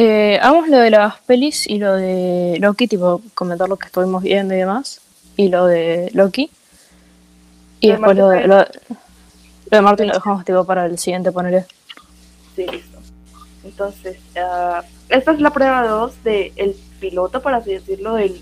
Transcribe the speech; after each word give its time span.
Eh, 0.00 0.38
hagamos 0.40 0.68
lo 0.68 0.78
de 0.78 0.90
las 0.92 1.18
pelis 1.22 1.66
y 1.68 1.78
lo 1.78 1.94
de 1.96 2.56
Loki, 2.60 2.86
tipo 2.86 3.20
comentar 3.34 3.68
lo 3.68 3.76
que 3.76 3.86
estuvimos 3.86 4.22
viendo 4.22 4.54
y 4.54 4.58
demás. 4.58 5.00
Y 5.36 5.48
lo 5.48 5.66
de 5.66 6.08
Loki. 6.14 6.50
Y 7.80 7.88
Lo 7.88 7.92
de 7.94 7.98
después 7.98 8.16
lo 8.16 8.28
de, 8.28 8.46
lo, 8.46 8.56
de- 8.58 8.68
lo 9.70 9.76
de 9.76 9.80
Martin 9.82 10.06
lo 10.06 10.14
dejamos 10.14 10.44
tipo 10.44 10.64
para 10.64 10.86
el 10.86 10.98
siguiente, 10.98 11.32
ponerle. 11.32 11.64
Sí, 12.54 12.64
listo. 12.66 12.98
Entonces, 13.64 14.18
ah, 14.40 14.84
esta 15.08 15.32
es 15.32 15.40
la 15.40 15.50
prueba 15.50 15.84
2 15.88 16.22
del 16.22 16.76
piloto, 17.00 17.42
por 17.42 17.54
así 17.54 17.72
decirlo, 17.72 18.14
del, 18.14 18.40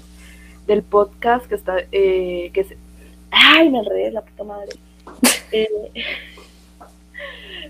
del 0.66 0.82
podcast 0.82 1.46
que 1.46 1.54
está. 1.54 1.76
Eh, 1.90 2.50
que 2.52 2.64
se- 2.64 2.76
¡Ay, 3.30 3.70
me 3.70 3.78
enredé, 3.78 4.10
la 4.10 4.20
puta 4.20 4.44
madre! 4.44 4.72
Eh, 5.52 5.68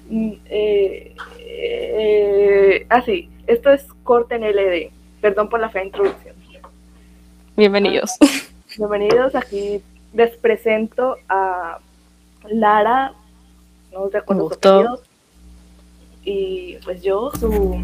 mm, 0.09 0.33
eh, 0.49 1.15
eh, 1.41 2.87
ah, 2.89 3.03
sí, 3.05 3.29
esto 3.47 3.71
es 3.71 3.85
corte 4.03 4.37
en 4.37 4.43
LD. 4.43 4.91
Perdón 5.21 5.49
por 5.49 5.61
la 5.61 5.69
fea 5.69 5.85
introducción. 5.85 6.35
Bienvenidos. 7.57 8.13
Bienvenidos, 8.77 9.35
aquí 9.35 9.83
les 10.13 10.37
presento 10.37 11.17
a 11.29 11.79
Lara, 12.49 13.13
no 13.93 14.09
recuerdo 14.09 15.01
y 16.23 16.77
pues 16.85 17.03
yo, 17.03 17.31
su, 17.39 17.81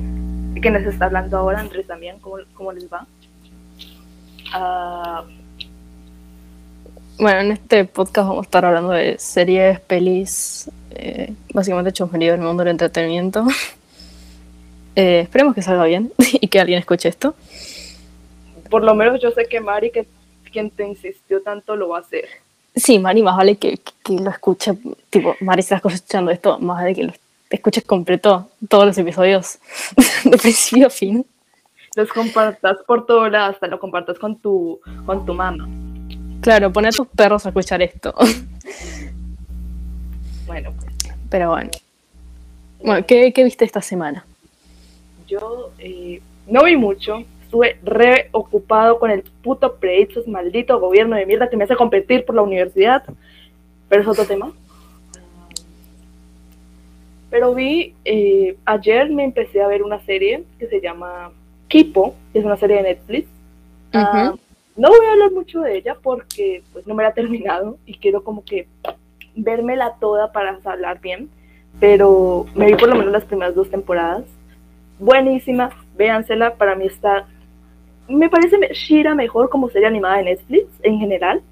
que 0.60 0.70
nos 0.70 0.82
está 0.82 1.06
hablando 1.06 1.38
ahora, 1.38 1.60
Andrés 1.60 1.86
también, 1.86 2.18
¿cómo, 2.18 2.38
cómo 2.54 2.72
les 2.72 2.92
va? 2.92 3.06
Ah, 4.52 5.24
Bueno, 7.18 7.40
en 7.40 7.52
este 7.52 7.84
podcast 7.84 8.28
vamos 8.28 8.42
a 8.44 8.46
estar 8.46 8.64
hablando 8.64 8.90
de 8.90 9.16
series, 9.18 9.78
pelis, 9.80 10.68
eh, 10.90 11.32
básicamente 11.54 11.92
chusmerío 11.92 12.32
del 12.32 12.40
mundo 12.40 12.64
del 12.64 12.72
entretenimiento. 12.72 13.46
Eh, 14.94 15.20
esperemos 15.20 15.54
que 15.54 15.62
salga 15.62 15.84
bien 15.84 16.12
y 16.18 16.48
que 16.48 16.60
alguien 16.60 16.78
escuche 16.78 17.08
esto. 17.08 17.34
por 18.70 18.84
lo 18.84 18.94
menos 18.94 19.20
yo 19.20 19.30
sé 19.30 19.46
que 19.46 19.60
Mari, 19.60 19.90
que 19.90 20.06
quien 20.52 20.70
te 20.70 20.86
insistió 20.86 21.42
tanto, 21.42 21.74
lo 21.74 21.88
va 21.88 21.98
a 21.98 22.00
hacer. 22.00 22.26
Sí, 22.76 22.98
Mari, 22.98 23.22
más 23.22 23.36
vale 23.36 23.56
que, 23.56 23.78
que 24.04 24.12
lo 24.14 24.30
escuche, 24.30 24.72
tipo, 25.10 25.34
Mari, 25.40 25.62
si 25.62 25.74
estás 25.74 25.92
escuchando 25.92 26.30
esto, 26.30 26.58
más 26.58 26.82
vale 26.82 26.94
que 26.94 27.04
lo 27.04 27.12
escuches 27.50 27.84
completo, 27.84 28.48
todos 28.68 28.86
los 28.86 28.96
episodios, 28.98 29.58
de 30.24 30.38
principio 30.38 30.86
a 30.86 30.90
fin. 30.90 31.26
Los 31.96 32.08
compartas 32.08 32.78
por 32.86 33.04
todo 33.04 33.28
lado, 33.28 33.50
hasta 33.50 33.66
lo 33.66 33.78
compartas 33.78 34.18
con 34.18 34.36
tu, 34.36 34.80
con 35.04 35.26
tu 35.26 35.34
mamá. 35.34 35.68
Claro, 36.40 36.72
pone 36.72 36.88
a 36.88 36.90
tus 36.90 37.06
perros 37.08 37.44
a 37.44 37.50
escuchar 37.50 37.82
esto. 37.82 38.14
Bueno, 40.46 40.72
pues 40.72 41.14
Pero 41.30 41.50
bueno. 41.50 41.70
Bueno, 42.82 43.06
¿qué, 43.06 43.32
qué 43.32 43.44
viste 43.44 43.64
esta 43.64 43.80
semana? 43.80 44.24
Yo 45.32 45.70
eh, 45.78 46.20
no 46.46 46.64
vi 46.64 46.76
mucho, 46.76 47.24
estuve 47.42 47.78
re 47.82 48.28
ocupado 48.32 48.98
con 48.98 49.10
el 49.10 49.22
puto 49.22 49.76
proyectos 49.76 50.28
maldito 50.28 50.78
gobierno 50.78 51.16
de 51.16 51.24
mierda 51.24 51.48
que 51.48 51.56
me 51.56 51.64
hace 51.64 51.74
competir 51.74 52.26
por 52.26 52.34
la 52.34 52.42
universidad, 52.42 53.02
pero 53.88 54.02
es 54.02 54.08
otro 54.08 54.26
tema. 54.26 54.52
Pero 57.30 57.54
vi, 57.54 57.94
eh, 58.04 58.58
ayer 58.66 59.08
me 59.08 59.24
empecé 59.24 59.62
a 59.62 59.68
ver 59.68 59.82
una 59.82 60.00
serie 60.00 60.44
que 60.58 60.66
se 60.66 60.82
llama 60.82 61.32
Kipo, 61.68 62.14
que 62.34 62.40
es 62.40 62.44
una 62.44 62.58
serie 62.58 62.76
de 62.76 62.82
Netflix. 62.82 63.26
Ah, 63.94 64.34
no 64.76 64.88
voy 64.90 65.06
a 65.06 65.12
hablar 65.12 65.32
mucho 65.32 65.62
de 65.62 65.78
ella 65.78 65.96
porque 66.02 66.62
pues 66.74 66.86
no 66.86 66.94
me 66.94 67.04
la 67.04 67.08
he 67.08 67.14
terminado 67.14 67.78
y 67.86 67.94
quiero 67.94 68.22
como 68.22 68.44
que 68.44 68.68
vérmela 69.34 69.94
toda 69.98 70.30
para 70.30 70.58
hablar 70.62 71.00
bien, 71.00 71.30
pero 71.80 72.44
me 72.54 72.66
vi 72.66 72.74
por 72.74 72.90
lo 72.90 72.96
menos 72.96 73.12
las 73.12 73.24
primeras 73.24 73.54
dos 73.54 73.70
temporadas. 73.70 74.24
Buenísima, 75.02 75.70
véansela, 75.96 76.54
para 76.54 76.76
mí 76.76 76.86
está... 76.86 77.26
Me 78.08 78.30
parece 78.30 78.56
Shira 78.72 79.16
mejor 79.16 79.50
como 79.50 79.68
serie 79.68 79.88
animada 79.88 80.18
de 80.18 80.22
Netflix 80.22 80.66
en 80.84 81.00
general, 81.00 81.42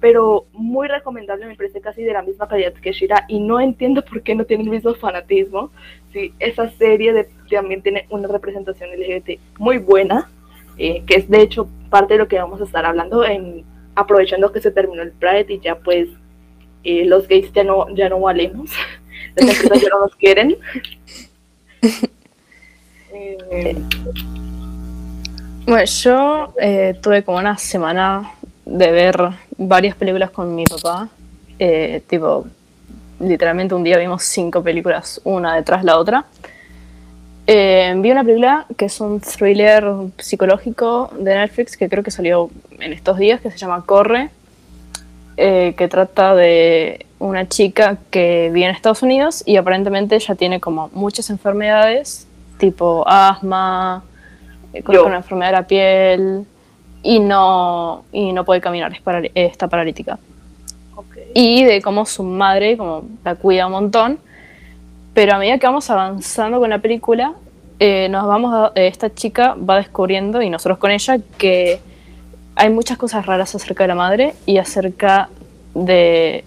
pero 0.00 0.44
muy 0.52 0.86
recomendable, 0.86 1.46
me 1.46 1.56
parece 1.56 1.80
casi 1.80 2.02
de 2.02 2.12
la 2.12 2.20
misma 2.20 2.46
calidad 2.46 2.74
que 2.74 2.92
Shira 2.92 3.24
y 3.26 3.40
no 3.40 3.58
entiendo 3.58 4.04
por 4.04 4.20
qué 4.20 4.34
no 4.34 4.44
tiene 4.44 4.64
el 4.64 4.68
mismo 4.68 4.92
fanatismo. 4.92 5.70
Sí, 6.12 6.34
esa 6.38 6.68
serie 6.72 7.26
también 7.48 7.80
tiene 7.80 8.06
una 8.10 8.28
representación 8.28 8.90
LGBT 8.90 9.40
muy 9.58 9.78
buena, 9.78 10.30
eh, 10.76 11.04
que 11.06 11.14
es 11.14 11.30
de 11.30 11.40
hecho 11.40 11.66
parte 11.88 12.14
de 12.14 12.18
lo 12.18 12.28
que 12.28 12.38
vamos 12.38 12.60
a 12.60 12.64
estar 12.64 12.84
hablando 12.84 13.24
en 13.24 13.64
aprovechando 13.94 14.52
que 14.52 14.60
se 14.60 14.70
terminó 14.70 15.00
el 15.00 15.12
Pride 15.12 15.46
y 15.48 15.60
ya 15.60 15.76
pues 15.76 16.10
eh, 16.82 17.06
los 17.06 17.28
gays 17.28 17.50
ya 17.54 17.64
no 17.64 17.88
ya 17.94 18.10
no 18.10 18.20
valemos 18.20 18.70
las 19.36 19.62
ya 19.62 19.88
no 19.88 20.00
nos 20.00 20.16
quieren 20.16 20.58
Eh, 23.14 23.76
Bueno, 25.66 25.84
yo 25.84 26.52
eh, 26.60 26.94
tuve 27.00 27.22
como 27.22 27.38
una 27.38 27.56
semana 27.56 28.32
de 28.66 28.90
ver 28.90 29.16
varias 29.56 29.96
películas 29.96 30.30
con 30.30 30.54
mi 30.54 30.64
papá. 30.64 31.08
Eh, 31.58 32.02
tipo, 32.06 32.46
literalmente 33.20 33.74
un 33.74 33.84
día 33.84 33.96
vimos 33.96 34.24
cinco 34.24 34.62
películas, 34.62 35.20
una 35.24 35.54
detrás 35.54 35.80
de 35.80 35.86
la 35.86 35.98
otra. 35.98 36.26
Eh, 37.46 37.94
vi 37.96 38.10
una 38.10 38.24
película 38.24 38.66
que 38.76 38.86
es 38.86 39.00
un 39.00 39.20
thriller 39.20 39.84
psicológico 40.18 41.10
de 41.18 41.34
Netflix 41.34 41.76
que 41.76 41.88
creo 41.88 42.02
que 42.02 42.10
salió 42.10 42.50
en 42.80 42.92
estos 42.92 43.18
días, 43.18 43.40
que 43.40 43.50
se 43.50 43.58
llama 43.58 43.84
Corre, 43.86 44.30
que 45.36 45.88
trata 45.90 46.34
de 46.34 47.06
una 47.18 47.48
chica 47.48 47.98
que 48.10 48.50
vive 48.52 48.66
en 48.66 48.74
Estados 48.74 49.02
Unidos 49.02 49.42
y 49.46 49.56
aparentemente 49.56 50.14
ella 50.14 50.34
tiene 50.34 50.60
como 50.60 50.90
muchas 50.92 51.28
enfermedades, 51.30 52.26
tipo 52.58 53.04
asma, 53.06 54.02
eh, 54.72 54.82
con 54.82 54.94
Yo. 54.94 55.06
una 55.06 55.16
enfermedad 55.16 55.50
de 55.50 55.56
la 55.56 55.66
piel 55.66 56.46
y 57.02 57.18
no, 57.20 58.04
y 58.12 58.32
no 58.32 58.44
puede 58.44 58.60
caminar, 58.60 58.92
es 58.92 59.00
paral- 59.02 59.30
está 59.34 59.68
paralítica 59.68 60.18
y 61.36 61.64
de 61.64 61.82
cómo 61.82 62.06
su 62.06 62.22
madre 62.22 62.76
como 62.76 63.02
la 63.24 63.34
cuida 63.34 63.66
un 63.66 63.72
montón. 63.72 64.18
Pero 65.14 65.34
a 65.34 65.38
medida 65.38 65.58
que 65.58 65.66
vamos 65.66 65.90
avanzando 65.90 66.60
con 66.60 66.70
la 66.70 66.78
película, 66.78 67.34
eh, 67.80 68.08
nos 68.08 68.26
vamos 68.26 68.54
a- 68.54 68.72
eh, 68.76 68.86
esta 68.86 69.12
chica 69.12 69.54
va 69.54 69.76
descubriendo, 69.76 70.40
y 70.42 70.48
nosotros 70.50 70.78
con 70.78 70.90
ella, 70.92 71.18
que 71.38 71.80
hay 72.56 72.70
muchas 72.70 72.98
cosas 72.98 73.26
raras 73.26 73.52
acerca 73.54 73.82
de 73.84 73.88
la 73.88 73.94
madre 73.96 74.34
y 74.46 74.58
acerca 74.58 75.28
de 75.74 76.44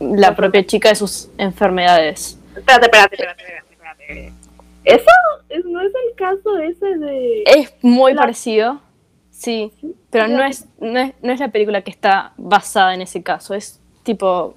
la 0.00 0.34
propia 0.34 0.64
chica 0.66 0.88
de 0.88 0.96
sus 0.96 1.28
enfermedades. 1.38 2.38
espérate 2.56 2.86
espérate 2.86 3.14
espérate 3.14 3.42
espérate, 3.42 3.72
espérate. 3.72 4.45
Eso 4.86 5.04
es- 5.48 5.64
no 5.64 5.80
es 5.80 5.92
el 6.08 6.16
caso 6.16 6.58
ese 6.58 6.96
de 6.98 7.42
Es 7.46 7.72
muy 7.82 8.14
La- 8.14 8.22
parecido, 8.22 8.80
sí, 9.30 9.72
pero 10.10 10.28
no 10.28 10.42
es, 10.44 10.66
no, 10.80 10.98
es, 10.98 11.12
no 11.22 11.32
es 11.32 11.40
la 11.40 11.48
película 11.48 11.82
que 11.82 11.90
está 11.90 12.32
basada 12.36 12.94
en 12.94 13.02
ese 13.02 13.22
caso, 13.22 13.54
es 13.54 13.80
tipo, 14.02 14.54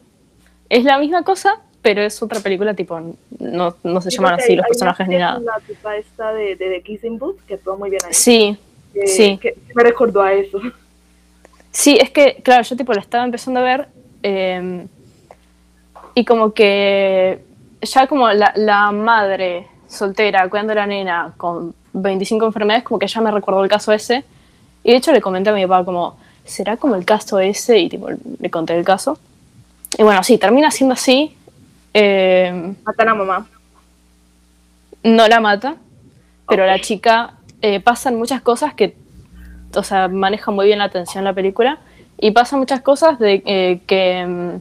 es 0.69 0.83
la 0.83 0.97
misma 0.99 1.23
cosa, 1.23 1.59
pero 1.81 2.01
es 2.01 2.21
otra 2.21 2.39
película, 2.41 2.73
tipo, 2.73 2.99
no, 3.39 3.75
no 3.83 4.01
se 4.01 4.11
Sí, 4.11 4.17
llaman 4.17 4.33
así 4.35 4.51
hay- 4.51 4.57
los 4.57 4.65
hay 4.65 4.69
personajes 4.69 5.07
ni 5.07 5.17
nada. 5.17 5.39
La 5.39 5.59
tipa 5.65 5.95
esta 5.97 6.33
de, 6.33 6.55
de 6.55 6.81
Kissing 6.83 7.17
Booth, 7.17 7.39
que 7.47 7.55
actuó 7.55 7.77
muy 7.77 7.89
bien 7.89 8.01
ahí. 8.05 8.13
Sí, 8.13 8.57
que, 8.93 9.07
sí. 9.07 9.37
que 9.41 9.55
me 9.73 9.83
recordó 9.83 10.21
a 10.21 10.33
eso. 10.33 10.59
sí, 11.71 11.97
es 11.99 12.11
que, 12.11 12.41
claro, 12.43 12.63
yo 12.63 12.75
tipo 12.75 12.93
la 12.93 13.01
estaba 13.01 13.23
empezando 13.23 13.59
a 13.61 13.63
ver 13.63 13.87
eh, 14.23 14.85
y 16.15 16.25
como 16.25 16.53
que 16.53 17.39
ya 17.81 18.07
como 18.07 18.29
la, 18.33 18.51
la 18.55 18.91
madre 18.91 19.67
soltera 19.89 20.47
cuidando 20.49 20.71
a 20.71 20.75
la 20.77 20.85
nena 20.87 21.33
con 21.35 21.73
25 21.93 22.45
enfermedades, 22.45 22.83
como 22.85 22.99
que 22.99 23.07
ya 23.07 23.19
me 23.19 23.31
recordó 23.31 23.63
el 23.63 23.69
caso 23.69 23.91
ese. 23.91 24.23
Y 24.83 24.91
de 24.91 24.97
hecho 24.97 25.11
le 25.11 25.19
comenté 25.19 25.49
a 25.49 25.53
mi 25.53 25.65
papá 25.67 25.83
como, 25.83 26.17
¿será 26.45 26.77
como 26.77 26.95
el 26.95 27.03
caso 27.03 27.39
ese? 27.39 27.77
Y 27.79 27.89
tipo, 27.89 28.07
le 28.39 28.49
conté 28.49 28.77
el 28.77 28.85
caso. 28.85 29.17
Y 29.97 30.03
bueno, 30.03 30.23
sí, 30.23 30.37
termina 30.37 30.71
siendo 30.71 30.93
así. 30.93 31.35
eh, 31.93 32.73
Matan 32.85 33.09
a 33.09 33.15
mamá. 33.15 33.47
no 35.03 35.27
la 35.27 35.39
mata, 35.39 35.75
pero 36.47 36.63
Ok. 36.63 36.67
la 36.69 36.79
chica 36.79 37.33
eh, 37.61 37.79
pasan 37.79 38.15
muchas 38.15 38.41
cosas 38.41 38.73
que, 38.73 38.95
o 39.75 39.83
sea, 39.83 40.07
maneja 40.07 40.51
muy 40.51 40.67
bien 40.67 40.79
la 40.79 40.85
atención 40.85 41.23
la 41.23 41.33
película 41.33 41.79
y 42.19 42.31
pasan 42.31 42.59
muchas 42.59 42.81
cosas 42.81 43.17
de 43.19 43.41
eh, 43.45 43.81
que 43.87 44.25
mm, 44.25 44.55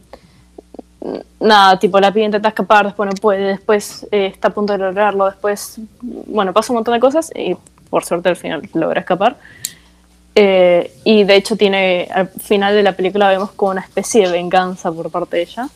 nada, 1.40 1.78
tipo 1.78 2.00
la 2.00 2.12
piba 2.12 2.26
intenta 2.26 2.48
escapar, 2.48 2.86
después 2.86 3.08
no 3.08 3.14
puede, 3.20 3.42
después 3.44 4.06
eh, 4.10 4.26
está 4.26 4.48
a 4.48 4.50
punto 4.50 4.72
de 4.72 4.78
lograrlo, 4.78 5.26
después, 5.26 5.78
bueno, 6.00 6.52
pasa 6.52 6.72
un 6.72 6.76
montón 6.76 6.94
de 6.94 7.00
cosas 7.00 7.30
y 7.34 7.56
por 7.90 8.04
suerte 8.04 8.28
al 8.28 8.36
final 8.36 8.68
logra 8.74 9.00
escapar. 9.00 9.36
Eh, 10.34 10.92
y 11.04 11.24
de 11.24 11.36
hecho 11.36 11.56
tiene, 11.56 12.08
al 12.12 12.28
final 12.28 12.74
de 12.74 12.82
la 12.82 12.92
película 12.92 13.28
vemos 13.28 13.50
como 13.52 13.72
una 13.72 13.80
especie 13.80 14.26
de 14.26 14.32
venganza 14.32 14.92
por 14.92 15.10
parte 15.10 15.36
de 15.36 15.42
ella. 15.42 15.68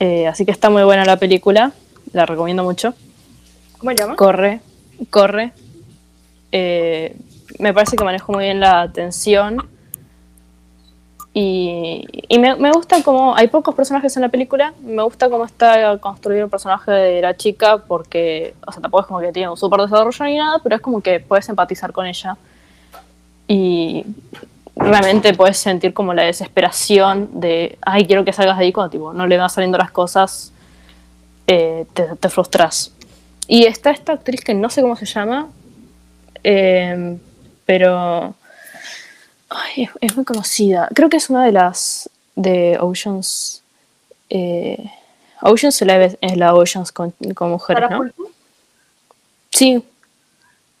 Eh, 0.00 0.26
así 0.26 0.44
que 0.44 0.50
está 0.50 0.70
muy 0.70 0.82
buena 0.82 1.04
la 1.04 1.16
película, 1.16 1.72
la 2.12 2.26
recomiendo 2.26 2.64
mucho. 2.64 2.94
¿Cómo 3.78 3.90
se 3.90 3.98
llama? 3.98 4.16
Corre, 4.16 4.60
corre. 5.10 5.52
Me 6.52 7.74
parece 7.74 7.96
que 7.96 8.04
manejo 8.04 8.32
muy 8.32 8.44
bien 8.44 8.60
la 8.60 8.80
atención. 8.80 9.68
Y, 11.38 12.02
me, 12.38 12.72
gusta 12.72 13.02
como 13.02 13.36
hay 13.36 13.48
pocos 13.48 13.74
personajes 13.74 14.16
en 14.16 14.22
la 14.22 14.30
película, 14.30 14.72
me 14.82 15.02
gusta 15.02 15.28
cómo 15.28 15.44
está 15.44 15.98
construido 15.98 16.44
el 16.44 16.50
personaje 16.50 16.90
de 16.90 17.20
la 17.20 17.36
chica 17.36 17.76
porque, 17.76 18.54
o 18.66 18.72
sea, 18.72 18.80
tampoco 18.80 19.02
es 19.02 19.06
como 19.06 19.20
que 19.20 19.32
tiene 19.32 19.50
un 19.50 19.56
súper 19.58 19.82
desarrollo 19.82 20.24
ni 20.24 20.38
nada, 20.38 20.60
pero 20.62 20.76
es 20.76 20.80
como 20.80 21.02
que 21.02 21.20
puedes 21.20 21.46
empatizar 21.50 21.92
con 21.92 22.06
ella. 22.06 22.38
Y 23.46 24.06
realmente 24.76 25.34
puedes 25.34 25.58
sentir 25.58 25.92
como 25.92 26.14
la 26.14 26.22
desesperación 26.22 27.28
de, 27.38 27.76
ay, 27.82 28.06
quiero 28.06 28.24
que 28.24 28.32
salgas 28.32 28.56
de 28.56 28.64
ahí 28.64 28.72
cuando 28.72 28.92
tipo, 28.92 29.12
no 29.12 29.26
le 29.26 29.36
van 29.36 29.50
saliendo 29.50 29.76
las 29.76 29.90
cosas, 29.90 30.54
eh, 31.46 31.84
te, 31.92 32.16
te, 32.16 32.28
frustras. 32.30 32.94
Y 33.46 33.66
está 33.66 33.90
esta 33.90 34.14
actriz 34.14 34.40
que 34.40 34.54
no 34.54 34.70
sé 34.70 34.80
cómo 34.80 34.96
se 34.96 35.04
llama, 35.04 35.48
eh, 36.42 37.18
pero 37.66 38.34
Ay, 39.48 39.84
es, 39.84 39.90
es, 40.00 40.16
muy 40.16 40.24
conocida. 40.24 40.88
Creo 40.94 41.08
que 41.08 41.16
es 41.18 41.30
una 41.30 41.44
de 41.44 41.52
las 41.52 42.10
de 42.34 42.78
Oceans. 42.80 43.62
Eh, 44.28 44.90
Oceans 45.40 45.80
Eleven 45.82 46.18
es 46.20 46.36
la 46.36 46.54
Oceans 46.54 46.90
con, 46.90 47.12
con 47.34 47.50
mujeres, 47.50 47.84
¿Sarah 47.88 47.98
¿no? 47.98 48.10
Sí, 49.50 49.82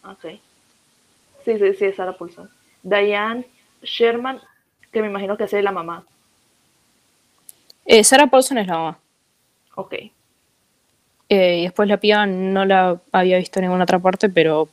Ok. 0.04 0.24
Sí, 1.44 1.58
sí, 1.58 1.74
sí, 1.78 1.84
es 1.86 1.96
Sarah 1.96 2.16
Paulson. 2.16 2.48
Diane 2.82 3.46
Sherman, 3.82 4.40
que 4.92 5.00
me 5.00 5.08
imagino 5.08 5.36
que 5.36 5.44
es 5.44 5.52
la 5.52 5.72
mamá. 5.72 6.04
eh, 7.84 8.02
Sarah 8.04 8.26
Paulson 8.26 8.58
es 8.58 8.66
la 8.66 8.74
mamá. 8.74 8.98
Ok. 9.74 9.94
Eh, 11.28 11.58
y 11.58 11.62
después 11.64 11.88
la 11.88 11.96
piba 11.98 12.24
no 12.26 12.64
la 12.64 13.00
había 13.12 13.38
visto 13.38 13.58
en 13.58 13.64
ninguna 13.64 13.84
otra 13.84 13.98
parte, 13.98 14.28
pero 14.28 14.68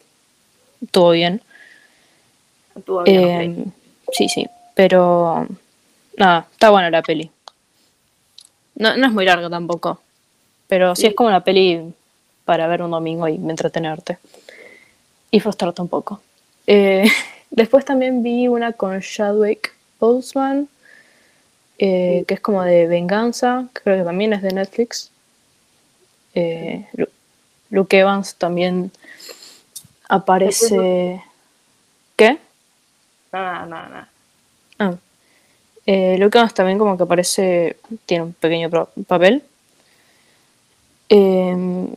todo 0.91 1.11
bien. 1.11 1.41
Todavía 2.85 3.21
no, 3.21 3.27
Eh, 3.27 3.65
sí, 4.13 4.29
sí, 4.29 4.47
pero 4.75 5.47
nada, 6.17 6.47
está 6.51 6.69
buena 6.69 6.89
la 6.89 7.01
peli. 7.01 7.29
No, 8.75 8.95
no 8.97 9.07
es 9.07 9.13
muy 9.13 9.25
larga 9.25 9.49
tampoco, 9.49 10.01
pero 10.67 10.95
sí 10.95 11.07
es 11.07 11.13
como 11.15 11.29
una 11.29 11.43
peli 11.43 11.93
para 12.45 12.67
ver 12.67 12.81
un 12.81 12.91
domingo 12.91 13.27
y 13.27 13.35
entretenerte 13.35 14.17
y 15.31 15.39
frustrarte 15.39 15.81
un 15.81 15.87
poco. 15.89 16.21
Eh, 16.67 17.05
después 17.51 17.85
también 17.85 18.23
vi 18.23 18.47
una 18.47 18.73
con 18.73 18.99
Chadwick 19.01 19.73
Boseman, 19.99 20.67
eh, 21.77 22.23
que 22.27 22.33
es 22.35 22.39
como 22.39 22.63
de 22.63 22.87
venganza, 22.87 23.67
creo 23.73 23.97
que 23.97 24.03
también 24.03 24.33
es 24.33 24.41
de 24.41 24.51
Netflix. 24.53 25.09
Eh, 26.35 26.87
Lu- 26.93 27.07
Luke 27.69 27.97
Evans 27.99 28.35
también 28.35 28.91
aparece. 30.09 31.21
¿Qué? 32.15 32.37
Nada, 33.33 33.65
nada, 33.65 33.89
nada. 33.89 34.09
Ah. 34.77 34.95
Eh, 35.85 36.15
Evans 36.19 36.53
también 36.53 36.77
como 36.77 36.95
que 36.95 37.03
aparece, 37.03 37.77
tiene 38.05 38.25
un 38.25 38.33
pequeño 38.33 38.69
papel. 39.07 39.43
Eh, 41.09 41.87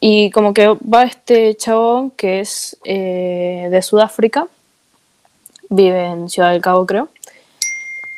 y 0.00 0.30
como 0.32 0.52
que 0.52 0.66
va 0.66 1.04
este 1.04 1.54
chabón 1.56 2.10
que 2.10 2.40
es 2.40 2.76
eh, 2.84 3.68
de 3.70 3.82
Sudáfrica, 3.82 4.48
vive 5.68 6.04
en 6.04 6.28
Ciudad 6.28 6.50
del 6.50 6.60
Cabo 6.60 6.84
creo, 6.84 7.08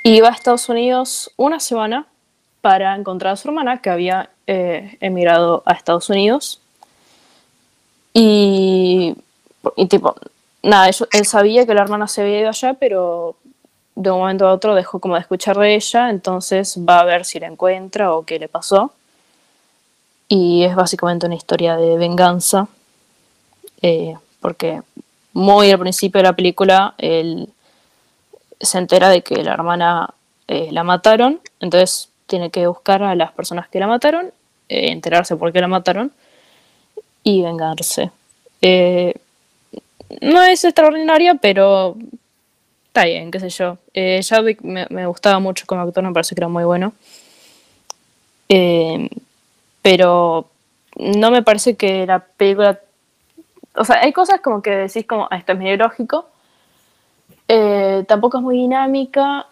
y 0.02 0.20
va 0.20 0.30
a 0.30 0.32
Estados 0.32 0.68
Unidos 0.70 1.30
una 1.36 1.60
semana 1.60 2.06
para 2.62 2.96
encontrar 2.96 3.34
a 3.34 3.36
su 3.36 3.48
hermana 3.48 3.82
que 3.82 3.90
había 3.90 4.30
eh, 4.46 4.96
emigrado 5.00 5.62
a 5.66 5.74
Estados 5.74 6.08
Unidos. 6.08 6.60
Y, 8.14 9.14
y 9.76 9.86
tipo, 9.86 10.16
nada, 10.64 10.90
él 11.12 11.26
sabía 11.26 11.66
que 11.66 11.74
la 11.74 11.82
hermana 11.82 12.08
se 12.08 12.22
había 12.22 12.40
ido 12.40 12.48
allá, 12.48 12.74
pero 12.74 13.36
de 13.94 14.10
un 14.10 14.18
momento 14.18 14.48
a 14.48 14.52
otro 14.52 14.74
dejó 14.74 14.98
como 14.98 15.14
de 15.14 15.20
escuchar 15.20 15.56
de 15.56 15.74
ella, 15.74 16.10
entonces 16.10 16.78
va 16.78 17.00
a 17.00 17.04
ver 17.04 17.24
si 17.24 17.38
la 17.38 17.46
encuentra 17.46 18.12
o 18.12 18.24
qué 18.24 18.38
le 18.38 18.48
pasó. 18.48 18.92
Y 20.26 20.64
es 20.64 20.74
básicamente 20.74 21.26
una 21.26 21.34
historia 21.36 21.76
de 21.76 21.96
venganza, 21.96 22.66
eh, 23.82 24.16
porque 24.40 24.80
muy 25.32 25.70
al 25.70 25.78
principio 25.78 26.18
de 26.18 26.24
la 26.24 26.32
película 26.32 26.94
él 26.98 27.48
se 28.60 28.78
entera 28.78 29.10
de 29.10 29.22
que 29.22 29.44
la 29.44 29.52
hermana 29.52 30.14
eh, 30.48 30.70
la 30.72 30.82
mataron, 30.82 31.40
entonces 31.60 32.08
tiene 32.26 32.50
que 32.50 32.66
buscar 32.66 33.02
a 33.02 33.14
las 33.14 33.32
personas 33.32 33.68
que 33.68 33.78
la 33.78 33.86
mataron, 33.86 34.32
eh, 34.68 34.90
enterarse 34.90 35.36
por 35.36 35.52
qué 35.52 35.60
la 35.60 35.68
mataron 35.68 36.10
y 37.22 37.42
vengarse. 37.42 38.10
No 40.20 40.42
es 40.42 40.64
extraordinaria, 40.64 41.34
pero 41.34 41.96
está 42.86 43.04
bien, 43.04 43.30
qué 43.30 43.40
sé 43.40 43.48
yo. 43.50 43.78
Eh, 43.92 44.20
me, 44.62 44.86
me 44.90 45.06
gustaba 45.06 45.38
mucho 45.38 45.66
como 45.66 45.82
actor, 45.82 46.04
me 46.04 46.12
parece 46.12 46.34
que 46.34 46.40
era 46.40 46.48
muy 46.48 46.64
bueno. 46.64 46.92
Eh, 48.48 49.08
pero 49.82 50.48
no 50.96 51.30
me 51.30 51.42
parece 51.42 51.76
que 51.76 52.06
la 52.06 52.20
película. 52.20 52.80
O 53.76 53.84
sea, 53.84 54.00
hay 54.00 54.12
cosas 54.12 54.40
como 54.40 54.62
que 54.62 54.70
decís 54.70 55.06
como, 55.06 55.26
"Ah, 55.30 55.36
esto 55.36 55.52
es 55.52 55.58
medio 55.58 55.76
lógico. 55.76 56.28
Eh, 57.48 58.04
tampoco 58.06 58.38
es 58.38 58.42
muy 58.42 58.56
dinámica. 58.56 59.46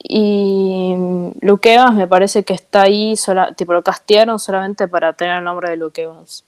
Y 0.00 0.94
Luke 1.40 1.74
Evans 1.74 1.96
me 1.96 2.06
parece 2.06 2.44
que 2.44 2.54
está 2.54 2.82
ahí, 2.82 3.16
sola, 3.16 3.52
tipo 3.54 3.72
lo 3.72 3.82
castearon 3.82 4.38
solamente 4.38 4.86
para 4.86 5.12
tener 5.12 5.38
el 5.38 5.44
nombre 5.44 5.70
de 5.70 5.76
Luke 5.76 6.00
Evans. 6.00 6.44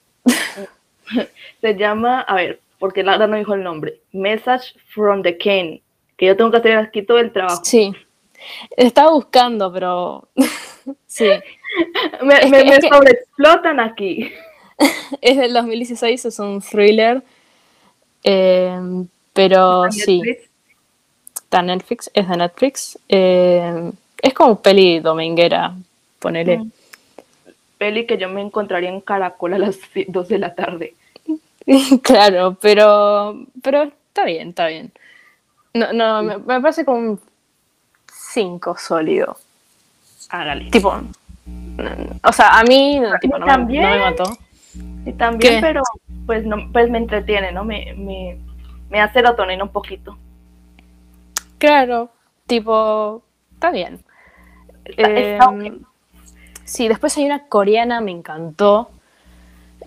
Se 1.61 1.75
llama, 1.77 2.21
a 2.21 2.35
ver, 2.37 2.61
porque 2.81 3.05
Lara 3.05 3.29
no 3.29 3.37
dijo 3.37 3.55
el 3.55 3.63
nombre. 3.63 4.01
Message 4.11 4.75
from 4.89 5.23
the 5.23 5.39
Ken. 5.39 5.81
Que 6.17 6.27
yo 6.27 6.37
tengo 6.37 6.51
que 6.51 6.57
hacer 6.57 6.77
aquí 6.77 7.03
todo 7.03 7.19
el 7.21 7.31
trabajo. 7.31 7.65
Sí. 7.65 7.95
Estaba 8.77 9.13
buscando, 9.13 9.73
pero. 9.73 10.27
sí. 11.07 11.29
Me, 12.23 12.39
Es 12.41 12.51
me, 12.51 12.65
me 12.65 12.79
que- 12.81 12.89
sobreexplotan 12.89 13.79
aquí. 13.79 14.33
Es 15.21 15.37
del 15.37 15.53
2016, 15.53 16.25
es 16.25 16.39
un 16.39 16.61
thriller. 16.63 17.23
eh, 18.25 18.79
pero 19.35 19.91
sí, 19.93 20.21
Netflix. 20.23 20.51
está 21.35 21.63
Netflix, 21.63 22.11
es 22.15 22.29
de 22.29 22.37
Netflix. 22.37 22.99
eh, 23.09 23.93
es 24.23 24.35
como 24.35 24.61
peli 24.61 25.01
dominguera, 25.01 25.75
ponele. 26.19 26.59
Mm. 26.59 26.71
Peli 27.79 28.07
que 28.07 28.17
yo 28.19 28.29
me 28.31 28.41
encontraría 28.41 28.89
en 28.91 29.01
Caracol 29.03 29.55
a 29.55 29.59
las 29.59 29.79
2 30.09 30.29
de 30.29 30.39
la 30.39 30.55
tarde. 30.55 30.95
claro, 32.03 32.57
pero, 32.61 33.47
pero 33.63 33.83
está 34.09 34.25
bien, 34.25 34.51
está 34.51 34.67
bien. 34.67 34.93
No, 35.75 35.93
no, 35.93 36.23
me, 36.23 36.39
me 36.39 36.61
parece 36.61 36.85
como 36.85 36.99
un 36.99 37.21
5 38.13 38.77
sólido. 38.77 39.37
Hágale. 40.31 40.71
Tipo, 40.71 40.95
o 42.25 42.33
sea, 42.33 42.59
a 42.59 42.63
mí 42.65 43.01
tipo, 43.21 43.39
no, 43.39 43.47
me, 43.47 43.53
no 43.53 43.59
también. 43.59 43.91
me 43.91 43.99
mató. 43.99 44.39
Y 45.07 45.13
también, 45.13 45.55
¿Qué? 45.55 45.61
pero 45.61 45.83
pues 46.27 46.45
no, 46.45 46.71
pues 46.73 46.91
me 46.91 46.99
entretiene, 46.99 47.53
¿no? 47.53 47.65
Me, 47.65 47.95
me, 47.97 48.39
me 48.89 48.99
da 48.99 49.13
serotonina 49.13 49.65
un 49.65 49.71
poquito. 49.73 50.17
Claro, 51.59 52.11
tipo, 52.47 53.23
está 53.55 53.71
bien. 53.71 54.05
Está- 54.85 55.11
está 55.11 55.51
Em, 55.51 55.59
bien. 55.59 55.87
Sí, 56.65 56.87
después 56.89 57.17
hay 57.17 57.25
una 57.27 57.47
coreana, 57.49 58.01
me 58.01 58.13
encantó. 58.13 58.91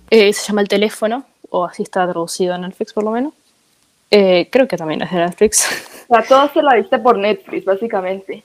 Eh, 0.09 0.33
se 0.33 0.47
llama 0.47 0.61
El 0.61 0.67
Teléfono, 0.67 1.25
o 1.53 1.65
así 1.65 1.83
está 1.83 2.03
traducido 2.09 2.55
en 2.55 2.61
Netflix 2.61 2.93
por 2.93 3.03
lo 3.03 3.11
menos. 3.11 3.33
Eh, 4.11 4.47
creo 4.51 4.67
que 4.67 4.75
también 4.77 5.01
es 5.03 5.11
de 5.11 5.17
Netflix. 5.17 5.67
O 6.09 6.15
sea, 6.15 6.23
todo 6.27 6.49
se 6.53 6.61
la 6.61 6.75
viste 6.75 6.99
por 6.99 7.17
Netflix, 7.17 7.63
básicamente. 7.65 8.43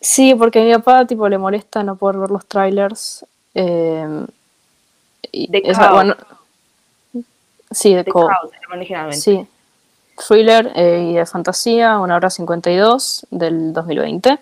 sí, 0.00 0.34
porque 0.34 0.60
a 0.60 0.64
mi 0.64 0.72
papá 0.74 1.06
tipo, 1.06 1.28
le 1.28 1.38
molesta 1.38 1.82
no 1.82 1.96
poder 1.96 2.18
ver 2.18 2.30
los 2.30 2.46
trailers. 2.46 3.24
eh, 3.54 4.26
y 5.32 5.48
The 5.50 5.62
esa- 5.70 5.86
Cow. 5.88 5.94
bueno, 5.94 6.16
sí, 7.70 7.94
de 7.94 8.04
Cow. 8.04 8.28
Sí. 9.12 9.46
Thriller 10.26 10.72
eh, 10.74 11.08
y 11.10 11.14
de 11.14 11.26
fantasía, 11.26 11.98
una 11.98 12.16
hora 12.16 12.28
52 12.30 13.26
del 13.30 13.72
2020. 13.72 14.38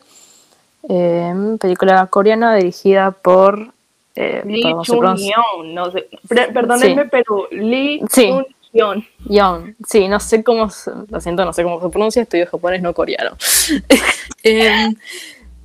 Eh, 0.89 1.57
película 1.61 2.07
coreana 2.07 2.55
dirigida 2.55 3.11
por. 3.11 3.73
Eh, 4.17 4.43
Lee 4.47 4.63
perdón, 4.63 4.85
se 4.85 4.93
Chun 4.93 4.99
pronuncia- 5.01 5.37
Hyun, 5.57 5.75
no 5.75 5.91
sé, 5.93 6.09
perdónenme, 6.53 7.03
Sí. 7.03 7.09
pero 7.11 7.49
Lee 7.51 8.01
Sí. 8.11 8.27
Chun 8.29 8.47
Hyun. 8.73 9.07
Yeon. 9.29 9.77
Sí, 9.87 10.09
no 10.09 10.21
sé 10.21 10.43
cómo. 10.45 10.69
se- 10.71 10.91
Lo 11.09 11.21
siento, 11.21 11.45
no 11.45 11.53
sé 11.53 11.63
cómo 11.63 11.81
se 11.81 11.89
pronuncia, 11.89 12.23
estudio 12.23 12.47
japonés, 12.47 12.83
no 12.83 12.93
coreano. 12.95 13.37
Em, 14.43 14.95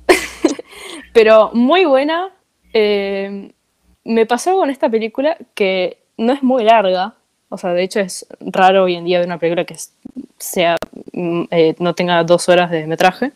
pero 1.12 1.50
muy 1.52 1.84
buena. 1.84 2.30
Em, 2.72 3.50
me 4.04 4.26
pasó 4.26 4.56
con 4.56 4.70
esta 4.70 4.88
película 4.88 5.36
que 5.54 5.98
no 6.16 6.32
es 6.32 6.42
muy 6.42 6.64
larga. 6.64 7.14
O 7.48 7.58
sea, 7.58 7.72
de 7.74 7.82
hecho 7.82 8.00
es 8.00 8.26
raro 8.40 8.84
hoy 8.84 8.94
en 8.94 9.04
día 9.04 9.18
ver 9.18 9.26
una 9.26 9.38
película 9.38 9.64
que 9.64 9.76
sea, 10.38 10.76
mm, 11.12 11.42
eh, 11.50 11.74
no 11.78 11.94
tenga 11.94 12.22
dos 12.24 12.48
horas 12.48 12.70
de 12.70 12.86
metraje. 12.86 13.32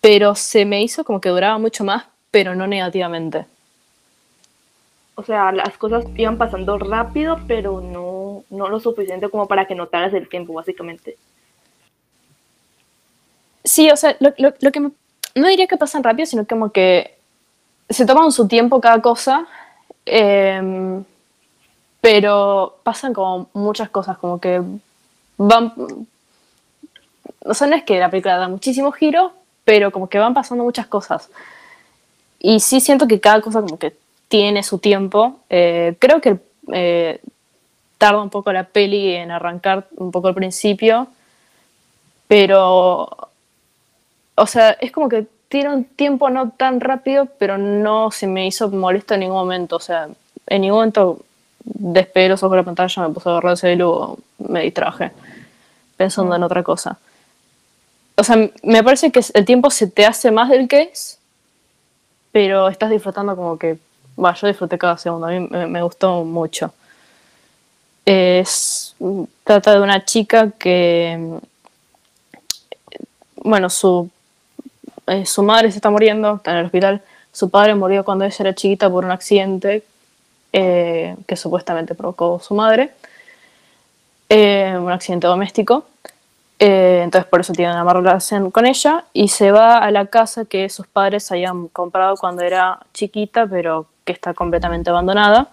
Pero 0.00 0.34
se 0.34 0.64
me 0.64 0.82
hizo 0.82 1.04
como 1.04 1.20
que 1.20 1.28
duraba 1.28 1.58
mucho 1.58 1.84
más, 1.84 2.04
pero 2.30 2.54
no 2.54 2.66
negativamente. 2.66 3.46
O 5.16 5.22
sea, 5.22 5.50
las 5.50 5.78
cosas 5.78 6.04
iban 6.14 6.36
pasando 6.36 6.78
rápido, 6.78 7.40
pero 7.48 7.80
no, 7.80 8.44
no 8.50 8.68
lo 8.68 8.78
suficiente 8.78 9.30
como 9.30 9.48
para 9.48 9.64
que 9.64 9.74
notaras 9.74 10.12
el 10.12 10.28
tiempo, 10.28 10.52
básicamente. 10.52 11.16
Sí, 13.64 13.90
o 13.90 13.96
sea, 13.96 14.14
lo, 14.20 14.32
que 14.72 14.80
no 14.80 15.48
diría 15.48 15.66
que 15.66 15.78
pasan 15.78 16.04
rápido, 16.04 16.26
sino 16.26 16.46
como 16.46 16.70
que 16.70 17.16
se 17.88 18.04
toman 18.04 18.30
su 18.30 18.46
tiempo 18.46 18.80
cada 18.80 19.00
cosa, 19.00 19.46
em, 20.04 21.02
pero 22.02 22.78
pasan 22.82 23.14
como 23.14 23.48
muchas 23.54 23.88
cosas, 23.88 24.18
como 24.18 24.38
que 24.38 24.62
van... 25.38 25.72
O 27.40 27.54
sea, 27.54 27.66
no 27.66 27.76
es 27.76 27.84
que 27.84 27.98
la 27.98 28.10
película 28.10 28.36
da 28.36 28.48
muchísimos 28.48 28.94
giros, 28.96 29.32
pero 29.64 29.90
como 29.90 30.08
que 30.08 30.18
van 30.18 30.34
pasando 30.34 30.62
muchas 30.62 30.86
cosas. 30.86 31.30
Y 32.38 32.60
sí 32.60 32.80
siento 32.80 33.08
que 33.08 33.18
cada 33.18 33.40
cosa 33.40 33.62
como 33.62 33.78
que 33.78 33.96
tiene 34.28 34.62
su 34.62 34.78
tiempo. 34.78 35.40
Eh, 35.50 35.96
creo 35.98 36.20
que 36.20 36.38
eh, 36.72 37.20
tarda 37.98 38.22
un 38.22 38.30
poco 38.30 38.52
la 38.52 38.64
peli 38.64 39.14
en 39.14 39.30
arrancar 39.30 39.86
un 39.96 40.10
poco 40.10 40.28
al 40.28 40.34
principio, 40.34 41.08
pero, 42.28 43.08
o 44.34 44.46
sea, 44.46 44.70
es 44.72 44.90
como 44.92 45.08
que 45.08 45.26
tiene 45.48 45.70
un 45.70 45.84
tiempo 45.84 46.28
no 46.28 46.50
tan 46.50 46.80
rápido, 46.80 47.26
pero 47.38 47.56
no 47.56 48.10
se 48.10 48.26
me 48.26 48.46
hizo 48.46 48.68
molesto 48.70 49.14
en 49.14 49.20
ningún 49.20 49.38
momento. 49.38 49.76
O 49.76 49.80
sea, 49.80 50.08
en 50.46 50.60
ningún 50.60 50.78
momento 50.78 51.20
despegué 51.64 52.28
los 52.28 52.42
ojos 52.42 52.52
de 52.52 52.58
la 52.58 52.64
pantalla, 52.64 53.08
me 53.08 53.14
puse 53.14 53.28
a 53.28 53.32
agarrarse 53.32 53.72
y 53.72 53.76
luego 53.76 54.18
me 54.38 54.62
distraje 54.62 55.12
pensando 55.96 56.34
en 56.34 56.42
otra 56.42 56.62
cosa. 56.62 56.98
O 58.16 58.24
sea, 58.24 58.36
me 58.62 58.82
parece 58.82 59.10
que 59.12 59.20
el 59.34 59.44
tiempo 59.44 59.70
se 59.70 59.86
te 59.86 60.06
hace 60.06 60.30
más 60.30 60.48
del 60.48 60.68
que 60.68 60.82
es, 60.82 61.18
pero 62.32 62.68
estás 62.68 62.90
disfrutando 62.90 63.36
como 63.36 63.58
que, 63.58 63.78
bueno, 64.16 64.36
yo 64.36 64.46
disfruté 64.46 64.78
cada 64.78 64.96
segundo, 64.96 65.26
a 65.26 65.30
mí 65.30 65.40
me, 65.40 65.82
gustó 65.82 66.24
mucho. 66.24 66.72
Es, 68.04 68.94
trata 69.44 69.74
de 69.74 69.80
una 69.80 70.04
chica 70.04 70.50
que, 70.58 71.38
bueno, 73.36 73.68
su, 73.68 74.08
eh, 75.06 75.26
su 75.26 75.42
madre 75.42 75.70
se 75.70 75.78
está 75.78 75.90
muriendo, 75.90 76.36
está 76.36 76.52
en 76.52 76.58
el 76.58 76.64
hospital, 76.66 77.02
su 77.30 77.50
padre 77.50 77.74
murió 77.74 78.04
cuando 78.04 78.24
ella 78.24 78.36
era 78.40 78.54
chiquita 78.54 78.88
por 78.88 79.04
un 79.04 79.10
accidente 79.10 79.84
eh, 80.52 81.14
que 81.26 81.36
supuestamente 81.36 81.94
provocó 81.94 82.40
su 82.40 82.54
madre, 82.54 82.92
eh, 84.30 84.74
un 84.80 84.90
accidente 84.90 85.26
doméstico. 85.26 85.84
Entonces 86.58 87.28
por 87.28 87.40
eso 87.40 87.52
tiene 87.52 87.72
una 87.72 87.84
mala 87.84 88.00
relación 88.00 88.50
con 88.50 88.64
ella 88.64 89.04
y 89.12 89.28
se 89.28 89.52
va 89.52 89.76
a 89.76 89.90
la 89.90 90.06
casa 90.06 90.46
que 90.46 90.70
sus 90.70 90.86
padres 90.86 91.30
habían 91.30 91.68
comprado 91.68 92.16
cuando 92.16 92.42
era 92.42 92.80
chiquita, 92.94 93.46
pero 93.46 93.86
que 94.06 94.12
está 94.12 94.32
completamente 94.32 94.88
abandonada. 94.88 95.48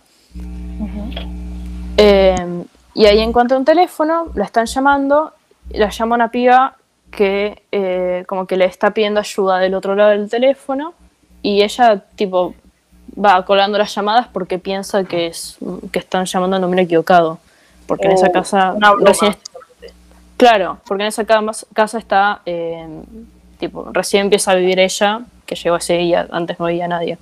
Eh, 1.98 2.64
y 2.94 3.06
ahí 3.06 3.20
encuentra 3.20 3.58
un 3.58 3.66
teléfono, 3.66 4.28
la 4.36 4.46
están 4.46 4.68
llamando, 4.68 5.34
la 5.72 5.90
llama 5.90 6.16
una 6.16 6.30
piba 6.30 6.78
que 7.12 7.64
eh, 7.72 8.24
como 8.28 8.48
que 8.48 8.56
le 8.56 8.66
está 8.66 8.92
pidiendo 8.92 9.20
ayuda 9.20 9.60
del 9.60 9.74
otro 9.74 9.96
lado 9.96 10.12
del 10.12 10.30
teléfono 10.30 10.94
y 11.42 11.62
ella 11.62 12.04
tipo 12.16 12.56
va 13.14 13.44
colgando 13.46 13.78
las 13.78 13.94
llamadas 13.94 14.28
porque 14.32 14.58
piensa 14.58 15.04
que, 15.04 15.28
es, 15.28 15.58
que 15.92 16.00
están 16.00 16.26
llamando 16.26 16.56
al 16.56 16.62
número 16.62 16.82
equivocado. 16.82 17.40
Porque 17.86 18.08
en 18.08 18.14
esa 18.14 18.32
casa 18.32 18.76
recién, 19.02 19.36
Claro, 20.38 20.80
porque 20.86 21.04
en 21.04 21.08
esa 21.08 21.26
casa 21.26 21.98
está, 21.98 22.42
eh, 22.46 22.88
tipo, 23.60 23.90
recién 23.92 24.24
empieza 24.24 24.52
a 24.52 24.56
vivir 24.56 24.80
ella, 24.80 25.22
que 25.46 25.56
llegó 25.56 25.76
ese 25.76 25.98
día, 25.98 26.28
antes 26.32 26.60
no 26.60 26.66
veía 26.66 26.86
a 26.86 26.88
nadie. 26.88 27.18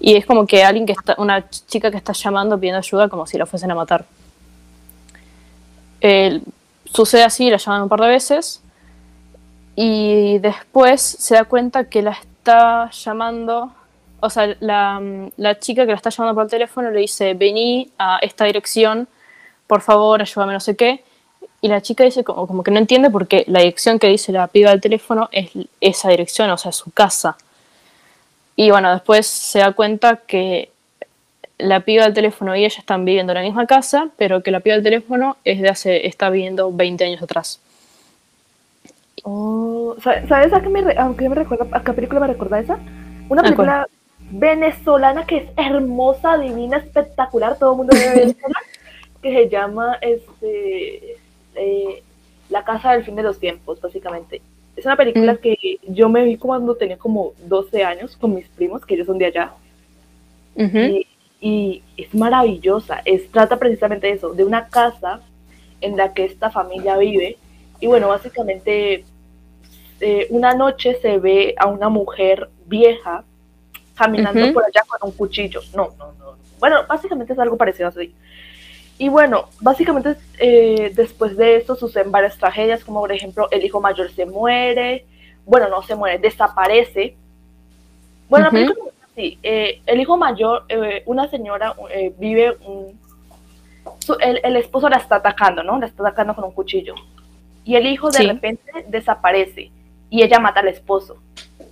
Y 0.00 0.16
es 0.16 0.26
como 0.26 0.46
que 0.46 0.64
alguien 0.64 0.86
que 0.86 0.92
está, 0.92 1.14
una 1.18 1.48
chica 1.48 1.90
que 1.90 1.98
está 1.98 2.12
llamando 2.12 2.58
pidiendo 2.58 2.78
ayuda 2.78 3.08
como 3.08 3.26
si 3.26 3.38
la 3.38 3.46
fuesen 3.46 3.70
a 3.70 3.74
matar. 3.74 4.04
sucede 6.86 7.22
así, 7.22 7.50
la 7.50 7.58
llaman 7.58 7.82
un 7.82 7.88
par 7.88 8.00
de 8.00 8.08
veces 8.08 8.62
y 9.76 10.38
después 10.38 11.00
se 11.00 11.34
da 11.34 11.44
cuenta 11.44 11.84
que 11.84 12.02
la 12.02 12.12
está 12.12 12.90
llamando, 12.90 13.72
o 14.20 14.30
sea, 14.30 14.56
la, 14.60 15.00
la 15.36 15.58
chica 15.58 15.82
que 15.84 15.92
la 15.92 15.96
está 15.96 16.10
llamando 16.10 16.34
por 16.34 16.44
el 16.44 16.50
teléfono 16.50 16.90
le 16.90 17.00
dice, 17.00 17.34
vení 17.34 17.90
a 17.98 18.18
esta 18.22 18.46
dirección, 18.46 19.06
por 19.66 19.82
favor, 19.82 20.20
ayúdame 20.22 20.54
no 20.54 20.60
sé 20.60 20.74
qué 20.76 21.04
y 21.60 21.68
la 21.68 21.82
chica 21.82 22.04
dice 22.04 22.24
como, 22.24 22.46
como, 22.46 22.62
que 22.62 22.70
no 22.70 22.78
entiende 22.78 23.10
porque 23.10 23.44
la 23.46 23.60
dirección 23.60 23.98
que 23.98 24.06
dice 24.08 24.32
la 24.32 24.46
piba 24.46 24.70
del 24.70 24.80
teléfono 24.80 25.28
es 25.30 25.50
esa 25.80 26.08
dirección, 26.08 26.50
o 26.50 26.56
sea, 26.56 26.72
su 26.72 26.90
casa. 26.90 27.36
Y 28.56 28.70
bueno, 28.70 28.92
después 28.92 29.26
se 29.26 29.60
da 29.60 29.72
cuenta 29.72 30.16
que 30.16 30.70
la 31.58 31.80
piba 31.80 32.04
del 32.04 32.14
teléfono 32.14 32.56
y 32.56 32.64
ella 32.64 32.78
están 32.78 33.04
viviendo 33.04 33.32
en 33.32 33.38
la 33.38 33.42
misma 33.44 33.66
casa, 33.66 34.08
pero 34.16 34.42
que 34.42 34.50
la 34.50 34.60
piba 34.60 34.74
del 34.74 34.84
teléfono 34.84 35.36
es 35.44 35.60
de 35.60 35.68
hace, 35.68 36.06
está 36.06 36.30
viviendo 36.30 36.72
20 36.72 37.04
años 37.04 37.22
atrás. 37.22 37.60
Oh, 39.22 39.96
¿Sabes 40.02 40.52
a 40.52 40.62
qué 40.62 40.68
me, 40.68 40.80
a 40.80 41.12
qué 41.16 41.28
me 41.28 41.34
recuerda? 41.34 41.66
¿A 41.72 41.82
qué 41.82 41.92
película 41.92 42.20
me 42.20 42.28
recuerda 42.28 42.60
esa? 42.60 42.78
Una 43.28 43.42
película 43.42 43.86
venezolana 44.30 45.26
que 45.26 45.36
es 45.38 45.50
hermosa, 45.56 46.38
divina, 46.38 46.78
espectacular, 46.78 47.58
todo 47.58 47.72
el 47.72 47.76
mundo 47.78 47.96
debe 47.96 48.26
ver, 48.26 48.36
que 49.22 49.34
se 49.34 49.48
llama 49.48 49.98
este 50.00 51.16
eh, 51.54 52.02
la 52.48 52.64
Casa 52.64 52.92
del 52.92 53.04
Fin 53.04 53.16
de 53.16 53.22
los 53.22 53.38
Tiempos, 53.38 53.80
básicamente. 53.80 54.40
Es 54.80 54.86
una 54.86 54.96
película 54.96 55.34
mm. 55.34 55.36
que 55.36 55.78
yo 55.88 56.08
me 56.08 56.24
vi 56.24 56.38
cuando 56.38 56.74
tenía 56.74 56.96
como 56.96 57.34
12 57.44 57.84
años 57.84 58.16
con 58.16 58.34
mis 58.34 58.48
primos, 58.48 58.86
que 58.86 58.94
ellos 58.94 59.06
son 59.06 59.18
de 59.18 59.26
allá. 59.26 59.52
y, 61.38 61.82
es 61.98 62.14
maravillosa. 62.14 63.02
Es, 63.04 63.30
trata 63.30 63.58
precisamente 63.58 64.06
de 64.06 64.14
eso, 64.14 64.32
de 64.32 64.42
una 64.42 64.68
casa 64.68 65.20
en 65.82 65.98
la 65.98 66.14
que 66.14 66.24
esta 66.24 66.48
familia 66.48 66.96
vive. 66.96 67.36
Y 67.78 67.88
bueno, 67.88 68.08
básicamente 68.08 69.04
eh, 70.00 70.26
una 70.30 70.54
noche 70.54 70.96
se 71.02 71.18
ve 71.18 71.54
a 71.58 71.66
una 71.66 71.90
mujer 71.90 72.48
vieja 72.64 73.22
caminando 73.94 74.50
por 74.54 74.64
allá 74.64 74.80
con 74.88 75.10
un 75.10 75.14
cuchillo. 75.14 75.60
No, 75.74 75.90
no, 75.98 76.14
no. 76.18 76.36
Bueno, 76.58 76.86
básicamente 76.88 77.34
es 77.34 77.38
algo 77.38 77.58
parecido 77.58 77.90
así. 77.90 78.14
Y 79.00 79.08
bueno, 79.08 79.48
básicamente 79.62 80.16
eh, 80.38 80.92
después 80.94 81.34
de 81.34 81.56
esto 81.56 81.74
suceden 81.74 82.12
varias 82.12 82.36
tragedias, 82.36 82.84
como 82.84 83.00
por 83.00 83.10
ejemplo 83.10 83.48
el 83.50 83.64
hijo 83.64 83.80
mayor 83.80 84.10
se 84.12 84.26
muere, 84.26 85.06
bueno, 85.46 85.70
no 85.70 85.80
se 85.82 85.94
muere, 85.94 86.18
desaparece. 86.18 87.16
Bueno, 88.28 88.44
la 88.44 88.50
película 88.50 88.90
es 88.90 89.10
así, 89.10 89.38
eh, 89.42 89.80
el 89.86 90.00
hijo 90.02 90.18
mayor, 90.18 90.66
eh, 90.68 91.02
una 91.06 91.30
señora 91.30 91.74
vive, 92.18 92.58
un, 92.66 93.00
el, 94.20 94.56
esposo 94.56 94.90
la 94.90 94.98
está 94.98 95.16
atacando, 95.16 95.62
¿no? 95.62 95.78
La 95.78 95.86
está 95.86 96.02
atacando 96.02 96.34
con 96.34 96.44
un 96.44 96.52
cuchillo. 96.52 96.94
Y 97.64 97.76
el 97.76 97.86
hijo 97.86 98.10
de 98.10 98.24
repente 98.24 98.84
desaparece 98.88 99.70
y 100.10 100.22
ella 100.22 100.40
mata 100.40 100.60
al 100.60 100.68
esposo. 100.68 101.16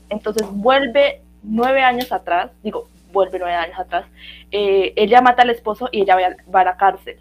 Entonces 0.09 0.49
vuelve 0.51 1.21
nueve 1.43 1.83
años 1.83 2.11
atrás, 2.11 2.53
digo, 2.63 2.89
vuelve 3.13 3.39
nueve 3.39 3.55
años 3.55 3.79
atrás, 3.79 4.07
eh, 4.51 4.93
ella 4.97 5.21
mata 5.21 5.43
al 5.43 5.51
esposo 5.51 5.89
y 5.93 6.03
ella 6.03 6.17
va 6.55 6.61
a, 6.61 6.65
la 6.65 6.77
cárcel. 6.77 7.19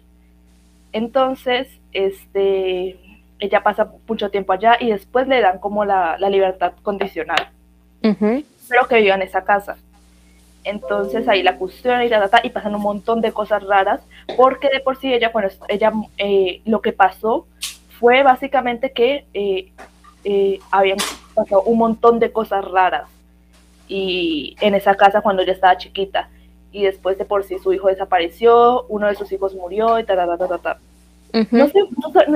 Entonces, 0.92 1.68
este, 1.92 2.98
ella 3.38 3.62
pasa 3.62 3.92
mucho 4.06 4.30
tiempo 4.30 4.52
allá 4.52 4.76
y 4.80 4.90
después 4.90 5.26
le 5.28 5.40
dan 5.40 5.58
como 5.58 5.84
la, 5.84 6.16
libertad 6.30 6.72
condicional. 6.82 7.50
Pero 8.00 8.86
que 8.88 9.00
viva 9.00 9.14
en 9.14 9.22
esa 9.22 9.44
casa. 9.44 9.76
Entonces 10.64 11.26
ahí 11.28 11.42
la 11.42 11.56
cuestión 11.56 12.02
y, 12.02 12.10
y 12.42 12.50
pasan 12.50 12.74
un 12.74 12.82
montón 12.82 13.20
de 13.20 13.32
cosas 13.32 13.62
raras, 13.62 14.00
porque 14.36 14.68
de 14.68 14.80
por 14.80 14.98
sí 14.98 15.12
ella, 15.12 15.30
bueno, 15.30 15.48
ella 15.68 15.92
eh, 16.18 16.60
lo 16.66 16.82
que 16.82 16.92
pasó 16.92 17.46
fue 17.98 18.22
básicamente 18.22 18.92
que 18.92 19.24
eh, 19.32 20.60
habían 20.70 20.98
pasado 21.34 21.62
un 21.62 21.78
montón 21.78 22.18
de 22.18 22.32
cosas 22.32 22.64
raras 22.64 23.08
y 23.88 24.56
en 24.60 24.74
esa 24.74 24.94
casa 24.94 25.20
cuando 25.22 25.42
ella 25.42 25.52
estaba 25.52 25.76
chiquita 25.76 26.28
y 26.70 26.84
después 26.84 27.18
de 27.18 27.24
por 27.24 27.44
sí 27.44 27.58
su 27.58 27.72
hijo 27.72 27.88
desapareció, 27.88 28.84
uno 28.88 29.06
de 29.08 29.14
sus 29.14 29.30
hijos 29.32 29.54
murió 29.54 29.98
y 29.98 30.04
ta 30.04 30.14
ta 30.14 30.36
ta 30.36 30.48
ta 30.48 30.58
ta. 30.58 30.78
no, 31.50 31.68
sé, 31.68 31.84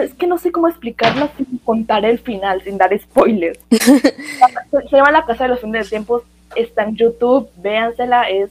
es 0.02 0.14
que 0.14 0.26
no 0.26 0.38
sé 0.38 0.50
cómo 0.50 0.68
explicarlo 0.68 1.28
sin 1.36 1.58
contar 1.58 2.04
el 2.04 2.18
final, 2.18 2.62
sin 2.62 2.78
dar 2.78 2.98
spoilers. 2.98 3.58
se 3.70 4.96
llama 4.96 5.12
La 5.12 5.26
Casa 5.26 5.44
de 5.44 5.50
los 5.50 5.60
Fines 5.60 5.86
de 5.86 5.90
Tiempos, 5.90 6.22
está 6.56 6.84
en 6.84 6.96
YouTube, 6.96 7.50
véansela, 7.56 8.28
es 8.28 8.50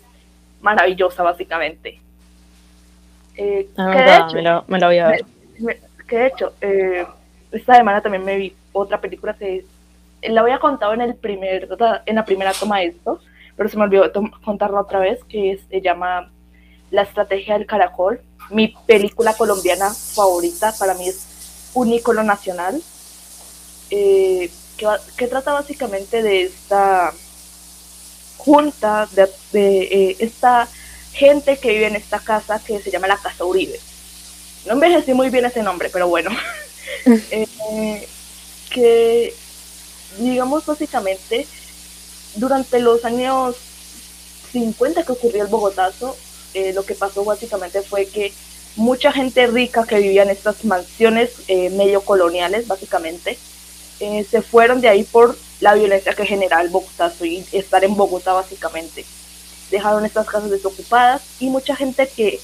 maravillosa 0.61 1.23
básicamente. 1.23 1.99
Eh, 3.37 3.67
ah, 3.77 4.27
me, 4.33 4.41
lo, 4.41 4.63
me, 4.67 4.79
lo, 4.79 4.87
voy 4.87 4.97
a 4.99 5.07
ver. 5.07 5.25
que 6.07 6.17
de 6.17 6.27
hecho, 6.27 6.53
eh, 6.61 7.05
esta 7.51 7.75
semana 7.75 8.01
también 8.01 8.23
me 8.23 8.35
vi 8.35 8.53
otra 8.71 8.99
película 9.01 9.33
que 9.33 9.65
la 10.21 10.41
había 10.41 10.59
contado 10.59 10.93
en, 10.93 11.01
el 11.01 11.15
primer, 11.15 11.67
en 12.05 12.15
la 12.15 12.25
primera 12.25 12.53
toma 12.53 12.79
de 12.79 12.87
esto, 12.87 13.19
pero 13.55 13.69
se 13.69 13.77
me 13.77 13.83
olvidó 13.83 14.11
contarla 14.43 14.81
otra 14.81 14.99
vez, 14.99 15.23
que 15.25 15.59
se 15.69 15.81
llama 15.81 16.31
La 16.89 17.03
Estrategia 17.03 17.57
del 17.57 17.67
Caracol. 17.67 18.21
Mi 18.49 18.75
película 18.85 19.33
colombiana 19.33 19.91
favorita, 19.91 20.73
para 20.77 20.93
mí 20.93 21.07
es 21.07 21.71
un 21.73 21.91
ícono 21.93 22.23
nacional, 22.23 22.81
eh, 23.89 24.49
que, 25.17 25.27
trata 25.27 25.53
básicamente 25.53 26.23
de 26.23 26.43
esta 26.43 27.13
junta, 28.37 29.07
de, 29.11 29.29
eh, 29.53 30.15
esta 30.19 30.67
gente 31.13 31.57
que 31.57 31.69
vive 31.69 31.87
en 31.87 31.95
esta 31.95 32.19
casa 32.19 32.59
que 32.59 32.79
se 32.79 32.89
llama 32.89 33.07
la 33.07 33.17
Casa 33.17 33.45
Uribe. 33.45 33.79
No 34.65 34.73
envejecí 34.73 35.13
muy 35.13 35.29
bien 35.29 35.45
ese 35.45 35.61
nombre, 35.63 35.89
pero 35.91 36.07
bueno. 36.07 36.31
eh, 37.31 38.07
que 38.71 39.33
digamos 40.17 40.65
básicamente, 40.65 41.47
durante 42.35 42.79
los 42.79 43.03
años 43.05 43.55
50 44.51 45.03
que 45.03 45.11
ocurrió 45.11 45.43
el 45.43 45.49
Bogotazo, 45.49 46.15
eh, 46.53 46.73
lo 46.73 46.85
que 46.85 46.95
pasó 46.95 47.23
básicamente 47.23 47.81
fue 47.81 48.05
que 48.07 48.33
mucha 48.75 49.11
gente 49.11 49.47
rica 49.47 49.85
que 49.87 49.99
vivía 49.99 50.23
en 50.23 50.29
estas 50.29 50.63
mansiones 50.65 51.31
eh, 51.47 51.69
medio 51.69 52.01
coloniales, 52.01 52.67
básicamente, 52.67 53.37
eh, 53.99 54.25
se 54.29 54.41
fueron 54.41 54.81
de 54.81 54.89
ahí 54.89 55.03
por 55.03 55.37
la 55.59 55.75
violencia 55.75 56.13
que 56.13 56.25
genera 56.25 56.61
el 56.61 56.69
Bogotazo 56.69 57.25
y 57.25 57.45
estar 57.51 57.83
en 57.83 57.95
Bogotá, 57.95 58.33
básicamente. 58.33 59.05
Dejaron 59.69 60.05
estas 60.05 60.27
casas 60.27 60.49
desocupadas 60.49 61.21
y 61.39 61.49
mucha 61.49 61.75
gente 61.75 62.07
que 62.07 62.39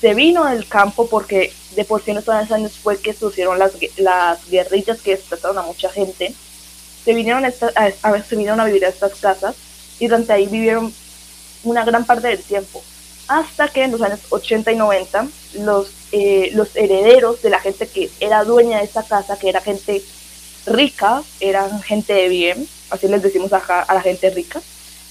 se 0.00 0.14
vino 0.14 0.44
del 0.46 0.66
campo 0.66 1.06
porque 1.06 1.52
de 1.76 1.84
por 1.84 2.02
sí 2.02 2.10
en 2.10 2.18
estos 2.18 2.34
años 2.50 2.72
fue 2.72 2.98
que 2.98 3.12
sucedieron 3.12 3.58
las, 3.58 3.72
las 3.98 4.50
guerrillas 4.50 5.00
que 5.00 5.12
desplazaron 5.12 5.58
a 5.58 5.62
mucha 5.62 5.90
gente. 5.90 6.34
Se 7.04 7.14
vinieron 7.14 7.44
a, 7.44 7.48
a, 7.48 8.22
se 8.22 8.36
vinieron 8.36 8.60
a 8.60 8.64
vivir 8.64 8.84
a 8.84 8.88
estas 8.88 9.14
casas 9.16 9.56
y 9.98 10.06
durante 10.06 10.32
ahí 10.32 10.46
vivieron 10.46 10.92
una 11.64 11.84
gran 11.84 12.04
parte 12.04 12.28
del 12.28 12.42
tiempo. 12.42 12.82
Hasta 13.28 13.68
que 13.68 13.84
en 13.84 13.92
los 13.92 14.02
años 14.02 14.20
80 14.30 14.72
y 14.72 14.76
90 14.76 15.26
los, 15.60 15.88
eh, 16.12 16.50
los 16.54 16.74
herederos 16.76 17.42
de 17.42 17.50
la 17.50 17.60
gente 17.60 17.86
que 17.86 18.10
era 18.20 18.44
dueña 18.44 18.78
de 18.78 18.84
esta 18.84 19.02
casa, 19.02 19.38
que 19.38 19.48
era 19.48 19.60
gente 19.60 20.02
rica, 20.66 21.22
eran 21.40 21.82
gente 21.82 22.12
de 22.12 22.28
bien, 22.28 22.68
así 22.90 23.08
les 23.08 23.22
decimos 23.22 23.52
acá 23.52 23.82
a 23.82 23.94
la 23.94 24.02
gente 24.02 24.30
rica, 24.30 24.60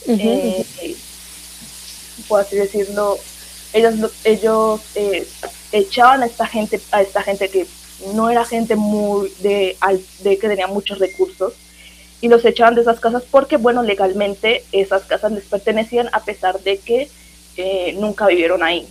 eh, 0.07 0.65
puedo 2.27 2.41
así 2.41 2.55
decirlo, 2.55 3.17
ellos, 3.74 4.12
ellos 4.24 4.81
eh, 4.95 5.27
echaban 5.71 6.24
a 6.24 6.25
esta 6.25 6.45
gente, 6.45 6.81
a 6.91 7.01
esta 7.01 7.24
gente 7.24 7.50
que 7.50 7.67
no 8.13 8.29
era 8.29 8.45
gente 8.45 8.75
muy 8.75 9.31
de, 9.39 9.77
de 10.19 10.38
que 10.38 10.48
tenía 10.48 10.67
muchos 10.67 11.00
recursos, 11.00 11.53
y 12.22 12.28
los 12.28 12.46
echaban 12.46 12.75
de 12.75 12.82
esas 12.82 13.00
casas 13.00 13.24
porque, 13.30 13.58
bueno, 13.58 13.82
legalmente 13.82 14.63
esas 14.72 15.04
casas 15.04 15.32
les 15.32 15.46
pertenecían 15.46 16.08
a 16.13 16.24
pesar 16.24 16.60
de 16.60 16.78
que 16.78 17.10
nunca 17.98 18.28
vivieron 18.28 18.63
ahí. 18.63 18.88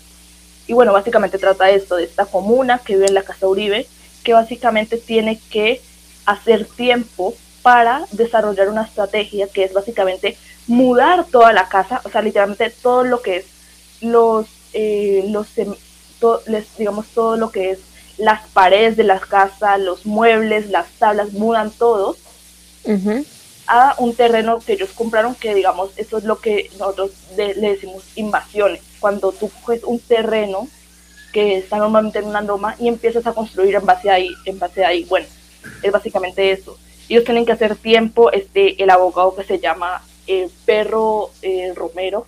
Y 0.66 0.72
bueno, 0.72 0.92
básicamente 0.92 1.38
trata 1.38 1.70
esto, 1.70 1.96
de 1.96 2.04
esta 2.04 2.26
comuna 2.26 2.80
que 2.84 2.94
vive 2.94 3.06
en 3.06 3.14
la 3.14 3.22
Casa 3.22 3.46
Uribe, 3.46 3.86
que 4.22 4.34
básicamente 4.34 4.98
tiene 4.98 5.40
que 5.50 5.80
hacer 6.26 6.66
tiempo 6.66 7.34
para 7.62 8.06
desarrollar 8.12 8.68
una 8.68 8.82
estrategia 8.82 9.48
que 9.48 9.64
es 9.64 9.72
básicamente 9.72 10.36
mudar 10.66 11.24
toda 11.24 11.52
la 11.52 11.68
casa, 11.68 12.00
o 12.04 12.10
sea, 12.10 12.22
literalmente 12.22 12.70
todo 12.70 13.04
lo 13.04 13.22
que 13.22 13.38
es 13.38 13.46
los, 14.00 14.46
eh, 14.72 15.24
los 15.28 15.48
digamos, 16.78 17.06
todo 17.08 17.36
lo 17.36 17.50
que 17.50 17.70
es 17.70 17.80
las 18.18 18.46
paredes 18.48 18.96
de 18.96 19.04
la 19.04 19.18
casa, 19.18 19.78
los 19.78 20.06
muebles, 20.06 20.68
las 20.68 20.88
tablas, 20.98 21.32
mudan 21.32 21.70
todo 21.70 22.16
a 23.66 23.94
un 23.98 24.14
terreno 24.14 24.58
que 24.58 24.72
ellos 24.72 24.90
compraron, 24.94 25.34
que 25.34 25.54
digamos, 25.54 25.90
eso 25.96 26.18
es 26.18 26.24
lo 26.24 26.38
que 26.40 26.70
nosotros 26.78 27.12
le 27.36 27.54
decimos 27.54 28.02
invasiones. 28.16 28.82
Cuando 28.98 29.32
tú 29.32 29.48
coges 29.48 29.84
un 29.84 30.00
terreno 30.00 30.68
que 31.32 31.58
está 31.58 31.78
normalmente 31.78 32.18
en 32.18 32.26
una 32.26 32.40
loma 32.40 32.74
y 32.78 32.88
empiezas 32.88 33.26
a 33.26 33.32
construir 33.32 33.74
en 33.74 33.86
base 33.86 34.10
a 34.10 34.14
ahí, 34.14 34.30
en 34.44 34.58
base 34.58 34.84
ahí. 34.84 35.04
Bueno, 35.04 35.26
es 35.82 35.92
básicamente 35.92 36.50
eso. 36.50 36.76
Ellos 37.08 37.24
tienen 37.24 37.46
que 37.46 37.52
hacer 37.52 37.76
tiempo, 37.76 38.30
este, 38.32 38.82
el 38.82 38.90
abogado 38.90 39.34
que 39.34 39.44
se 39.44 39.58
llama 39.58 40.02
eh, 40.26 40.48
Perro 40.64 41.30
eh, 41.42 41.72
Romero, 41.74 42.26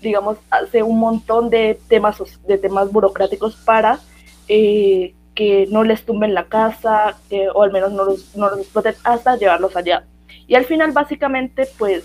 digamos, 0.00 0.38
hace 0.50 0.82
un 0.82 0.98
montón 0.98 1.50
de 1.50 1.78
temas, 1.88 2.16
de 2.46 2.58
temas 2.58 2.90
burocráticos 2.90 3.56
para 3.56 4.00
eh, 4.48 5.14
que 5.40 5.66
no 5.70 5.84
les 5.84 6.04
tumben 6.04 6.34
la 6.34 6.44
casa, 6.44 7.16
o 7.54 7.62
al 7.62 7.72
menos 7.72 7.92
no 7.92 8.04
los, 8.04 8.36
no 8.36 8.50
los 8.50 8.58
exploten 8.58 8.94
hasta 9.04 9.38
llevarlos 9.38 9.74
allá. 9.74 10.04
Y 10.46 10.54
al 10.54 10.66
final, 10.66 10.92
básicamente, 10.92 11.66
pues, 11.78 12.04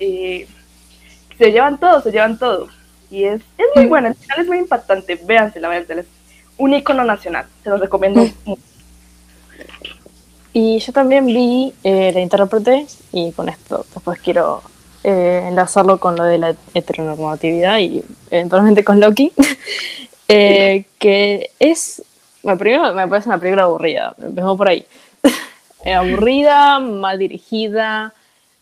eh, 0.00 0.48
se 1.38 1.52
llevan 1.52 1.78
todo, 1.78 2.00
se 2.00 2.10
llevan 2.10 2.40
todo. 2.40 2.66
Y 3.08 3.22
es, 3.22 3.40
es 3.56 3.66
muy 3.76 3.86
buena, 3.86 4.08
al 4.08 4.14
final 4.16 4.40
es 4.40 4.46
muy 4.48 4.58
impactante. 4.58 5.14
Véanse, 5.24 5.60
la 5.60 5.68
verdad, 5.68 6.00
es 6.00 6.06
un 6.58 6.74
icono 6.74 7.04
nacional. 7.04 7.46
Se 7.62 7.70
los 7.70 7.78
recomiendo 7.78 8.26
mucho. 8.46 8.62
Y 10.52 10.80
yo 10.80 10.92
también 10.92 11.24
vi 11.24 11.72
eh, 11.84 12.10
la 12.12 12.18
intérprete, 12.18 12.84
y 13.12 13.30
con 13.30 13.48
esto 13.48 13.86
después 13.94 14.18
quiero 14.18 14.60
eh, 15.04 15.44
enlazarlo 15.46 16.00
con 16.00 16.16
lo 16.16 16.24
de 16.24 16.38
la 16.38 16.56
heteronormatividad 16.74 17.78
y 17.78 18.02
eventualmente 18.28 18.82
con 18.82 18.98
Loki, 18.98 19.32
que 20.98 21.50
es, 21.58 22.02
bueno, 22.42 22.58
primero 22.58 22.94
me 22.94 23.08
parece 23.08 23.28
una 23.28 23.38
película 23.38 23.64
aburrida, 23.64 24.14
empezamos 24.18 24.56
por 24.56 24.68
ahí. 24.68 24.86
aburrida, 25.94 26.78
mal 26.80 27.18
dirigida, 27.18 28.14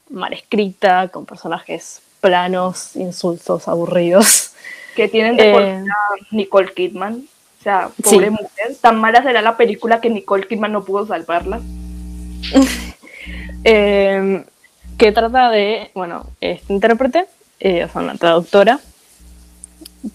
mal 0.09 0.33
escrita, 0.33 1.09
con 1.09 1.27
personajes 1.27 2.03
planos, 2.21 2.97
insultos, 2.97 3.69
aburridos. 3.69 4.53
Que 4.95 5.09
tienen 5.09 5.37
de 5.37 5.53
eh, 5.53 5.85
Nicole 6.31 6.73
Kidman. 6.73 7.25
O 7.59 7.63
sea, 7.63 7.91
pobre 8.03 8.31
mujer. 8.31 8.77
Tan 8.81 8.99
mala 8.99 9.23
será 9.23 9.43
la 9.43 9.57
película 9.57 10.01
que 10.01 10.11
Nicole 10.11 10.47
Kidman 10.47 10.73
no 10.73 10.85
pudo 10.85 11.07
salvarla. 11.07 11.61
Em, 13.63 14.45
que 14.97 15.13
trata 15.13 15.51
de, 15.51 15.91
bueno, 15.95 16.27
este 16.41 16.73
intérprete, 16.73 17.27
eh, 17.61 17.85
o 17.85 17.89
sea, 17.91 18.01
una 18.01 18.17
traductora, 18.17 18.81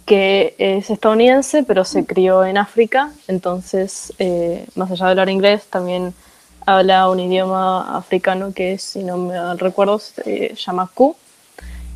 que 0.06 0.56
es 0.58 0.90
estadounidense, 0.90 1.64
pero 1.64 1.86
se 1.86 2.06
crió 2.06 2.44
en 2.44 2.58
África, 2.58 3.12
entonces, 3.28 4.14
eh, 4.20 4.66
más 4.76 4.92
allá 4.92 5.06
de 5.06 5.12
hablar 5.12 5.30
inglés, 5.30 5.66
también 5.70 6.14
habla 6.66 7.10
un 7.10 7.20
idioma 7.20 7.96
africano 7.96 8.52
que, 8.54 8.78
si 8.78 9.04
no 9.04 9.18
me 9.18 9.56
recuerdo, 9.56 10.00
se 10.00 10.56
llama 10.56 10.90
Q. 10.94 11.16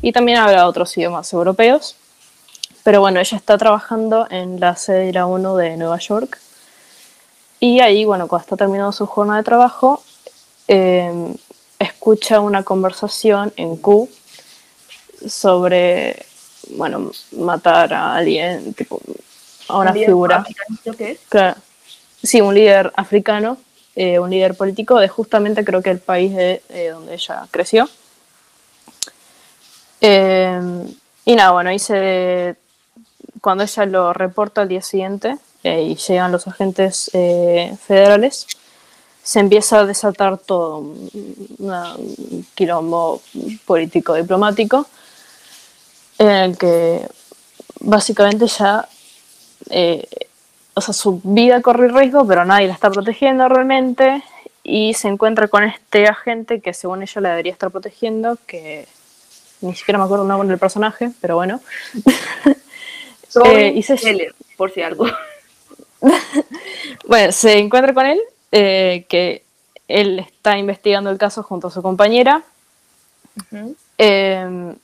Y 0.02 0.12
también 0.12 0.38
habla 0.38 0.66
otros 0.66 0.96
idiomas 0.96 1.32
europeos. 1.32 1.96
Pero 2.82 3.00
bueno, 3.00 3.20
ella 3.20 3.36
está 3.36 3.58
trabajando 3.58 4.26
en 4.30 4.58
la 4.58 4.76
sede 4.76 5.06
de 5.06 5.12
la 5.12 5.26
ONU 5.26 5.56
de 5.56 5.76
Nueva 5.76 5.98
York. 5.98 6.38
Y 7.58 7.80
ahí, 7.80 8.04
bueno, 8.06 8.26
cuando 8.26 8.44
está 8.44 8.56
terminando 8.56 8.92
su 8.92 9.04
jornada 9.06 9.38
de 9.38 9.44
trabajo, 9.44 10.02
em, 10.66 11.34
escucha 11.78 12.40
una 12.40 12.62
conversación 12.62 13.52
en 13.56 13.76
Q 13.76 14.08
sobre, 15.26 16.24
bueno, 16.70 17.10
matar 17.32 17.92
a 17.94 18.16
alguien, 18.16 18.74
tipo, 18.74 19.00
a 19.68 19.78
una 19.78 19.92
figura. 19.92 20.44
¿qué 20.96 21.12
es? 21.12 21.18
Claro. 21.28 21.56
Sí, 22.22 22.40
un 22.40 22.54
líder 22.54 22.92
africano 22.96 23.58
eh, 23.96 24.18
un 24.18 24.30
líder 24.30 24.56
político 24.56 24.98
de 24.98 25.08
justamente 25.08 25.64
creo 25.64 25.82
que 25.82 25.90
el 25.90 25.98
país 25.98 26.34
de 26.34 26.62
eh, 26.68 26.90
donde 26.90 27.14
ella 27.14 27.46
creció. 27.50 27.88
Eh, 30.00 30.58
y 31.24 31.34
nada, 31.34 31.50
bueno, 31.50 31.72
hice 31.72 32.56
cuando 33.40 33.64
ella 33.64 33.84
lo 33.86 34.12
reporta 34.12 34.62
al 34.62 34.68
día 34.68 34.80
siguiente 34.80 35.36
y 35.62 35.94
llegan 35.96 36.32
los 36.32 36.46
agentes 36.48 37.10
federales, 37.12 38.46
se 39.22 39.40
empieza 39.40 39.80
a 39.80 39.84
desatar 39.84 40.38
todo 40.38 40.78
un 40.78 42.46
quilombo 42.54 43.20
político 43.66 44.14
diplomático 44.14 44.86
en 46.20 46.30
el 46.30 46.56
que 46.56 47.08
básicamente 47.80 48.46
ya 48.46 48.88
o 50.74 50.80
sea, 50.80 50.94
su 50.94 51.20
vida 51.22 51.60
corre 51.60 51.88
riesgo, 51.88 52.26
pero 52.26 52.44
nadie 52.44 52.66
la 52.66 52.74
está 52.74 52.90
protegiendo 52.90 53.48
realmente. 53.48 54.22
Y 54.62 54.94
se 54.94 55.08
encuentra 55.08 55.48
con 55.48 55.64
este 55.64 56.06
agente 56.06 56.60
que 56.60 56.74
según 56.74 57.02
ella 57.02 57.20
la 57.20 57.30
debería 57.30 57.52
estar 57.52 57.70
protegiendo, 57.70 58.38
que 58.46 58.86
ni 59.60 59.74
siquiera 59.74 59.98
me 59.98 60.04
acuerdo 60.04 60.24
el 60.24 60.28
nombre 60.28 60.48
del 60.48 60.58
personaje, 60.58 61.10
pero 61.20 61.36
bueno. 61.36 61.60
eh, 63.46 63.72
y 63.74 63.82
se... 63.82 64.32
por 64.56 64.70
si 64.70 64.82
algo. 64.82 65.06
bueno, 67.06 67.32
se 67.32 67.58
encuentra 67.58 67.94
con 67.94 68.06
él, 68.06 68.20
eh, 68.52 69.06
que 69.08 69.42
él 69.88 70.20
está 70.20 70.56
investigando 70.56 71.10
el 71.10 71.18
caso 71.18 71.42
junto 71.42 71.68
a 71.68 71.70
su 71.70 71.82
compañera. 71.82 72.42
Eh, 73.98 74.74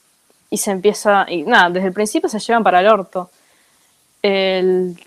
y 0.50 0.58
se 0.58 0.70
empieza, 0.70 1.26
y 1.28 1.42
nada, 1.42 1.70
desde 1.70 1.88
el 1.88 1.92
principio 1.92 2.28
se 2.28 2.38
llevan 2.38 2.62
para 2.62 2.80
el 2.80 2.88
orto. 2.88 3.30
El 4.22 4.98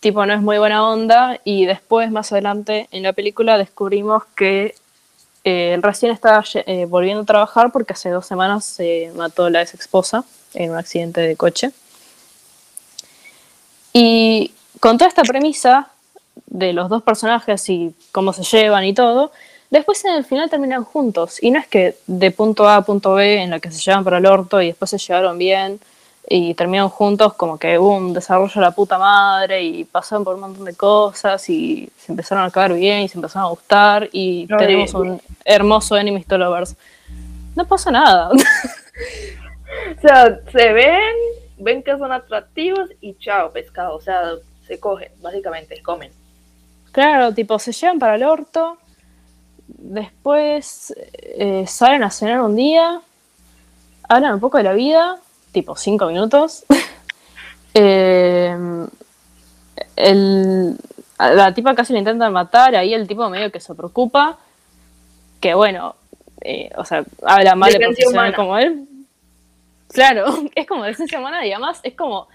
tipo 0.00 0.24
no 0.26 0.32
es 0.32 0.40
muy 0.40 0.58
buena 0.58 0.88
onda 0.88 1.40
y 1.44 1.66
después 1.66 2.10
más 2.10 2.30
adelante 2.32 2.88
en 2.92 3.02
la 3.02 3.12
película 3.12 3.58
descubrimos 3.58 4.24
que 4.36 4.74
eh, 5.44 5.74
él 5.74 5.82
recién 5.82 6.12
estaba 6.12 6.44
eh, 6.54 6.86
volviendo 6.86 7.22
a 7.22 7.26
trabajar 7.26 7.72
porque 7.72 7.94
hace 7.94 8.10
dos 8.10 8.26
semanas 8.26 8.64
se 8.64 9.10
mató 9.16 9.50
la 9.50 9.62
ex 9.62 9.74
esposa 9.74 10.24
en 10.54 10.70
un 10.70 10.76
accidente 10.76 11.20
de 11.20 11.36
coche. 11.36 11.70
Y 13.92 14.52
con 14.80 14.98
toda 14.98 15.08
esta 15.08 15.22
premisa 15.22 15.88
de 16.46 16.72
los 16.72 16.88
dos 16.88 17.02
personajes 17.02 17.68
y 17.68 17.94
cómo 18.12 18.32
se 18.32 18.42
llevan 18.42 18.84
y 18.84 18.94
todo, 18.94 19.32
después 19.70 20.04
en 20.04 20.14
el 20.14 20.24
final 20.24 20.50
terminan 20.50 20.84
juntos. 20.84 21.42
Y 21.42 21.50
no 21.50 21.58
es 21.58 21.66
que 21.66 21.96
de 22.06 22.30
punto 22.30 22.68
A 22.68 22.76
a 22.76 22.82
punto 22.82 23.14
B 23.14 23.42
en 23.42 23.50
la 23.50 23.60
que 23.60 23.70
se 23.70 23.80
llevan 23.80 24.04
para 24.04 24.18
el 24.18 24.26
orto 24.26 24.60
y 24.60 24.68
después 24.68 24.90
se 24.90 24.98
llevaron 24.98 25.38
bien, 25.38 25.80
y 26.30 26.52
terminaron 26.54 26.90
juntos, 26.90 27.32
como 27.34 27.58
que 27.58 27.78
hubo 27.78 27.96
un 27.96 28.12
desarrollo 28.12 28.52
de 28.52 28.60
la 28.60 28.70
puta 28.70 28.98
madre 28.98 29.62
y 29.62 29.84
pasaron 29.84 30.24
por 30.24 30.34
un 30.34 30.42
montón 30.42 30.66
de 30.66 30.74
cosas 30.74 31.48
y 31.48 31.90
se 31.96 32.12
empezaron 32.12 32.44
a 32.44 32.50
caer 32.50 32.74
bien 32.74 33.00
y 33.00 33.08
se 33.08 33.16
empezaron 33.16 33.46
a 33.46 33.50
gustar 33.50 34.10
y 34.12 34.46
No, 34.48 34.58
tenemos 34.58 34.92
un 34.92 35.20
hermoso 35.44 35.96
Enemies 35.96 36.26
to 36.26 36.36
Lovers. 36.36 36.76
No 37.56 37.66
pasa 37.66 37.90
nada. 37.90 38.30
O 39.96 40.00
sea, 40.00 40.40
se 40.50 40.72
ven, 40.72 41.14
ven 41.58 41.82
que 41.82 41.96
son 41.98 42.10
atractivos 42.10 42.88
y 43.00 43.14
chao, 43.18 43.52
pescado. 43.52 43.96
O 43.96 44.00
sea, 44.00 44.32
se 44.66 44.80
cogen, 44.80 45.12
básicamente, 45.20 45.80
comen. 45.82 46.10
claro, 46.90 47.32
tipo, 47.32 47.58
se 47.58 47.72
llevan 47.72 47.98
para 47.98 48.16
el 48.16 48.24
orto, 48.24 48.78
después 49.68 50.94
eh, 51.12 51.64
salen 51.66 52.02
a 52.02 52.10
cenar 52.10 52.40
un 52.40 52.56
día, 52.56 53.00
hablan 54.08 54.34
un 54.34 54.40
poco 54.40 54.56
de 54.58 54.64
la 54.64 54.72
vida, 54.72 55.18
tipo 55.52 55.76
cinco 55.76 56.06
minutos. 56.06 56.64
Eh, 57.80 58.56
el- 59.94 60.76
la 61.18 61.54
tipa 61.54 61.74
casi 61.74 61.92
le 61.92 62.00
intentan 62.00 62.32
matar, 62.32 62.74
ahí 62.74 62.94
el 62.94 63.06
tipo 63.06 63.28
medio 63.28 63.52
que 63.52 63.60
se 63.60 63.74
preocupa, 63.74 64.38
que 65.40 65.54
bueno, 65.54 65.94
eh, 66.40 66.70
o 66.76 66.84
sea, 66.84 67.04
habla 67.22 67.54
mal 67.54 67.72
de 67.72 67.78
profesional 67.78 68.12
humana. 68.30 68.36
como 68.36 68.58
él. 68.58 68.88
Claro, 69.92 70.24
es 70.54 70.66
como 70.66 70.84
decencia 70.84 71.18
humana 71.20 71.44
y 71.46 71.52
además 71.52 71.78
es 71.82 71.94
como, 71.94 72.26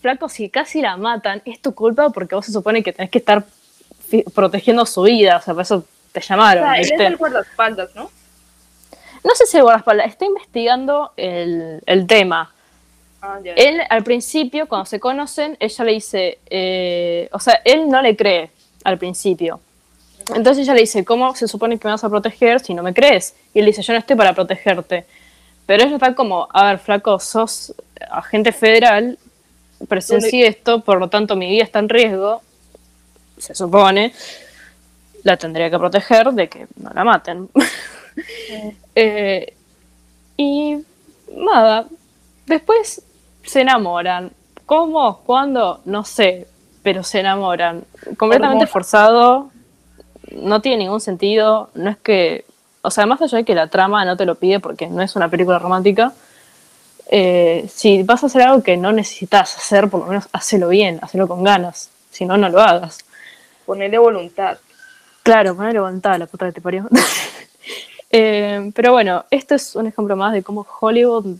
flaco, 0.00 0.28
si 0.28 0.48
casi 0.48 0.80
la 0.80 0.96
matan, 0.96 1.42
es 1.44 1.60
tu 1.60 1.74
culpa 1.74 2.10
porque 2.10 2.34
vos 2.34 2.46
se 2.46 2.52
supone 2.52 2.82
que 2.82 2.92
tenés 2.92 3.10
que 3.10 3.18
estar 3.18 3.44
protegiendo 4.34 4.86
su 4.86 5.02
vida, 5.02 5.36
o 5.36 5.42
sea, 5.42 5.52
por 5.54 5.62
eso 5.62 5.84
te 6.12 6.20
O 6.20 6.22
llamaron. 6.22 6.64
sea, 6.64 6.74
él 6.74 6.92
es 6.92 7.00
el 7.00 7.16
guardaespaldas, 7.16 7.94
¿no? 7.94 8.10
No 9.22 9.34
sé 9.34 9.46
si 9.46 9.56
el 9.56 9.62
guardaespaldas, 9.62 10.06
está 10.08 10.24
investigando 10.24 11.12
el, 11.16 11.82
el 11.86 12.06
tema. 12.06 12.52
Ah. 13.22 13.38
Él, 13.44 13.82
al 13.88 14.02
principio, 14.02 14.66
cuando 14.66 14.86
se 14.86 14.98
conocen, 14.98 15.56
ella 15.60 15.84
le 15.84 15.92
dice, 15.92 16.38
eh, 16.48 17.28
o 17.32 17.38
sea, 17.38 17.60
él 17.64 17.88
no 17.88 18.00
le 18.00 18.16
cree 18.16 18.50
al 18.84 18.98
principio. 18.98 19.60
Entonces 20.34 20.62
ella 20.62 20.74
le 20.74 20.80
dice, 20.80 21.04
¿cómo 21.04 21.34
se 21.34 21.48
supone 21.48 21.78
que 21.78 21.86
me 21.88 21.92
vas 21.92 22.04
a 22.04 22.08
proteger 22.08 22.60
si 22.60 22.72
no 22.72 22.82
me 22.82 22.94
crees? 22.94 23.34
Y 23.52 23.58
él 23.60 23.66
dice, 23.66 23.82
yo 23.82 23.92
no 23.92 23.98
estoy 23.98 24.16
para 24.16 24.32
protegerte. 24.32 25.04
Pero 25.66 25.84
ella 25.84 25.94
está 25.94 26.14
como, 26.14 26.48
a 26.52 26.66
ver, 26.66 26.78
flaco, 26.78 27.18
sos 27.18 27.74
agente 28.10 28.52
federal, 28.52 29.18
presencié 29.88 30.46
esto, 30.46 30.80
por 30.80 30.98
lo 30.98 31.08
tanto 31.08 31.36
mi 31.36 31.48
vida 31.48 31.64
está 31.64 31.78
en 31.78 31.88
riesgo, 31.88 32.42
se 33.38 33.54
supone, 33.54 34.12
la 35.22 35.36
tendría 35.36 35.70
que 35.70 35.78
proteger 35.78 36.32
de 36.32 36.48
que 36.48 36.66
no 36.76 36.90
la 36.94 37.04
maten. 37.04 37.48
Eh, 38.96 39.54
y 40.36 40.76
nada, 41.32 41.86
después 42.46 43.02
se 43.44 43.60
enamoran. 43.60 44.32
¿Cómo? 44.66 45.18
¿Cuándo? 45.24 45.80
No 45.84 46.04
sé, 46.04 46.48
pero 46.82 47.02
se 47.04 47.20
enamoran. 47.20 47.84
Completamente 48.18 48.66
forzado, 48.66 49.50
no 50.32 50.60
tiene 50.60 50.78
ningún 50.78 51.00
sentido, 51.00 51.70
no 51.74 51.90
es 51.90 51.98
que, 51.98 52.44
o 52.82 52.90
sea, 52.90 53.06
más 53.06 53.22
allá 53.22 53.38
de 53.38 53.44
que 53.44 53.54
la 53.54 53.68
trama 53.68 54.04
no 54.04 54.16
te 54.16 54.26
lo 54.26 54.34
pide 54.34 54.60
porque 54.60 54.88
no 54.88 55.02
es 55.02 55.16
una 55.16 55.28
película 55.28 55.58
romántica, 55.58 56.12
eh, 57.10 57.66
si 57.68 58.02
vas 58.02 58.22
a 58.22 58.26
hacer 58.26 58.42
algo 58.42 58.62
que 58.62 58.76
no 58.76 58.92
necesitas 58.92 59.56
hacer, 59.56 59.88
por 59.90 60.00
lo 60.00 60.06
menos 60.06 60.28
hacelo 60.32 60.68
bien, 60.68 61.00
hacelo 61.02 61.26
con 61.26 61.42
ganas, 61.42 61.90
si 62.10 62.24
no, 62.24 62.36
no 62.36 62.48
lo 62.48 62.60
hagas. 62.60 62.98
Ponerle 63.66 63.98
voluntad. 63.98 64.58
Claro, 65.22 65.54
ponerle 65.54 65.80
voluntad 65.80 66.14
a 66.14 66.18
la 66.18 66.26
puta 66.26 66.46
que 66.46 66.52
te 66.52 66.60
parió. 66.60 66.88
Eh, 68.12 68.72
pero 68.74 68.90
bueno, 68.90 69.24
esto 69.30 69.54
es 69.54 69.76
un 69.76 69.86
ejemplo 69.86 70.16
más 70.16 70.32
de 70.32 70.42
cómo 70.42 70.66
Hollywood 70.80 71.36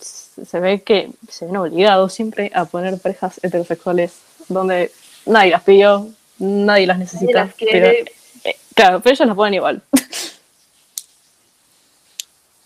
se 0.00 0.58
ve 0.58 0.82
que 0.82 1.10
se 1.28 1.46
ven 1.46 1.56
obligados 1.56 2.12
siempre 2.12 2.50
a 2.52 2.64
poner 2.64 2.98
parejas 2.98 3.38
heterosexuales 3.44 4.12
donde 4.48 4.90
nadie 5.24 5.52
las 5.52 5.62
pidió, 5.62 6.08
nadie 6.38 6.88
las 6.88 6.98
necesita. 6.98 7.44
las 7.44 7.54
quiere. 7.54 7.80
pero, 7.80 8.10
eh, 8.44 8.56
claro, 8.74 9.00
pero 9.00 9.14
ellos 9.14 9.26
las 9.28 9.36
ponen 9.36 9.54
igual. 9.54 9.82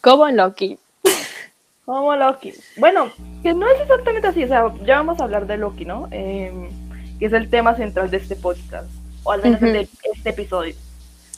Como 0.00 0.26
en 0.26 0.36
Loki. 0.36 0.78
Como 1.84 2.14
Loki. 2.16 2.54
Bueno, 2.76 3.10
que 3.42 3.52
no 3.52 3.68
es 3.68 3.80
exactamente 3.80 4.28
así. 4.28 4.44
O 4.44 4.48
sea, 4.48 4.72
ya 4.84 4.96
vamos 4.96 5.20
a 5.20 5.24
hablar 5.24 5.46
de 5.46 5.58
Loki, 5.58 5.84
¿no? 5.84 6.08
Eh, 6.10 6.70
que 7.18 7.26
es 7.26 7.32
el 7.32 7.50
tema 7.50 7.76
central 7.76 8.10
de 8.10 8.18
este 8.18 8.36
podcast. 8.36 8.88
O 9.24 9.32
al 9.32 9.42
menos 9.42 9.60
el 9.62 9.72
de 9.72 9.88
este 10.28 10.42
episodio. 10.42 10.74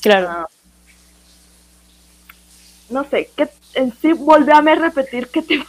Claro. 0.02 0.28
Ah. 0.30 0.48
no 2.88 3.04
sé, 3.04 3.30
que 3.36 3.48
en 3.74 3.92
sí, 4.00 4.12
volvéame 4.12 4.72
a 4.72 4.76
repetir 4.76 5.28
que 5.28 5.42
te... 5.42 5.64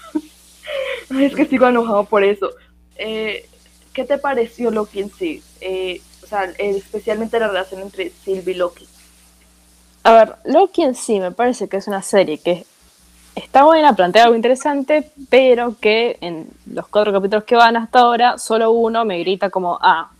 Es 1.10 1.36
que 1.36 1.46
sigo 1.46 1.68
enojado 1.68 2.06
por 2.06 2.24
eso. 2.24 2.52
Eh, 2.96 3.46
¿Qué 3.92 4.06
te 4.06 4.18
pareció 4.18 4.72
Loki 4.72 5.02
en 5.02 5.12
sí? 5.12 5.44
Eh, 5.60 6.02
o 6.24 6.28
sea, 6.28 6.46
especialmente 6.58 7.38
la 7.38 7.50
relación 7.50 7.82
entre 7.82 8.12
Sylvie 8.24 8.54
y 8.54 8.58
Loki. 8.58 8.88
A 10.04 10.14
ver, 10.14 10.36
Loki 10.46 10.84
en 10.84 10.96
sí 10.96 11.20
me 11.20 11.32
parece 11.32 11.68
que 11.68 11.78
es 11.78 11.88
una 11.88 12.02
serie 12.02 12.38
que 12.38 12.66
está 13.36 13.66
buena, 13.66 13.94
plantea 13.94 14.24
algo 14.24 14.36
interesante, 14.36 15.12
pero 15.30 15.76
que 15.82 16.18
en 16.22 16.48
los 16.66 16.88
cuatro 16.88 17.12
capítulos 17.12 17.44
que 17.44 17.56
van 17.56 17.76
hasta 17.76 18.00
ahora, 18.00 18.38
solo 18.38 18.72
uno 18.72 19.04
me 19.04 19.20
grita 19.20 19.50
como, 19.50 19.78
ah, 19.82 20.12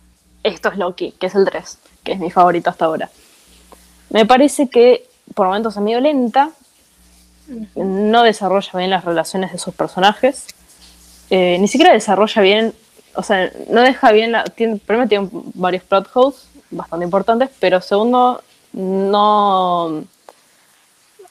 esto 0.42 0.68
es 0.68 0.76
Loki, 0.76 1.12
que 1.12 1.26
es 1.26 1.34
el 1.34 1.46
3, 1.46 1.78
que 2.02 2.12
es 2.12 2.18
mi 2.18 2.30
favorito 2.30 2.70
hasta 2.70 2.84
ahora. 2.84 3.10
Me 4.10 4.26
parece 4.26 4.68
que 4.68 5.06
por 5.34 5.46
momentos 5.46 5.76
es 5.76 5.82
medio 5.82 6.00
lenta, 6.00 6.50
no 7.74 8.22
desarrolla 8.22 8.78
bien 8.78 8.90
las 8.90 9.04
relaciones 9.04 9.52
de 9.52 9.58
sus 9.58 9.74
personajes, 9.74 10.46
eh, 11.30 11.56
ni 11.58 11.68
siquiera 11.68 11.92
desarrolla 11.92 12.42
bien, 12.42 12.74
o 13.14 13.22
sea, 13.22 13.50
no 13.68 13.82
deja 13.82 14.12
bien, 14.12 14.32
la, 14.32 14.44
primero 14.44 15.08
tiene 15.08 15.28
varios 15.54 15.82
plot 15.84 16.08
holes 16.12 16.46
bastante 16.70 17.04
importantes, 17.04 17.50
pero 17.60 17.80
segundo, 17.80 18.42
no... 18.72 20.04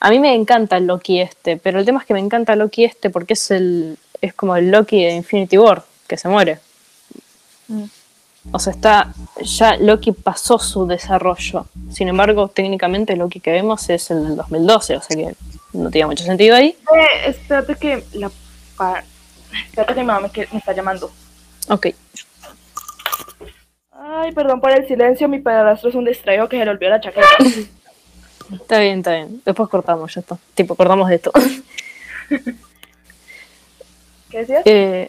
A 0.00 0.10
mí 0.10 0.18
me 0.18 0.34
encanta 0.34 0.78
el 0.78 0.86
Loki 0.86 1.20
este, 1.20 1.56
pero 1.56 1.78
el 1.78 1.84
tema 1.84 2.00
es 2.00 2.06
que 2.06 2.14
me 2.14 2.20
encanta 2.20 2.56
Loki 2.56 2.84
este 2.84 3.08
porque 3.08 3.34
es 3.34 3.50
el 3.52 3.96
es 4.22 4.32
como 4.32 4.56
el 4.56 4.70
Loki 4.70 5.04
de 5.04 5.10
Infinity 5.10 5.58
War, 5.58 5.84
que 6.06 6.16
se 6.16 6.28
muere. 6.28 6.60
O 8.50 8.58
sea, 8.58 8.72
está 8.72 9.14
ya 9.40 9.76
Loki 9.76 10.10
pasó 10.12 10.58
su 10.58 10.86
desarrollo. 10.86 11.66
Sin 11.92 12.08
embargo, 12.08 12.48
técnicamente 12.48 13.14
Loki 13.16 13.38
que 13.40 13.52
vemos 13.52 13.88
es 13.88 14.10
el 14.10 14.24
del 14.24 14.36
2012, 14.36 14.96
o 14.96 15.02
sea 15.02 15.16
que 15.16 15.34
no 15.72 15.90
tiene 15.90 16.06
mucho 16.08 16.24
sentido 16.24 16.56
ahí. 16.56 16.76
Eh, 16.94 17.28
espérate 17.30 17.76
que 17.76 18.04
la... 18.14 18.30
pa- 18.76 19.04
Espérate 19.66 19.94
que 19.94 20.00
mi 20.00 20.06
mamá 20.06 20.20
me, 20.20 20.30
que- 20.30 20.48
me 20.50 20.58
está 20.58 20.72
llamando. 20.72 21.10
Ok. 21.68 21.88
Ay, 23.92 24.32
perdón 24.32 24.60
por 24.60 24.70
el 24.72 24.86
silencio, 24.88 25.28
mi 25.28 25.38
padrastro 25.38 25.90
es 25.90 25.94
un 25.94 26.04
distraído 26.04 26.48
que 26.48 26.58
se 26.58 26.64
le 26.64 26.70
olvidó 26.72 26.90
la 26.90 27.00
chaqueta. 27.00 27.26
Está 28.52 28.80
bien, 28.80 28.98
está 28.98 29.12
bien. 29.14 29.40
Después 29.46 29.66
cortamos 29.70 30.12
ya 30.14 30.20
está. 30.20 30.36
Tipo, 30.54 30.74
cortamos 30.74 31.08
de 31.08 31.14
esto. 31.14 31.32
¿Qué 34.30 34.38
decías? 34.38 34.62
Eh, 34.66 35.08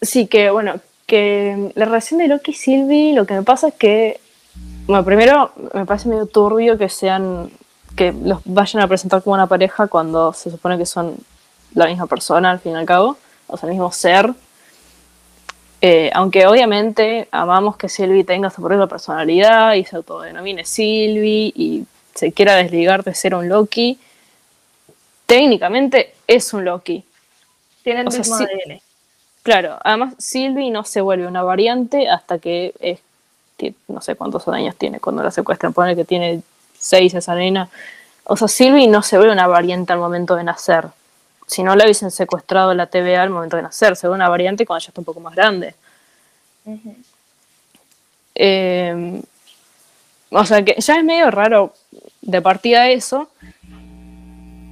sí, 0.00 0.26
que 0.28 0.50
bueno, 0.50 0.74
que 1.12 1.70
la 1.74 1.84
relación 1.84 2.20
de 2.20 2.26
Loki 2.26 2.52
y 2.52 2.54
Sylvie, 2.54 3.12
lo 3.12 3.26
que 3.26 3.34
me 3.34 3.42
pasa 3.42 3.68
es 3.68 3.74
que, 3.74 4.18
bueno, 4.86 5.04
primero 5.04 5.52
me 5.74 5.84
parece 5.84 6.08
medio 6.08 6.24
turbio 6.24 6.78
que 6.78 6.88
sean, 6.88 7.50
que 7.94 8.14
los 8.14 8.40
vayan 8.46 8.82
a 8.82 8.88
presentar 8.88 9.22
como 9.22 9.34
una 9.34 9.46
pareja 9.46 9.88
cuando 9.88 10.32
se 10.32 10.50
supone 10.50 10.78
que 10.78 10.86
son 10.86 11.14
la 11.74 11.84
misma 11.84 12.06
persona 12.06 12.50
al 12.50 12.60
fin 12.60 12.72
y 12.72 12.76
al 12.76 12.86
cabo, 12.86 13.18
o 13.46 13.58
sea, 13.58 13.66
el 13.66 13.74
mismo 13.74 13.92
ser. 13.92 14.32
Eh, 15.82 16.10
aunque 16.14 16.46
obviamente 16.46 17.28
amamos 17.30 17.76
que 17.76 17.90
Sylvie 17.90 18.24
tenga 18.24 18.48
su 18.48 18.62
propia 18.62 18.86
personalidad 18.86 19.74
y 19.74 19.84
se 19.84 19.96
autodenomine 19.96 20.64
Sylvie 20.64 21.52
y 21.54 21.84
se 22.14 22.32
quiera 22.32 22.56
desligar 22.56 23.04
de 23.04 23.14
ser 23.14 23.34
un 23.34 23.50
Loki, 23.50 23.98
técnicamente 25.26 26.14
es 26.26 26.54
un 26.54 26.64
Loki. 26.64 27.04
Tienen 27.82 28.06
el 28.06 28.08
o 28.08 28.10
sea, 28.12 28.20
mismo 28.20 28.38
sí. 28.38 28.44
ADN. 28.44 28.91
Claro, 29.42 29.78
además 29.82 30.14
Sylvie 30.18 30.70
no 30.70 30.84
se 30.84 31.00
vuelve 31.00 31.26
una 31.26 31.42
variante 31.42 32.08
hasta 32.08 32.38
que 32.38 32.72
es, 32.80 33.00
no 33.88 34.00
sé 34.00 34.14
cuántos 34.14 34.46
años 34.48 34.76
tiene 34.76 35.00
cuando 35.00 35.22
la 35.22 35.30
secuestran, 35.32 35.72
pone 35.72 35.96
que 35.96 36.04
tiene 36.04 36.42
seis 36.78 37.12
esa 37.14 37.34
nena. 37.34 37.68
O 38.24 38.36
sea, 38.36 38.46
Sylvie 38.48 38.86
no 38.86 39.02
se 39.02 39.16
vuelve 39.16 39.32
una 39.32 39.48
variante 39.48 39.92
al 39.92 39.98
momento 39.98 40.36
de 40.36 40.44
nacer. 40.44 40.86
Si 41.46 41.62
no 41.64 41.74
la 41.74 41.84
hubiesen 41.84 42.10
secuestrado 42.12 42.72
la 42.72 42.86
TVA 42.86 43.22
al 43.22 43.30
momento 43.30 43.56
de 43.56 43.62
nacer, 43.62 43.96
se 43.96 44.06
vuelve 44.06 44.20
una 44.20 44.28
variante 44.28 44.64
cuando 44.64 44.80
ya 44.84 44.88
está 44.88 45.00
un 45.00 45.04
poco 45.04 45.20
más 45.20 45.34
grande. 45.34 45.74
Eh, 48.34 49.22
o 50.30 50.44
sea 50.46 50.64
que 50.64 50.76
ya 50.78 50.96
es 50.96 51.04
medio 51.04 51.30
raro 51.30 51.74
de 52.22 52.40
partida 52.40 52.88
eso. 52.88 53.28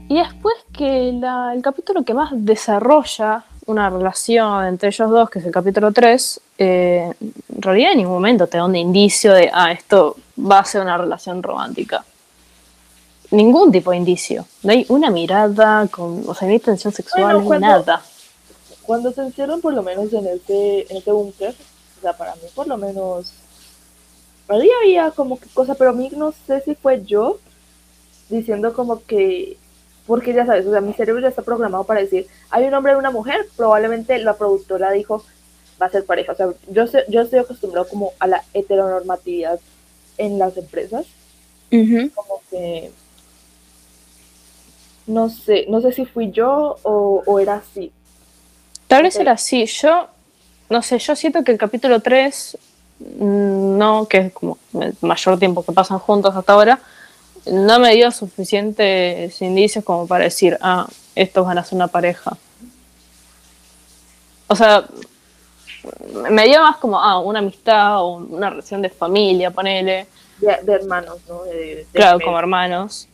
Y 0.08 0.18
después 0.18 0.54
que 0.72 1.12
la- 1.12 1.52
el 1.54 1.62
capítulo 1.62 2.04
que 2.04 2.14
más 2.14 2.30
desarrolla 2.32 3.44
una 3.70 3.88
relación 3.90 4.66
entre 4.66 4.88
ellos 4.88 5.10
dos, 5.10 5.30
que 5.30 5.38
es 5.38 5.44
el 5.44 5.52
capítulo 5.52 5.92
3, 5.92 6.40
eh, 6.58 7.12
en 7.20 7.62
realidad 7.62 7.92
en 7.92 7.98
ningún 7.98 8.14
momento 8.14 8.46
te 8.46 8.58
da 8.58 8.64
un 8.64 8.76
indicio 8.76 9.32
de, 9.32 9.50
ah, 9.52 9.72
esto 9.72 10.16
va 10.38 10.58
a 10.60 10.64
ser 10.64 10.82
una 10.82 10.96
relación 10.96 11.42
romántica. 11.42 12.04
Ningún 13.30 13.70
tipo 13.70 13.92
de 13.92 13.98
indicio. 13.98 14.44
No 14.62 14.72
hay 14.72 14.84
una 14.88 15.10
mirada, 15.10 15.86
con, 15.88 16.24
o 16.28 16.34
sea, 16.34 16.48
no 16.48 16.52
hay 16.52 16.58
tensión 16.60 16.92
sexual, 16.92 17.22
Bueno, 17.34 17.44
cuando- 17.44 17.66
nada. 17.66 18.02
cuando 18.82 19.12
se 19.12 19.20
encierran 19.22 19.60
por 19.60 19.72
lo 19.72 19.82
menos 19.84 20.12
en 20.12 20.26
ese, 20.26 20.86
en 20.90 20.96
ese 20.96 21.12
búnker, 21.12 21.54
o 21.98 22.00
sea, 22.02 22.12
para 22.14 22.34
mí 22.34 22.42
por 22.54 22.66
lo 22.66 22.76
menos, 22.76 23.32
ahí 24.48 24.68
había 24.82 25.12
como 25.12 25.38
que 25.38 25.48
cosa, 25.50 25.74
pero 25.76 25.90
a 25.90 25.92
mí 25.92 26.10
no 26.16 26.32
sé 26.46 26.60
si 26.62 26.74
fue 26.74 27.04
yo 27.04 27.38
diciendo 28.28 28.72
como 28.74 29.04
que, 29.04 29.56
porque 30.10 30.34
ya 30.34 30.44
sabes, 30.44 30.66
o 30.66 30.72
sea, 30.72 30.80
mi 30.80 30.92
cerebro 30.92 31.22
ya 31.22 31.28
está 31.28 31.42
programado 31.42 31.84
para 31.84 32.00
decir, 32.00 32.26
hay 32.50 32.64
un 32.64 32.74
hombre 32.74 32.94
y 32.94 32.96
una 32.96 33.12
mujer, 33.12 33.46
probablemente 33.56 34.18
la 34.18 34.34
productora 34.34 34.90
dijo, 34.90 35.22
va 35.80 35.86
a 35.86 35.90
ser 35.90 36.04
pareja, 36.04 36.32
o 36.32 36.34
sea, 36.34 36.48
yo, 36.68 36.88
sé, 36.88 37.04
yo 37.06 37.20
estoy 37.20 37.38
acostumbrado 37.38 37.86
como 37.86 38.12
a 38.18 38.26
la 38.26 38.42
heteronormatividad 38.52 39.60
en 40.18 40.40
las 40.40 40.56
empresas, 40.56 41.06
como 41.70 42.42
que 42.50 42.90
no 45.06 45.28
sé, 45.30 45.66
no 45.68 45.80
sé 45.80 45.92
si 45.92 46.04
fui 46.06 46.32
yo 46.32 46.78
o, 46.82 47.38
era 47.38 47.58
así. 47.58 47.92
Tal 48.88 49.04
vez 49.04 49.14
era 49.14 49.32
así. 49.32 49.64
Yo, 49.66 50.08
no 50.70 50.82
sé, 50.82 50.98
yo 50.98 51.14
siento 51.14 51.44
que 51.44 51.52
el 51.52 51.58
capítulo 51.58 52.00
3, 52.00 52.58
mm, 52.98 53.78
no, 53.78 54.08
que 54.08 54.18
es 54.18 54.32
como 54.32 54.58
el 54.74 54.92
mayor 55.02 55.38
tiempo 55.38 55.62
que 55.62 55.70
pasan 55.70 56.00
juntos 56.00 56.34
hasta 56.34 56.52
ahora, 56.52 56.80
no 57.46 57.78
me 57.78 57.94
dio 57.94 58.10
suficientes 58.10 59.40
indicios 59.42 59.84
como 59.84 60.06
para 60.06 60.24
decir, 60.24 60.58
ah, 60.60 60.86
estos 61.14 61.46
van 61.46 61.58
a 61.58 61.64
ser 61.64 61.76
una 61.76 61.88
pareja. 61.88 62.36
O 64.46 64.56
sea, 64.56 64.84
me 66.30 66.44
dio 66.46 66.60
más 66.60 66.76
como, 66.78 67.00
ah, 67.00 67.20
una 67.20 67.38
amistad 67.38 68.02
o 68.02 68.16
una 68.16 68.50
relación 68.50 68.82
de 68.82 68.90
familia, 68.90 69.50
ponele. 69.50 70.06
De, 70.38 70.72
hermanos, 70.72 71.18
¿no? 71.28 71.42
claro, 71.92 72.18
como 72.20 72.38
hermanos. 72.38 73.06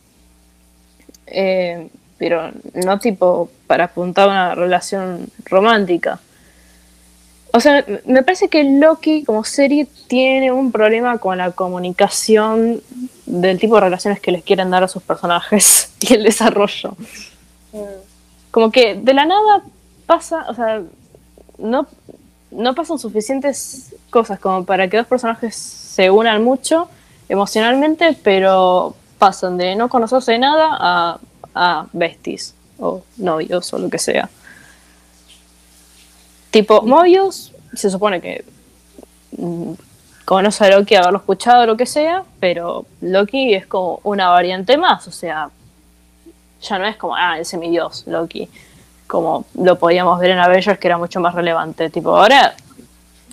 Eh, 1.25 1.89
pero 2.17 2.51
no 2.73 2.99
tipo 2.99 3.49
para 3.67 3.85
apuntar 3.85 4.29
a 4.29 4.31
una 4.31 4.55
relación 4.55 5.27
romántica. 5.45 6.19
O 7.57 7.59
sea, 7.59 7.83
me 8.05 8.21
parece 8.21 8.49
que 8.49 8.63
Loki 8.63 9.23
como 9.23 9.43
serie 9.43 9.87
tiene 10.05 10.51
un 10.51 10.71
problema 10.71 11.17
con 11.17 11.39
la 11.39 11.49
comunicación 11.49 12.83
del 13.25 13.57
tipo 13.59 13.73
de 13.73 13.81
relaciones 13.81 14.19
que 14.19 14.31
les 14.31 14.43
quieren 14.43 14.69
dar 14.69 14.83
a 14.83 14.87
sus 14.87 15.01
personajes 15.01 15.91
y 15.99 16.13
el 16.13 16.23
desarrollo. 16.23 16.95
Mm. 17.73 17.79
Como 18.51 18.71
que 18.71 18.93
de 18.93 19.11
la 19.11 19.25
nada 19.25 19.63
pasa, 20.05 20.45
o 20.49 20.53
sea, 20.53 20.83
no, 21.57 21.87
no 22.51 22.75
pasan 22.75 22.99
suficientes 22.99 23.95
cosas 24.11 24.39
como 24.39 24.63
para 24.63 24.87
que 24.87 24.97
dos 24.97 25.07
personajes 25.07 25.55
se 25.55 26.11
unan 26.11 26.43
mucho 26.43 26.87
emocionalmente, 27.27 28.15
pero 28.21 28.95
pasan 29.17 29.57
de 29.57 29.75
no 29.75 29.89
conocerse 29.89 30.37
nada 30.37 30.77
a, 30.79 31.19
a 31.55 31.87
besties 31.91 32.53
o 32.77 33.01
novios 33.17 33.73
o 33.73 33.79
lo 33.79 33.89
que 33.89 33.97
sea. 33.97 34.29
Tipo, 36.51 36.81
Mobius 36.81 37.51
se 37.73 37.89
supone 37.89 38.21
que 38.21 38.43
mm, 39.37 39.73
conoce 40.25 40.65
a 40.65 40.77
Loki 40.77 40.95
haberlo 40.95 41.19
escuchado 41.19 41.63
o 41.63 41.65
lo 41.65 41.77
que 41.77 41.85
sea, 41.85 42.23
pero 42.39 42.85
Loki 43.01 43.53
es 43.53 43.65
como 43.67 43.99
una 44.03 44.29
variante 44.29 44.77
más, 44.77 45.07
o 45.07 45.11
sea, 45.11 45.49
ya 46.61 46.79
no 46.79 46.85
es 46.87 46.97
como, 46.97 47.15
ah, 47.15 47.37
el 47.37 47.45
semidios 47.45 48.05
Loki, 48.07 48.49
como 49.05 49.45
lo 49.55 49.77
podíamos 49.77 50.19
ver 50.19 50.31
en 50.31 50.39
Avengers 50.39 50.79
que 50.79 50.87
era 50.87 50.97
mucho 50.97 51.19
más 51.19 51.33
relevante. 51.33 51.89
Tipo, 51.89 52.15
ahora 52.15 52.55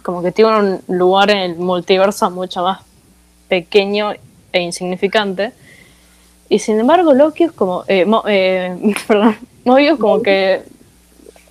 como 0.03 0.23
que 0.23 0.33
tiene 0.33 0.57
un 0.57 0.81
lugar 0.89 1.31
en 1.31 1.39
el 1.39 1.57
multiverso 1.57 2.31
mucho 2.31 2.63
más 2.63 2.81
pequeño 3.49 4.13
e 4.53 4.61
insignificante 4.61 5.53
y 6.49 6.59
sin 6.59 6.79
embargo, 6.79 7.13
Loki 7.15 7.45
es 7.45 7.53
como. 7.53 7.85
Eh, 7.89 8.07
eh, 8.29 8.95
perdón, 9.09 9.37
Mobius 9.65 9.99
como 9.99 10.23
que 10.23 10.63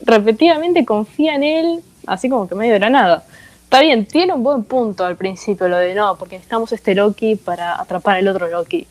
repetidamente 0.03 0.85
confía 0.85 1.35
en 1.35 1.43
él, 1.43 1.83
así 2.05 2.29
como 2.29 2.47
que 2.47 2.55
medio 2.55 2.73
de 2.73 2.79
la 2.79 2.89
nada. 2.89 3.23
Está 3.63 3.81
bien, 3.81 4.05
tiene 4.05 4.33
un 4.33 4.43
buen 4.43 4.63
punto 4.63 5.03
al 5.03 5.15
principio 5.15 5.67
lo 5.67 5.77
de 5.77 5.95
no, 5.95 6.15
porque 6.17 6.35
necesitamos 6.35 6.71
este 6.71 6.93
Loki 6.93 7.35
para 7.35 7.81
atrapar 7.81 8.17
al 8.17 8.27
otro 8.27 8.47
Loki. 8.47 8.85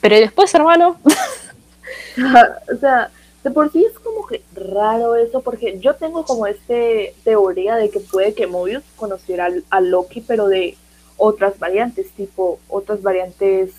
Pero 0.00 0.16
después, 0.16 0.54
hermano. 0.54 0.98
o 2.74 2.76
sea, 2.78 3.10
de 3.42 3.50
por 3.50 3.72
sí 3.72 3.84
es 3.84 3.98
como 3.98 4.26
que 4.26 4.42
raro 4.54 5.16
eso, 5.16 5.40
porque 5.40 5.78
yo 5.80 5.94
tengo 5.94 6.24
como 6.24 6.46
este 6.46 7.14
teoría 7.24 7.76
de 7.76 7.90
que 7.90 8.00
puede 8.00 8.34
que 8.34 8.46
Mobius 8.46 8.84
conociera 8.96 9.48
a 9.70 9.80
Loki, 9.80 10.20
pero 10.20 10.48
de 10.48 10.76
otras 11.16 11.58
variantes, 11.58 12.10
tipo 12.10 12.58
otras 12.68 13.00
variantes 13.02 13.72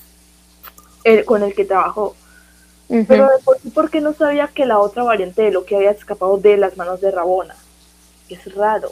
con 1.25 1.43
el 1.43 1.53
que 1.53 1.65
trabajó. 1.65 2.15
Pero 2.87 3.29
por 3.73 3.89
qué 3.89 4.01
no 4.01 4.13
sabía 4.13 4.47
que 4.47 4.65
la 4.65 4.79
otra 4.79 5.03
variante 5.03 5.41
de 5.41 5.51
lo 5.51 5.65
que 5.65 5.75
había 5.75 5.91
escapado 5.91 6.37
de 6.37 6.57
las 6.57 6.77
manos 6.77 7.01
de 7.01 7.11
Rabona. 7.11 7.55
Es 8.29 8.53
raro. 8.53 8.91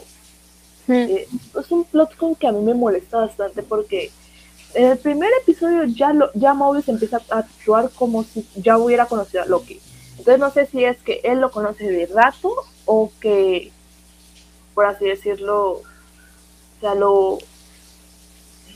Eh, 0.88 1.28
es 1.58 1.70
un 1.70 1.84
plot 1.84 2.16
con 2.16 2.34
que 2.34 2.48
a 2.48 2.52
mí 2.52 2.60
me 2.60 2.74
molesta 2.74 3.18
bastante 3.18 3.62
porque 3.62 4.10
en 4.74 4.86
el 4.86 4.98
primer 4.98 5.30
episodio 5.40 5.84
ya, 5.84 6.12
lo, 6.12 6.30
ya 6.34 6.54
Mobius 6.54 6.88
empieza 6.88 7.20
a 7.30 7.38
actuar 7.38 7.90
como 7.90 8.24
si 8.24 8.46
ya 8.56 8.78
hubiera 8.78 9.06
conocido 9.06 9.42
a 9.42 9.46
Loki. 9.46 9.80
Entonces 10.18 10.38
no 10.38 10.50
sé 10.50 10.66
si 10.66 10.84
es 10.84 10.98
que 11.02 11.20
él 11.24 11.40
lo 11.40 11.50
conoce 11.50 11.84
de 11.84 12.06
rato 12.06 12.52
o 12.84 13.12
que, 13.20 13.70
por 14.74 14.86
así 14.86 15.04
decirlo, 15.04 15.72
o 15.72 15.82
sea, 16.80 16.94
lo, 16.94 17.38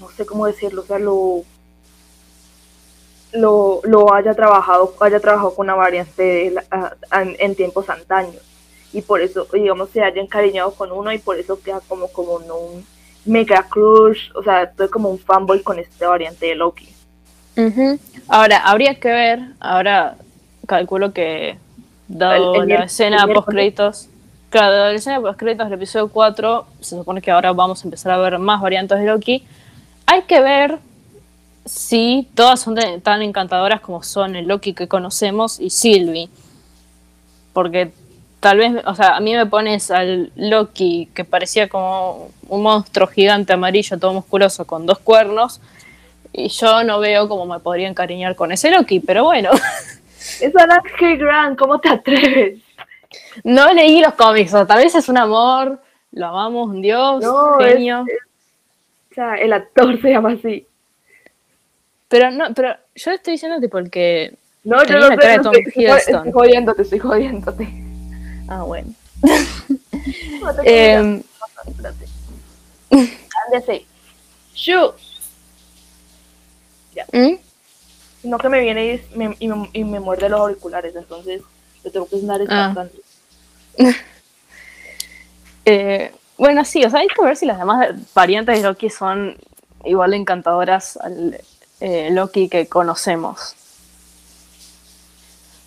no 0.00 0.10
sé 0.10 0.26
cómo 0.26 0.46
decirlo, 0.46 0.82
o 0.82 0.86
sea, 0.86 0.98
lo 0.98 1.44
lo, 3.32 3.80
lo 3.84 4.12
haya 4.14 4.34
trabajado, 4.34 4.94
haya 5.00 5.20
trabajado 5.20 5.54
con 5.54 5.66
una 5.66 5.74
variante 5.74 6.54
en, 7.38 7.54
tiempos 7.54 7.88
antaños. 7.88 8.42
Y 8.92 9.02
por 9.02 9.20
eso, 9.20 9.46
digamos, 9.52 9.90
se 9.90 10.02
haya 10.02 10.20
encariñado 10.20 10.72
con 10.72 10.92
uno 10.92 11.12
y 11.12 11.18
por 11.18 11.38
eso 11.38 11.60
queda 11.60 11.80
como, 11.86 12.08
como 12.08 12.36
un 12.36 12.84
mega 13.24 13.62
crush. 13.68 14.30
O 14.34 14.42
sea, 14.42 14.64
estoy 14.64 14.88
como 14.88 15.10
un 15.10 15.18
fanboy 15.18 15.62
con 15.62 15.78
esta 15.78 16.08
variante 16.08 16.46
de 16.46 16.54
Loki. 16.54 16.88
Ahora, 18.28 18.58
habría 18.58 18.94
que 19.00 19.08
ver, 19.08 19.40
ahora 19.60 20.16
calculo 20.66 21.12
que 21.12 21.58
dado 22.08 22.62
la 22.64 22.84
escena 22.84 23.26
post 23.26 23.48
créditos, 23.48 24.08
claro, 24.50 24.76
la 24.76 24.92
escena 24.92 25.20
post 25.20 25.38
créditos 25.38 25.66
del 25.66 25.74
episodio 25.74 26.08
4, 26.08 26.66
se 26.80 26.96
supone 26.96 27.22
que 27.22 27.30
ahora 27.30 27.52
vamos 27.52 27.82
a 27.82 27.86
empezar 27.86 28.12
a 28.12 28.18
ver 28.18 28.38
más 28.38 28.60
variantes 28.60 28.98
de 28.98 29.06
Loki. 29.06 29.46
Hay 30.06 30.22
que 30.22 30.40
ver 30.40 30.78
sí, 31.66 32.28
todas 32.34 32.60
son 32.60 32.76
tan 33.02 33.22
encantadoras 33.22 33.80
como 33.80 34.02
son 34.02 34.36
el 34.36 34.48
Loki 34.48 34.72
que 34.72 34.88
conocemos 34.88 35.60
y 35.60 35.70
Sylvie. 35.70 36.30
Porque 37.52 37.92
tal 38.40 38.58
vez, 38.58 38.72
o 38.86 38.94
sea, 38.94 39.16
a 39.16 39.20
mí 39.20 39.34
me 39.34 39.46
pones 39.46 39.90
al 39.90 40.32
Loki 40.36 41.08
que 41.14 41.24
parecía 41.24 41.68
como 41.68 42.30
un 42.48 42.62
monstruo 42.62 43.08
gigante 43.08 43.52
amarillo, 43.52 43.98
todo 43.98 44.12
musculoso, 44.12 44.66
con 44.66 44.86
dos 44.86 44.98
cuernos, 44.98 45.60
y 46.32 46.48
yo 46.48 46.84
no 46.84 47.00
veo 47.00 47.28
cómo 47.28 47.46
me 47.46 47.58
podría 47.60 47.88
encariñar 47.88 48.36
con 48.36 48.52
ese 48.52 48.70
Loki, 48.70 49.00
pero 49.00 49.24
bueno. 49.24 49.50
Es 50.40 50.52
K. 50.52 51.14
Grant, 51.16 51.56
¿cómo 51.56 51.78
te 51.78 51.88
atreves? 51.88 52.60
No 53.44 53.72
leí 53.72 54.00
los 54.00 54.14
cómics, 54.14 54.52
o 54.54 54.66
tal 54.66 54.78
vez 54.78 54.94
es 54.94 55.08
un 55.08 55.18
amor, 55.18 55.80
lo 56.10 56.26
amamos, 56.26 56.68
un 56.68 56.82
dios, 56.82 57.24
genio. 57.60 58.02
o 58.02 59.14
sea, 59.14 59.34
el 59.36 59.52
actor 59.52 60.00
se 60.00 60.10
llama 60.10 60.32
así. 60.32 60.66
Pero 62.08 62.30
no, 62.30 62.54
pero 62.54 62.76
yo 62.94 63.10
estoy 63.10 63.32
diciendo 63.32 63.60
tipo 63.60 63.78
el 63.78 63.90
que. 63.90 64.36
No, 64.64 64.84
yo 64.84 64.98
no 64.98 65.08
sé, 65.08 65.38
Tom 65.42 65.54
estoy, 65.54 65.86
estoy, 65.86 66.32
jodiéndote, 66.32 66.82
estoy 66.82 66.98
jodiéndote. 66.98 67.68
Ah, 68.48 68.62
bueno. 68.62 68.92
no, 69.22 70.50
eh, 70.64 71.22
Ándese. 73.46 73.86
Shoot. 74.54 74.94
Ya. 76.96 77.04
¿Mm? 77.12 77.36
No 78.22 78.38
que 78.38 78.48
me 78.48 78.58
viene 78.58 78.94
y 78.94 79.18
me, 79.18 79.36
y, 79.38 79.48
me, 79.48 79.68
y 79.74 79.84
me 79.84 80.00
muerde 80.00 80.30
los 80.30 80.40
auriculares, 80.40 80.96
entonces 80.96 81.42
le 81.84 81.90
tengo 81.90 82.08
que 82.08 82.18
sonar 82.18 82.40
ah. 82.48 82.68
bastante. 82.68 82.96
eh, 85.66 86.10
bueno, 86.38 86.64
sí, 86.64 86.82
o 86.84 86.88
sea, 86.88 87.00
hay 87.00 87.08
que 87.08 87.22
ver 87.22 87.36
si 87.36 87.44
las 87.44 87.58
demás 87.58 87.90
variantes 88.14 88.56
de 88.56 88.66
Loki 88.66 88.88
son 88.88 89.36
igual 89.84 90.14
encantadoras 90.14 90.96
al, 90.96 91.38
eh, 91.80 92.08
Loki 92.10 92.48
que 92.48 92.68
conocemos. 92.68 93.54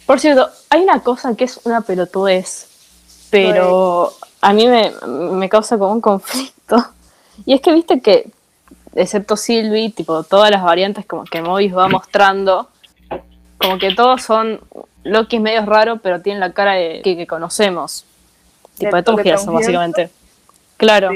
Por 0.06 0.20
cierto, 0.20 0.50
hay 0.70 0.82
una 0.82 1.02
cosa 1.02 1.36
que 1.36 1.44
es 1.44 1.60
una 1.66 1.82
pelotudez, 1.82 2.68
pero 3.30 4.14
a 4.42 4.54
mí 4.54 4.68
me, 4.68 5.50
causa 5.50 5.78
como 5.78 5.94
un 5.94 6.02
conflicto. 6.02 6.78
Y 7.46 7.54
es 7.54 7.62
que 7.62 7.72
viste 7.72 8.02
que, 8.02 8.30
excepto 8.96 9.38
Sylvie, 9.38 9.92
tipo 9.92 10.24
todas 10.24 10.52
las 10.52 10.62
variantes 10.62 11.06
como 11.06 11.24
que 11.24 11.42
Mobius 11.42 11.78
va 11.78 11.88
mostrando, 11.88 12.68
como 13.58 13.78
que 13.78 13.96
todos 13.96 14.24
son 14.24 14.60
Loki 15.06 15.40
medio 15.40 15.66
raro, 15.66 15.98
pero 15.98 16.22
tienen 16.22 16.42
la 16.42 16.52
cara 16.52 16.74
de 16.74 17.02
que, 17.02 17.16
que 17.16 17.26
conocemos. 17.26 18.04
Tipo 18.78 18.94
de, 18.96 19.04
Tom 19.04 19.16
básicamente. 19.54 20.10
Claro. 20.76 21.12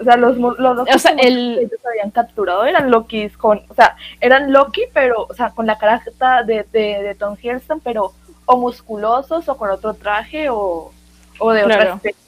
O 0.00 0.04
sea, 0.04 0.16
los, 0.16 0.36
los, 0.36 0.86
que 0.86 1.28
ellos 1.28 1.80
habían 1.88 2.10
capturado 2.10 2.64
eran 2.64 2.90
Loki 2.90 3.28
con, 3.30 3.62
o 3.68 3.74
sea, 3.74 3.96
eran 4.20 4.52
Loki, 4.52 4.82
pero, 4.92 5.26
o 5.28 5.34
sea, 5.34 5.50
con 5.50 5.66
la 5.66 5.78
cara 5.78 6.02
de, 6.46 6.66
de, 6.72 7.02
de 7.02 7.14
Tom 7.14 7.36
Hiddleston, 7.40 7.80
pero 7.80 8.12
o 8.46 8.56
musculosos 8.56 9.48
o 9.48 9.56
con 9.56 9.70
otro 9.70 9.94
traje 9.94 10.48
o, 10.50 10.92
O 11.38 11.52
de 11.52 11.64
Claro. 11.64 11.82
otra 11.82 11.94
especie. 11.94 12.24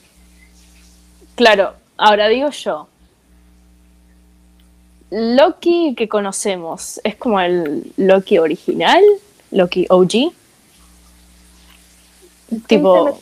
Claro, 1.35 1.75
ahora 1.97 2.29
digo 2.29 2.51
yo. 2.51 2.89
Loki 5.11 5.95
que 5.97 6.09
conocemos, 6.09 7.01
¿es 7.05 7.15
como 7.17 7.41
el 7.41 7.93
Loki 7.97 8.39
original? 8.39 9.03
¿Loki 9.53 9.87
OG? 9.89 10.33
Tipo, 12.67 13.21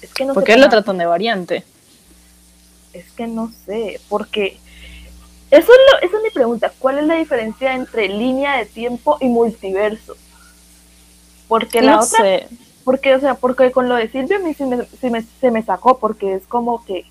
Es 0.00 0.12
que 0.12 0.24
no 0.24 0.34
¿por 0.34 0.42
sé 0.44 0.52
qué 0.52 0.58
lo 0.58 0.68
tratan 0.68 0.98
de 0.98 1.06
variante? 1.06 1.64
Es 2.98 3.12
que 3.12 3.26
no 3.26 3.52
sé, 3.66 4.00
porque 4.08 4.58
eso 5.50 5.72
es, 5.72 5.78
lo- 5.92 6.06
esa 6.08 6.16
es 6.16 6.22
mi 6.22 6.30
pregunta. 6.30 6.72
¿Cuál 6.78 6.98
es 6.98 7.04
la 7.06 7.16
diferencia 7.16 7.74
entre 7.74 8.08
línea 8.08 8.56
de 8.56 8.66
tiempo 8.66 9.18
y 9.20 9.28
multiverso? 9.28 10.16
Porque 11.48 11.82
la 11.82 11.96
No 11.96 12.00
otra, 12.02 12.18
sé. 12.18 12.48
porque 12.84 13.14
o 13.14 13.20
sea, 13.20 13.34
porque 13.34 13.70
con 13.70 13.88
lo 13.88 13.94
de 13.96 14.08
Silvia 14.08 14.36
a 14.36 14.40
mí 14.40 14.54
sí 14.54 14.64
me- 14.64 14.84
sí 15.00 15.10
me- 15.10 15.24
se 15.40 15.50
me 15.50 15.62
sacó 15.62 15.98
porque 15.98 16.34
es 16.34 16.46
como 16.46 16.84
que 16.84 17.04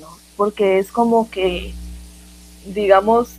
no, 0.00 0.08
porque 0.36 0.78
es 0.78 0.90
como 0.92 1.28
que 1.30 1.74
digamos, 2.66 3.30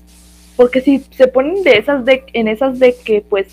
porque 0.56 0.82
si 0.82 1.00
se 1.16 1.28
ponen 1.28 1.64
de 1.64 1.78
esas 1.78 2.06
de 2.06 2.24
en 2.34 2.48
esas 2.48 2.78
de 2.80 2.96
que 2.96 3.22
pues 3.22 3.48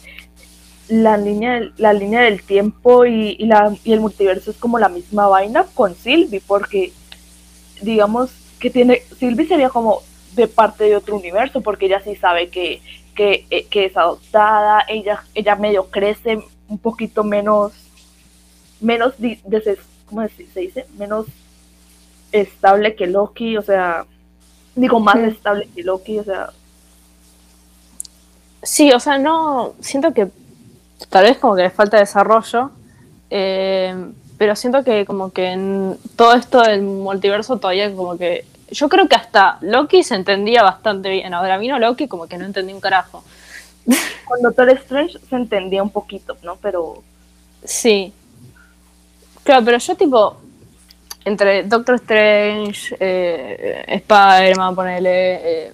la 0.89 1.17
línea 1.19 1.61
la 1.77 1.93
línea 1.93 2.23
del 2.23 2.43
tiempo 2.43 3.05
y, 3.07 3.37
y 3.39 3.47
la 3.47 3.75
y 3.85 3.93
el 3.93 4.01
multiverso 4.01 4.51
es 4.51 4.57
como 4.57 4.79
la 4.79 4.89
misma 4.89 5.29
vaina 5.29 5.67
con 5.75 5.95
Sylvie 5.95 6.43
porque 6.47 6.93
digamos 7.83 8.31
que 8.59 8.71
tiene 8.71 9.03
Sylvie 9.19 9.47
sería 9.47 9.71
como 9.71 10.03
de 10.35 10.49
parte 10.49 10.85
de 10.85 10.97
otro 10.97 11.17
universo 11.17 11.61
porque 11.61 11.87
ella 11.87 12.01
sí 12.01 12.17
sabe 12.17 12.49
que 12.49 12.81
que, 13.15 13.47
eh, 13.51 13.67
que 13.67 13.87
es 13.87 13.97
adoptada 13.97 14.85
ella 14.89 15.25
ella 15.35 15.57
medio 15.57 15.87
crece 15.91 16.39
un 16.69 16.79
poquito 16.79 17.25
menos 17.25 17.73
menos 18.81 19.15
¿cómo 20.07 20.27
se 20.29 20.61
dice? 20.61 20.87
menos 20.97 21.27
estable 22.33 22.95
que 22.95 23.07
Loki 23.07 23.57
o 23.57 23.63
sea 23.63 24.05
digo 24.75 25.01
más 25.01 25.17
Sí. 25.17 25.25
estable 25.25 25.69
que 25.75 25.83
Loki 25.83 26.19
o 26.19 26.25
sea 26.25 26.51
Sí, 28.63 28.93
o 28.93 28.99
sea, 29.01 29.19
no. 29.19 29.75
Siento 29.81 30.13
que 30.13 30.29
tal 31.09 31.25
vez 31.25 31.39
como 31.39 31.55
que 31.55 31.63
les 31.63 31.73
falta 31.73 31.97
desarrollo. 31.99 32.71
eh, 33.31 33.95
pero 34.39 34.55
siento 34.55 34.85
que 34.85 35.05
como 35.05 35.33
que 35.33 35.49
en 35.49 35.99
todo 36.17 36.35
esto 36.35 36.63
del 36.63 36.83
multiverso 36.83 37.59
todavía 37.59 37.93
como 37.95 38.17
que. 38.17 38.45
Yo 38.71 38.89
creo 38.89 39.09
que 39.09 39.17
hasta 39.17 39.59
Loki 39.63 40.03
se 40.03 40.15
entendía 40.15 40.63
bastante 40.63 41.09
bien. 41.09 41.35
Ahora 41.35 41.59
vino 41.59 41.79
Loki 41.79 42.07
como 42.07 42.29
que 42.29 42.39
no 42.39 42.45
entendí 42.45 42.73
un 42.73 42.81
carajo. 42.81 43.25
con 44.25 44.43
Doctor 44.43 44.71
Strange 44.71 45.19
se 45.29 45.37
entendía 45.37 45.83
un 45.83 45.91
poquito 45.91 46.37
no 46.43 46.57
pero 46.57 47.03
Sí. 47.65 48.13
Claro, 49.43 49.65
pero 49.65 49.79
yo 49.79 49.97
tipo. 49.97 50.37
Entre 51.25 51.65
Doctor 51.65 51.97
Strange, 51.97 52.97
eh, 53.01 53.85
Spider-Man, 53.89 54.75
ponele. 54.75 55.67
Eh, 55.67 55.73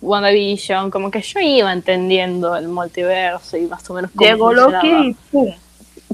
WandaVision, 0.00 0.90
como 0.90 1.10
que 1.10 1.22
yo 1.22 1.40
iba 1.40 1.72
entendiendo 1.72 2.54
el 2.56 2.68
multiverso 2.68 3.56
y 3.56 3.62
más 3.62 3.88
o 3.88 3.94
menos 3.94 4.10
cómo 4.14 4.28
llegó. 4.28 4.52
Loki 4.52 4.88
y 4.88 5.14
pum 5.32 5.54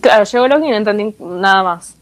Claro, 0.00 0.24
llegó 0.24 0.48
Loki 0.48 0.66
y 0.66 0.70
no 0.70 0.76
entendí 0.76 1.14
nada 1.18 1.62
más. 1.62 1.96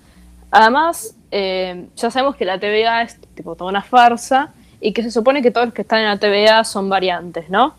Además, 0.50 1.14
eh, 1.30 1.86
ya 1.96 2.10
sabemos 2.10 2.36
que 2.36 2.44
la 2.44 2.58
TVA 2.58 3.02
es 3.02 3.20
tipo 3.34 3.54
toda 3.54 3.70
una 3.70 3.82
farsa 3.82 4.52
y 4.80 4.92
que 4.92 5.02
se 5.02 5.10
supone 5.10 5.42
que 5.42 5.50
todos 5.50 5.66
los 5.66 5.74
que 5.74 5.82
están 5.82 6.00
en 6.00 6.06
la 6.06 6.18
TVA 6.18 6.64
son 6.64 6.88
variantes, 6.88 7.50
¿no? 7.50 7.74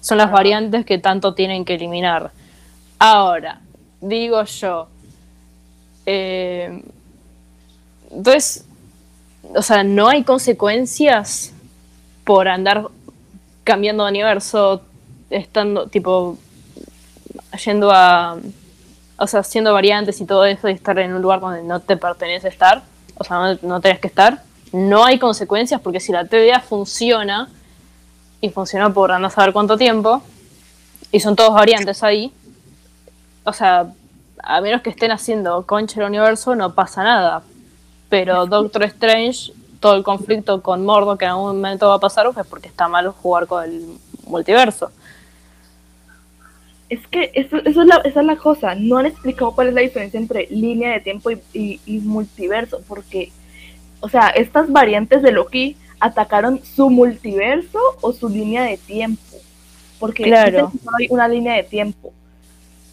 Son 0.00 0.18
las 0.18 0.30
variantes 0.30 0.86
que 0.86 0.98
tanto 0.98 1.34
tienen 1.34 1.64
que 1.64 1.74
eliminar. 1.74 2.30
Ahora, 2.98 3.60
digo 4.00 4.42
yo, 4.44 4.88
eh, 6.06 6.82
entonces, 8.10 8.64
o 9.54 9.62
sea, 9.62 9.82
no 9.82 10.08
hay 10.08 10.22
consecuencias 10.22 11.52
por 12.24 12.48
andar 12.48 12.88
cambiando 13.64 14.04
de 14.04 14.10
universo, 14.10 14.82
estando 15.30 15.88
tipo 15.88 16.38
yendo 17.64 17.90
a, 17.90 18.38
o 19.16 19.26
sea, 19.26 19.40
haciendo 19.40 19.72
variantes 19.72 20.20
y 20.20 20.26
todo 20.26 20.44
eso 20.44 20.68
y 20.68 20.72
estar 20.72 20.98
en 20.98 21.14
un 21.14 21.22
lugar 21.22 21.40
donde 21.40 21.62
no 21.62 21.80
te 21.80 21.96
pertenece 21.96 22.48
estar, 22.48 22.82
o 23.16 23.24
sea, 23.24 23.38
no, 23.38 23.58
no 23.62 23.80
tenés 23.80 24.00
que 24.00 24.08
estar, 24.08 24.42
no 24.72 25.04
hay 25.04 25.18
consecuencias 25.18 25.80
porque 25.80 26.00
si 26.00 26.12
la 26.12 26.24
TVA 26.24 26.60
funciona 26.60 27.48
y 28.40 28.50
funcionó 28.50 28.92
por 28.92 29.12
andar 29.12 29.30
a 29.30 29.34
saber 29.34 29.52
cuánto 29.52 29.76
tiempo 29.76 30.22
y 31.12 31.20
son 31.20 31.36
todos 31.36 31.54
variantes 31.54 32.02
ahí, 32.02 32.32
o 33.44 33.52
sea, 33.52 33.86
a 34.42 34.60
menos 34.60 34.82
que 34.82 34.90
estén 34.90 35.12
haciendo 35.12 35.64
concha 35.64 36.00
el 36.00 36.06
universo 36.06 36.54
no 36.54 36.74
pasa 36.74 37.02
nada, 37.02 37.42
pero 38.08 38.46
Doctor 38.46 38.84
Strange 38.84 39.52
todo 39.84 39.96
el 39.96 40.02
conflicto 40.02 40.62
con 40.62 40.84
Mordo 40.86 41.18
que 41.18 41.26
en 41.26 41.32
algún 41.32 41.56
momento 41.56 41.88
va 41.88 41.96
a 41.96 41.98
pasar 41.98 42.26
es 42.26 42.46
porque 42.46 42.68
está 42.68 42.88
mal 42.88 43.08
jugar 43.10 43.46
con 43.46 43.64
el 43.64 43.98
multiverso. 44.26 44.90
Es 46.94 47.06
que 47.08 47.30
eso, 47.34 47.56
eso 47.64 47.80
es 47.82 47.86
la, 47.88 47.96
esa 48.04 48.20
es 48.20 48.26
la 48.26 48.36
cosa, 48.36 48.74
no 48.76 48.98
han 48.98 49.06
explicado 49.06 49.52
cuál 49.52 49.68
es 49.68 49.74
la 49.74 49.80
diferencia 49.80 50.18
entre 50.20 50.46
línea 50.50 50.92
de 50.92 51.00
tiempo 51.00 51.30
y, 51.32 51.38
y- 51.52 51.80
y 51.86 51.98
multiverso, 51.98 52.82
porque, 52.86 53.32
o 54.00 54.08
sea, 54.08 54.28
estas 54.28 54.70
variantes 54.70 55.20
de 55.22 55.32
Loki 55.32 55.76
atacaron 55.98 56.60
su 56.64 56.90
multiverso 56.90 57.78
o 58.00 58.12
su 58.12 58.28
línea 58.28 58.62
de 58.62 58.76
tiempo, 58.76 59.36
porque 59.98 60.22
Claro. 60.24 60.70
solo 60.84 60.96
hay 61.00 61.06
una 61.10 61.26
línea 61.26 61.54
de 61.56 61.64
tiempo, 61.64 62.12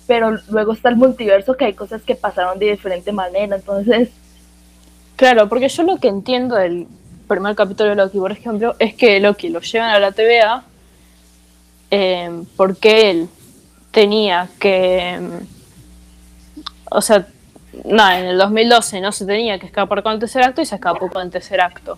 pero 0.08 0.32
luego 0.50 0.74
está 0.74 0.90
el 0.90 0.96
multiverso 0.96 1.56
que 1.56 1.66
hay 1.66 1.74
cosas 1.74 2.02
que 2.02 2.16
pasaron 2.16 2.58
de 2.58 2.72
diferente 2.72 3.12
manera, 3.12 3.56
entonces, 3.56 4.10
Claro, 5.16 5.48
porque 5.48 5.70
yo 5.70 5.84
lo 5.84 5.98
que 5.98 6.08
entiendo 6.08 6.56
del 6.56 6.88
primer 7.28 7.54
capítulo 7.56 7.90
de 7.92 7.96
Loki, 7.98 8.18
por 8.18 8.32
ejemplo, 8.32 8.76
es 8.80 8.96
que 8.96 9.20
Loki 9.20 9.50
lo 9.50 9.60
llevan 9.60 9.92
a 9.92 10.00
la 10.00 10.12
TVA 10.12 10.64
eh, 11.92 12.32
porque 12.56 13.12
él 13.12 13.30
tenía 13.92 14.50
que. 14.60 15.20
O 16.90 17.02
sea, 17.02 17.28
nada, 17.86 18.20
en 18.20 18.26
el 18.26 18.38
2012 18.38 19.02
no 19.02 19.12
se 19.12 19.26
tenía 19.26 19.60
que 19.60 19.66
escapar 19.66 20.04
con 20.04 20.14
el 20.14 20.20
tercer 20.20 20.44
acto 20.44 20.62
y 20.62 20.66
se 20.66 20.76
escapó 20.76 21.10
con 21.10 21.22
el 21.22 21.30
tercer 21.30 21.62
acto. 21.62 21.98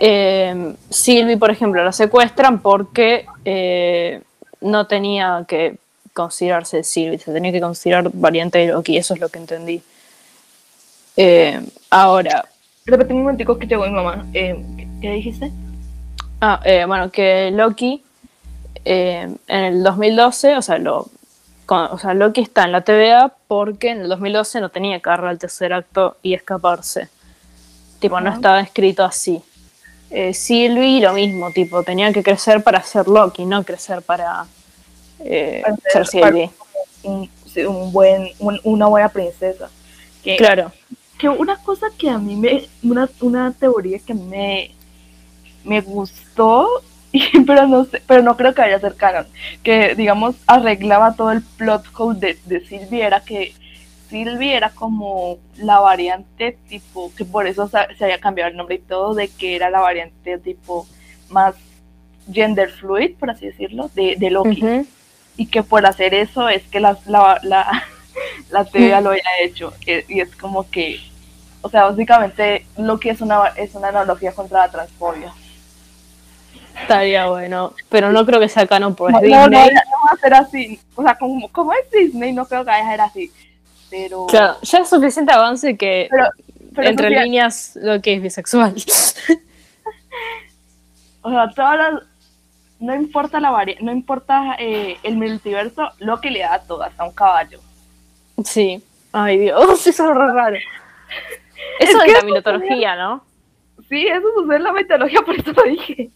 Eh, 0.00 0.74
Sylvie, 0.90 1.36
por 1.36 1.50
ejemplo, 1.50 1.84
la 1.84 1.92
secuestran 1.92 2.60
porque 2.60 3.26
eh, 3.44 4.20
no 4.60 4.86
tenía 4.86 5.44
que 5.46 5.76
considerarse 6.12 6.82
Sylvie, 6.82 7.18
se 7.18 7.32
tenía 7.32 7.52
que 7.52 7.60
considerar 7.60 8.10
variante 8.12 8.58
de 8.58 8.68
Loki, 8.68 8.96
eso 8.96 9.14
es 9.14 9.20
lo 9.20 9.28
que 9.28 9.38
entendí. 9.38 9.82
Eh, 11.16 11.60
ahora, 11.90 12.44
repetí 12.84 13.12
un 13.12 13.20
momentico 13.20 13.58
que 13.58 13.66
llegó 13.66 13.84
mi 13.86 13.92
mamá, 13.92 14.26
eh, 14.34 14.62
¿qué, 14.76 14.88
qué 15.00 15.10
dijiste? 15.10 15.52
ah, 16.40 16.60
eh, 16.64 16.84
bueno, 16.86 17.10
que 17.10 17.50
Loki 17.52 18.02
eh, 18.84 19.28
en 19.48 19.64
el 19.64 19.82
2012, 19.82 20.56
o 20.56 20.62
sea, 20.62 20.78
lo, 20.78 21.08
con- 21.66 21.88
o 21.90 21.98
sea, 21.98 22.14
Loki 22.14 22.40
está 22.40 22.64
en 22.64 22.72
la 22.72 22.80
TVA 22.82 23.32
porque 23.48 23.90
en 23.90 24.02
el 24.02 24.08
2012 24.08 24.60
no 24.60 24.68
tenía 24.70 24.98
que 25.00 25.08
agarrar 25.08 25.32
el 25.32 25.38
tercer 25.38 25.72
acto 25.72 26.16
y 26.22 26.34
escaparse. 26.34 27.08
Tipo, 28.00 28.20
no 28.20 28.32
estaba 28.32 28.60
escrito 28.60 29.04
así. 29.04 29.40
Eh, 30.10 30.34
Sylvie, 30.34 31.00
lo 31.00 31.12
mismo, 31.12 31.50
tipo, 31.52 31.82
tenía 31.84 32.12
que 32.12 32.22
crecer 32.22 32.62
para 32.62 32.82
ser 32.82 33.06
Loki, 33.08 33.44
no 33.44 33.62
crecer 33.64 34.02
para 34.02 34.46
eh, 35.20 35.62
Para 35.64 35.76
ser 35.90 36.06
ser- 36.06 36.20
para- 36.20 36.32
Sylvie. 36.32 36.50
Un, 37.66 37.92
buen, 37.92 38.28
un- 38.40 38.60
una 38.64 38.86
buena 38.86 39.08
princesa. 39.08 39.68
Que, 40.24 40.36
Claro. 40.36 40.72
que 41.18 41.28
una 41.28 41.56
cosa 41.62 41.86
que 41.96 42.10
a 42.10 42.18
mí 42.18 42.34
me, 42.36 42.68
una, 42.82 43.08
una 43.20 43.52
teoría 43.52 43.98
que 44.00 44.12
a 44.12 44.16
mí 44.16 44.22
me, 44.24 44.70
me 45.64 45.80
gustó, 45.80 46.68
y- 47.12 47.40
pero 47.46 47.66
no 47.66 47.84
sé, 47.84 48.02
pero 48.06 48.22
no 48.22 48.36
creo 48.36 48.54
que 48.54 48.62
vaya 48.62 48.76
a 48.76 48.80
ser 48.80 48.96
canon, 48.96 49.26
que 49.62 49.94
digamos 49.94 50.36
arreglaba 50.46 51.14
todo 51.14 51.32
el 51.32 51.42
plot 51.42 51.84
hole 51.96 52.18
de, 52.18 52.38
de 52.46 52.66
Sylvie, 52.66 53.04
era 53.04 53.20
que 53.20 53.54
Sylvie 54.08 54.54
era 54.56 54.70
como 54.70 55.38
la 55.56 55.80
variante 55.80 56.58
tipo, 56.68 57.12
que 57.16 57.24
por 57.24 57.46
eso 57.46 57.68
se, 57.68 57.78
había 58.04 58.18
cambiado 58.20 58.50
el 58.50 58.56
nombre 58.56 58.76
y 58.76 58.78
todo, 58.80 59.14
de 59.14 59.28
que 59.28 59.56
era 59.56 59.70
la 59.70 59.80
variante 59.80 60.38
tipo 60.38 60.86
más 61.30 61.54
gender 62.30 62.70
fluid, 62.70 63.16
por 63.16 63.30
así 63.30 63.46
decirlo, 63.46 63.90
de, 63.94 64.16
de 64.16 64.30
Loki 64.30 64.74
y 65.36 65.46
que 65.46 65.62
por 65.62 65.86
hacer 65.86 66.14
eso 66.14 66.48
es 66.48 66.62
que 66.64 66.80
la, 66.80 66.98
la, 67.06 67.40
la, 67.42 67.84
la 68.50 68.64
TVA 68.64 69.00
lo 69.00 69.10
había 69.10 69.22
hecho. 69.42 69.72
Y 69.86 70.20
es 70.20 70.34
como 70.36 70.68
que, 70.70 71.00
o 71.62 71.68
sea, 71.70 71.84
básicamente 71.84 72.66
lo 72.76 73.00
que 73.00 73.10
es 73.10 73.20
una, 73.20 73.46
es 73.56 73.74
una 73.74 73.88
analogía 73.88 74.32
contra 74.32 74.60
la 74.66 74.70
transfobia. 74.70 75.32
Estaría 76.82 77.26
bueno, 77.26 77.72
pero 77.88 78.12
no 78.12 78.26
creo 78.26 78.40
que 78.40 78.48
sea 78.48 78.66
canon 78.66 78.94
por 78.94 79.10
No, 79.10 79.18
no, 79.18 79.22
Disney. 79.22 79.48
no, 79.48 79.66
ya 79.66 79.84
no 79.84 80.06
va 80.06 80.12
a 80.12 80.16
ser 80.16 80.34
así. 80.34 80.80
O 80.94 81.02
sea, 81.02 81.16
como, 81.16 81.48
como 81.48 81.72
es 81.72 81.90
Disney, 81.90 82.32
no 82.32 82.46
creo 82.46 82.64
que 82.64 82.70
vaya 82.70 82.86
a 82.86 82.90
ser 82.90 83.00
así. 83.00 83.32
Pero, 83.90 84.26
Claro, 84.26 84.56
ya 84.62 84.78
es 84.78 84.88
suficiente 84.88 85.32
avance 85.32 85.76
que 85.76 86.08
pero, 86.10 86.30
pero 86.74 86.88
entre 86.88 87.08
Sofía, 87.08 87.22
líneas 87.24 87.78
lo 87.80 88.00
que 88.00 88.14
es 88.14 88.22
bisexual. 88.22 88.74
o 91.22 91.30
sea, 91.30 91.50
todas 91.54 91.78
las, 91.78 92.02
no 92.80 92.94
importa 92.94 93.38
la 93.38 93.50
vari 93.50 93.76
no 93.80 93.92
importa 93.92 94.56
eh, 94.58 94.96
el 95.02 95.16
multiverso, 95.16 95.90
lo 95.98 96.20
que 96.20 96.30
le 96.30 96.40
da 96.40 96.54
a 96.54 96.62
todo, 96.62 96.82
hasta 96.82 97.04
un 97.04 97.12
caballo. 97.12 97.60
sí. 98.44 98.82
Ay, 99.12 99.38
Dios, 99.38 99.86
eso 99.86 100.10
es 100.10 100.16
raro. 100.16 100.56
Eso 101.78 102.02
es, 102.02 102.12
la 102.12 102.22
mitología, 102.22 102.96
¿no? 102.96 103.22
Sí, 103.88 104.06
eso 104.06 104.26
sucede 104.34 104.56
en 104.56 104.62
la 104.62 104.72
mitología, 104.72 105.20
por 105.20 105.36
eso 105.36 105.52
lo 105.52 105.62
dije. 105.64 106.10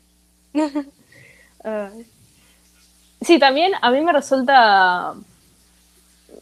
sí, 3.20 3.38
también 3.38 3.72
a 3.80 3.90
mí 3.90 4.00
me 4.00 4.12
resulta. 4.12 5.14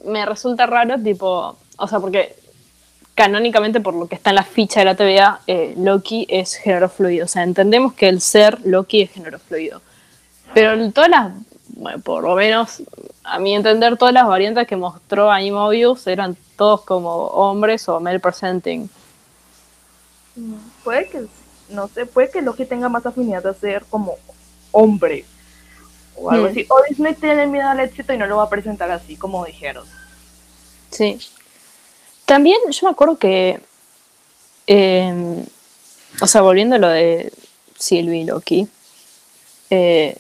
Me 0.04 0.26
resulta 0.26 0.66
raro, 0.66 0.98
tipo. 0.98 1.56
O 1.76 1.88
sea, 1.88 2.00
porque 2.00 2.36
canónicamente, 3.14 3.80
por 3.80 3.94
lo 3.94 4.06
que 4.06 4.16
está 4.16 4.30
en 4.30 4.36
la 4.36 4.44
ficha 4.44 4.80
de 4.80 4.86
la 4.86 4.94
TVA, 4.94 5.40
eh, 5.46 5.74
Loki 5.76 6.26
es 6.28 6.56
género 6.56 6.88
fluido. 6.88 7.24
O 7.24 7.28
sea, 7.28 7.42
entendemos 7.42 7.94
que 7.94 8.08
el 8.08 8.20
ser 8.20 8.58
Loki 8.64 9.02
es 9.02 9.10
género 9.10 9.38
fluido. 9.38 9.80
Pero 10.52 10.90
todas 10.92 11.10
las. 11.10 11.32
Bueno, 11.76 11.98
por 12.00 12.22
lo 12.22 12.36
menos, 12.36 12.82
a 13.24 13.38
mi 13.38 13.54
entender, 13.54 13.96
todas 13.96 14.14
las 14.14 14.26
variantes 14.26 14.68
que 14.68 14.76
mostró 14.76 15.30
Mobius 15.50 16.06
eran 16.06 16.36
todos 16.56 16.82
como 16.82 17.10
hombres 17.10 17.88
o 17.88 17.98
male 17.98 18.20
presenting. 18.20 18.88
Puede 20.82 21.08
que, 21.08 21.26
no 21.68 21.88
sé, 21.88 22.06
puede 22.06 22.30
que 22.30 22.42
Loki 22.42 22.64
tenga 22.64 22.88
más 22.88 23.06
afinidad 23.06 23.46
a 23.46 23.54
ser 23.54 23.84
como 23.88 24.16
hombre 24.72 25.24
o 26.16 26.30
algo 26.30 26.46
hmm. 26.46 26.50
así. 26.50 26.66
O 26.68 26.82
Disney 26.88 27.14
tiene 27.14 27.46
miedo 27.46 27.68
al 27.68 27.80
éxito 27.80 28.12
y 28.12 28.18
no 28.18 28.26
lo 28.26 28.36
va 28.36 28.44
a 28.44 28.50
presentar 28.50 28.90
así 28.90 29.16
como 29.16 29.44
dijeron. 29.44 29.84
Sí. 30.90 31.18
También 32.24 32.58
yo 32.70 32.86
me 32.86 32.92
acuerdo 32.92 33.18
que, 33.18 33.60
em, 34.66 35.44
o 36.20 36.26
sea, 36.26 36.40
volviendo 36.42 36.76
a 36.76 36.78
lo 36.78 36.88
de 36.88 37.32
Sylvie 37.78 38.20
y 38.20 38.24
Loki, 38.24 38.68
eh, 39.70 40.16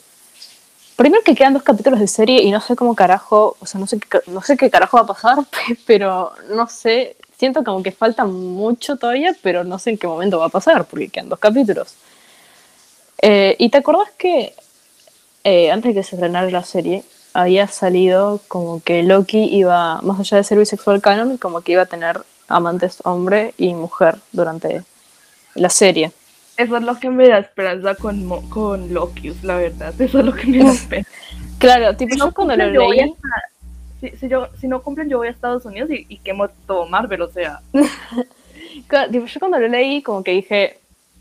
primero 0.96 1.22
que 1.22 1.34
quedan 1.34 1.54
dos 1.54 1.62
capítulos 1.62 2.00
de 2.00 2.08
serie 2.08 2.42
y 2.42 2.50
no 2.50 2.60
sé 2.60 2.76
cómo 2.76 2.94
carajo, 2.94 3.56
o 3.58 3.66
sea, 3.66 3.80
no 3.80 3.86
sé 3.86 3.98
qué, 3.98 4.20
no 4.26 4.42
sé 4.42 4.56
qué 4.56 4.70
carajo 4.70 4.96
va 4.96 5.04
a 5.04 5.06
pasar, 5.06 5.38
pero 5.86 6.32
no 6.50 6.66
sé, 6.68 7.16
siento 7.38 7.64
como 7.64 7.82
que 7.82 7.92
falta 7.92 8.24
mucho 8.24 8.96
todavía, 8.96 9.36
pero 9.42 9.64
no 9.64 9.78
sé 9.78 9.90
en 9.90 9.98
qué 9.98 10.06
momento 10.06 10.38
va 10.38 10.46
a 10.46 10.50
pasar, 10.50 10.84
porque 10.86 11.08
quedan 11.08 11.28
dos 11.28 11.38
capítulos. 11.38 11.94
Eh, 13.22 13.56
¿Y 13.58 13.68
te 13.70 13.78
acordás 13.78 14.10
que 14.18 14.54
eh, 15.44 15.70
antes 15.70 15.94
de 15.94 16.00
que 16.00 16.06
se 16.06 16.16
estrenara 16.16 16.50
la 16.50 16.64
serie, 16.64 17.04
había 17.34 17.66
salido 17.68 18.40
como 18.48 18.82
que 18.82 19.02
Loki 19.02 19.44
iba, 19.44 20.00
más 20.02 20.20
allá 20.20 20.38
de 20.38 20.44
ser 20.44 20.58
bisexual 20.58 21.02
canon, 21.02 21.36
como 21.36 21.60
que 21.60 21.72
iba 21.72 21.82
a 21.82 21.86
tener 21.86 22.20
amantes 22.48 22.98
hombre 23.04 23.54
y 23.58 23.74
mujer 23.74 24.16
durante 24.32 24.82
la 25.54 25.68
serie? 25.68 26.12
Eso 26.56 26.76
es 26.76 26.82
lo 26.82 26.98
que 26.98 27.10
me 27.10 27.28
da 27.28 27.38
esperanza 27.38 27.94
con, 27.96 28.48
con 28.48 28.94
Loki, 28.94 29.34
la 29.42 29.56
verdad. 29.56 29.92
Eso 30.00 30.20
es 30.20 30.24
lo 30.24 30.32
que 30.32 30.46
me 30.46 30.58
da 30.64 30.72
esperanza. 30.72 31.10
claro, 31.58 31.96
tipo, 31.96 32.16
yo 32.16 32.32
cuando 32.32 32.56
lo 32.56 32.66
leí 32.66 33.14
si, 34.10 34.28
yo, 34.28 34.48
si 34.60 34.68
no 34.68 34.82
cumplen, 34.82 35.08
yo 35.08 35.18
voy 35.18 35.28
a 35.28 35.30
Estados 35.30 35.64
Unidos 35.64 35.90
y, 35.90 36.06
y 36.08 36.18
quemo 36.18 36.48
todo 36.66 36.86
Marvel, 36.86 37.22
o 37.22 37.30
sea. 37.30 37.60
yo 39.10 39.22
cuando 39.38 39.58
lo 39.58 39.68
leí, 39.68 40.02
como 40.02 40.22
que 40.22 40.32
dije, 40.32 40.78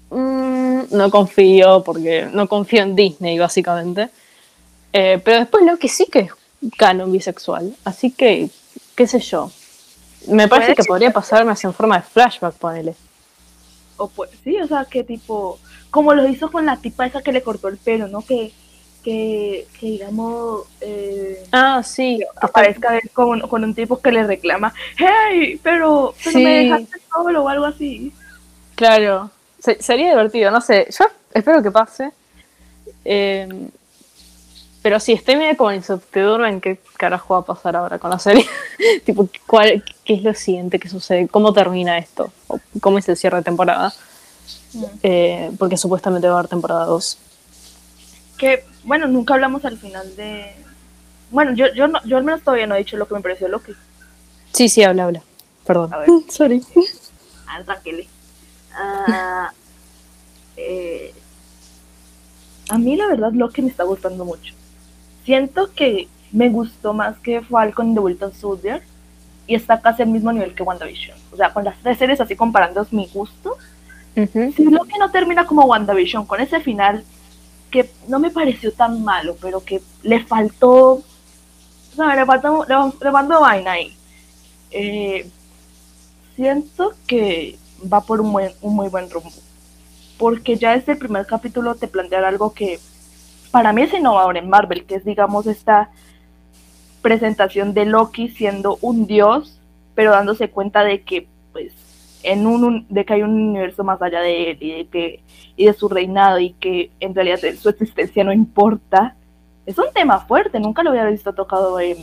mm, 0.09 0.81
no 0.91 1.11
confío, 1.11 1.83
porque 1.83 2.27
no 2.31 2.47
confío 2.47 2.83
en 2.83 2.95
Disney, 2.95 3.37
básicamente. 3.39 4.09
Eh, 4.91 5.19
pero 5.23 5.39
después 5.39 5.65
lo 5.65 5.77
que 5.77 5.87
sí 5.87 6.05
que 6.05 6.19
es 6.19 6.31
canon 6.77 7.11
bisexual, 7.11 7.75
así 7.83 8.11
que, 8.11 8.49
qué 8.95 9.07
sé 9.07 9.19
yo. 9.19 9.51
Me 10.27 10.47
parece 10.47 10.75
que 10.75 10.83
podría 10.83 11.11
pasarme 11.11 11.51
así 11.51 11.67
en 11.67 11.73
forma 11.73 11.97
de 11.97 12.03
flashback, 12.03 12.55
ponele. 12.55 12.95
O 13.97 14.07
pues, 14.07 14.29
sí, 14.43 14.59
o 14.61 14.67
sea, 14.67 14.85
que 14.85 15.03
tipo, 15.03 15.59
como 15.89 16.13
lo 16.13 16.27
hizo 16.27 16.51
con 16.51 16.65
la 16.65 16.77
tipa 16.77 17.05
esa 17.05 17.21
que 17.21 17.31
le 17.31 17.41
cortó 17.41 17.67
el 17.67 17.77
pelo, 17.77 18.07
¿no? 18.07 18.21
Que 18.21 18.53
que, 19.03 19.67
digamos, 19.81 20.61
eh, 20.81 21.45
ah, 21.51 21.81
sí, 21.83 22.23
aparezca 22.41 22.99
con, 23.13 23.41
con, 23.41 23.63
un 23.63 23.75
tipo 23.75 23.99
que 24.01 24.11
le 24.11 24.23
reclama, 24.23 24.73
hey, 24.97 25.59
pero, 25.61 26.15
me 26.33 26.63
dejaste 26.63 26.97
solo 27.11 27.43
o 27.43 27.49
algo 27.49 27.65
así. 27.65 28.13
Claro, 28.75 29.29
sería 29.79 30.09
divertido, 30.09 30.51
no 30.51 30.61
sé, 30.61 30.87
yo 30.97 31.05
espero 31.33 31.61
que 31.61 31.71
pase. 31.71 32.11
Eh, 33.05 33.47
pero 34.83 34.99
sí, 34.99 35.13
estoy 35.13 35.37
medio 35.37 35.55
como 35.55 35.71
incertidumbre 35.71 36.49
en 36.49 36.59
qué 36.59 36.77
carajo 36.97 37.35
va 37.35 37.39
a 37.39 37.45
pasar 37.45 37.75
ahora 37.77 37.99
con 37.99 38.09
la 38.09 38.19
serie. 38.19 38.45
tipo, 39.05 39.29
¿cuál, 39.47 39.81
¿qué 40.03 40.15
es 40.15 40.23
lo 40.23 40.33
siguiente 40.33 40.77
que 40.77 40.89
sucede? 40.89 41.27
¿Cómo 41.29 41.53
termina 41.53 41.97
esto? 41.97 42.31
¿O 42.47 42.59
¿Cómo 42.81 42.97
es 42.97 43.07
el 43.07 43.15
cierre 43.15 43.37
de 43.37 43.43
temporada? 43.43 43.93
Mm. 44.73 44.83
Eh, 45.01 45.51
porque 45.57 45.77
supuestamente 45.77 46.27
va 46.27 46.35
a 46.35 46.39
haber 46.39 46.49
temporada 46.49 46.85
2. 46.85 47.17
Que 48.37 48.65
bueno, 48.83 49.07
nunca 49.07 49.33
hablamos 49.33 49.65
al 49.65 49.77
final 49.77 50.15
de. 50.15 50.53
Bueno, 51.31 51.53
yo, 51.53 51.73
yo, 51.73 51.87
no, 51.87 52.03
yo 52.05 52.17
al 52.17 52.23
menos 52.23 52.41
todavía 52.41 52.67
no 52.67 52.75
he 52.75 52.79
dicho 52.79 52.97
lo 52.97 53.07
que 53.07 53.15
me 53.15 53.21
pareció 53.21 53.47
Loki. 53.47 53.73
Sí, 54.51 54.69
sí, 54.69 54.83
habla, 54.83 55.05
habla. 55.05 55.23
Perdón. 55.65 55.93
A 55.93 55.97
ver. 55.99 56.09
Sorry. 56.29 56.61
Ah, 58.75 59.05
ah 59.07 59.53
eh, 60.57 61.13
a 62.69 62.77
mí 62.77 62.95
la 62.95 63.07
verdad 63.07 63.31
Loki 63.33 63.61
me 63.61 63.69
está 63.69 63.83
gustando 63.83 64.25
mucho. 64.25 64.53
Siento 65.25 65.71
que 65.73 66.07
me 66.31 66.49
gustó 66.49 66.93
más 66.93 67.17
que 67.19 67.41
Falcon 67.41 67.93
de 67.93 68.01
Wilton 68.01 68.33
Soldier 68.33 68.81
y 69.47 69.55
está 69.55 69.81
casi 69.81 70.01
al 70.01 70.09
mismo 70.09 70.31
nivel 70.31 70.53
que 70.53 70.63
WandaVision. 70.63 71.17
O 71.31 71.37
sea, 71.37 71.53
con 71.53 71.63
las 71.63 71.77
tres 71.81 71.97
series 71.97 72.19
así 72.19 72.35
comparando 72.35 72.85
mi 72.91 73.07
gusto. 73.13 73.57
Si 74.15 74.65
Loki 74.65 74.97
no 74.99 75.11
termina 75.11 75.45
como 75.45 75.65
WandaVision, 75.65 76.25
con 76.25 76.39
ese 76.39 76.59
final 76.59 77.03
que 77.73 77.89
no 78.07 78.19
me 78.19 78.29
pareció 78.29 78.71
tan 78.71 79.03
malo, 79.03 79.35
pero 79.41 79.65
que 79.65 79.81
le 80.03 80.23
faltó, 80.23 81.01
no, 81.97 82.15
le 82.15 82.23
faltó, 82.23 82.65
le, 82.65 83.11
faltó 83.11 83.41
vaina 83.41 83.71
ahí. 83.71 83.97
Eh, 84.69 85.27
siento 86.35 86.93
que 87.07 87.57
va 87.91 88.01
por 88.01 88.21
un, 88.21 88.31
buen, 88.31 88.51
un 88.61 88.75
muy 88.75 88.89
buen 88.89 89.09
rumbo, 89.09 89.31
porque 90.19 90.55
ya 90.55 90.75
desde 90.75 90.91
el 90.91 90.99
primer 90.99 91.25
capítulo 91.25 91.73
te 91.73 91.87
plantean 91.87 92.25
algo 92.25 92.53
que 92.53 92.79
para 93.49 93.73
mí 93.73 93.81
es 93.81 93.93
innovador 93.93 94.37
en 94.37 94.49
Marvel, 94.49 94.85
que 94.85 94.95
es 94.95 95.03
digamos 95.03 95.47
esta 95.47 95.89
presentación 97.01 97.73
de 97.73 97.85
Loki 97.85 98.29
siendo 98.29 98.77
un 98.81 99.07
dios, 99.07 99.59
pero 99.95 100.11
dándose 100.11 100.51
cuenta 100.51 100.83
de 100.83 101.01
que 101.01 101.27
pues 101.51 101.73
en 102.23 102.47
un, 102.47 102.85
de 102.89 103.05
que 103.05 103.13
hay 103.13 103.21
un 103.21 103.31
universo 103.31 103.83
más 103.83 104.01
allá 104.01 104.21
de 104.21 104.51
él 104.51 104.57
y 104.61 104.71
de 104.71 104.87
que 104.87 105.19
y 105.55 105.65
de 105.65 105.73
su 105.73 105.89
reinado 105.89 106.39
y 106.39 106.53
que 106.53 106.89
en 106.99 107.13
realidad 107.13 107.39
su 107.59 107.69
existencia 107.69 108.23
no 108.23 108.33
importa 108.33 109.15
es 109.65 109.77
un 109.77 109.91
tema 109.93 110.19
fuerte 110.19 110.59
nunca 110.59 110.83
lo 110.83 110.89
había 110.89 111.05
visto 111.05 111.33
tocado 111.33 111.79
en, 111.79 111.97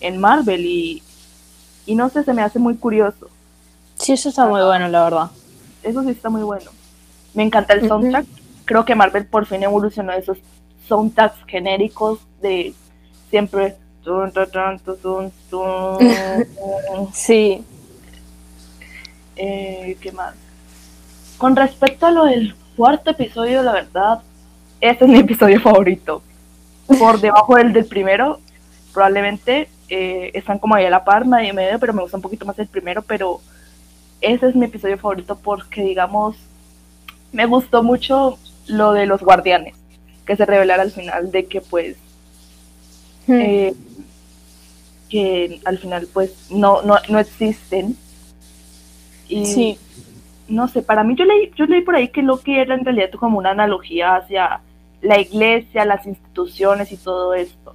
en 0.00 0.18
Marvel 0.18 0.64
y, 0.64 1.02
y 1.86 1.94
no 1.94 2.08
sé 2.08 2.24
se 2.24 2.32
me 2.32 2.42
hace 2.42 2.58
muy 2.58 2.76
curioso. 2.76 3.28
Sí 3.94 4.12
eso 4.12 4.30
está 4.30 4.46
muy 4.46 4.62
bueno 4.62 4.88
la 4.88 5.04
verdad. 5.04 5.30
Eso 5.82 6.02
sí 6.02 6.10
está 6.10 6.30
muy 6.30 6.42
bueno. 6.42 6.70
Me 7.34 7.42
encanta 7.42 7.74
el 7.74 7.86
soundtrack. 7.86 8.26
Creo 8.64 8.84
que 8.84 8.94
Marvel 8.94 9.26
por 9.26 9.46
fin 9.46 9.62
evolucionó 9.62 10.12
de 10.12 10.18
esos 10.18 10.38
soundtracks 10.88 11.44
genéricos 11.46 12.20
de 12.40 12.74
siempre. 13.30 13.76
Sí 17.12 17.64
eh, 19.40 19.96
¿Qué 20.00 20.12
más? 20.12 20.34
Con 21.38 21.56
respecto 21.56 22.06
a 22.06 22.10
lo 22.10 22.24
del 22.24 22.54
cuarto 22.76 23.10
episodio, 23.10 23.62
la 23.62 23.72
verdad, 23.72 24.20
este 24.80 25.06
es 25.06 25.10
mi 25.10 25.18
episodio 25.18 25.60
favorito. 25.60 26.22
Por 26.86 27.20
debajo 27.20 27.56
del 27.56 27.72
del 27.72 27.86
primero, 27.86 28.40
probablemente 28.92 29.68
eh, 29.88 30.30
están 30.34 30.58
como 30.58 30.74
ahí 30.74 30.84
a 30.84 30.90
la 30.90 31.04
par, 31.04 31.26
medio 31.26 31.54
medio, 31.54 31.78
pero 31.78 31.94
me 31.94 32.02
gusta 32.02 32.18
un 32.18 32.22
poquito 32.22 32.44
más 32.44 32.58
el 32.58 32.66
primero, 32.66 33.00
pero 33.02 33.40
ese 34.20 34.48
es 34.48 34.54
mi 34.54 34.66
episodio 34.66 34.98
favorito 34.98 35.36
porque, 35.36 35.82
digamos, 35.82 36.36
me 37.32 37.46
gustó 37.46 37.82
mucho 37.82 38.38
lo 38.66 38.92
de 38.92 39.06
los 39.06 39.22
guardianes, 39.22 39.74
que 40.26 40.36
se 40.36 40.44
revelara 40.44 40.82
al 40.82 40.90
final 40.90 41.30
de 41.30 41.46
que, 41.46 41.62
pues, 41.62 41.96
hmm. 43.26 43.40
eh, 43.40 43.74
que 45.08 45.60
al 45.64 45.78
final, 45.78 46.08
pues, 46.12 46.32
no, 46.50 46.82
no, 46.82 46.96
no 47.08 47.18
existen 47.18 47.96
y 49.30 49.46
sí. 49.46 49.78
no 50.48 50.68
sé, 50.68 50.82
para 50.82 51.04
mí 51.04 51.14
yo 51.16 51.24
leí, 51.24 51.52
yo 51.56 51.64
leí 51.66 51.82
por 51.82 51.94
ahí 51.94 52.08
que 52.08 52.22
Loki 52.22 52.56
era 52.56 52.74
en 52.74 52.84
realidad 52.84 53.10
como 53.12 53.38
una 53.38 53.50
analogía 53.50 54.16
hacia 54.16 54.60
la 55.00 55.18
iglesia, 55.18 55.84
las 55.84 56.06
instituciones 56.06 56.92
y 56.92 56.96
todo 56.96 57.34
esto, 57.34 57.74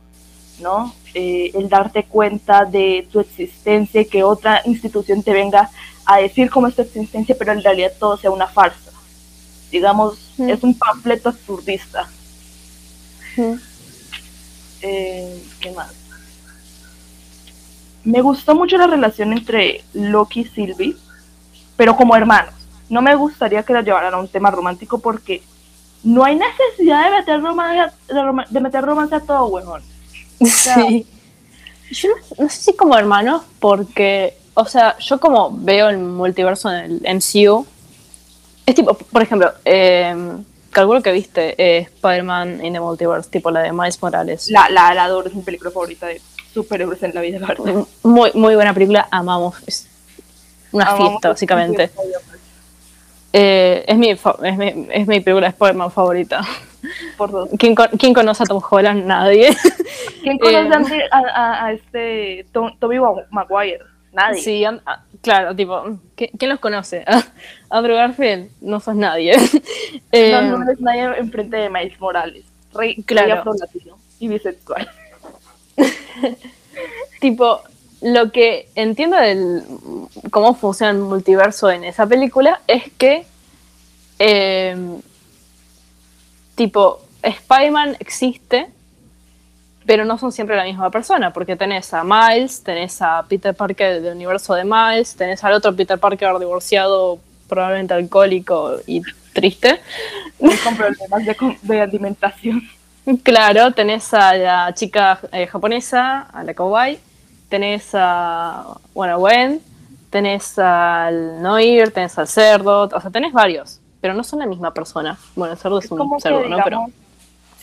¿no? 0.60 0.94
Eh, 1.14 1.52
el 1.56 1.70
darte 1.70 2.04
cuenta 2.04 2.66
de 2.66 3.08
tu 3.12 3.20
existencia 3.20 4.02
y 4.02 4.06
que 4.06 4.24
otra 4.24 4.62
institución 4.66 5.24
te 5.24 5.34
venga 5.34 5.70
a 6.06 6.18
decir 6.18 6.50
cómo 6.50 6.68
es 6.68 6.76
tu 6.76 6.82
existencia, 6.82 7.36
pero 7.38 7.54
en 7.54 7.64
realidad 7.64 7.94
todo 8.00 8.18
sea 8.18 8.32
una 8.32 8.48
farsa. 8.48 8.92
Digamos, 9.72 10.34
es 10.38 10.62
un 10.64 10.78
panfleto 10.78 11.30
absurdista. 11.30 12.08
Eh, 14.82 15.44
¿Qué 15.60 15.72
más? 15.72 15.94
Me 18.04 18.22
gustó 18.22 18.54
mucho 18.54 18.78
la 18.78 18.86
relación 18.86 19.34
entre 19.34 19.84
Loki 19.94 20.42
y 20.42 20.46
Sylvie 20.46 20.96
pero 21.76 21.96
como 21.96 22.16
hermanos. 22.16 22.54
No 22.90 23.02
me 23.02 23.16
gustaría 23.16 23.64
que 23.64 23.74
la 23.74 23.82
llevaran 23.82 24.14
a 24.14 24.18
un 24.18 24.28
tema 24.28 24.52
romántico 24.52 25.00
porque 25.00 25.42
no 26.04 26.24
hay 26.24 26.36
necesidad 26.36 27.06
de 27.06 27.18
meter 27.18 27.42
romance, 27.42 27.96
de, 28.50 28.60
meter 28.60 28.84
romance 28.84 29.16
a 29.16 29.20
todo, 29.20 29.48
huevón. 29.48 29.82
sí. 30.46 31.08
Yo 31.92 32.10
no, 32.38 32.50
sé 32.50 32.58
si 32.58 32.76
como 32.76 32.98
hermanos, 32.98 33.44
porque 33.60 34.38
o 34.56 34.66
sea, 34.66 34.98
yo 35.00 35.20
como 35.20 35.52
veo 35.52 35.90
el 35.90 36.00
multiverso 36.00 36.72
en 36.72 37.00
el 37.04 37.16
MCU, 37.16 37.66
es 38.66 38.76
tipo, 38.76 38.94
por 38.96 39.22
ejemplo, 39.22 39.52
eh, 39.64 40.16
calculo 40.72 41.02
que 41.02 41.12
viste 41.12 41.56
eh, 41.58 41.90
Spider-Man 41.96 42.66
in 42.66 42.74
the 42.74 42.80
Multiverse, 42.80 43.30
tipo 43.30 43.52
la 43.52 43.62
de 43.62 43.72
Miles 43.72 44.02
Morales. 44.02 44.50
La, 44.50 44.70
la, 44.70 44.94
la 44.94 45.04
adoro, 45.06 45.28
es 45.28 45.36
mi 45.36 45.42
película 45.42 45.72
favorita 45.72 46.08
de 46.08 46.22
superhéroes 46.54 47.04
en 47.04 47.14
la 47.14 47.22
vida, 47.22 47.40
verdad. 47.40 47.86
Muy, 48.04 48.32
muy 48.34 48.56
buena 48.56 48.74
película, 48.74 49.08
amamos. 49.12 49.56
Es 49.68 49.88
una 50.76 50.86
Amamos 50.86 51.10
fiesta, 51.10 51.30
básicamente. 51.30 51.92
Eh, 53.34 53.84
es, 53.88 53.98
mi, 53.98 54.10
es, 54.12 54.58
mi, 54.58 54.88
es 54.92 55.08
mi 55.08 55.20
película 55.20 55.48
de 55.48 55.52
Spider-Man 55.52 55.92
favorita. 55.92 56.42
Por 57.18 57.32
dos. 57.32 57.50
¿Quién, 57.58 57.76
quién 57.76 58.14
conoce 58.14 58.44
a 58.44 58.46
Tom 58.46 58.62
Holland? 58.70 59.06
Nadie. 59.06 59.56
¿Quién 60.22 60.38
conoce 60.38 60.98
Eh, 60.98 61.10
a 61.12 61.18
a, 61.18 61.66
a- 61.66 61.72
este 61.74 62.46
Tom, 62.52 62.78
Tobey 62.80 63.00
Maguire? 63.32 63.80
Nadie. 64.14 64.42
Sí, 64.42 64.64
ah, 64.64 65.04
claro, 65.22 65.54
tipo, 65.56 65.84
¿qui- 66.16 66.30
¿quién 66.38 66.50
los 66.50 66.60
conoce? 66.60 67.04
Andrew 67.70 67.96
Garfield, 67.98 68.50
no 68.62 68.80
sos 68.80 68.96
nadie. 68.96 69.36
Eh, 70.12 70.32
No, 70.32 70.58
no 70.60 70.64
eres 70.64 70.80
nadie 70.80 71.04
enfrente 71.18 71.58
de 71.58 71.70
Miles 71.70 72.00
Morales. 72.00 72.46
Rey, 72.74 72.96
Claro. 73.04 73.44
rey 73.44 73.92
y 74.20 74.28
bisexual. 74.30 74.90
tipo, 77.20 77.62
lo 78.02 78.32
que 78.32 78.70
entiendo 78.76 79.18
del 79.18 79.64
cómo 80.32 80.54
funciona 80.56 80.92
el 80.92 81.00
multiverso 81.00 81.70
en 81.72 81.84
esa 81.84 82.06
película 82.06 82.62
es 82.68 82.84
que, 82.98 83.26
eh, 84.20 84.76
tipo, 86.56 87.02
Spider-Man 87.22 87.98
existe, 88.00 88.68
pero 89.86 90.06
no 90.06 90.18
son 90.18 90.32
siempre 90.32 90.56
la 90.56 90.64
misma 90.64 90.90
persona, 90.90 91.32
porque 91.32 91.56
tenés 91.56 91.94
a 91.94 92.04
Miles, 92.04 92.64
tenés 92.64 93.02
a 93.02 93.24
Peter 93.28 93.54
Parker 93.54 94.02
del 94.02 94.16
universo 94.16 94.56
de 94.56 94.64
Miles, 94.64 95.16
tenés 95.16 95.44
al 95.44 95.54
otro 95.54 95.76
Peter 95.76 95.98
Parker 96.00 96.38
divorciado, 96.40 97.20
probablemente 97.48 97.94
alcohólico 97.94 98.78
y 98.88 99.02
triste. 99.34 99.80
Y 100.40 100.56
con 100.58 100.76
problemas 100.76 101.26
de, 101.26 101.58
de 101.62 101.82
alimentación. 101.82 102.62
Claro, 103.22 103.72
tenés 103.72 104.12
a 104.16 104.34
la 104.34 104.74
chica 104.74 105.20
eh, 105.32 105.46
japonesa, 105.46 106.22
a 106.22 106.44
la 106.44 106.56
kawaii, 106.56 106.98
tenés 107.50 107.92
a, 107.94 108.78
bueno, 108.94 109.20
Gwen, 109.20 109.62
tenés 110.10 110.58
al 110.60 111.42
Noir, 111.42 111.92
tenés 111.92 112.18
al 112.18 112.28
cerdo, 112.28 112.90
o 112.94 113.02
sea, 113.02 113.12
tenés 113.12 113.34
varios, 113.34 113.82
pero 114.02 114.14
no 114.14 114.24
son 114.24 114.40
la 114.40 114.46
misma 114.46 114.74
persona. 114.74 115.18
Bueno, 115.36 115.54
el 115.54 115.60
cerdo 115.60 115.80
es, 115.80 115.86
Es 115.86 115.92
un 115.92 115.98
como 115.98 116.20
cerdo, 116.20 116.44
que, 116.44 116.50
¿no? 116.50 116.58
Pero 116.64 116.86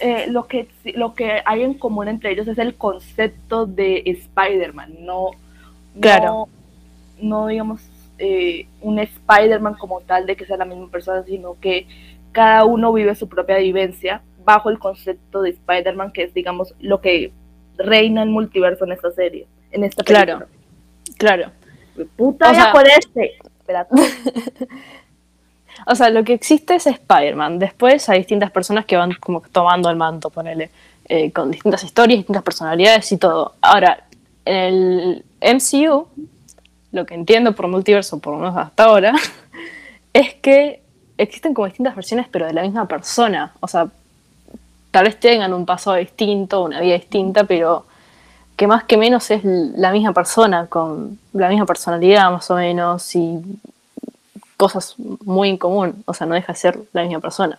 eh, 0.01 0.27
lo, 0.29 0.47
que, 0.47 0.69
lo 0.95 1.15
que 1.15 1.43
hay 1.45 1.63
en 1.63 1.75
común 1.75 2.09
entre 2.09 2.33
ellos 2.33 2.49
es 2.49 2.59
el 2.59 2.75
concepto 2.75 3.67
de 3.67 4.03
Spider-Man, 4.05 4.97
no, 5.01 5.31
Claro. 6.01 6.49
no, 7.21 7.41
no, 7.43 7.47
digamos, 7.47 7.83
eh, 8.19 8.67
un 8.81 8.99
Spider-Man 8.99 9.75
como 9.75 10.01
tal 10.01 10.27
de 10.27 10.37
que 10.37 10.47
sea 10.47 10.57
la 10.57 10.65
misma 10.65 10.89
persona, 10.89 11.23
sino 11.25 11.57
que 11.61 11.87
cada 12.33 12.65
uno 12.65 12.93
vive 12.93 13.15
su 13.15 13.29
propia 13.29 13.59
vivencia 13.59 14.23
bajo 14.45 14.71
el 14.71 14.79
concepto 14.79 15.43
de 15.43 15.51
Spider-Man, 15.51 16.13
que 16.13 16.25
es, 16.25 16.35
digamos, 16.35 16.75
lo 16.81 17.01
que 17.01 17.33
reina 17.77 18.23
el 18.23 18.31
multiverso 18.31 18.85
en 18.85 18.93
esta 18.93 19.11
serie, 19.13 19.47
en 19.73 19.85
esta 19.85 20.03
Claro. 20.05 20.39
película. 20.41 21.17
claro. 21.19 21.51
Puta, 22.17 22.51
O 22.51 22.55
sea- 22.55 22.73
por 22.73 22.87
este. 22.89 23.39
O 25.87 25.95
sea, 25.95 26.11
lo 26.11 26.23
que 26.23 26.35
existe 26.35 26.75
es 26.77 26.87
Spider-Man. 26.87 27.59
Después 27.59 28.09
hay 28.09 28.19
distintas 28.19 28.51
personas 28.51 28.85
que 28.85 28.97
van 28.97 29.13
como 29.15 29.41
tomando 29.41 29.89
el 29.91 29.97
manto, 29.97 30.31
ponele, 30.31 30.71
eh, 31.09 31.33
con 31.33 31.51
distintas 31.51 31.83
historias, 31.83 32.19
distintas 32.19 32.43
personalidades 32.43 33.11
y 33.11 33.17
todo. 33.17 33.55
Ahora, 33.63 34.05
en 34.45 34.55
el 34.57 35.25
MCU, 35.41 36.07
lo 36.93 37.07
que 37.07 37.15
entiendo 37.15 37.55
por 37.55 37.69
multiverso, 37.69 38.19
por 38.21 38.35
lo 38.35 38.41
menos 38.41 38.57
hasta 38.57 38.85
ahora, 38.85 39.15
es 40.13 40.35
que 40.35 40.83
existen 41.19 41.55
como 41.55 41.67
distintas 41.67 41.97
versiones, 41.97 42.27
pero 42.31 42.47
de 42.47 42.53
la 42.53 42.63
misma 42.63 42.87
persona. 42.87 43.53
O 43.61 43.67
sea, 43.67 43.89
tal 44.91 45.05
vez 45.05 45.19
tengan 45.19 45.53
un 45.55 45.65
pasado 45.67 45.97
distinto, 45.97 46.63
una 46.65 46.81
vida 46.81 46.95
distinta, 46.95 47.45
pero 47.45 47.87
que 48.57 48.67
más 48.67 48.85
que 48.85 48.97
menos 48.97 49.31
es 49.31 49.43
la 49.45 49.93
misma 49.93 50.13
persona, 50.13 50.67
con 50.67 51.19
la 51.33 51.49
misma 51.49 51.67
personalidad 51.67 52.31
más 52.31 52.51
o 52.51 52.57
menos, 52.57 53.15
y 53.15 53.41
cosas 54.57 54.95
muy 54.99 55.49
en 55.49 55.59
común, 55.59 56.03
o 56.07 56.15
sea, 56.15 56.27
no 56.27 56.35
deja 56.35 56.53
de 56.53 56.59
ser 56.59 56.79
la 56.93 57.03
misma 57.03 57.21
persona. 57.21 57.59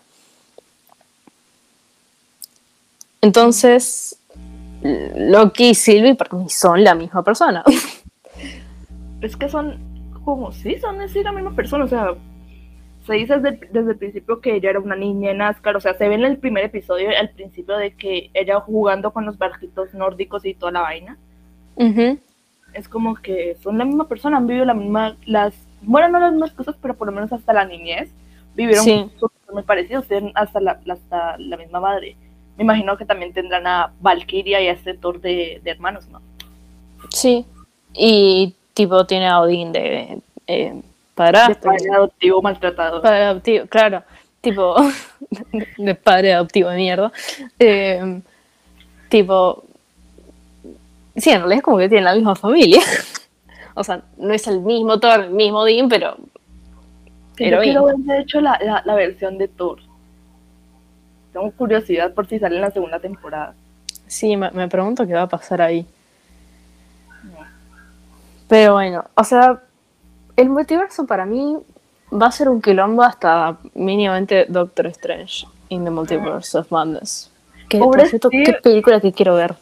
Entonces, 3.22 4.18
Loki 4.84 5.70
y 5.70 5.76
Sylvie 5.76 6.16
para 6.16 6.32
son 6.50 6.84
la 6.84 6.96
misma 6.96 7.24
persona. 7.24 7.64
Es 9.22 9.38
que 9.38 9.48
son 9.48 9.80
como 10.26 10.52
sí, 10.52 10.78
son 10.80 11.00
así 11.00 11.24
la 11.24 11.32
misma 11.32 11.56
persona, 11.56 11.86
o 11.86 11.88
sea, 11.88 12.14
se 13.06 13.14
dice 13.14 13.40
desde, 13.40 13.68
desde 13.72 13.92
el 13.92 13.98
principio 13.98 14.40
que 14.42 14.56
ella 14.56 14.70
era 14.72 14.80
una 14.80 14.96
niña 14.96 15.32
en 15.32 15.42
Ascar, 15.42 15.76
o 15.76 15.82
sea, 15.82 15.94
se 15.94 16.08
ve 16.08 16.16
en 16.16 16.24
el 16.24 16.38
primer 16.38 16.64
episodio 16.66 17.10
al 17.20 17.30
principio 17.30 17.76
de 17.78 17.94
que 17.96 18.30
ella 18.34 18.60
jugando 18.62 19.12
con 19.12 19.26
los 19.26 19.38
barquitos 19.38 19.94
nórdicos 19.94 20.46
y 20.46 20.54
toda 20.54 20.72
la 20.72 20.82
vaina, 20.82 21.18
Ujú, 21.76 22.20
es 22.74 22.88
como 22.88 23.16
que 23.16 23.58
son 23.62 23.78
la 23.78 23.86
misma 23.86 24.08
persona, 24.08 24.38
han 24.38 24.48
vivido 24.48 24.66
la 24.66 24.74
misma, 24.74 25.18
las, 25.26 25.54
bueno, 25.82 26.08
no 26.10 26.20
las 26.20 26.32
mismas 26.32 26.54
cosas, 26.54 26.76
pero 26.82 26.94
por 26.96 27.08
lo 27.08 27.14
menos 27.14 27.32
hasta 27.34 27.54
la 27.54 27.66
niñez, 27.66 28.10
vivieron 28.56 28.84
Sí. 28.86 29.10
cosas 29.20 29.38
muy 29.54 29.64
parecidas, 29.64 30.08
tienen 30.08 30.32
hasta 30.36 30.60
la, 30.60 30.80
hasta 30.90 31.38
la 31.38 31.58
misma 31.58 31.80
madre. 31.80 32.16
Me 32.58 32.64
imagino 32.64 32.98
que 32.98 33.06
también 33.06 33.34
tendrán 33.34 33.66
a 33.68 33.92
Valkyria 34.00 34.62
y 34.62 34.68
a 34.68 34.74
este 34.74 34.94
Thor 34.94 35.20
de, 35.20 35.60
de 35.64 35.72
hermanos, 35.72 36.08
¿no? 36.10 36.22
Sí. 37.10 37.46
Y 37.94 38.56
tipo 38.74 39.06
tiene 39.06 39.28
a 39.28 39.42
Odín 39.42 39.72
de 39.72 40.20
eh, 40.48 40.82
De 41.16 41.16
padrastro. 41.16 41.72
padre 41.72 41.90
adoptivo 41.94 42.42
maltratado. 42.42 43.02
Padre 43.02 43.24
adoptivo, 43.26 43.66
claro. 43.68 44.04
Tipo, 44.42 44.76
de 45.78 45.96
padre 45.96 46.34
adoptivo 46.34 46.70
de 46.70 46.76
mierda. 46.78 47.12
Eh, 47.60 48.22
tipo, 49.10 49.64
sí, 51.16 51.30
en 51.30 51.40
realidad 51.40 51.58
es 51.60 51.64
como 51.64 51.78
que 51.78 51.88
tienen 51.90 52.06
la 52.06 52.16
misma 52.16 52.36
familia. 52.36 52.82
O 53.76 53.84
sea, 53.84 54.04
no 54.18 54.32
es 54.36 54.46
el 54.46 54.60
mismo 54.62 55.00
Thor, 55.00 55.22
el 55.22 55.30
mismo 55.32 55.66
Dean, 55.66 55.90
pero 55.90 56.16
Que 57.36 57.50
yo 57.50 57.60
quiero 57.60 57.86
ver, 57.86 57.96
de 57.96 58.20
hecho, 58.20 58.40
la, 58.40 58.60
la, 58.64 58.84
la 58.86 58.94
versión 58.94 59.40
de 59.40 59.48
Thor. 59.48 59.80
Tengo 61.32 61.50
curiosidad 61.54 62.14
por 62.14 62.28
si 62.28 62.38
sale 62.38 62.58
en 62.58 62.62
la 62.62 62.70
segunda 62.70 63.00
temporada. 63.00 63.56
sí, 64.06 64.38
me, 64.38 64.52
me 64.52 64.68
pregunto 64.68 65.08
qué 65.08 65.14
va 65.14 65.24
a 65.24 65.28
pasar 65.28 65.60
ahí. 65.64 65.88
Pero 68.48 68.74
bueno, 68.74 69.06
o 69.16 69.24
sea, 69.24 69.60
el 70.36 70.50
multiverso 70.50 71.06
para 71.06 71.26
mí 71.26 71.58
va 72.12 72.28
a 72.28 72.32
ser 72.32 72.50
un 72.50 72.62
quilombo 72.62 73.04
hasta 73.04 73.58
mínimamente 73.74 74.46
Doctor 74.50 74.88
Strange 74.88 75.46
in 75.70 75.84
the 75.84 75.90
Multiverse 75.92 76.58
of 76.58 76.72
Madness. 76.72 77.32
Que, 77.70 77.80
Pobre 77.80 78.06
cierto, 78.08 78.30
qué 78.30 78.54
película 78.62 79.00
que 79.02 79.12
quiero 79.12 79.36
ver. 79.36 79.56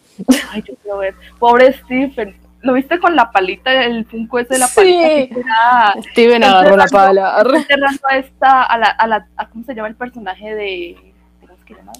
Ay, 0.51 0.63
yo 0.67 0.73
quiero 0.81 0.97
ver. 0.97 1.15
Pobre 1.39 1.71
Stephen. 1.73 2.35
¿Lo 2.61 2.73
viste 2.73 2.99
con 2.99 3.15
la 3.15 3.31
palita, 3.31 3.71
el 3.85 4.05
Funko 4.05 4.37
ese 4.39 4.53
de 4.53 4.59
la 4.59 4.67
Sí. 4.67 4.75
palita? 4.75 5.39
era 5.39 5.93
Steven 6.11 6.43
agarró 6.43 6.77
la 6.77 6.85
pala. 6.87 7.43
enterrando 7.55 8.01
a 8.07 8.17
esta, 8.17 8.63
a 8.63 8.77
la, 8.77 8.87
a 8.87 9.07
la, 9.07 9.27
a- 9.37 9.47
¿cómo 9.49 9.63
se 9.65 9.73
llama 9.73 9.87
el 9.87 9.95
personaje 9.95 10.53
de, 10.53 11.13
¿cómo 11.39 11.53
es 11.53 11.63
que 11.65 11.73
se 11.73 11.79
llama? 11.79 11.93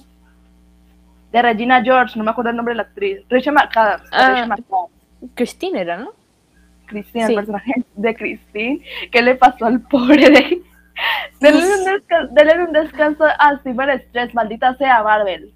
De 1.32 1.42
Regina 1.42 1.82
George, 1.82 2.16
no 2.18 2.24
me 2.24 2.30
acuerdo 2.30 2.50
el 2.50 2.56
nombre 2.56 2.72
de 2.72 2.76
la 2.76 2.82
actriz. 2.84 3.20
Rachel 3.28 3.54
McAdams. 3.54 4.08
Ah. 4.12 4.28
Rachel 4.28 4.48
McAdams. 4.48 4.90
Christine 5.34 5.80
era, 5.80 5.96
¿no? 5.96 6.12
Christine, 6.92 7.26
Sí. 7.26 7.32
el 7.32 7.36
personaje 7.36 7.72
de 7.96 8.14
Christine, 8.14 8.80
¿qué 9.10 9.22
le 9.22 9.34
pasó 9.34 9.66
al 9.66 9.80
pobre 9.80 10.30
de 10.30 10.62
Denle 11.40 11.64
un, 11.66 11.84
desca- 11.86 12.28
denle 12.30 12.64
un 12.64 12.72
descanso 12.72 13.24
a 13.24 13.58
Steven 13.58 13.98
Stress, 14.08 14.34
maldita 14.34 14.76
sea 14.76 15.02
Marvel. 15.02 15.52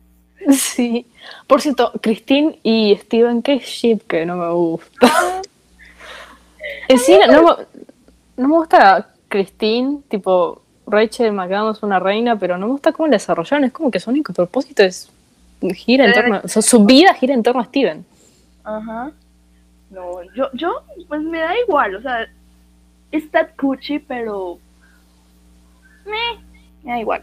Sí. 0.50 1.06
Por 1.46 1.60
cierto, 1.60 1.92
Christine 2.02 2.58
y 2.62 2.96
Steven, 2.96 3.42
qué 3.42 3.58
ship 3.58 4.00
que 4.08 4.24
no 4.26 4.36
me 4.36 4.50
gusta. 4.50 5.06
Sí, 7.04 7.18
no, 7.30 7.42
me- 7.42 7.64
no 8.36 8.48
me 8.48 8.54
gusta 8.56 9.08
Christine, 9.28 9.98
tipo, 10.08 10.62
Rachel 10.86 11.32
McAdams 11.32 11.78
es 11.78 11.82
una 11.82 11.98
reina, 12.00 12.38
pero 12.38 12.58
no 12.58 12.66
me 12.66 12.72
gusta 12.72 12.92
cómo 12.92 13.06
la 13.08 13.12
desarrollaron. 13.12 13.64
Es 13.64 13.72
como 13.72 13.90
que 13.90 14.00
su 14.00 14.10
único 14.10 14.32
propósito 14.32 14.82
es 14.82 15.10
gira 15.74 16.04
en 16.04 16.10
Eh. 16.10 16.14
torno, 16.14 16.40
o 16.44 16.48
sea, 16.48 16.62
su 16.62 16.84
vida 16.84 17.14
gira 17.14 17.34
en 17.34 17.42
torno 17.42 17.60
a 17.60 17.64
Steven. 17.64 18.04
Ajá. 18.64 19.10
No, 19.90 20.22
yo, 20.34 20.48
yo, 20.52 20.82
pues 21.08 21.20
me 21.22 21.38
da 21.40 21.58
igual, 21.60 21.94
o 21.96 22.02
sea, 22.02 22.28
está 23.12 23.46
cuchi, 23.48 23.98
pero. 23.98 24.58
Me, 26.04 26.40
me 26.82 26.92
da 26.92 26.98
igual. 27.00 27.22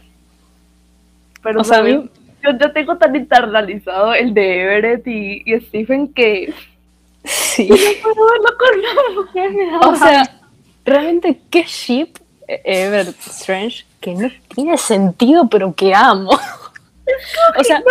Pero, 1.42 1.60
O 1.60 1.64
sea, 1.64 1.82
mí- 1.82 2.10
yo, 2.42 2.50
yo 2.58 2.72
tengo 2.72 2.96
tan 2.96 3.14
internalizado 3.16 4.14
el 4.14 4.32
de 4.34 4.62
Everett 4.62 5.06
y, 5.06 5.42
y 5.44 5.60
Stephen 5.60 6.12
que. 6.12 6.52
Sí. 7.24 7.68
No 7.68 7.76
puedo 8.02 8.30
verlo 8.32 8.58
con 8.58 8.78
una 8.78 9.20
mujer, 9.22 9.50
me 9.52 9.66
da 9.70 9.78
O 9.80 9.96
sea, 9.96 10.40
realmente 10.84 11.40
qué 11.50 11.62
ship 11.62 12.18
eh, 12.48 12.60
Everett 12.64 13.18
Strange 13.20 13.86
que 14.00 14.14
no 14.14 14.28
tiene 14.54 14.76
sentido, 14.76 15.48
pero 15.48 15.74
que 15.74 15.94
amo. 15.94 16.30
O 17.58 17.64
sea, 17.64 17.82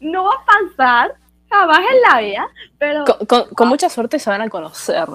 no 0.00 0.24
va 0.24 0.32
a 0.32 0.44
pasar 0.76 1.14
jamás 1.60 1.78
en 1.78 2.00
la 2.12 2.20
vida, 2.20 2.48
pero 2.78 3.04
con, 3.04 3.26
con- 3.26 3.48
con 3.54 3.68
mucha 3.68 3.88
suerte 3.88 4.18
se 4.18 4.30
van 4.30 4.40
a 4.42 4.48
conocer. 4.48 5.06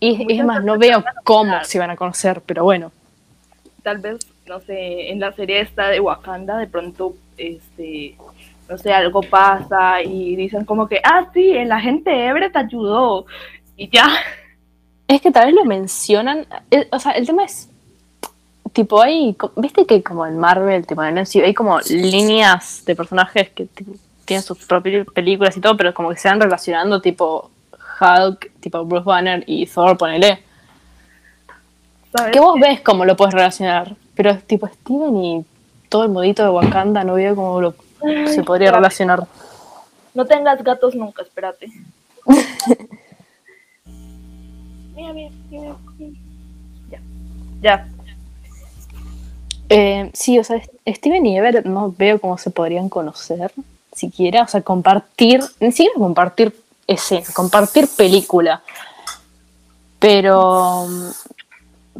Y, 0.00 0.32
es 0.36 0.44
más, 0.44 0.64
no 0.64 0.78
veo 0.78 1.04
cómo 1.24 1.62
se 1.64 1.78
van 1.78 1.90
a 1.90 1.96
conocer, 1.96 2.42
pero 2.44 2.64
bueno. 2.64 2.90
tal 3.82 3.98
vez, 3.98 4.18
no 4.46 4.58
sé, 4.60 5.10
en 5.10 5.20
la 5.20 5.32
serie 5.32 5.60
esta 5.60 5.88
de 5.88 6.00
Wakanda, 6.00 6.58
de 6.58 6.66
pronto, 6.66 7.14
este, 7.36 8.16
no 8.68 8.78
sé, 8.78 8.92
algo 8.92 9.22
pasa 9.22 10.02
y 10.02 10.34
dicen 10.36 10.64
como 10.64 10.88
que, 10.88 11.00
ah, 11.04 11.26
sí, 11.32 11.50
el 11.52 11.70
agente 11.70 12.26
Everett 12.26 12.56
ayudó. 12.56 13.26
Y 13.76 13.88
ya, 13.90 14.08
Es 15.08 15.20
que 15.20 15.30
tal 15.30 15.46
vez 15.46 15.54
lo 15.54 15.64
mencionan. 15.64 16.46
O 16.90 16.98
sea, 16.98 17.12
el 17.12 17.26
tema 17.26 17.44
es. 17.44 17.68
Tipo, 18.72 19.02
hay. 19.02 19.36
¿Viste 19.56 19.84
que 19.86 20.02
como 20.02 20.26
en 20.26 20.38
Marvel, 20.38 20.86
tipo 20.86 21.02
en 21.04 21.16
el 21.18 21.24
MCU, 21.26 21.44
hay 21.44 21.54
como 21.54 21.78
líneas 21.80 22.84
de 22.86 22.96
personajes 22.96 23.50
que 23.50 23.66
tipo, 23.66 23.92
tienen 24.24 24.42
sus 24.42 24.58
propias 24.58 25.06
películas 25.08 25.56
y 25.56 25.60
todo, 25.60 25.76
pero 25.76 25.92
como 25.94 26.10
que 26.10 26.16
se 26.16 26.28
van 26.28 26.40
relacionando, 26.40 27.00
tipo 27.00 27.50
Hulk, 28.00 28.52
tipo 28.60 28.84
Bruce 28.84 29.04
Banner 29.04 29.44
y 29.46 29.66
Thor, 29.66 29.96
ponele. 29.96 30.42
Que 32.32 32.40
vos 32.40 32.60
ves 32.60 32.80
cómo 32.80 33.04
lo 33.04 33.16
puedes 33.16 33.32
relacionar, 33.34 33.96
pero 34.14 34.36
tipo 34.38 34.66
Steven 34.66 35.16
y 35.16 35.44
todo 35.88 36.04
el 36.04 36.10
modito 36.10 36.42
de 36.42 36.50
Wakanda 36.50 37.04
no 37.04 37.14
veo 37.14 37.34
cómo 37.34 37.60
lo 37.60 37.74
se 38.00 38.42
podría 38.42 38.68
espérate. 38.68 38.70
relacionar. 38.70 39.26
No 40.14 40.26
tengas 40.26 40.62
gatos 40.62 40.94
nunca, 40.94 41.22
espérate. 41.22 41.68
mira, 44.94 45.12
mira, 45.12 45.30
mira, 45.50 45.76
mira. 45.98 46.18
Ya, 46.90 47.00
ya. 47.62 47.88
Eh, 49.68 50.10
sí, 50.12 50.38
o 50.38 50.44
sea, 50.44 50.60
Steven 50.86 51.24
y 51.24 51.38
Everett 51.38 51.64
no 51.64 51.94
veo 51.96 52.20
cómo 52.20 52.36
se 52.36 52.50
podrían 52.50 52.90
conocer, 52.90 53.52
siquiera, 53.92 54.42
o 54.42 54.48
sea, 54.48 54.62
compartir, 54.62 55.40
ni 55.60 55.70
siquiera 55.72 55.98
compartir 55.98 56.54
escena, 56.86 57.26
compartir 57.34 57.86
película. 57.96 58.62
Pero, 59.98 60.86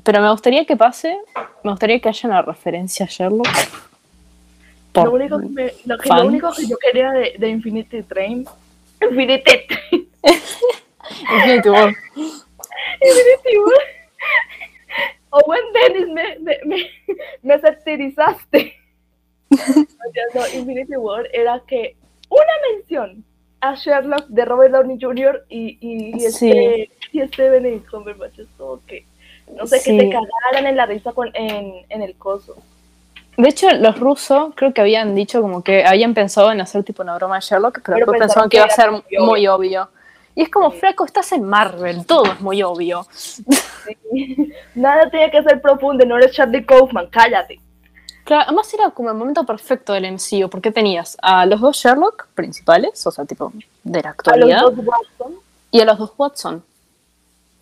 pero 0.03 0.20
me 0.22 0.30
gustaría 0.30 0.64
que 0.64 0.76
pase, 0.76 1.16
me 1.62 1.70
gustaría 1.70 2.01
que 2.01 2.09
haya 2.09 2.28
una 2.28 2.43
referencia 2.43 3.07
a 3.07 3.09
Sherlock. 3.09 3.47
Por- 4.93 5.05
Lo 5.07 5.12
único, 5.12 5.38
que 5.40 5.47
me- 5.47 5.72
lo, 5.86 5.99
que, 5.99 6.09
fan. 6.09 6.18
lo 6.18 6.26
único 6.26 6.53
que 6.53 6.66
yo 6.66 6.76
quería 6.78 7.11
de, 7.12 7.34
de 7.38 7.49
Infinity 7.49 8.03
Train, 8.03 8.47
Infinity 9.01 9.43
Train, 9.66 10.09
Infinity 11.36 11.68
War. 11.68 11.95
Infinity 13.01 13.59
War. 13.59 13.82
Owen 15.30 15.61
Dennis, 15.72 16.09
me, 16.09 16.38
me, 16.40 16.59
me, 16.66 16.90
me 17.43 17.61
satirizaste. 17.61 18.76
Infinity 20.55 20.96
War 20.96 21.28
era 21.32 21.61
que 21.66 21.96
una 22.28 22.53
mención 22.74 23.24
a 23.61 23.74
Sherlock 23.74 24.26
de 24.28 24.44
Robert 24.44 24.72
Downey 24.74 24.98
Jr. 25.00 25.44
y, 25.48 25.78
y, 25.80 26.20
y 26.20 26.24
este, 26.24 26.90
y 27.12 27.20
este 27.20 27.48
Benedict 27.48 27.88
Cumberbatch. 27.90 28.38
Es 28.40 28.48
como 28.59 28.80
que, 28.86 29.05
no 29.57 29.66
sé, 29.66 29.78
Sí. 29.78 29.96
que 29.96 30.05
te 30.05 30.11
cagaran 30.11 30.66
en 30.66 30.76
la 30.76 30.86
risa 30.86 31.12
con, 31.12 31.30
en, 31.34 31.72
en 31.88 32.03
el 32.03 32.14
coso. 32.16 32.57
De 33.36 33.48
hecho, 33.48 33.70
los 33.70 33.98
rusos 33.98 34.53
creo 34.57 34.74
que 34.74 34.80
habían 34.80 35.14
dicho 35.14 35.40
como 35.40 35.62
que 35.62 35.84
habían 35.84 36.12
pensado 36.12 36.53
en 36.53 36.61
hacer 36.61 36.82
tipo 36.84 37.03
una 37.03 37.14
broma 37.14 37.36
de 37.36 37.40
Sherlock, 37.42 37.80
pero, 37.84 37.84
Pero 37.84 37.96
después 37.98 38.18
pensaron 38.20 38.48
pensaban 38.48 38.50
que 38.50 38.57
iba 38.59 38.66
a 38.66 39.03
ser 39.03 39.20
muy 39.20 39.46
obvio. 39.46 39.88
Y 40.34 40.42
es 40.42 40.48
como, 40.48 40.70
flaco, 40.70 41.05
estás 41.05 41.30
en 41.32 41.44
Marvel, 41.44 42.05
todo 42.07 42.24
es 42.24 42.40
muy 42.40 42.62
obvio. 42.62 43.07
Sí. 43.11 43.44
Nada 44.74 45.09
tenía 45.11 45.30
que 45.30 45.42
ser 45.42 45.61
profundo, 45.61 46.05
no 46.07 46.16
eres 46.16 46.32
Charlie 46.32 46.64
Kaufman, 46.64 47.07
cállate. 47.09 47.61
Claro, 48.25 48.45
además 48.47 48.73
era 48.73 48.91
como 48.91 49.11
el 49.11 49.16
momento 49.16 49.45
perfecto 49.45 49.93
del 49.93 50.05
MCU, 50.12 50.49
porque 50.49 50.70
tenías 50.70 51.16
a 51.23 51.45
los 51.47 51.61
dos 51.61 51.77
Sherlock 51.77 52.29
principales, 52.35 53.05
o 53.07 53.11
sea, 53.11 53.25
tipo, 53.25 53.53
de 53.83 54.03
la 54.03 54.11
A 54.11 54.12
los 54.12 54.18
actualidad, 54.18 54.61
dos 54.62 54.75
Watson. 54.79 55.35
y 55.70 55.81
a 55.81 55.85
los 55.85 55.99
dos 55.99 56.12
Watson. 56.16 56.64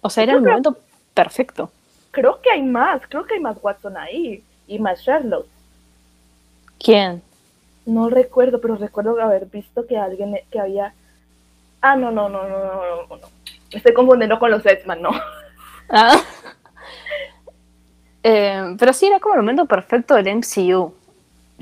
O 0.02 0.10
sea, 0.10 0.22
era 0.24 0.34
el 0.34 0.42
momento 0.42 0.76
perfecto. 1.14 1.70
Creo 2.10 2.40
que 2.42 2.50
hay 2.50 2.62
más, 2.62 3.02
creo 3.08 3.24
que 3.24 3.34
hay 3.34 3.40
más 3.40 3.56
Watson 3.62 3.96
ahí 3.96 4.42
y 4.66 4.78
más 4.78 5.00
Sherlock. 5.00 5.46
¿Quién? 6.78 7.22
No 7.86 8.08
recuerdo, 8.10 8.60
pero 8.60 8.76
recuerdo 8.76 9.20
haber 9.20 9.46
visto 9.46 9.86
que 9.86 9.96
alguien 9.96 10.38
que 10.50 10.60
había. 10.60 10.92
Ah, 11.80 11.96
no, 11.96 12.10
no, 12.10 12.28
no, 12.28 12.46
no, 12.46 12.58
no, 12.58 12.74
no, 13.08 13.16
no. 13.16 13.26
Me 13.72 13.78
estoy 13.78 13.94
confundiendo 13.94 14.38
con 14.38 14.50
los 14.50 14.64
X-Men, 14.64 15.00
no. 15.02 15.10
Ah. 15.88 16.20
Eh, 18.22 18.76
pero 18.78 18.92
sí, 18.92 19.06
era 19.06 19.18
como 19.18 19.34
el 19.34 19.40
momento 19.40 19.66
perfecto 19.66 20.14
del 20.14 20.36
MCU 20.36 20.94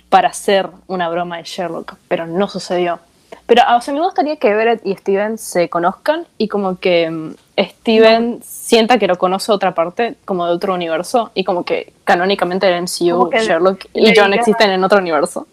para 0.09 0.29
hacer 0.29 0.69
una 0.87 1.09
broma 1.09 1.39
de 1.39 1.45
Sherlock, 1.45 1.95
pero 2.09 2.27
no 2.27 2.49
sucedió. 2.49 2.99
Pero, 3.47 3.63
o 3.77 3.81
sea, 3.81 3.95
me 3.95 4.01
gustaría 4.01 4.37
que 4.37 4.49
Everett 4.49 4.85
y 4.85 4.95
Steven 4.95 5.39
se 5.39 5.69
conozcan 5.69 6.27
y 6.37 6.49
como 6.49 6.79
que 6.79 7.11
mm, 7.11 7.35
Steven 7.59 8.41
sienta 8.43 8.99
que 8.99 9.07
lo 9.07 9.17
conoce 9.17 9.53
otra 9.53 9.75
parte, 9.75 10.17
como 10.25 10.47
de 10.47 10.53
otro 10.53 10.75
universo, 10.75 11.31
y 11.35 11.45
como 11.45 11.65
que 11.65 11.93
canónicamente 12.05 12.69
el 12.69 12.83
MCU, 12.83 13.31
Sherlock 13.33 13.87
y 13.95 14.13
John 14.15 14.35
existen 14.35 14.71
en 14.71 14.85
otro 14.85 14.99
universo. 14.99 15.47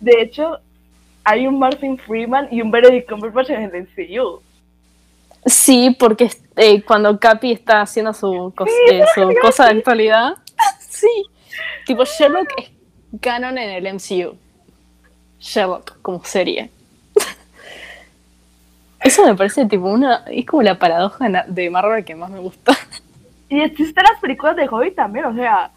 De 0.00 0.22
hecho, 0.22 0.58
hay 1.24 1.46
un 1.46 1.58
Martin 1.58 1.98
Freeman 1.98 2.48
y 2.50 2.62
un 2.62 2.70
Benedict 2.70 3.08
Cumberbatch 3.08 3.50
en 3.50 3.62
el 3.62 3.82
MCU. 3.82 4.40
Sí, 5.44 5.96
porque 5.98 6.30
eh, 6.56 6.82
cuando 6.82 7.18
Capi 7.18 7.52
está 7.52 7.80
haciendo 7.82 8.12
su, 8.14 8.52
cos- 8.56 8.68
eh, 8.90 9.04
su 9.14 9.28
cosa 9.40 9.64
de 9.66 9.78
actualidad, 9.78 10.34
sí, 10.88 11.08
tipo 11.86 12.04
Sherlock 12.04 12.48
es 12.58 12.70
canon 13.20 13.58
en 13.58 13.70
el 13.70 13.94
MCU. 13.94 14.36
Sherlock 15.40 16.00
como 16.02 16.24
serie. 16.24 16.70
Eso 19.00 19.26
me 19.26 19.34
parece 19.34 19.66
tipo 19.66 19.86
una, 19.88 20.24
es 20.30 20.46
como 20.46 20.62
la 20.62 20.78
paradoja 20.78 21.26
de 21.48 21.70
Marvel 21.70 22.04
que 22.04 22.14
más 22.14 22.30
me 22.30 22.38
gusta. 22.38 22.72
Y 23.48 23.60
existen 23.60 24.04
las 24.04 24.20
películas 24.20 24.54
de 24.56 24.68
Hobbit 24.68 24.94
también, 24.94 25.26
o 25.26 25.34
sea, 25.34 25.70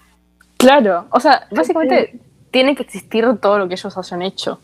Claro, 0.58 1.06
o 1.12 1.20
sea, 1.20 1.48
básicamente 1.52 2.18
tiene 2.52 2.76
que 2.76 2.84
existir 2.84 3.26
todo 3.42 3.58
lo 3.60 3.68
que 3.68 3.74
ellos 3.74 3.98
hayan 3.98 4.22
hecho. 4.22 4.60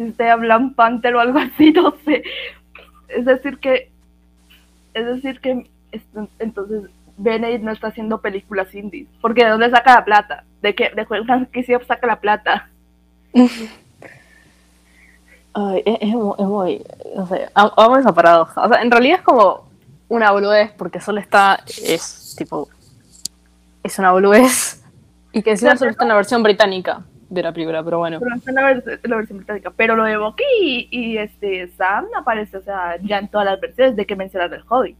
Existe 0.00 0.28
a 0.30 0.36
Black 0.36 0.74
Panther 0.74 1.14
o 1.14 1.20
algo 1.20 1.38
así, 1.54 1.72
no 1.72 1.94
sé. 2.04 2.22
Es 3.08 3.24
decir 3.24 3.58
que, 3.58 3.90
es 4.94 5.06
decir 5.06 5.40
que, 5.40 5.68
entonces 6.38 6.82
Benedict 7.16 7.62
no 7.64 7.72
está 7.72 7.88
haciendo 7.88 8.20
películas 8.20 8.74
indies, 8.74 9.08
porque 9.20 9.44
¿de 9.44 9.50
dónde 9.50 9.70
saca 9.70 9.94
la 9.96 10.04
plata? 10.04 10.44
¿De 10.62 10.74
qué, 10.74 10.90
de 10.90 11.06
qué 11.06 11.24
franquicia 11.24 11.80
saca 11.86 12.06
la 12.06 12.20
plata? 12.20 12.68
Ay, 15.52 15.82
es, 15.84 15.98
es 16.00 16.08
mu- 16.14 16.34
es 16.38 16.46
muy, 16.46 16.82
no 17.16 17.26
sé, 17.26 17.48
am- 17.54 17.72
amo 17.76 17.96
esa 17.96 18.12
paradoja. 18.14 18.62
O 18.62 18.68
sea, 18.68 18.82
en 18.82 18.90
realidad 18.90 19.18
es 19.18 19.24
como 19.24 19.68
una 20.08 20.30
boludez 20.30 20.70
porque 20.72 21.00
solo 21.00 21.18
está, 21.20 21.60
es 21.66 22.34
tipo, 22.38 22.68
es 23.82 23.98
una 23.98 24.12
boludez. 24.12 24.82
Y 25.32 25.42
que 25.42 25.50
encima 25.52 25.76
solo 25.76 25.90
está 25.90 26.04
en 26.04 26.08
la 26.08 26.14
versión 26.16 26.42
británica 26.42 27.02
de 27.30 27.42
la 27.42 27.52
película, 27.52 27.82
pero 27.82 27.98
bueno. 27.98 28.18
Pero 28.20 28.36
la, 28.60 28.72
vers- 28.74 29.00
la 29.08 29.16
versión 29.16 29.38
británica. 29.38 29.72
Pero 29.74 29.96
lo 29.96 30.04
de 30.04 30.16
Bucky 30.18 30.44
y, 30.60 30.88
y, 30.90 31.16
este 31.18 31.68
Sam 31.78 32.06
aparece, 32.16 32.58
o 32.58 32.62
sea, 32.62 32.96
ya 33.02 33.18
en 33.18 33.28
todas 33.28 33.46
las 33.46 33.60
versiones 33.60 33.96
de 33.96 34.04
que 34.04 34.14
mencionar 34.16 34.52
el 34.52 34.62
Hobbit. 34.68 34.96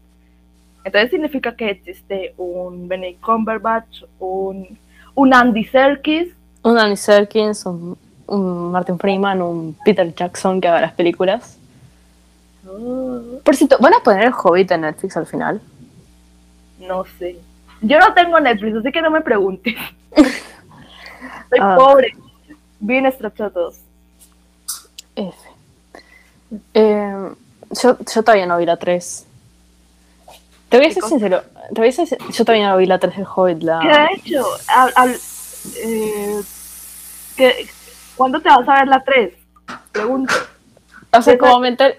Entonces 0.83 1.11
significa 1.11 1.55
que 1.55 1.69
existe 1.69 2.33
un 2.37 2.87
Benedict 2.87 3.21
Cumberbatch, 3.21 4.03
un, 4.19 4.77
un 5.13 5.33
Andy 5.33 5.65
Serkis, 5.65 6.29
Un 6.63 6.77
Andy 6.79 6.95
Serkins, 6.97 7.65
un, 7.67 7.95
un 8.27 8.71
Martin 8.71 8.97
Freeman, 8.97 9.41
un 9.41 9.75
Peter 9.85 10.11
Jackson 10.15 10.59
que 10.59 10.67
haga 10.67 10.81
las 10.81 10.93
películas. 10.93 11.57
Por 13.43 13.55
cierto, 13.55 13.77
¿van 13.79 13.93
a 13.93 13.99
poner 13.99 14.25
el 14.27 14.33
Hobbit 14.33 14.71
en 14.71 14.81
Netflix 14.81 15.17
al 15.17 15.25
final? 15.27 15.61
No 16.79 17.03
sé. 17.19 17.35
Yo 17.81 17.99
no 17.99 18.13
tengo 18.13 18.39
Netflix, 18.39 18.77
así 18.77 18.91
que 18.91 19.01
no 19.01 19.11
me 19.11 19.21
preguntes. 19.21 19.75
Soy 20.15 21.59
Ah. 21.59 21.75
pobre. 21.77 22.15
Bien 22.81 23.05
estrachados. 23.05 23.75
F. 25.15 25.37
Eh, 26.73 27.29
yo, 27.81 27.97
yo 27.99 28.23
todavía 28.23 28.45
no 28.45 28.57
vi 28.57 28.65
la 28.65 28.77
3. 28.77 29.25
Te 30.69 30.77
voy 30.77 30.85
a 30.85 30.89
¿Qué 30.89 30.95
ser 30.95 31.03
sincero, 31.03 31.43
te 31.73 31.81
voy 31.81 31.89
a 31.89 31.91
ser 31.91 32.07
yo 32.31 32.45
todavía 32.45 32.69
no 32.69 32.77
vi 32.77 32.85
la 32.85 32.97
3 32.99 33.15
del 33.17 33.25
Hobbit. 33.33 33.61
La... 33.63 33.79
¿Qué 33.81 33.89
ha 33.91 34.07
hecho? 34.13 34.45
Al- 34.67 34.93
al- 34.95 35.19
eh, 35.83 36.41
¿qué- 37.37 37.67
¿Cuándo 38.15 38.39
te 38.41 38.49
vas 38.49 38.67
a 38.67 38.73
ver 38.75 38.87
la 38.87 39.03
3? 39.03 39.33
Pregunto. 39.91 40.33
O 41.13 41.21
sea, 41.21 41.37
como 41.37 41.59
me, 41.59 41.69
enter- 41.69 41.95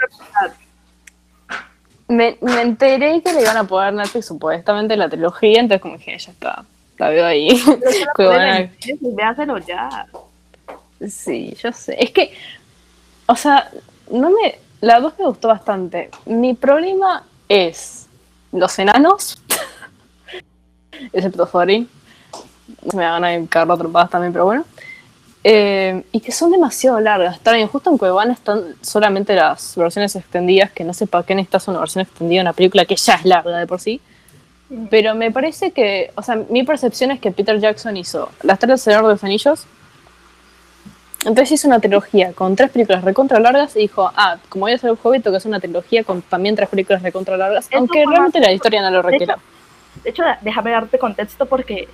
me, 2.09 2.39
me 2.41 2.62
enteré 2.62 3.22
que 3.22 3.33
le 3.33 3.43
iban 3.43 3.57
a 3.57 3.64
poner 3.64 3.93
Netflix 3.95 4.26
supuestamente 4.26 4.97
la 4.97 5.09
trilogía, 5.09 5.61
entonces 5.61 5.80
como 5.83 5.97
dije, 5.97 6.18
ya 6.18 6.33
está, 6.33 6.64
la 6.99 7.09
veo 7.11 7.26
ahí. 7.26 7.62
Pero 8.16 8.33
la 8.33 8.55
a- 8.57 8.59
en 8.61 8.70
véaselo 9.16 9.59
ya. 9.59 10.07
Sí, 11.09 11.57
yo 11.63 11.73
sé. 11.73 11.97
Es 12.03 12.11
que, 12.11 12.35
o 13.27 13.37
sea, 13.37 13.71
no 14.11 14.31
me. 14.31 14.59
La 14.81 15.01
2 15.01 15.15
me 15.19 15.27
gustó 15.27 15.49
bastante. 15.49 16.11
Mi 16.27 16.55
problema 16.55 17.25
es 17.49 18.07
los 18.53 18.79
enanos, 18.79 19.41
excepto 21.13 21.47
Thorin. 21.47 21.89
Me 22.95 23.05
van 23.05 23.25
a 23.25 23.47
cagar 23.47 23.79
trompadas 23.79 24.11
también, 24.11 24.33
pero 24.33 24.45
bueno. 24.45 24.65
Eh, 25.45 26.05
y 26.13 26.21
que 26.21 26.31
son 26.31 26.51
demasiado 26.51 27.01
largas. 27.01 27.41
Bien, 27.45 27.67
justo 27.67 27.91
en 27.91 27.99
Cuevana 27.99 28.33
están 28.33 28.77
solamente 28.81 29.35
las 29.35 29.75
versiones 29.77 30.15
extendidas, 30.15 30.71
que 30.71 30.85
no 30.85 30.95
sé 30.95 31.07
para 31.07 31.25
qué 31.25 31.35
necesitas 31.35 31.67
una 31.69 31.81
versión 31.81 32.03
extendida 32.03 32.39
de 32.39 32.43
una 32.43 32.53
película 32.53 32.85
que 32.85 32.95
ya 32.95 33.15
es 33.15 33.25
larga 33.25 33.59
de 33.59 33.67
por 33.67 33.81
sí. 33.81 34.01
Pero 34.91 35.15
me 35.15 35.31
parece 35.31 35.73
que, 35.73 36.13
o 36.17 36.23
sea, 36.23 36.37
mi 36.49 36.63
percepción 36.63 37.11
es 37.11 37.21
que 37.21 37.31
Peter 37.31 37.59
Jackson 37.59 37.97
hizo 37.97 38.31
Las 38.43 38.59
tres 38.59 38.69
del 38.71 38.79
Señor 38.79 39.03
de 39.03 39.13
los 39.13 39.25
Anillos. 39.25 39.67
Entonces 41.25 41.53
hizo 41.53 41.68
una 41.68 41.79
trilogía 41.79 42.33
con 42.33 42.57
tres 42.57 42.70
películas 42.70 43.05
recontra 43.05 43.39
largas 43.39 43.77
y 43.77 43.81
dijo, 43.81 44.11
ah, 44.16 44.39
como 44.49 44.64
voy 44.64 44.73
a 44.73 44.75
hacer 44.75 44.91
el 44.91 44.99
Hobbit, 45.01 45.23
que 45.25 45.37
es 45.37 45.45
una 45.45 45.61
trilogía 45.61 46.03
con 46.03 46.20
también 46.23 46.57
tres 46.57 46.68
películas 46.68 47.03
recontra 47.03 47.37
largas, 47.37 47.68
aunque 47.73 48.05
realmente 48.05 48.41
la 48.41 48.53
historia 48.53 48.83
no 48.83 48.91
lo 48.91 49.03
requiere. 49.03 49.35
De 50.03 50.11
hecho, 50.11 50.25
déjame 50.41 50.73
darte 50.73 50.99
contexto 50.99 51.47
porque 51.47 51.89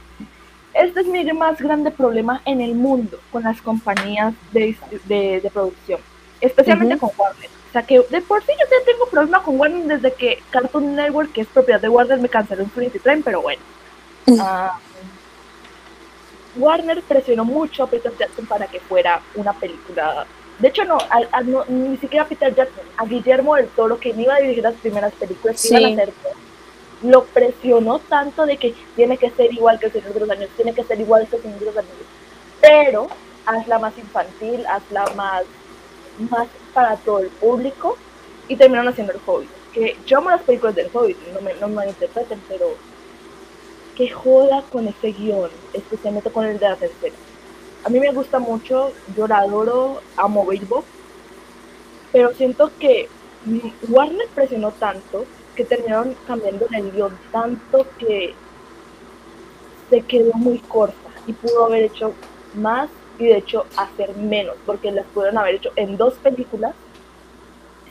este 0.72 1.01
es 1.01 1.07
mi 1.07 1.24
más 1.33 1.61
grande 1.61 1.91
problema 1.91 2.41
en 2.45 2.61
el 2.61 2.74
mundo 2.74 3.18
con 3.31 3.43
las 3.43 3.61
compañías 3.61 4.33
de, 4.53 4.76
de, 5.07 5.51
producción, 5.53 6.01
especialmente 6.41 6.97
con 6.97 7.11
Warner. 7.16 7.51
O 7.68 7.72
sea 7.72 7.83
que 7.83 8.01
de 8.09 8.20
por 8.22 8.43
sí 8.43 8.53
yo 8.53 8.64
ya 8.64 8.85
tengo 8.87 9.07
problema 9.11 9.43
con 9.43 9.61
Warner 9.61 9.99
desde 9.99 10.16
que 10.16 10.43
Cartoon 10.51 10.95
Network, 10.95 11.33
que 11.33 11.43
es 11.43 11.49
propiedad 11.49 11.81
de 11.81 11.89
Warner, 11.89 12.18
me 12.18 12.29
canceló 12.29 12.62
Infinity 12.62 12.99
Train, 12.99 13.22
pero 13.22 13.43
bueno. 13.43 13.61
Ah, 14.41 14.79
Warner 16.59 17.03
presionó 17.03 17.45
mucho 17.45 17.85
a 17.85 17.87
Peter 17.87 18.13
Jackson 18.19 18.47
para 18.47 18.67
que 18.67 18.81
fuera 18.81 19.21
una 19.35 19.53
película. 19.53 20.27
De 20.59 20.69
hecho, 20.69 20.85
no, 20.85 20.99
ni 21.69 21.97
siquiera 21.99 22.25
a 22.25 22.29
Peter 22.29 22.55
Jackson, 22.55 22.85
a 22.97 23.05
Guillermo 23.05 23.55
del 23.55 23.69
Toro, 23.69 23.99
que 23.99 24.11
iba 24.11 24.35
a 24.35 24.41
dirigir 24.41 24.65
las 24.65 24.75
primeras 24.75 25.13
películas 25.15 25.63
que 25.63 25.69
iban 25.69 25.85
a 25.85 26.03
hacer 26.03 26.13
lo 27.03 27.25
presionó 27.25 27.99
tanto 28.01 28.45
de 28.47 28.57
que 28.57 28.75
tiene 28.97 29.17
que 29.19 29.31
ser 29.31 29.53
igual 29.53 29.79
que 29.79 29.87
el 29.87 29.93
Señor 29.93 30.15
de 30.15 30.21
los 30.21 30.31
Años, 30.31 30.51
tiene 30.57 30.75
que 30.75 30.85
ser 30.85 31.01
igual 31.01 31.29
que 31.29 31.37
el 31.37 31.43
Señor 31.43 31.61
de 31.61 31.67
los 31.67 31.77
Años, 31.77 31.93
pero 32.61 33.09
hazla 33.47 33.79
más 33.79 33.97
infantil, 33.97 34.67
hazla 34.67 35.05
más, 35.15 35.45
más 36.31 36.49
para 36.75 36.97
todo 36.97 37.21
el 37.21 37.29
público 37.29 37.97
y 38.49 38.57
terminaron 38.57 38.93
haciendo 38.93 39.13
el 39.13 39.21
Hobbit. 39.25 39.51
Que 39.73 39.97
yo 40.07 40.19
amo 40.19 40.31
las 40.31 40.43
películas 40.43 40.75
del 40.75 40.91
Hobbit, 40.93 41.17
no 41.33 41.41
me, 41.41 41.55
no 41.55 41.69
me 41.69 41.87
interpreten, 41.87 42.43
pero 42.49 42.75
que 43.99 44.09
joda 44.09 44.62
con 44.70 44.86
ese 44.86 45.11
guion, 45.11 45.51
especialmente 45.72 46.30
con 46.30 46.46
el 46.46 46.61
de 46.61 46.68
la 46.68 46.76
tercera. 46.76 47.16
A 47.84 47.88
mí 47.88 47.99
me 47.99 48.12
gusta 48.12 48.38
mucho, 48.38 48.92
yo 49.16 49.26
la 49.26 49.38
adoro, 49.38 50.01
amo 50.16 50.46
Bilbo, 50.46 50.84
pero 52.12 52.32
siento 52.34 52.70
que 52.78 53.09
Warner 53.88 54.28
presionó 54.28 54.70
tanto 54.70 55.24
que 55.57 55.64
terminaron 55.64 56.14
cambiando 56.28 56.66
el 56.70 56.92
guion 56.92 57.18
tanto 57.32 57.86
que 57.99 58.34
se 59.90 60.01
quedó 60.03 60.32
muy 60.34 60.59
corta 60.61 61.11
y 61.26 61.32
pudo 61.32 61.66
haber 61.66 61.82
hecho 61.82 62.12
más 62.55 62.88
y 63.18 63.26
de 63.26 63.38
hecho 63.38 63.66
hacer 63.76 64.16
menos, 64.16 64.55
porque 64.64 64.92
las 64.92 65.07
pudieron 65.07 65.38
haber 65.38 65.57
hecho 65.57 65.72
en 65.74 65.96
dos 65.96 66.14
películas 66.14 66.72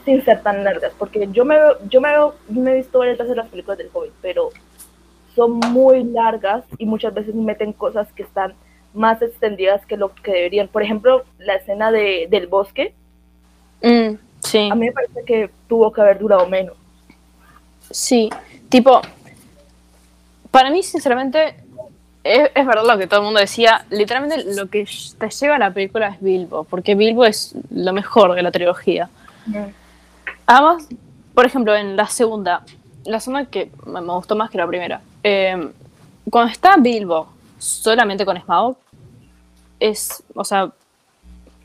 sin 0.06 0.24
ser 0.24 0.42
tan 0.42 0.64
largas, 0.64 0.92
porque 0.98 1.28
yo 1.32 1.44
me 1.44 1.58
yo 1.90 2.00
me 2.00 2.08
me 2.48 2.72
he 2.72 2.76
visto 2.76 3.00
varias 3.00 3.18
veces 3.18 3.36
las 3.36 3.48
películas 3.48 3.76
del 3.76 3.90
Hobbit, 3.92 4.12
pero 4.22 4.48
son 5.38 5.60
muy 5.72 6.02
largas 6.02 6.64
y 6.78 6.84
muchas 6.84 7.14
veces 7.14 7.34
meten 7.34 7.72
cosas 7.72 8.12
que 8.12 8.24
están 8.24 8.54
más 8.92 9.22
extendidas 9.22 9.86
que 9.86 9.96
lo 9.96 10.12
que 10.14 10.32
deberían. 10.32 10.66
Por 10.68 10.82
ejemplo, 10.82 11.24
la 11.38 11.54
escena 11.54 11.92
de, 11.92 12.26
del 12.28 12.48
bosque. 12.48 12.92
Mm, 13.82 14.16
sí. 14.40 14.68
A 14.70 14.74
mí 14.74 14.86
me 14.86 14.92
parece 14.92 15.24
que 15.24 15.50
tuvo 15.68 15.92
que 15.92 16.00
haber 16.00 16.18
durado 16.18 16.46
menos. 16.48 16.76
Sí, 17.90 18.28
tipo, 18.68 19.00
para 20.50 20.70
mí 20.70 20.82
sinceramente 20.82 21.54
es, 22.24 22.66
verdad 22.66 22.84
lo 22.84 22.98
que 22.98 23.06
todo 23.06 23.20
el 23.20 23.26
mundo 23.26 23.40
decía, 23.40 23.86
literalmente 23.90 24.54
lo 24.54 24.68
que 24.68 24.86
te 25.18 25.30
lleva 25.30 25.56
a 25.56 25.58
la 25.58 25.70
película 25.72 26.08
es 26.08 26.20
Bilbo, 26.20 26.64
porque 26.64 26.94
Bilbo 26.94 27.24
es 27.24 27.54
lo 27.70 27.92
mejor 27.92 28.34
de 28.34 28.42
la 28.42 28.50
trilogía. 28.50 29.08
Además, 30.46 30.88
por 31.34 31.46
ejemplo, 31.46 31.76
en 31.76 31.96
la 31.96 32.06
segunda, 32.06 32.64
la 33.04 33.20
segunda 33.20 33.46
que 33.46 33.70
me, 33.86 34.00
gustó 34.00 34.36
más 34.36 34.50
que 34.50 34.58
la 34.58 34.66
primera, 34.66 35.00
eh, 35.28 35.72
cuando 36.30 36.52
está 36.52 36.76
Bilbo 36.76 37.28
solamente 37.58 38.24
con 38.24 38.40
Smaug, 38.40 38.76
es, 39.78 40.22
o 40.34 40.44
sea, 40.44 40.72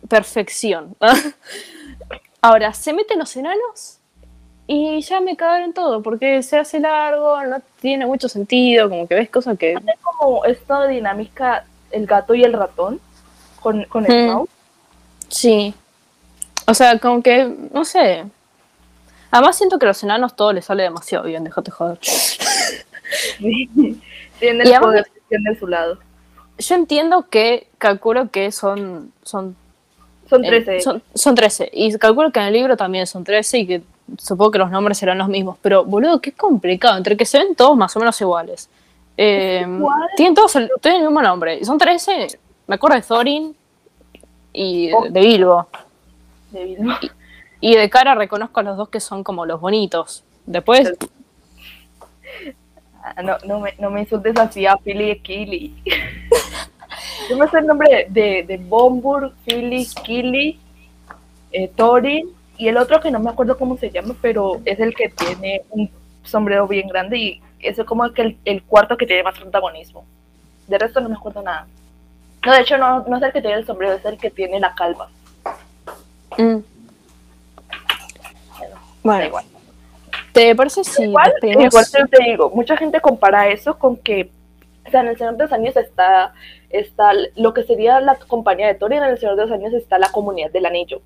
perfección. 0.09 0.95
Ahora, 2.41 2.73
se 2.73 2.93
meten 2.93 3.19
los 3.19 3.35
enanos 3.35 3.99
y 4.67 5.01
ya 5.01 5.21
me 5.21 5.37
cagaron 5.37 5.73
todo, 5.73 6.01
porque 6.01 6.43
se 6.43 6.57
hace 6.57 6.79
largo, 6.79 7.41
no 7.45 7.61
tiene 7.79 8.05
mucho 8.05 8.27
sentido, 8.27 8.89
como 8.89 9.07
que 9.07 9.15
ves 9.15 9.29
cosas 9.29 9.57
que... 9.57 9.75
Hace 9.75 9.97
como 10.01 10.43
esta 10.45 10.87
dinámica 10.87 11.65
el 11.91 12.05
gato 12.05 12.33
y 12.33 12.43
el 12.43 12.53
ratón 12.53 12.99
con, 13.61 13.85
con 13.85 14.09
el 14.11 14.27
mouse. 14.27 14.49
Sí. 15.29 15.73
O 16.67 16.73
sea, 16.73 16.99
como 16.99 17.21
que, 17.21 17.45
no 17.71 17.85
sé. 17.85 18.25
Además 19.31 19.57
siento 19.57 19.79
que 19.79 19.85
a 19.85 19.89
los 19.89 20.03
enanos 20.03 20.35
todo 20.35 20.53
les 20.53 20.65
sale 20.65 20.83
demasiado 20.83 21.25
bien, 21.25 21.43
déjate 21.43 21.71
joder. 21.71 21.99
Tienen 24.39 24.67
el 24.67 24.79
poder 24.79 25.05
de 25.29 25.59
su 25.59 25.67
lado. 25.67 25.97
Yo 26.57 26.75
entiendo 26.75 27.27
que 27.29 27.67
calculo 27.77 28.29
que 28.29 28.51
son... 28.51 29.11
Son, 29.23 29.55
son 30.29 30.41
13. 30.41 30.81
son, 30.81 31.03
son 31.13 31.35
13. 31.35 31.69
Y 31.73 31.93
calculo 31.97 32.31
que 32.31 32.39
en 32.39 32.47
el 32.47 32.53
libro 32.53 32.77
también 32.77 33.07
son 33.07 33.23
13 33.23 33.57
y 33.59 33.67
que 33.67 33.81
supongo 34.17 34.51
que 34.51 34.59
los 34.59 34.71
nombres 34.71 34.97
serán 34.97 35.17
los 35.17 35.27
mismos, 35.27 35.57
pero 35.61 35.85
boludo, 35.85 36.19
qué 36.21 36.31
complicado, 36.31 36.97
entre 36.97 37.17
que 37.17 37.25
se 37.25 37.39
ven 37.39 37.55
todos 37.55 37.77
más 37.77 37.95
o 37.95 37.99
menos 37.99 38.19
iguales. 38.21 38.69
Eh, 39.17 39.65
tienen 40.17 40.33
todos 40.33 40.55
el, 40.55 40.71
tienen 40.81 41.01
el 41.01 41.07
mismo 41.07 41.21
nombre, 41.21 41.57
y 41.59 41.65
son 41.65 41.77
13, 41.77 42.39
me 42.67 42.75
acuerdo 42.75 42.97
de 42.97 43.03
Thorin 43.03 43.55
y 44.51 44.87
de, 44.87 44.93
oh. 44.93 45.07
Bilbo. 45.11 45.67
De 46.51 46.65
Bilbo. 46.65 46.93
Y, 47.61 47.75
de 47.75 47.89
cara 47.89 48.15
reconozco 48.15 48.59
a 48.59 48.63
los 48.63 48.77
dos 48.77 48.89
que 48.89 48.99
son 48.99 49.23
como 49.23 49.45
los 49.45 49.61
bonitos. 49.61 50.23
Después... 50.45 50.93
no, 53.23 53.37
no, 53.45 53.59
me, 53.59 53.73
no 53.79 53.89
me 53.89 54.01
insultes 54.01 54.37
así 54.37 54.65
a 54.65 54.77
Philly 54.77 55.11
y 55.11 55.19
Killy. 55.19 55.83
Yo 57.29 57.37
me 57.37 57.47
sé 57.47 57.59
el 57.59 57.67
nombre 57.67 58.07
de, 58.09 58.43
de 58.43 58.57
Bombur, 58.57 59.33
Philly, 59.45 59.85
Killy, 60.03 60.59
eh, 61.51 61.71
Thorin 61.75 62.29
y 62.57 62.67
el 62.67 62.77
otro 62.77 62.99
que 62.99 63.11
no 63.11 63.19
me 63.19 63.29
acuerdo 63.29 63.57
cómo 63.57 63.77
se 63.77 63.89
llama, 63.89 64.15
pero 64.21 64.61
es 64.65 64.79
el 64.79 64.93
que 64.93 65.09
tiene 65.09 65.63
un 65.69 65.89
sombrero 66.23 66.67
bien 66.67 66.87
grande 66.87 67.17
y 67.17 67.41
es 67.59 67.77
como 67.85 68.11
que 68.11 68.37
el, 68.43 68.63
cuarto 68.63 68.97
que 68.97 69.05
tiene 69.05 69.23
más 69.23 69.37
protagonismo. 69.37 70.05
De 70.67 70.77
resto 70.77 70.99
no 70.99 71.09
me 71.09 71.15
acuerdo 71.15 71.41
nada. 71.41 71.67
No, 72.45 72.53
de 72.53 72.61
hecho 72.61 72.77
no, 72.77 73.03
no 73.07 73.17
es 73.17 73.23
el 73.23 73.31
que 73.31 73.41
tiene 73.41 73.57
el 73.57 73.65
sombrero, 73.65 73.93
es 73.93 74.05
el 74.05 74.17
que 74.17 74.29
tiene 74.29 74.59
la 74.59 74.73
calva. 74.75 75.09
Mm. 76.37 76.57
Bueno, 79.03 79.25
igual. 79.25 79.45
¿Te 80.33 80.55
parece 80.55 80.83
si 80.83 81.03
igual, 81.03 81.31
igual 81.41 81.85
te 82.09 82.23
digo, 82.23 82.49
mucha 82.49 82.75
gente 82.75 82.99
compara 82.99 83.49
eso 83.49 83.77
con 83.77 83.95
que, 83.95 84.31
o 84.85 84.91
sea, 84.91 85.01
en 85.01 85.07
el 85.07 85.17
Señor 85.17 85.37
de 85.37 85.43
los 85.43 85.53
Años 85.53 85.77
está, 85.77 86.33
está 86.69 87.11
lo 87.35 87.53
que 87.53 87.63
sería 87.63 88.01
la 88.01 88.15
compañía 88.15 88.67
de 88.67 88.75
Tori, 88.75 88.97
en 88.97 89.03
el 89.03 89.19
Señor 89.19 89.35
de 89.35 89.43
los 89.43 89.51
Años 89.51 89.73
está 89.73 89.99
la 89.99 90.11
comunidad 90.11 90.51
del 90.51 90.65
anillo 90.65 91.01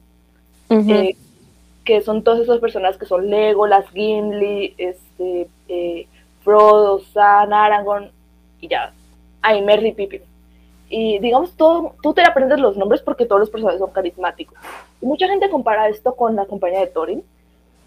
que 1.87 2.01
son 2.01 2.21
todas 2.21 2.41
esas 2.41 2.59
personas 2.59 2.97
que 2.97 3.05
son 3.05 3.29
Legolas, 3.29 3.89
Gimli, 3.91 4.75
este, 4.77 5.47
eh, 5.69 6.05
Frodo, 6.43 6.99
Sam, 7.13 7.53
Aragorn 7.53 8.11
y 8.59 8.67
ya. 8.67 8.91
Ay, 9.41 9.61
Merry 9.61 9.93
Pippin. 9.93 10.21
Y 10.89 11.17
digamos, 11.19 11.55
todo, 11.55 11.95
tú 12.03 12.13
te 12.13 12.23
aprendes 12.23 12.59
los 12.59 12.75
nombres 12.75 13.01
porque 13.01 13.25
todos 13.25 13.39
los 13.39 13.49
personajes 13.49 13.79
son 13.79 13.91
carismáticos. 13.91 14.57
Y 15.01 15.05
mucha 15.05 15.29
gente 15.29 15.49
compara 15.49 15.87
esto 15.87 16.13
con 16.13 16.35
la 16.35 16.45
compañía 16.45 16.81
de 16.81 16.87
Thorin, 16.87 17.23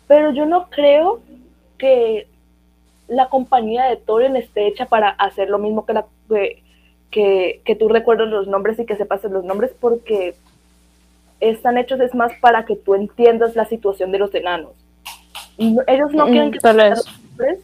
pero 0.09 0.33
yo 0.33 0.47
no 0.47 0.71
creo 0.71 1.21
que 1.81 2.29
la 3.09 3.29
compañía 3.29 3.87
de 3.87 3.97
Thorin 3.97 4.37
esté 4.37 4.69
hecha 4.69 4.87
para 4.87 5.09
hacer 5.09 5.49
lo 5.49 5.59
mismo 5.59 5.85
que, 5.85 5.95
la, 5.95 6.07
que, 7.11 7.61
que 7.65 7.75
tú 7.75 7.89
recuerdes 7.89 8.29
los 8.29 8.47
nombres 8.47 8.79
y 8.79 8.87
que 8.87 8.97
sepas 8.97 9.25
los 9.25 9.45
nombres, 9.45 9.73
porque 9.81 10.35
están 11.41 11.79
hechos 11.79 11.99
es 12.01 12.15
más 12.15 12.33
para 12.41 12.65
que 12.67 12.77
tú 12.77 12.95
entiendas 12.95 13.57
la 13.57 13.65
situación 13.65 14.13
de 14.13 14.19
los 14.19 14.35
enanos. 14.35 14.73
Ellos 15.59 16.13
no 16.13 16.27
mm, 16.27 16.31
quieren 16.31 16.51
que 16.53 16.59
tú 16.59 16.69
nombres, 16.69 17.61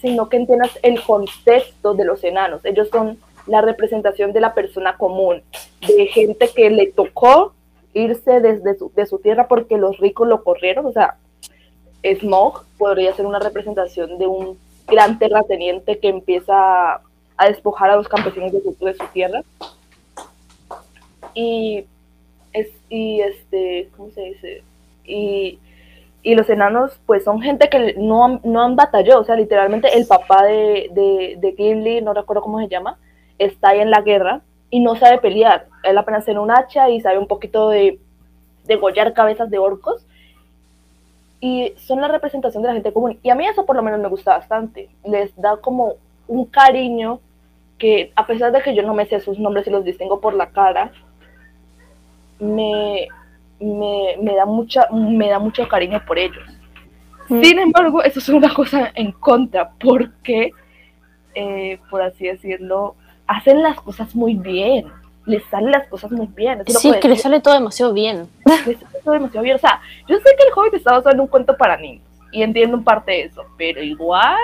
sino 0.00 0.28
que 0.28 0.36
entiendas 0.36 0.78
el 0.82 1.00
contexto 1.00 1.94
de 1.94 2.04
los 2.04 2.22
enanos. 2.24 2.64
Ellos 2.64 2.88
son 2.90 3.18
la 3.46 3.60
representación 3.60 4.32
de 4.32 4.40
la 4.40 4.54
persona 4.54 4.96
común, 4.96 5.42
de 5.86 6.06
gente 6.06 6.50
que 6.54 6.70
le 6.70 6.88
tocó 6.92 7.54
irse 7.92 8.40
desde 8.40 8.76
su, 8.76 8.92
de 8.94 9.06
su 9.06 9.18
tierra 9.18 9.46
porque 9.48 9.78
los 9.78 9.98
ricos 9.98 10.28
lo 10.28 10.42
corrieron. 10.42 10.86
O 10.86 10.92
sea, 10.92 11.16
Smog 12.04 12.64
podría 12.78 13.14
ser 13.14 13.26
una 13.26 13.38
representación 13.38 14.18
de 14.18 14.26
un 14.26 14.58
gran 14.86 15.18
terrateniente 15.18 15.98
que 15.98 16.08
empieza 16.08 17.00
a 17.36 17.46
despojar 17.48 17.90
a 17.90 17.96
los 17.96 18.08
campesinos 18.08 18.52
de 18.52 18.60
su, 18.60 18.76
de 18.84 18.94
su 18.94 19.06
tierra. 19.12 19.42
Y 21.34 21.84
es, 22.52 22.68
y 22.88 23.20
este, 23.20 23.88
¿cómo 23.96 24.10
se 24.10 24.20
dice? 24.22 24.62
Y, 25.04 25.58
los 26.24 26.48
enanos, 26.48 26.98
pues 27.04 27.22
son 27.22 27.42
gente 27.42 27.68
que 27.68 27.94
no 27.98 28.24
han, 28.24 28.40
no 28.44 28.62
han 28.62 28.76
batallado, 28.76 29.20
o 29.20 29.24
sea, 29.24 29.36
literalmente 29.36 29.94
el 29.94 30.06
papá 30.06 30.44
de, 30.44 30.88
de, 30.92 31.36
de 31.38 31.54
Gimli, 31.54 32.00
no 32.00 32.14
recuerdo 32.14 32.42
cómo 32.42 32.60
se 32.60 32.68
llama, 32.68 32.96
está 33.38 33.70
ahí 33.70 33.80
en 33.80 33.90
la 33.90 34.00
guerra 34.00 34.40
y 34.70 34.80
no 34.80 34.96
sabe 34.96 35.18
pelear. 35.18 35.66
Él 35.82 35.98
apenas 35.98 36.24
tiene 36.24 36.40
un 36.40 36.50
hacha 36.50 36.88
y 36.88 37.00
sabe 37.00 37.18
un 37.18 37.26
poquito 37.26 37.68
de 37.68 38.00
degollar 38.64 39.12
cabezas 39.12 39.50
de 39.50 39.58
orcos. 39.58 40.06
Y 41.44 41.74
son 41.76 42.00
la 42.00 42.08
representación 42.08 42.62
de 42.62 42.68
la 42.68 42.72
gente 42.72 42.90
común. 42.90 43.18
Y 43.22 43.28
a 43.28 43.34
mí 43.34 43.46
eso 43.46 43.66
por 43.66 43.76
lo 43.76 43.82
menos 43.82 44.00
me 44.00 44.08
gusta 44.08 44.38
bastante. 44.38 44.88
Les 45.04 45.36
da 45.36 45.58
como 45.58 45.96
un 46.26 46.46
cariño 46.46 47.20
que 47.76 48.12
a 48.16 48.26
pesar 48.26 48.50
de 48.50 48.62
que 48.62 48.74
yo 48.74 48.82
no 48.82 48.94
me 48.94 49.04
sé 49.04 49.20
sus 49.20 49.38
nombres 49.38 49.66
y 49.66 49.70
los 49.70 49.84
distingo 49.84 50.20
por 50.20 50.32
la 50.32 50.48
cara, 50.48 50.90
me, 52.38 53.08
me, 53.60 54.16
me 54.22 54.34
da, 54.34 54.46
mucha, 54.46 54.88
me 54.90 55.28
da 55.28 55.38
mucho 55.38 55.68
cariño 55.68 56.00
por 56.06 56.18
ellos. 56.18 56.42
Mm. 57.28 57.42
Sin 57.42 57.58
embargo, 57.58 58.02
eso 58.02 58.20
es 58.20 58.28
una 58.30 58.54
cosa 58.54 58.90
en 58.94 59.12
contra, 59.12 59.70
porque, 59.72 60.50
eh, 61.34 61.78
por 61.90 62.00
así 62.00 62.26
decirlo, 62.26 62.94
hacen 63.26 63.62
las 63.62 63.78
cosas 63.82 64.14
muy 64.14 64.32
bien. 64.32 64.86
Les 65.26 65.44
salen 65.50 65.72
las 65.72 65.88
cosas 65.88 66.10
muy 66.10 66.26
bien. 66.26 66.62
Sí, 66.68 66.90
que 66.92 67.08
le 67.08 67.16
decir. 67.16 67.18
sale 67.18 67.40
todo 67.40 67.52
demasiado 67.52 67.92
bien. 67.92 68.30
Les 68.64 68.78
demasiado 69.12 69.42
bien. 69.44 69.56
O 69.56 69.58
sea, 69.60 69.80
yo 70.08 70.16
sé 70.18 70.24
que 70.36 70.44
el 70.46 70.52
Hobbit 70.54 70.74
está 70.74 70.92
basado 70.92 71.14
en 71.14 71.20
un 71.20 71.26
cuento 71.26 71.56
para 71.56 71.76
niños, 71.76 72.02
y 72.32 72.42
entiendo 72.42 72.76
en 72.76 72.84
parte 72.84 73.24
eso, 73.24 73.44
pero 73.56 73.82
igual, 73.82 74.36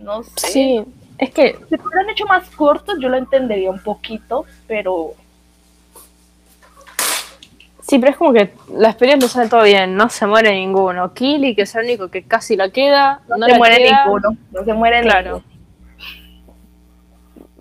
no 0.00 0.22
sé. 0.22 0.46
Sí, 0.48 0.84
es 1.18 1.30
que 1.30 1.56
Si 1.68 1.74
hubieran 1.74 2.10
hecho 2.10 2.26
más 2.26 2.48
cortos, 2.50 2.96
yo 3.00 3.08
lo 3.08 3.16
entendería 3.16 3.70
un 3.70 3.82
poquito, 3.82 4.44
pero 4.66 5.14
Sí, 7.86 7.98
pero 7.98 8.12
es 8.12 8.16
como 8.16 8.32
que 8.32 8.50
la 8.74 8.88
experiencia 8.88 9.28
sale 9.28 9.50
todo 9.50 9.62
bien, 9.62 9.94
no 9.94 10.08
se 10.08 10.26
muere 10.26 10.52
ninguno. 10.52 11.12
Killy, 11.12 11.54
que 11.54 11.62
es 11.62 11.74
el 11.74 11.84
único 11.84 12.08
que 12.08 12.22
casi 12.22 12.56
la 12.56 12.70
queda, 12.70 13.20
no, 13.28 13.36
no, 13.36 13.44
se 13.46 13.52
la 13.52 13.58
muere 13.58 13.76
queda. 13.76 14.04
ninguno. 14.04 14.36
No 14.52 14.64
se 14.64 14.72
muere 14.72 15.02
Claro. 15.02 15.34
ninguno. 15.34 15.53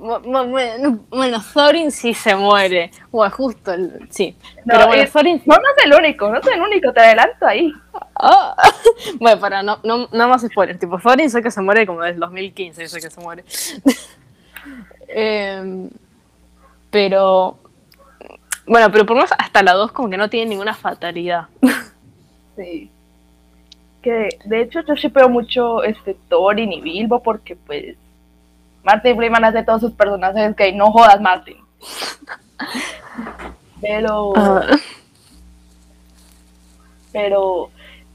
Bueno, 0.03 1.41
Thorin 1.53 1.91
sí 1.91 2.13
se 2.13 2.35
muere. 2.35 2.91
Bueno, 3.11 3.33
justo, 3.35 3.71
el- 3.73 4.07
sí. 4.11 4.35
No, 4.65 4.73
pero 4.75 4.87
bueno, 4.87 5.03
es- 5.03 5.11
Thorin... 5.11 5.41
No, 5.45 5.55
no 5.55 5.61
es 5.77 5.85
el 5.85 5.93
único, 5.93 6.29
no 6.29 6.39
es 6.39 6.47
el 6.47 6.61
único, 6.61 6.91
te 6.91 6.99
adelanto 6.99 7.45
ahí. 7.45 7.71
Ah. 8.15 8.55
Bueno, 9.19 9.39
para, 9.39 9.63
no, 9.63 9.79
no, 9.83 10.07
no 10.11 10.27
más 10.27 10.41
spoilers. 10.41 10.79
Tipo, 10.79 10.99
Thorin 10.99 11.29
sé 11.29 11.41
que 11.41 11.51
se 11.51 11.61
muere 11.61 11.85
como 11.87 12.01
desde 12.01 12.15
el 12.15 12.19
2015, 12.19 12.87
sé 12.87 12.99
que 13.01 13.09
se 13.09 13.21
muere. 13.21 13.43
Em, 15.07 15.89
pero... 16.89 17.57
Bueno, 18.65 18.91
pero 18.91 19.05
por 19.05 19.15
lo 19.15 19.23
menos 19.23 19.31
hasta 19.37 19.61
la 19.63 19.73
2 19.73 19.91
como 19.91 20.09
que 20.09 20.17
no 20.17 20.29
tiene 20.29 20.49
ninguna 20.49 20.73
fatalidad. 20.73 21.47
Sí. 22.55 22.91
Que 24.03 24.29
de 24.45 24.61
hecho 24.61 24.81
yo 24.81 24.93
shipeo 24.93 25.27
mucho 25.27 25.81
este 25.83 26.15
Thorin 26.29 26.71
y 26.71 26.81
Bilbo 26.81 27.23
porque 27.23 27.55
pues 27.55 27.95
Martin 28.83 29.15
Freeman 29.15 29.45
hace 29.45 29.63
todos 29.63 29.81
sus 29.81 29.91
personajes 29.93 30.55
que 30.55 30.71
no 30.73 30.91
jodas 30.91 31.19
Martin. 31.21 31.57
Pero 33.81 34.33
Ah, 34.35 34.61
pero 37.11 37.69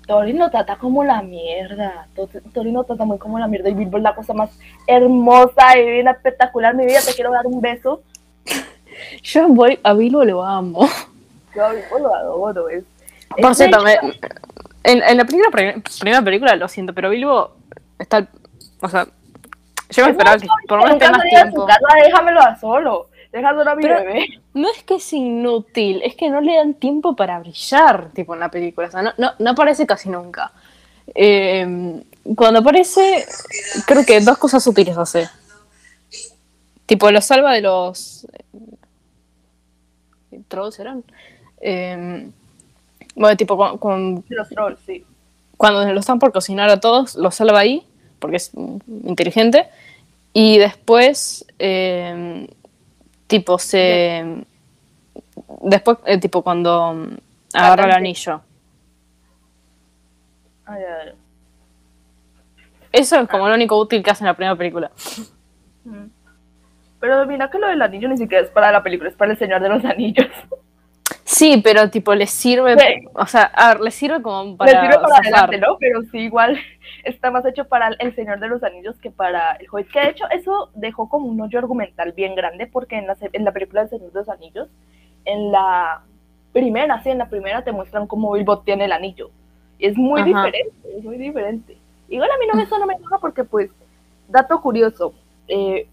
Thorin 0.07 0.39
lo 0.39 0.51
trata 0.51 0.77
como 0.77 1.05
la 1.05 1.23
mierda. 1.23 2.07
To- 2.17 2.29
Thorin 2.53 2.75
lo 2.75 2.85
trata 2.85 3.05
muy 3.05 3.19
como 3.19 3.39
la 3.39 3.47
mierda 3.47 3.69
y 3.69 3.75
Bilbo 3.75 3.99
es 3.99 4.03
la 4.03 4.15
cosa 4.15 4.33
más 4.33 4.51
hermosa 4.87 5.77
y 5.79 5.91
bien 5.91 6.09
espectacular. 6.09 6.75
Mi 6.75 6.87
vida, 6.87 7.01
te 7.07 7.15
quiero 7.15 7.31
dar 7.33 7.47
un 7.47 7.61
beso. 7.61 8.03
yo 9.23 9.49
voy 9.49 9.79
a 9.83 9.93
Bilbo 9.93 10.25
lo 10.25 10.43
amo. 10.45 10.89
Yo 11.55 11.65
a 11.65 11.73
Bilbo 11.73 11.99
lo 11.99 12.15
adoro. 12.15 12.69
Es, 12.71 12.85
Por 13.41 13.51
es 13.53 13.57
cierto, 13.59 13.83
me- 13.83 13.99
en, 14.85 15.03
en 15.03 15.17
la 15.19 15.25
primera, 15.27 15.51
primera 16.01 16.23
película, 16.23 16.57
lo 16.57 16.67
siento, 16.69 16.95
pero 16.95 17.11
Bilbo 17.11 17.53
está. 17.99 18.27
O 18.81 18.89
sea, 18.89 19.07
yo 19.91 20.05
me 20.05 20.11
es 20.11 20.17
esperaba 20.17 20.39
que 20.39 20.47
por 20.69 20.79
lo 20.79 20.85
menos 20.85 21.11
más 21.11 21.23
tiempo. 21.23 21.67
casa, 21.67 21.81
déjamelo 22.05 22.41
a 22.41 22.59
solo. 22.59 23.09
Déjalo 23.33 23.69
a 23.71 23.75
mi 23.75 23.83
Pero- 23.83 23.99
bebé. 24.01 24.41
No 24.55 24.71
es 24.71 24.83
que 24.85 24.95
es 24.97 25.13
inútil, 25.13 26.01
es 26.03 26.15
que 26.17 26.31
no 26.31 26.41
le 26.41 26.57
dan 26.57 26.75
tiempo 26.75 27.15
para 27.15 27.39
brillar, 27.39 28.11
tipo 28.13 28.35
en 28.35 28.41
la 28.41 28.51
película. 28.51 28.89
O 28.89 28.91
sea, 28.91 29.03
no, 29.03 29.13
no, 29.19 29.33
no 29.39 29.51
aparece 29.51 29.87
casi 29.87 30.09
nunca. 30.09 30.51
Eh, 31.15 32.03
cuando 32.35 32.61
aparece, 32.61 33.27
creo 33.87 34.05
que 34.05 34.21
dos 34.21 34.39
cosas 34.39 34.67
útiles 34.67 34.97
hace. 34.97 35.29
Tipo, 36.87 37.11
lo 37.11 37.21
salva 37.21 37.53
de 37.53 37.61
los. 37.61 38.27
¿Trolls 40.49 40.79
eran? 40.79 41.05
Eh, 41.61 42.31
bueno, 43.15 43.37
tipo, 43.37 43.57
con, 43.57 43.79
con- 43.79 44.25
los 44.29 44.49
trolls, 44.49 44.79
sí. 44.87 45.05
cuando 45.57 45.85
lo 45.93 46.01
están 46.01 46.19
por 46.19 46.33
cocinar 46.33 46.71
a 46.71 46.81
todos, 46.81 47.15
lo 47.17 47.31
salva 47.31 47.59
ahí, 47.61 47.87
porque 48.19 48.37
es 48.37 48.53
inteligente. 49.05 49.69
Y 50.33 50.59
después, 50.59 51.47
eh, 51.59 52.47
tipo, 53.27 53.59
se. 53.59 54.45
Después, 55.63 55.99
eh, 56.07 56.19
tipo, 56.19 56.43
cuando 56.43 57.09
agarra 57.53 57.85
el 57.87 57.93
anillo. 57.93 58.41
Ay, 60.67 60.83
ay. 60.83 61.13
Eso 62.93 63.21
es 63.21 63.29
como 63.29 63.49
lo 63.49 63.55
único 63.55 63.79
útil 63.79 64.03
que 64.03 64.11
hace 64.11 64.25
en 64.25 64.29
la 64.29 64.35
primera 64.35 64.57
película. 64.57 64.91
Mm. 65.85 66.07
Pero 67.01 67.27
mira 67.27 67.51
que 67.51 67.59
lo 67.59 67.69
del 67.69 67.81
anillo 67.81 68.09
ni 68.09 68.17
siquiera 68.17 68.45
es 68.45 68.51
para 68.51 68.73
la 68.73 68.83
película, 68.83 69.11
es 69.11 69.17
para 69.17 69.33
el 69.33 69.39
Señor 69.39 69.61
de 69.63 69.69
los 69.69 69.85
Anillos. 69.85 70.27
Sí, 71.25 71.61
pero 71.63 71.91
tipo, 71.91 72.15
le 72.15 72.27
sirve. 72.27 72.77
Sí. 72.79 73.07
O 73.15 73.27
sea, 73.27 73.45
a 73.45 73.69
ver, 73.69 73.81
le 73.81 73.91
sirve 73.91 74.21
como 74.23 74.57
para. 74.57 74.73
Le 74.73 74.81
sirve 74.81 75.03
para 75.03 75.17
adelante, 75.17 75.59
¿no? 75.59 75.77
Pero 75.79 76.03
sí, 76.11 76.19
igual 76.19 76.59
está 77.05 77.31
más 77.31 77.45
hecho 77.47 77.67
para 77.67 77.89
el 77.99 78.15
Señor 78.15 78.41
de 78.41 78.49
los 78.49 78.63
Anillos 78.63 78.99
que 78.99 79.11
para 79.11 79.53
el 79.53 79.67
Hobbit. 79.71 79.91
Que 79.91 80.01
de 80.01 80.09
hecho 80.11 80.25
eso 80.31 80.71
dejó 80.75 81.09
como 81.09 81.27
un 81.27 81.41
hoyo 81.41 81.59
argumental 81.59 82.13
bien 82.13 82.35
grande 82.35 82.67
porque 82.67 82.97
en 82.97 83.07
la, 83.07 83.17
en 83.33 83.45
la 83.45 83.53
película 83.53 83.83
del 83.83 83.91
Señor 83.91 84.13
de 84.13 84.19
los 84.21 84.29
Anillos, 84.29 84.69
en 85.25 85.53
la 85.53 86.03
primera, 86.53 87.03
sí, 87.03 87.11
en 87.11 87.19
la 87.19 87.29
primera 87.29 87.63
te 87.63 87.73
muestran 87.73 88.07
cómo 88.07 88.33
Bilbo 88.33 88.61
tiene 88.61 88.87
el 88.87 88.93
anillo. 88.93 89.31
Y 89.79 89.87
es 89.87 89.97
muy 89.97 90.21
Ajá. 90.21 90.27
diferente, 90.27 90.97
es 90.97 91.05
muy 91.05 91.17
diferente. 91.17 91.77
Igual 92.09 92.31
a 92.31 92.39
mí 92.39 92.47
no, 92.53 92.61
eso 92.61 92.79
no 92.79 92.87
me 92.87 92.95
enoja 92.95 93.19
porque 93.19 93.45
pues, 93.45 93.71
dato 94.29 94.61
curioso, 94.61 95.15
eh, 95.47 95.87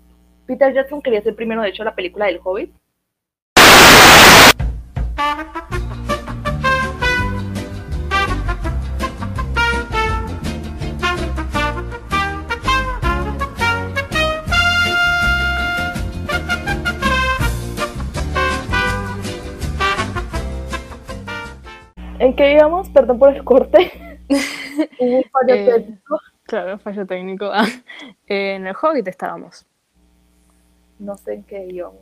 Peter 0.46 0.74
Jackson 0.74 1.02
quería 1.02 1.22
ser 1.22 1.36
primero, 1.36 1.62
de 1.62 1.70
hecho, 1.70 1.84
la 1.84 1.96
película 1.96 2.26
del 2.26 2.40
Hobbit. 2.44 2.72
¿En 22.26 22.36
qué 22.36 22.54
íbamos? 22.54 22.90
Perdón 22.90 23.20
por 23.20 23.34
el 23.36 23.44
corte. 23.44 23.92
Hubo 24.98 25.18
un 25.18 25.24
fallo 25.32 25.56
Eh, 25.56 25.66
técnico. 25.66 26.20
Claro, 26.44 26.80
fallo 26.80 27.06
técnico. 27.06 27.46
Ah, 27.54 27.68
eh, 28.28 28.56
en 28.56 28.68
el 28.68 28.76
Hobbit 28.82 29.08
estábamos. 29.08 29.66
No 31.00 31.16
sé 31.18 31.34
en 31.36 31.44
qué 31.44 31.66
íbamos. 31.68 32.02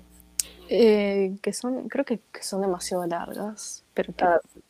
Eh, 0.70 1.38
que 1.42 1.54
son, 1.54 1.90
creo 1.90 2.06
que, 2.06 2.20
que 2.32 2.44
son 2.44 2.62
demasiado 2.62 3.06
largas. 3.06 3.86
Pero 3.94 4.14
que 4.16 4.26
Ah, 4.26 4.40
sí. 4.54 4.62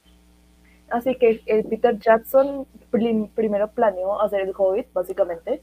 Así 0.89 1.15
que 1.17 1.41
eh, 1.45 1.63
Peter 1.63 1.97
Jackson 1.99 2.67
prim- 2.91 3.27
primero 3.29 3.71
planeó 3.71 4.21
hacer 4.21 4.41
el 4.41 4.53
Hobbit, 4.55 4.91
básicamente, 4.93 5.61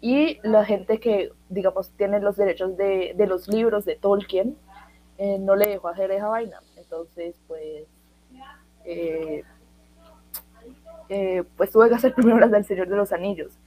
y 0.00 0.38
la 0.42 0.64
gente 0.64 1.00
que, 1.00 1.32
digamos, 1.48 1.90
tiene 1.92 2.20
los 2.20 2.36
derechos 2.36 2.76
de, 2.76 3.14
de 3.16 3.26
los 3.26 3.48
libros 3.48 3.84
de 3.84 3.96
Tolkien, 3.96 4.56
eh, 5.18 5.38
no 5.38 5.56
le 5.56 5.68
dejó 5.68 5.88
hacer 5.88 6.10
esa 6.12 6.28
vaina. 6.28 6.60
Entonces, 6.76 7.36
pues, 7.48 7.86
eh, 8.84 9.42
eh, 11.08 11.44
pues 11.56 11.70
tuve 11.70 11.88
que 11.88 11.94
hacer 11.94 12.14
primero 12.16 12.38
las 12.38 12.50
del 12.50 12.64
Señor 12.64 12.88
de 12.88 12.96
los 12.96 13.12
Anillos. 13.12 13.58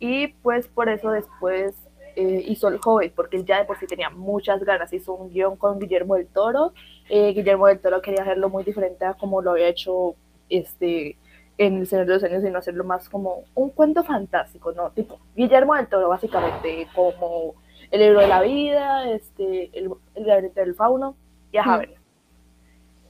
Y 0.00 0.28
pues 0.28 0.68
por 0.68 0.88
eso 0.88 1.10
después 1.10 1.74
eh, 2.16 2.44
hizo 2.46 2.68
el 2.68 2.78
Hobbit, 2.84 3.14
porque 3.14 3.36
él 3.36 3.44
ya 3.44 3.58
de 3.58 3.64
por 3.64 3.78
sí 3.78 3.86
tenía 3.86 4.10
muchas 4.10 4.62
ganas. 4.64 4.92
Hizo 4.92 5.14
un 5.14 5.30
guion 5.30 5.56
con 5.56 5.78
Guillermo 5.78 6.16
del 6.16 6.26
Toro. 6.26 6.72
Eh, 7.08 7.32
Guillermo 7.32 7.66
del 7.66 7.80
Toro 7.80 8.02
quería 8.02 8.22
hacerlo 8.22 8.48
muy 8.48 8.64
diferente 8.64 9.04
a 9.04 9.14
como 9.14 9.42
lo 9.42 9.52
había 9.52 9.68
hecho 9.68 10.14
este, 10.48 11.16
en 11.58 11.78
El 11.78 11.86
Señor 11.86 12.06
de 12.06 12.14
los 12.14 12.24
Anillos, 12.24 12.42
sino 12.42 12.58
hacerlo 12.58 12.84
más 12.84 13.08
como 13.08 13.44
un 13.54 13.70
cuento 13.70 14.04
fantástico, 14.04 14.72
¿no? 14.72 14.90
Tipo, 14.90 15.18
Guillermo 15.36 15.74
del 15.74 15.88
Toro, 15.88 16.08
básicamente, 16.08 16.86
como 16.94 17.54
El 17.90 18.00
libro 18.00 18.20
de 18.20 18.28
la 18.28 18.42
vida, 18.42 19.10
este, 19.10 19.70
El, 19.72 19.90
el 20.14 20.26
laberinto 20.26 20.60
del 20.60 20.74
fauno, 20.74 21.16
y 21.52 21.58
a 21.58 21.64
Mm. 21.64 21.82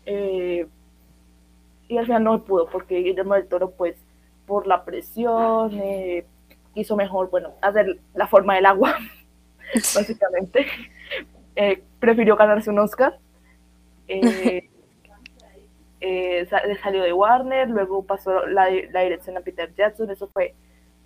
Eh, 0.07 0.67
y 1.95 1.99
al 1.99 2.07
final 2.07 2.25
no 2.25 2.45
pudo, 2.45 2.67
porque 2.69 2.99
Guillermo 3.01 3.35
del 3.35 3.49
Toro, 3.49 3.71
pues, 3.73 3.97
por 4.47 4.67
la 4.67 4.85
presión, 4.85 5.73
eh, 5.75 6.27
hizo 6.75 6.97
mejor, 6.97 7.31
bueno, 7.31 7.55
hacer 7.63 7.99
la 8.15 8.27
forma 8.27 8.55
del 8.57 8.67
agua, 8.67 8.97
básicamente. 9.95 10.67
Eh, 11.57 11.83
prefirió 12.01 12.37
ganarse 12.37 12.71
un 12.71 12.79
Oscar. 12.81 13.19
Eh, 14.09 14.69
eh, 16.01 16.47
sa- 16.51 16.63
salió 16.83 17.03
de 17.03 17.13
Warner, 17.13 17.69
luego 17.71 18.05
pasó 18.05 18.47
la, 18.47 18.69
la 18.93 19.01
dirección 19.03 19.37
a 19.37 19.41
Peter 19.41 19.73
Jackson, 19.75 20.11
eso 20.11 20.29
fue 20.33 20.55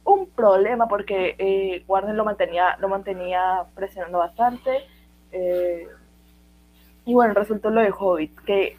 un 0.04 0.28
problema 0.30 0.88
porque 0.88 1.36
eh, 1.38 1.84
Warner 1.86 2.14
lo 2.14 2.24
mantenía, 2.24 2.76
lo 2.80 2.88
mantenía 2.88 3.64
presionando 3.74 4.18
bastante 4.18 4.84
y 7.04 7.14
bueno, 7.14 7.34
resultó 7.34 7.70
lo 7.70 7.80
de 7.80 7.90
Hobbit, 7.96 8.38
que 8.40 8.76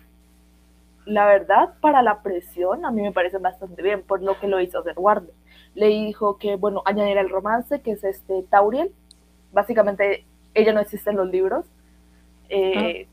la 1.10 1.26
verdad, 1.26 1.74
para 1.82 2.01
la 2.03 2.22
presión, 2.22 2.86
a 2.86 2.91
mí 2.91 3.01
me 3.01 3.12
parece 3.12 3.39
bastante 3.39 3.82
bien, 3.82 4.03
por 4.03 4.22
lo 4.22 4.39
que 4.39 4.47
lo 4.47 4.62
hizo 4.62 4.80
hacer 4.80 4.93
Warner. 4.95 5.34
Le 5.74 5.88
dijo 5.88 6.38
que, 6.38 6.55
bueno, 6.55 6.84
añadir 6.86 7.18
el 7.18 7.30
romance, 7.30 7.82
que 7.82 7.91
es 7.91 8.03
este 8.03 8.43
Tauriel. 8.43 8.93
Básicamente, 9.51 10.26
ella 10.53 10.72
no 10.72 10.80
existe 10.80 11.10
en 11.10 11.18
los 11.18 11.28
libros. 11.30 11.66
Eh, 12.49 13.07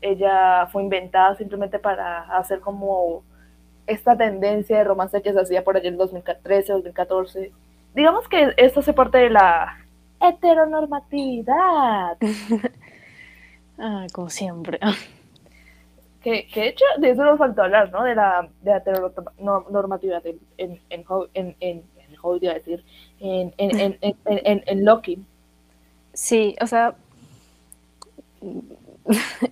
ella 0.00 0.66
fue 0.70 0.82
inventada 0.82 1.34
simplemente 1.34 1.78
para 1.80 2.22
hacer 2.38 2.60
como 2.60 3.24
esta 3.86 4.16
tendencia 4.16 4.78
de 4.78 4.84
romance 4.84 5.20
que 5.20 5.32
se 5.32 5.40
hacía 5.40 5.64
por 5.64 5.76
allá 5.76 5.88
en 5.88 5.96
2013, 5.96 6.72
2014. 6.72 7.52
Digamos 7.94 8.28
que 8.28 8.54
esto 8.56 8.80
hace 8.80 8.92
parte 8.92 9.18
de 9.18 9.30
la 9.30 9.78
heteronormatividad. 10.20 12.16
ah, 13.78 14.06
como 14.12 14.30
siempre. 14.30 14.78
Que, 16.22 16.46
que, 16.46 16.60
de 16.60 16.68
hecho 16.68 16.84
de 16.98 17.10
eso 17.10 17.24
nos 17.24 17.38
faltó 17.38 17.62
hablar, 17.62 17.90
¿no? 17.90 18.04
De 18.04 18.14
la, 18.14 18.48
de 18.62 18.70
la 18.70 18.76
heteronormatividad 18.78 20.24
en, 20.26 20.38
en, 20.56 20.80
en, 20.90 21.04
en, 21.34 21.56
en, 21.60 21.84
en 21.98 22.54
decir, 22.54 22.84
en, 23.20 23.52
en, 23.56 23.80
en, 23.80 24.16
en, 24.26 24.62
en, 24.66 24.84
Loki. 24.84 25.24
Sí, 26.12 26.54
o 26.60 26.66
sea, 26.66 26.94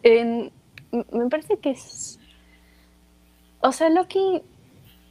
en, 0.02 0.52
me 0.92 1.28
parece 1.28 1.58
que 1.58 1.70
es... 1.70 2.18
O 3.60 3.72
sea, 3.72 3.90
Loki 3.90 4.42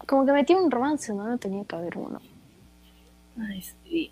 como 0.07 0.25
que 0.25 0.31
metió 0.31 0.57
un 0.57 0.71
romance, 0.71 1.13
¿no? 1.13 1.27
No 1.27 1.37
tenía 1.37 1.63
que 1.65 1.75
haber 1.75 1.97
uno. 1.97 2.19
Ay, 3.39 3.61
sí. 3.61 4.11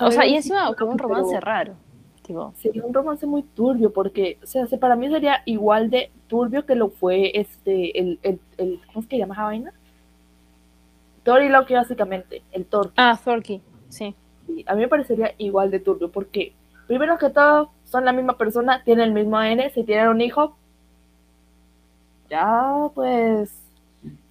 O 0.00 0.10
sea, 0.10 0.26
y 0.26 0.34
encima 0.34 0.74
como 0.74 0.92
un 0.92 0.98
romance 0.98 1.40
raro. 1.40 1.74
Tipo. 2.26 2.52
Sería 2.56 2.84
un 2.84 2.92
romance 2.92 3.24
muy 3.24 3.44
turbio, 3.44 3.92
porque, 3.92 4.38
o 4.42 4.46
sea, 4.46 4.66
para 4.80 4.96
mí 4.96 5.08
sería 5.08 5.42
igual 5.44 5.90
de 5.90 6.10
turbio 6.26 6.66
que 6.66 6.74
lo 6.74 6.88
fue 6.88 7.38
este, 7.38 7.96
el, 7.98 8.18
el, 8.22 8.40
el 8.58 8.80
¿cómo 8.88 9.00
es 9.00 9.06
que 9.06 9.18
llama 9.18 9.34
esa 9.34 9.44
vaina? 9.44 9.72
Thor 11.22 11.42
y 11.42 11.48
Loki, 11.48 11.74
básicamente, 11.74 12.42
el 12.50 12.66
Thor. 12.66 12.92
Ah, 12.96 13.18
Thorky, 13.22 13.62
sí. 13.88 14.14
A 14.66 14.74
mí 14.74 14.80
me 14.80 14.88
parecería 14.88 15.34
igual 15.38 15.70
de 15.70 15.78
turbio, 15.78 16.10
porque, 16.10 16.52
primero 16.88 17.16
que 17.16 17.30
todo, 17.30 17.70
son 17.84 18.04
la 18.04 18.12
misma 18.12 18.36
persona, 18.36 18.82
tienen 18.82 19.06
el 19.08 19.14
mismo 19.14 19.36
ADN, 19.36 19.70
si 19.70 19.84
tienen 19.84 20.08
un 20.08 20.20
hijo, 20.20 20.56
ya, 22.28 22.90
pues, 22.92 23.54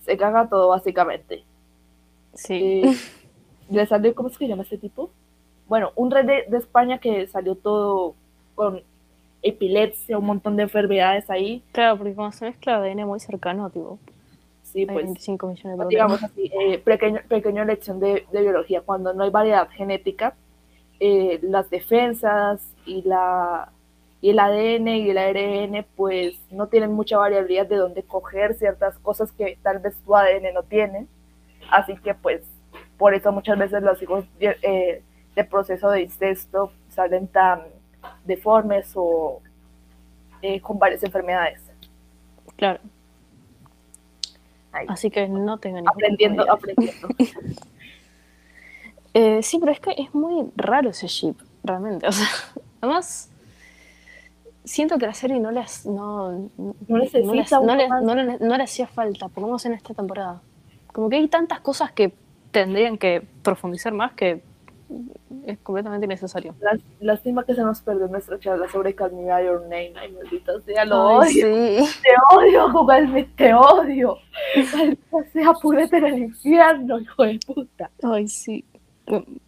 se 0.02 0.18
caga 0.18 0.50
todo, 0.50 0.68
básicamente. 0.70 1.46
Sí. 2.34 2.82
Eh, 3.70 3.86
salió, 3.88 4.14
¿cómo 4.14 4.28
es 4.28 4.38
que 4.38 4.50
llama 4.50 4.64
ese 4.64 4.78
tipo? 4.78 5.12
Bueno, 5.68 5.92
un 5.96 6.12
rey 6.12 6.26
de, 6.26 6.58
España 6.58 7.00
que 7.00 7.28
salió 7.28 7.56
todo 7.56 8.16
con 8.54 8.82
epilepsia, 9.42 10.18
un 10.18 10.26
montón 10.26 10.56
de 10.58 10.64
enfermedades 10.64 11.30
ahí. 11.30 11.64
Claro, 11.72 11.98
porque 11.98 12.16
como 12.16 12.32
se 12.32 12.46
mezcla 12.46 12.78
ADN 12.78 13.06
muy 13.06 13.20
cercano, 13.20 13.70
tipo. 13.70 14.00
Sí, 14.64 14.86
pues. 14.86 15.06
25 15.06 15.48
millones 15.48 15.80
de 15.80 15.86
Digamos 15.88 16.24
así, 16.24 16.52
eh, 16.60 16.80
pequeño, 16.80 17.22
pequeña 17.28 17.66
lección 17.66 18.00
de, 18.00 18.26
biología. 18.32 18.82
Cuando 18.82 19.14
no 19.14 19.24
hay 19.24 19.30
variedad 19.30 19.70
genética, 19.70 20.36
eh, 21.00 21.40
las 21.42 21.70
defensas 21.70 22.62
y 22.86 23.02
la 23.04 23.70
y 24.22 24.32
el 24.32 24.40
ADN 24.40 24.88
y 24.88 25.10
el 25.12 25.18
ARN 25.20 25.86
pues 25.96 26.40
no 26.50 26.66
tienen 26.68 26.92
mucha 26.94 27.16
variabilidad 27.16 27.68
de 27.68 27.76
dónde 27.76 28.02
coger 28.02 28.56
ciertas 28.56 28.98
cosas 28.98 29.32
que 29.32 29.60
tal 29.62 29.78
vez 29.78 29.96
tu 30.04 30.16
ADN 30.16 30.52
no 30.54 30.64
tiene. 30.64 31.06
Así 31.70 31.96
que 31.98 32.16
pues 32.16 32.42
por 32.98 33.14
eso 33.14 33.32
muchas 33.32 33.60
veces 33.60 33.84
los 33.84 34.02
hijos 34.02 34.26
eh, 34.40 35.04
de 35.36 35.44
proceso 35.44 35.90
de 35.90 36.04
incesto 36.04 36.72
salen 36.90 37.28
tan 37.28 37.62
deformes 38.24 38.92
o 38.96 39.42
eh, 40.42 40.62
con 40.62 40.80
varias 40.80 41.04
enfermedades. 41.04 41.62
Claro. 42.56 42.80
Así 44.88 45.10
que 45.10 45.28
no 45.28 45.58
tengan 45.58 45.88
Aprendiendo, 45.88 46.52
aprendiendo. 46.52 47.08
eh, 49.14 49.42
sí, 49.42 49.58
pero 49.60 49.72
es 49.72 49.80
que 49.80 49.92
es 49.98 50.14
muy 50.14 50.52
raro 50.56 50.90
ese 50.90 51.08
chip, 51.08 51.40
realmente. 51.64 52.06
O 52.10 52.12
sea, 52.12 52.28
además, 52.82 53.30
siento 54.66 54.98
que 54.98 55.06
la 55.06 55.14
serie 55.14 55.40
no 55.40 55.52
les 55.52 55.86
no, 55.86 56.50
no, 56.58 56.74
no, 56.88 58.16
le, 58.16 58.38
no, 58.40 58.58
le 58.58 58.64
hacía 58.64 58.88
falta, 58.88 59.30
por 59.30 59.42
lo 59.42 59.48
menos 59.48 59.66
en 59.66 59.74
esta 59.74 59.94
temporada. 59.94 60.42
Como 60.92 61.10
que 61.10 61.16
hay 61.18 61.28
tantas 61.28 61.62
cosas 61.62 61.92
que 61.92 62.14
tendrían 62.52 62.98
que 62.98 63.26
profundizar 63.44 63.94
más 63.94 64.14
que 64.14 64.42
es 65.46 65.58
completamente 65.60 66.06
innecesario. 66.06 66.56
Lástima 67.00 67.44
que 67.44 67.56
se 67.56 67.62
nos 67.62 67.82
perdió 67.82 68.08
nuestra 68.08 68.40
charla 68.40 68.68
sobre 68.70 68.96
Call 68.96 69.14
Me 69.14 69.26
By 69.26 69.46
Your 69.46 69.62
Name. 69.62 69.94
Ay, 69.96 70.12
maldita 70.12 70.60
sea, 70.62 70.86
lo 70.86 71.18
odio. 71.18 71.28
Sí. 71.30 72.00
Te 72.02 72.36
odio, 72.36 72.72
Google, 72.72 73.28
te 73.36 73.54
odio. 73.54 74.18
Maldita 74.56 75.24
sea, 75.34 75.54
púrete 75.54 75.98
en 75.98 76.06
el 76.06 76.20
infierno, 76.20 77.00
hijo 77.00 77.24
de 77.24 77.40
puta. 77.46 77.90
Ay, 78.04 78.28
sí. 78.28 78.66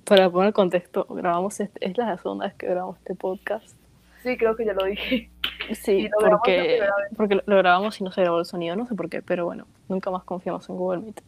Para 0.03 0.29
poner 0.29 0.53
contexto, 0.53 1.05
grabamos 1.09 1.59
este, 1.59 1.89
es 1.89 1.97
la 1.97 2.17
segunda 2.17 2.45
vez 2.45 2.55
que 2.55 2.67
grabamos 2.67 2.97
este 2.97 3.15
podcast. 3.15 3.75
Sí, 4.21 4.37
creo 4.37 4.55
que 4.55 4.65
ya 4.65 4.73
lo 4.73 4.85
dije. 4.85 5.29
Sí, 5.73 6.09
porque, 6.19 6.79
porque 7.15 7.41
lo 7.45 7.57
grabamos 7.57 7.99
y 7.99 8.03
no 8.03 8.11
se 8.11 8.21
grabó 8.21 8.39
el 8.39 8.45
sonido, 8.45 8.75
no 8.75 8.85
sé 8.85 8.95
por 8.95 9.09
qué, 9.09 9.21
pero 9.21 9.45
bueno, 9.45 9.67
nunca 9.89 10.11
más 10.11 10.23
confiamos 10.23 10.69
en 10.69 10.77
Google 10.77 11.01
Meet. 11.01 11.21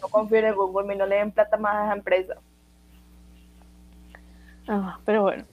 No 0.00 0.08
confíen 0.08 0.46
en 0.46 0.54
Google 0.54 0.86
Meet, 0.86 0.98
no 0.98 1.06
le 1.06 1.16
den 1.16 1.30
plata 1.30 1.56
más 1.56 1.76
a 1.76 1.84
esa 1.84 1.94
empresa. 1.94 2.36
Ah, 4.68 4.98
pero 5.04 5.22
bueno. 5.22 5.44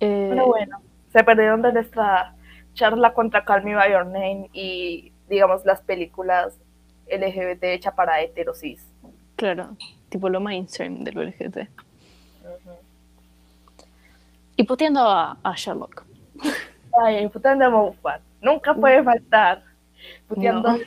Eh, 0.00 0.28
pero 0.30 0.46
bueno, 0.46 0.78
se 1.12 1.24
perdieron 1.24 1.62
de 1.62 1.72
nuestra 1.72 2.34
charla 2.74 3.12
contra 3.14 3.44
Call 3.44 3.64
Me 3.64 3.74
By 3.74 3.90
Your 3.90 4.06
Name 4.06 4.50
y, 4.52 5.12
digamos, 5.28 5.64
las 5.64 5.80
películas 5.80 6.58
LGBT 7.10 7.64
hecha 7.64 7.94
para 7.94 8.20
heterosis. 8.20 8.86
Claro, 9.36 9.76
tipo 10.08 10.28
lo 10.28 10.40
mainstream 10.40 11.04
del 11.04 11.28
LGBT. 11.28 11.68
Y 14.56 14.62
puteando 14.64 15.00
a, 15.02 15.54
Sherlock. 15.54 16.04
Ay, 17.04 17.28
puteando 17.28 17.66
a 17.66 17.70
Moffat. 17.70 18.22
Nunca 18.40 18.74
puede 18.74 19.02
faltar. 19.02 19.62
Puteando. 20.28 20.78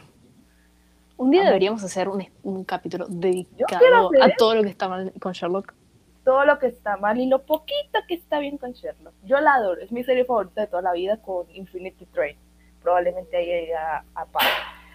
Un 1.17 1.31
día 1.31 1.43
deberíamos 1.43 1.83
hacer 1.83 2.07
un, 2.07 2.25
un 2.43 2.63
capítulo 2.63 3.05
dedicado 3.09 4.09
a 4.21 4.29
todo 4.37 4.55
lo 4.55 4.63
que 4.63 4.69
está 4.69 4.87
mal 4.87 5.11
con 5.19 5.33
Sherlock 5.33 5.73
todo 6.23 6.45
lo 6.45 6.59
que 6.59 6.67
está 6.67 6.97
mal 6.97 7.19
y 7.19 7.27
lo 7.27 7.45
poquito 7.45 7.99
que 8.07 8.15
está 8.15 8.39
bien 8.39 8.57
con 8.57 8.73
Sherlock. 8.73 9.13
Yo 9.23 9.39
la 9.39 9.55
adoro, 9.55 9.81
es 9.81 9.91
mi 9.91 10.03
serie 10.03 10.25
favorita 10.25 10.61
de 10.61 10.67
toda 10.67 10.81
la 10.81 10.93
vida 10.93 11.17
con 11.21 11.49
Infinity 11.51 12.05
Train. 12.07 12.37
Probablemente 12.81 13.37
ahí 13.37 13.71
a, 13.71 14.03
a 14.15 14.25
par. 14.25 14.43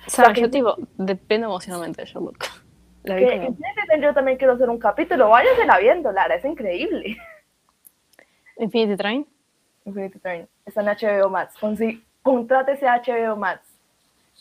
O 0.07 0.11
sea, 0.11 0.33
yo 0.33 0.51
tipo, 0.51 0.77
depende 0.97 1.47
emocionalmente 1.47 2.03
de 2.03 2.07
Sherlock. 2.07 2.37
La 3.05 3.17
que 3.17 3.35
Infinity 3.35 3.87
Train 3.87 4.03
yo 4.03 4.15
también 4.15 4.39
quiero 4.39 4.55
hacer 4.55 4.71
un 4.71 4.79
capítulo, 4.79 5.29
váyasela 5.29 5.79
viendo, 5.79 6.11
Lara, 6.11 6.37
es 6.37 6.45
increíble. 6.45 7.17
Infinity 8.59 8.97
Train. 8.97 9.27
Infinity 9.85 10.19
Train, 10.19 10.49
está 10.65 10.81
en 10.81 10.87
HBO 10.87 11.29
Max. 11.29 11.55
Contrátese 12.23 12.89
a 12.89 13.03
HBO 13.03 13.37
Max. 13.37 13.61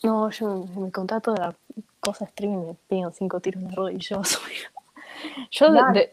No, 0.03 0.29
yo 0.29 0.65
me 0.77 0.91
contrato 0.91 1.34
de 1.34 1.39
la 1.39 1.55
cosa 1.99 2.25
streaming 2.25 2.67
me 2.67 2.75
piden 2.88 3.13
cinco 3.13 3.39
tiros 3.39 3.61
en 3.61 3.69
la 3.69 3.75
rodilla. 3.75 3.99
Yo 3.99 4.21
de, 5.93 6.09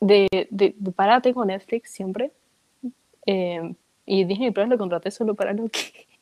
de, 0.00 0.28
de, 0.50 0.74
de, 0.78 0.92
parada 0.92 1.20
tengo 1.20 1.44
Netflix 1.44 1.90
siempre. 1.90 2.32
Eh, 3.26 3.74
y 4.06 4.24
Disney 4.24 4.50
Plus 4.50 4.68
lo 4.68 4.78
contraté 4.78 5.10
solo 5.10 5.34
para 5.34 5.52
lo 5.52 5.68
que. 5.68 5.80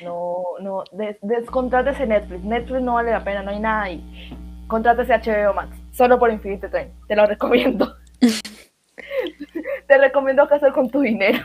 No, 0.00 0.44
no, 0.60 0.84
des, 0.92 1.16
descontrátese 1.22 2.06
Netflix. 2.06 2.44
Netflix 2.44 2.82
no 2.82 2.94
vale 2.94 3.10
la 3.10 3.24
pena, 3.24 3.42
no 3.42 3.50
hay 3.50 3.58
nada 3.58 3.82
ahí. 3.82 4.30
Contrátese 4.68 5.12
HBO 5.12 5.54
Max, 5.54 5.76
solo 5.90 6.20
por 6.20 6.30
Infinite 6.30 6.68
Train. 6.68 6.92
Te 7.08 7.16
lo 7.16 7.26
recomiendo. 7.26 7.96
Te 9.88 9.98
recomiendo 9.98 10.46
qué 10.46 10.54
hacer 10.54 10.72
con 10.72 10.88
tu 10.88 11.00
dinero. 11.00 11.44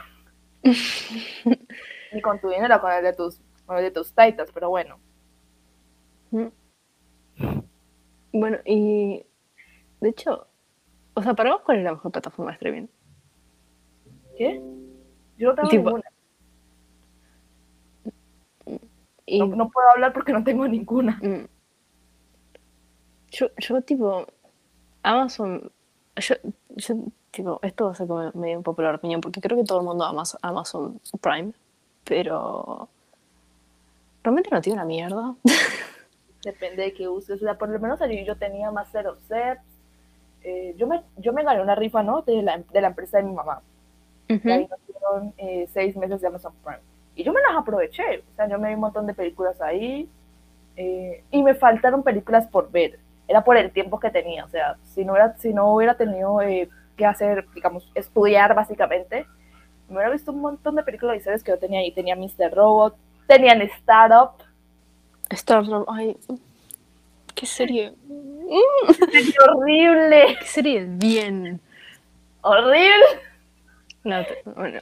Ni 2.13 2.21
con 2.21 2.39
tu 2.39 2.49
dinero, 2.49 2.79
con 2.79 2.91
el 2.91 3.03
de 3.03 3.13
tus, 3.13 3.39
con 3.65 3.77
el 3.77 3.85
de 3.85 3.91
tus 3.91 4.13
taitas, 4.13 4.51
pero 4.53 4.69
bueno. 4.69 4.99
Bueno, 8.31 8.57
y 8.65 9.25
de 10.03 10.09
hecho, 10.09 10.47
o 11.13 11.23
sea, 11.23 11.33
para 11.33 11.53
vos, 11.53 11.61
¿cuál 11.61 11.77
es 11.77 11.83
la 11.85 11.93
mejor 11.93 12.11
plataforma 12.11 12.51
de 12.51 12.55
streaming? 12.55 12.87
¿Qué? 14.37 14.61
Yo 15.37 15.53
no 15.53 15.55
tengo 15.55 15.69
ninguna. 15.71 16.03
No, 19.55 19.69
puedo 19.69 19.89
hablar 19.95 20.11
porque 20.11 20.33
no 20.33 20.43
tengo 20.43 20.67
ninguna. 20.67 21.17
Mm. 21.23 21.47
Yo, 23.31 23.47
yo 23.57 23.81
tipo, 23.81 24.27
Amazon, 25.03 25.71
yo, 26.17 26.35
yo, 26.75 26.95
tipo, 27.31 27.59
esto 27.63 27.85
va 27.85 27.91
a 27.91 27.95
ser 27.95 28.05
como 28.07 28.29
medio 28.33 28.57
un 28.57 28.63
popular 28.63 28.95
opinión, 28.95 29.21
porque 29.21 29.39
creo 29.39 29.57
que 29.57 29.63
todo 29.63 29.79
el 29.79 29.85
mundo 29.85 30.03
ama 30.03 30.23
Amazon 30.41 30.99
Prime, 31.21 31.53
pero 32.03 32.89
realmente 34.21 34.49
no 34.51 34.61
tiene 34.61 34.79
una 34.79 34.85
mierda. 34.85 35.35
Depende 36.43 36.83
de 36.83 36.93
qué 36.93 37.07
uses. 37.07 37.41
O 37.41 37.45
sea, 37.45 37.57
por 37.57 37.69
lo 37.69 37.79
menos 37.79 38.01
yo 38.25 38.35
tenía 38.35 38.69
más 38.69 38.89
cero 38.91 39.15
sets, 39.29 39.72
eh, 40.43 40.75
yo, 40.77 40.87
me, 40.87 41.01
yo 41.17 41.33
me 41.33 41.43
gané 41.43 41.61
una 41.61 41.75
rifa, 41.75 42.03
¿no? 42.03 42.21
De 42.21 42.41
la, 42.41 42.57
de 42.57 42.81
la 42.81 42.87
empresa 42.87 43.17
de 43.17 43.23
mi 43.23 43.33
mamá. 43.33 43.61
y 44.27 44.49
ahí 44.49 44.67
nos 44.67 44.79
dieron 44.87 45.33
eh, 45.37 45.67
seis 45.73 45.95
meses 45.95 46.21
de 46.21 46.27
Amazon 46.27 46.53
Prime. 46.63 46.79
Y 47.15 47.23
yo 47.23 47.31
me 47.31 47.41
las 47.41 47.55
aproveché, 47.55 48.19
o 48.19 48.35
sea, 48.35 48.47
yo 48.47 48.57
me 48.57 48.69
vi 48.69 48.73
un 48.73 48.81
montón 48.81 49.05
de 49.05 49.13
películas 49.13 49.61
ahí 49.61 50.09
eh, 50.75 51.23
y 51.29 51.43
me 51.43 51.53
faltaron 51.53 52.03
películas 52.03 52.47
por 52.47 52.71
ver. 52.71 52.99
Era 53.27 53.43
por 53.43 53.55
el 53.55 53.71
tiempo 53.71 53.99
que 53.99 54.09
tenía, 54.09 54.45
o 54.45 54.49
sea, 54.49 54.77
si 54.83 55.05
no, 55.05 55.15
era, 55.15 55.37
si 55.37 55.53
no 55.53 55.73
hubiera 55.73 55.95
tenido 55.95 56.41
eh, 56.41 56.69
que 56.97 57.05
hacer, 57.05 57.45
digamos, 57.53 57.89
estudiar 57.95 58.53
básicamente, 58.55 59.25
me 59.87 59.95
hubiera 59.95 60.11
visto 60.11 60.31
un 60.31 60.41
montón 60.41 60.75
de 60.75 60.83
películas 60.83 61.17
y 61.17 61.19
series 61.21 61.43
que 61.43 61.51
yo 61.51 61.59
tenía 61.59 61.79
ahí. 61.79 61.91
Tenía 61.91 62.15
Mr. 62.15 62.51
Robot, 62.53 62.95
tenían 63.27 63.61
Startup. 63.61 64.31
Startup, 65.29 65.85
ay, 65.87 66.17
qué 67.43 67.47
serie. 67.47 67.93
Qué 69.11 69.49
horrible. 69.49 70.37
Qué 70.39 70.45
serie 70.45 70.85
bien. 70.87 71.59
Horrible. 72.41 73.05
No, 74.05 74.23
bueno, 74.55 74.81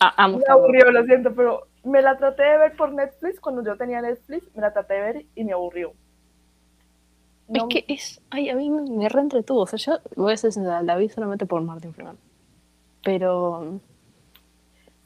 amo 0.00 0.38
Me 0.38 0.44
aburrió, 0.48 0.90
lo 0.90 1.04
siento, 1.04 1.34
pero 1.34 1.66
me 1.84 2.02
la 2.02 2.16
traté 2.18 2.42
de 2.42 2.58
ver 2.58 2.76
por 2.76 2.92
Netflix 2.92 3.40
cuando 3.40 3.62
yo 3.62 3.76
tenía 3.76 4.02
Netflix, 4.02 4.44
me 4.54 4.62
la 4.62 4.72
traté 4.72 4.94
de 4.94 5.00
ver 5.00 5.26
y 5.34 5.44
me 5.44 5.52
aburrió. 5.52 5.92
Es 7.52 7.64
que 7.68 7.84
es, 7.88 8.22
ay, 8.30 8.48
a 8.50 8.54
mí 8.54 8.70
me, 8.70 8.82
me 8.82 9.08
reentretuvo, 9.08 9.62
o 9.62 9.66
sea, 9.66 9.78
yo 9.78 9.98
voy 10.16 10.34
a 10.34 10.36
ser 10.36 10.52
sincera, 10.52 10.82
la 10.82 10.96
vi 10.96 11.08
solamente 11.08 11.46
por 11.46 11.62
Martin 11.62 11.92
Freeman. 11.94 12.18
Pero... 13.02 13.60
O 13.60 13.80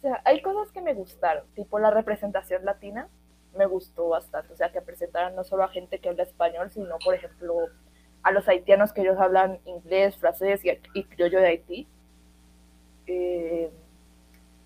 sea, 0.02 0.20
hay 0.24 0.42
cosas 0.42 0.70
que 0.72 0.80
me 0.80 0.92
gustaron, 0.92 1.44
tipo 1.54 1.78
la 1.78 1.90
representación 1.90 2.64
latina, 2.64 3.08
me 3.56 3.66
gustó 3.66 4.08
bastante, 4.08 4.52
o 4.52 4.56
sea, 4.56 4.70
que 4.70 4.80
presentaran 4.80 5.34
no 5.34 5.44
solo 5.44 5.64
a 5.64 5.68
gente 5.68 5.98
que 5.98 6.08
habla 6.08 6.22
español, 6.22 6.70
sino, 6.70 6.98
por 7.04 7.14
ejemplo, 7.14 7.54
a 8.22 8.32
los 8.32 8.48
haitianos 8.48 8.92
que 8.92 9.02
ellos 9.02 9.18
hablan 9.18 9.58
inglés, 9.64 10.16
francés 10.16 10.64
y, 10.64 10.70
y 10.94 11.04
criollo 11.04 11.40
de 11.40 11.46
Haití. 11.46 11.86
Eh, 13.06 13.70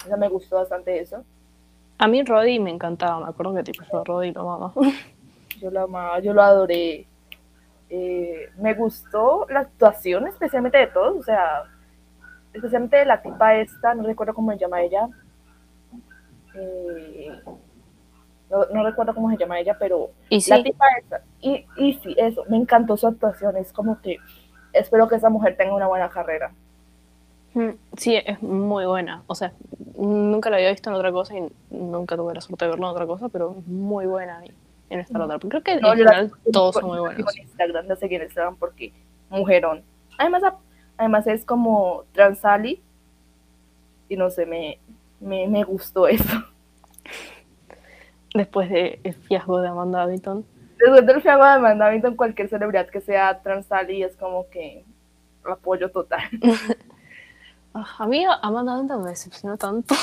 o 0.04 0.06
sea, 0.06 0.16
me 0.16 0.28
gustó 0.28 0.56
bastante 0.56 0.98
eso. 1.00 1.24
A 1.98 2.06
mí 2.06 2.22
Roddy 2.22 2.60
me 2.60 2.70
encantaba, 2.70 3.20
me 3.20 3.28
acuerdo 3.28 3.54
que 3.54 3.64
tipo 3.64 3.82
yo 3.90 4.04
Roddy 4.04 4.32
lo 4.32 4.42
amaba. 4.42 4.72
Yo 5.60 5.72
lo 5.72 5.82
amaba, 5.82 6.20
yo 6.20 6.32
lo 6.32 6.40
adoré. 6.40 7.08
Eh, 7.90 8.48
me 8.58 8.74
gustó 8.74 9.44
la 9.50 9.60
actuación, 9.60 10.28
especialmente 10.28 10.78
de 10.78 10.86
todos, 10.86 11.16
o 11.16 11.22
sea, 11.24 11.64
especialmente 12.52 12.98
de 12.98 13.06
la 13.06 13.20
tipa 13.20 13.56
esta, 13.56 13.92
no 13.92 14.04
recuerdo 14.04 14.34
cómo 14.34 14.52
se 14.52 14.58
llama 14.58 14.82
ella. 14.82 15.08
Eh, 16.54 17.40
no, 18.50 18.64
no, 18.72 18.82
recuerdo 18.84 19.14
cómo 19.14 19.30
se 19.30 19.36
llama 19.36 19.58
ella, 19.60 19.76
pero 19.78 20.10
la 20.30 20.62
tipa 20.62 20.84
esta. 21.00 21.22
Y, 21.40 21.66
y 21.76 21.94
sí, 21.94 22.14
eso, 22.18 22.44
me 22.48 22.56
encantó 22.56 22.96
su 22.96 23.06
actuación, 23.06 23.56
es 23.56 23.72
como 23.72 24.00
que 24.00 24.16
espero 24.72 25.08
que 25.08 25.16
esa 25.16 25.28
mujer 25.30 25.56
tenga 25.56 25.74
una 25.74 25.86
buena 25.86 26.08
carrera. 26.08 26.52
Mm, 27.54 27.70
Sí, 27.96 28.16
es 28.16 28.42
muy 28.42 28.86
buena. 28.86 29.22
O 29.26 29.34
sea, 29.34 29.52
nunca 29.96 30.50
la 30.50 30.56
había 30.56 30.70
visto 30.70 30.90
en 30.90 30.96
otra 30.96 31.10
cosa 31.12 31.36
y 31.36 31.48
nunca 31.70 32.16
tuve 32.16 32.34
la 32.34 32.40
suerte 32.40 32.64
de 32.66 32.70
verla 32.70 32.86
en 32.86 32.92
otra 32.92 33.06
cosa, 33.06 33.28
pero 33.28 33.56
es 33.58 33.66
muy 33.66 34.06
buena 34.06 34.42
en 34.90 35.00
esta 35.00 35.22
otra. 35.22 35.38
Creo 35.38 35.62
que 35.62 35.76
No, 35.80 35.92
en 35.92 35.98
yo 35.98 36.04
la- 36.04 36.10
general 36.14 36.32
todos 36.52 36.74
por- 36.74 36.82
son 36.82 36.90
muy 36.90 37.00
buenos. 37.00 37.36
En 37.36 37.42
Instagram, 37.42 37.86
no 37.86 37.96
sé 37.96 38.08
estaban 38.22 38.56
porque 38.56 38.92
mujerón. 39.30 39.82
Además, 40.18 40.42
además 40.96 41.26
es 41.26 41.44
como 41.44 42.04
transali 42.12 42.80
y 44.08 44.16
no 44.16 44.30
sé, 44.30 44.46
me, 44.46 44.78
me, 45.20 45.46
me 45.48 45.64
gustó 45.64 46.06
eso. 46.08 46.24
Después 48.38 48.70
del 48.70 49.00
fiasco 49.26 49.60
de 49.60 49.68
Amanda 49.68 50.02
Abington. 50.02 50.44
Después 50.78 51.04
del 51.06 51.20
fiago 51.20 51.44
de 51.44 51.58
mandamiento 51.58 52.06
en 52.06 52.14
cualquier 52.16 52.48
celebridad 52.48 52.86
que 52.88 53.00
sea 53.00 53.40
transali 53.42 54.02
es 54.04 54.14
como 54.16 54.48
que 54.48 54.84
apoyo 55.44 55.90
total. 55.90 56.22
Ah, 57.74 57.86
a 57.98 58.06
mí 58.06 58.24
Amanda 58.42 58.74
Abington 58.74 59.02
me 59.02 59.10
decepcionó 59.10 59.56
tanto. 59.58 59.94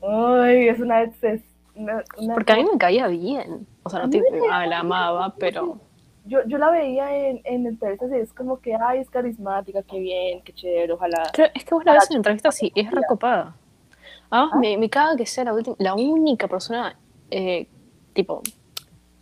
Ay, 0.00 0.68
es 0.68 0.78
una 0.78 1.02
una- 1.74 2.04
Porque 2.34 2.52
a 2.52 2.56
mí 2.56 2.64
me 2.70 2.78
caía 2.78 3.08
bien. 3.08 3.66
O 3.82 3.90
sea, 3.90 4.06
no 4.06 4.10
caía 4.10 4.22
ah, 4.50 4.66
la 4.66 4.78
amaba, 4.78 5.34
pero... 5.36 5.80
yo, 6.24 6.38
yo 6.46 6.56
la 6.56 6.70
veía 6.70 7.14
en, 7.28 7.40
en 7.44 7.66
entrevistas 7.66 8.10
y 8.12 8.14
es 8.16 8.32
como 8.32 8.60
que, 8.60 8.74
ay, 8.76 9.00
es 9.00 9.10
carismática, 9.10 9.82
qué 9.82 9.98
bien, 9.98 10.42
qué 10.42 10.52
chévere, 10.52 10.92
ojalá. 10.92 11.24
Creo- 11.32 11.50
es 11.52 11.64
que 11.64 11.74
vos 11.74 11.84
la 11.84 11.94
ves 11.94 12.10
en 12.10 12.18
entrevistas 12.18 12.62
y 12.62 12.72
es 12.76 12.90
recopada. 12.90 13.56
Además, 14.30 14.52
¿Ah? 14.54 14.58
me, 14.58 14.78
me 14.78 14.88
caga 14.88 15.16
que 15.16 15.26
sea 15.26 15.44
la, 15.44 15.52
última, 15.52 15.76
la 15.80 15.94
única 15.94 16.46
persona, 16.46 16.96
eh, 17.36 17.66
tipo, 18.12 18.42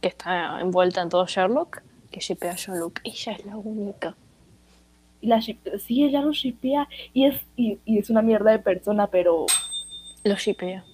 que 0.02 0.08
está 0.08 0.60
envuelta 0.60 1.00
en 1.00 1.08
todo 1.08 1.26
Sherlock, 1.26 1.80
que 2.10 2.20
shipea 2.20 2.52
a 2.52 2.56
John 2.62 2.78
Luke. 2.78 3.00
Ella 3.04 3.32
es 3.32 3.46
la 3.46 3.56
única. 3.56 4.14
La 5.22 5.40
sí, 5.40 5.56
ella 5.88 6.20
lo 6.20 6.32
shipea 6.32 6.88
y 7.14 7.24
es, 7.24 7.40
y, 7.56 7.78
y 7.86 7.98
es 7.98 8.10
una 8.10 8.20
mierda 8.20 8.50
de 8.50 8.58
persona, 8.58 9.06
pero 9.06 9.46
Lo 10.24 10.34
shipea. 10.34 10.84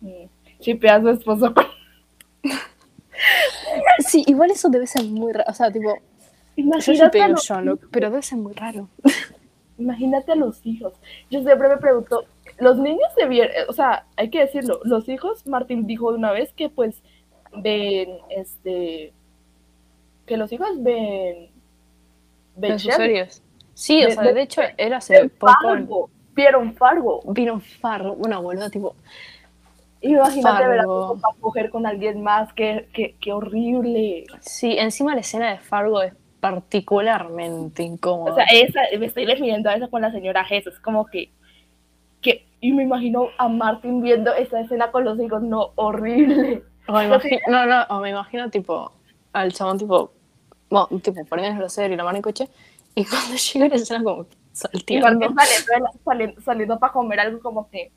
mm, 0.00 0.24
shipea 0.60 0.94
a 0.94 1.00
su 1.02 1.10
esposo 1.10 1.52
con 1.52 1.66
Sí, 3.98 4.24
igual 4.26 4.50
eso 4.50 4.70
debe 4.70 4.86
ser 4.86 5.04
muy 5.04 5.32
raro. 5.32 5.50
O 5.50 5.54
sea, 5.54 5.70
tipo, 5.70 5.94
yo 5.94 6.02
Imagínate 6.56 7.04
shipeo 7.04 7.24
a, 7.24 7.28
los, 7.28 7.46
John 7.46 7.66
Luke, 7.66 7.86
pero 7.90 8.08
debe 8.08 8.22
ser 8.22 8.38
muy 8.38 8.54
raro. 8.54 8.88
imagínate 9.78 10.32
a 10.32 10.36
los 10.36 10.64
hijos. 10.64 10.94
Yo 11.30 11.42
siempre 11.42 11.68
me 11.68 11.76
pregunto, 11.76 12.24
los 12.58 12.78
niños 12.78 13.08
debieron, 13.16 13.52
o 13.68 13.72
sea, 13.72 14.06
hay 14.16 14.30
que 14.30 14.40
decirlo, 14.40 14.80
los 14.84 15.08
hijos, 15.08 15.46
Martín 15.46 15.86
dijo 15.86 16.10
de 16.12 16.18
una 16.18 16.32
vez 16.32 16.52
que 16.52 16.68
pues 16.68 17.02
ven, 17.56 18.18
este, 18.30 19.12
que 20.26 20.36
los 20.36 20.52
hijos 20.52 20.68
ven, 20.82 21.50
ven 22.56 22.78
series. 22.78 23.42
Sí, 23.74 24.04
o 24.04 24.08
De- 24.08 24.14
sea, 24.14 24.22
de- 24.22 24.34
de 24.34 24.42
hecho, 24.42 24.62
era 24.76 24.98
hace 24.98 25.28
poco. 25.28 25.52
en- 25.74 25.86
Fargo, 26.74 27.22
vieron 27.24 27.60
Fargo. 27.60 28.14
Una 28.14 28.38
boluda, 28.38 28.70
tipo, 28.70 28.94
Imagínate 30.00 30.68
ver 30.68 30.80
a 30.80 30.82
tu 30.84 31.18
coger 31.40 31.70
con 31.70 31.86
alguien 31.86 32.22
más, 32.22 32.52
qué, 32.52 32.88
qué, 32.92 33.16
qué 33.20 33.32
horrible. 33.32 34.26
sí, 34.40 34.76
encima 34.78 35.14
la 35.14 35.22
escena 35.22 35.50
de 35.50 35.58
Fargo 35.58 36.02
es 36.02 36.12
particularmente 36.40 37.82
incómoda. 37.82 38.32
O 38.32 38.34
sea, 38.34 38.44
esa, 38.52 38.80
me 38.98 39.06
estoy 39.06 39.24
refiriendo 39.24 39.70
a 39.70 39.74
eso 39.76 39.88
con 39.88 40.02
la 40.02 40.12
señora 40.12 40.44
Jesús, 40.44 40.78
como 40.80 41.06
que, 41.06 41.30
que, 42.24 42.46
y 42.60 42.72
me 42.72 42.82
imagino 42.82 43.28
a 43.38 43.48
Martin 43.48 44.02
viendo 44.02 44.34
esa 44.34 44.60
escena 44.60 44.90
con 44.90 45.04
los 45.04 45.20
hijos, 45.20 45.42
no, 45.42 45.70
horrible. 45.76 46.64
O 46.88 46.92
me 46.92 47.04
imagino, 47.06 47.38
no, 47.48 47.66
no, 47.66 47.82
o 47.90 48.00
me 48.00 48.10
imagino 48.10 48.50
tipo 48.50 48.92
al 49.32 49.52
chabón 49.52 49.78
tipo, 49.78 50.12
bueno, 50.68 50.88
tipo 51.00 51.24
poniendo 51.26 51.62
la 51.62 51.68
serie 51.68 51.94
y 51.94 51.96
la 51.96 52.04
mano 52.04 52.16
en 52.16 52.22
coche, 52.22 52.48
y 52.94 53.04
cuando 53.04 53.34
llega 53.54 53.68
la 53.68 53.74
escena 53.76 54.02
como 54.02 54.26
salteando. 54.52 55.06
Saliendo, 55.34 55.90
saliendo, 56.04 56.40
saliendo 56.40 56.78
para 56.78 56.92
comer 56.92 57.20
algo 57.20 57.40
como 57.40 57.68
que, 57.70 57.92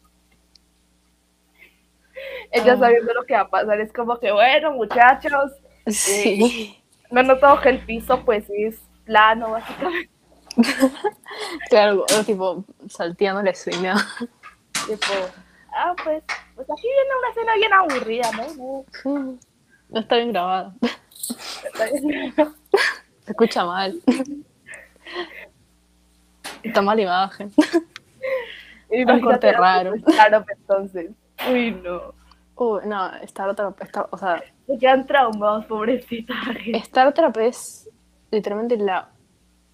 ella 2.52 2.74
Ah. 2.74 2.78
sabiendo 2.78 3.14
lo 3.14 3.26
que 3.26 3.34
va 3.34 3.42
a 3.42 3.50
pasar, 3.50 3.80
es 3.80 3.92
como 3.94 4.20
que, 4.20 4.32
bueno, 4.32 4.74
muchachos, 4.74 5.52
Sí, 5.88 6.78
no 7.12 7.24
noto 7.24 7.60
que 7.62 7.70
el 7.70 7.80
piso 7.80 8.24
pues 8.26 8.46
es 8.50 8.78
plano, 9.06 9.52
básicamente, 9.52 10.10
claro, 11.70 12.06
tipo 12.26 12.64
salteando 12.90 13.42
la 13.44 13.52
escena. 13.52 13.96
tipo, 14.88 15.14
ah, 15.76 15.94
pues, 16.04 16.24
pues 16.56 16.68
aquí 16.70 16.88
viene 16.88 17.10
una 17.20 17.30
escena 17.30 17.56
bien 17.56 17.74
aburrida, 17.74 18.32
¿no? 18.34 18.86
No, 19.06 19.38
No 19.90 20.00
está 20.00 20.16
bien 20.18 20.32
grabada, 20.32 20.74
está 20.82 21.86
bien. 21.86 22.34
se 23.26 23.32
escucha 23.32 23.66
mal. 23.66 24.00
Está 26.64 26.82
mal 26.82 27.00
imagen. 27.00 27.52
Imagínate 28.90 29.22
corte 29.22 29.52
raro. 29.54 29.94
Entonces. 30.60 31.12
Uy, 31.50 31.72
no. 31.84 32.14
Uy, 32.56 32.82
no, 32.86 33.14
Star 33.24 33.56
Trek, 33.56 33.76
Star- 33.84 34.08
o 34.12 34.18
sea, 34.18 34.44
Se 34.66 34.78
quedan 34.80 35.06
traumados, 35.06 35.66
pobrecita. 35.66 36.34
Star 36.74 37.14
Trek 37.14 37.38
es 37.38 37.90
literalmente 38.32 38.78
la 38.78 39.10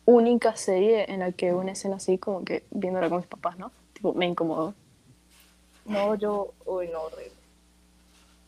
única 0.05 0.55
serie 0.55 1.11
en 1.11 1.19
la 1.19 1.31
que 1.31 1.53
una 1.53 1.71
escena 1.71 1.95
así 1.97 2.17
como 2.17 2.43
que 2.43 2.63
viéndola 2.71 3.09
con 3.09 3.19
mis 3.19 3.27
papás, 3.27 3.57
¿no? 3.57 3.71
Tipo, 3.93 4.13
me 4.13 4.25
incomodó. 4.25 4.73
No, 5.85 6.15
yo. 6.15 6.53
Uy, 6.65 6.88
no, 6.89 7.01
horrible. 7.03 7.31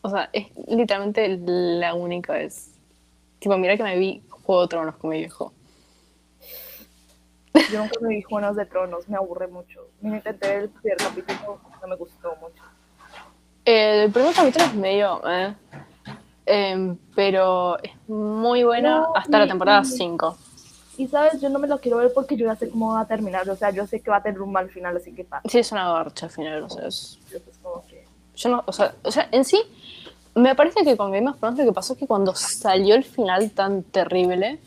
O 0.02 0.10
sea, 0.10 0.30
es 0.32 0.46
literalmente 0.68 1.28
la 1.44 1.94
única 1.94 2.34
vez. 2.34 2.70
Tipo, 3.38 3.56
mira 3.58 3.76
que 3.76 3.82
me 3.82 3.98
vi 3.98 4.22
Juego 4.28 4.62
de 4.62 4.68
Tronos 4.68 4.96
con 4.96 5.10
mi 5.10 5.18
viejo. 5.18 5.52
Yo 7.72 7.78
nunca 7.80 7.94
me 8.00 8.08
vi 8.10 8.22
Juegos 8.22 8.56
de 8.56 8.66
Tronos, 8.66 9.08
me 9.08 9.16
aburre 9.16 9.46
mucho. 9.48 9.88
Me 10.00 10.16
intenté 10.18 10.56
el 10.56 10.68
primer 10.68 10.98
capítulo, 10.98 11.58
no 11.80 11.88
me 11.88 11.96
gustó 11.96 12.36
mucho. 12.36 12.62
Eh, 13.64 14.04
el 14.04 14.12
primer 14.12 14.34
capítulo 14.34 14.64
es 14.66 14.74
medio... 14.74 15.20
eh, 15.28 15.54
em, 16.46 16.96
pero 17.16 17.76
es 17.82 17.90
muy 18.08 18.62
buena 18.62 19.00
No, 19.00 19.16
hasta 19.16 19.38
la 19.38 19.46
y- 19.46 19.48
temporada 19.48 19.82
y- 19.82 19.86
5. 19.86 20.38
Y 20.98 21.08
sabes, 21.08 21.40
yo 21.40 21.48
no 21.50 21.58
me 21.58 21.68
lo 21.68 21.78
quiero 21.80 21.98
ver 21.98 22.12
porque 22.14 22.36
yo 22.36 22.46
ya 22.46 22.56
sé 22.56 22.70
cómo 22.70 22.94
va 22.94 23.02
a 23.02 23.06
terminar. 23.06 23.48
O 23.50 23.56
sea, 23.56 23.70
yo 23.70 23.86
sé 23.86 24.00
que 24.00 24.10
va 24.10 24.16
a 24.18 24.22
tener 24.22 24.40
un 24.40 24.52
mal 24.52 24.68
final, 24.70 24.96
así 24.96 25.12
que 25.12 25.24
pasa. 25.24 25.48
Sí, 25.48 25.58
es 25.58 25.72
una 25.72 25.92
garcha 25.92 26.26
al 26.26 26.32
final, 26.32 26.62
o 26.62 26.70
sea, 26.70 26.86
es- 26.88 27.18
Entonces, 27.26 27.58
como 27.62 27.86
que. 27.86 28.04
Yo 28.36 28.48
no, 28.50 28.62
o 28.66 28.72
sea, 28.72 28.94
o 29.02 29.10
sea, 29.12 29.28
en 29.32 29.44
sí, 29.44 29.60
me 30.34 30.54
parece 30.54 30.84
que 30.84 30.96
con 30.96 31.10
Game 31.12 31.28
of 31.28 31.38
Thrones 31.38 31.58
lo 31.58 31.64
que 31.64 31.72
pasó 31.72 31.92
es 31.94 31.98
que 31.98 32.06
cuando 32.06 32.34
salió 32.34 32.94
el 32.94 33.04
final 33.04 33.50
tan 33.50 33.82
terrible, 33.82 34.58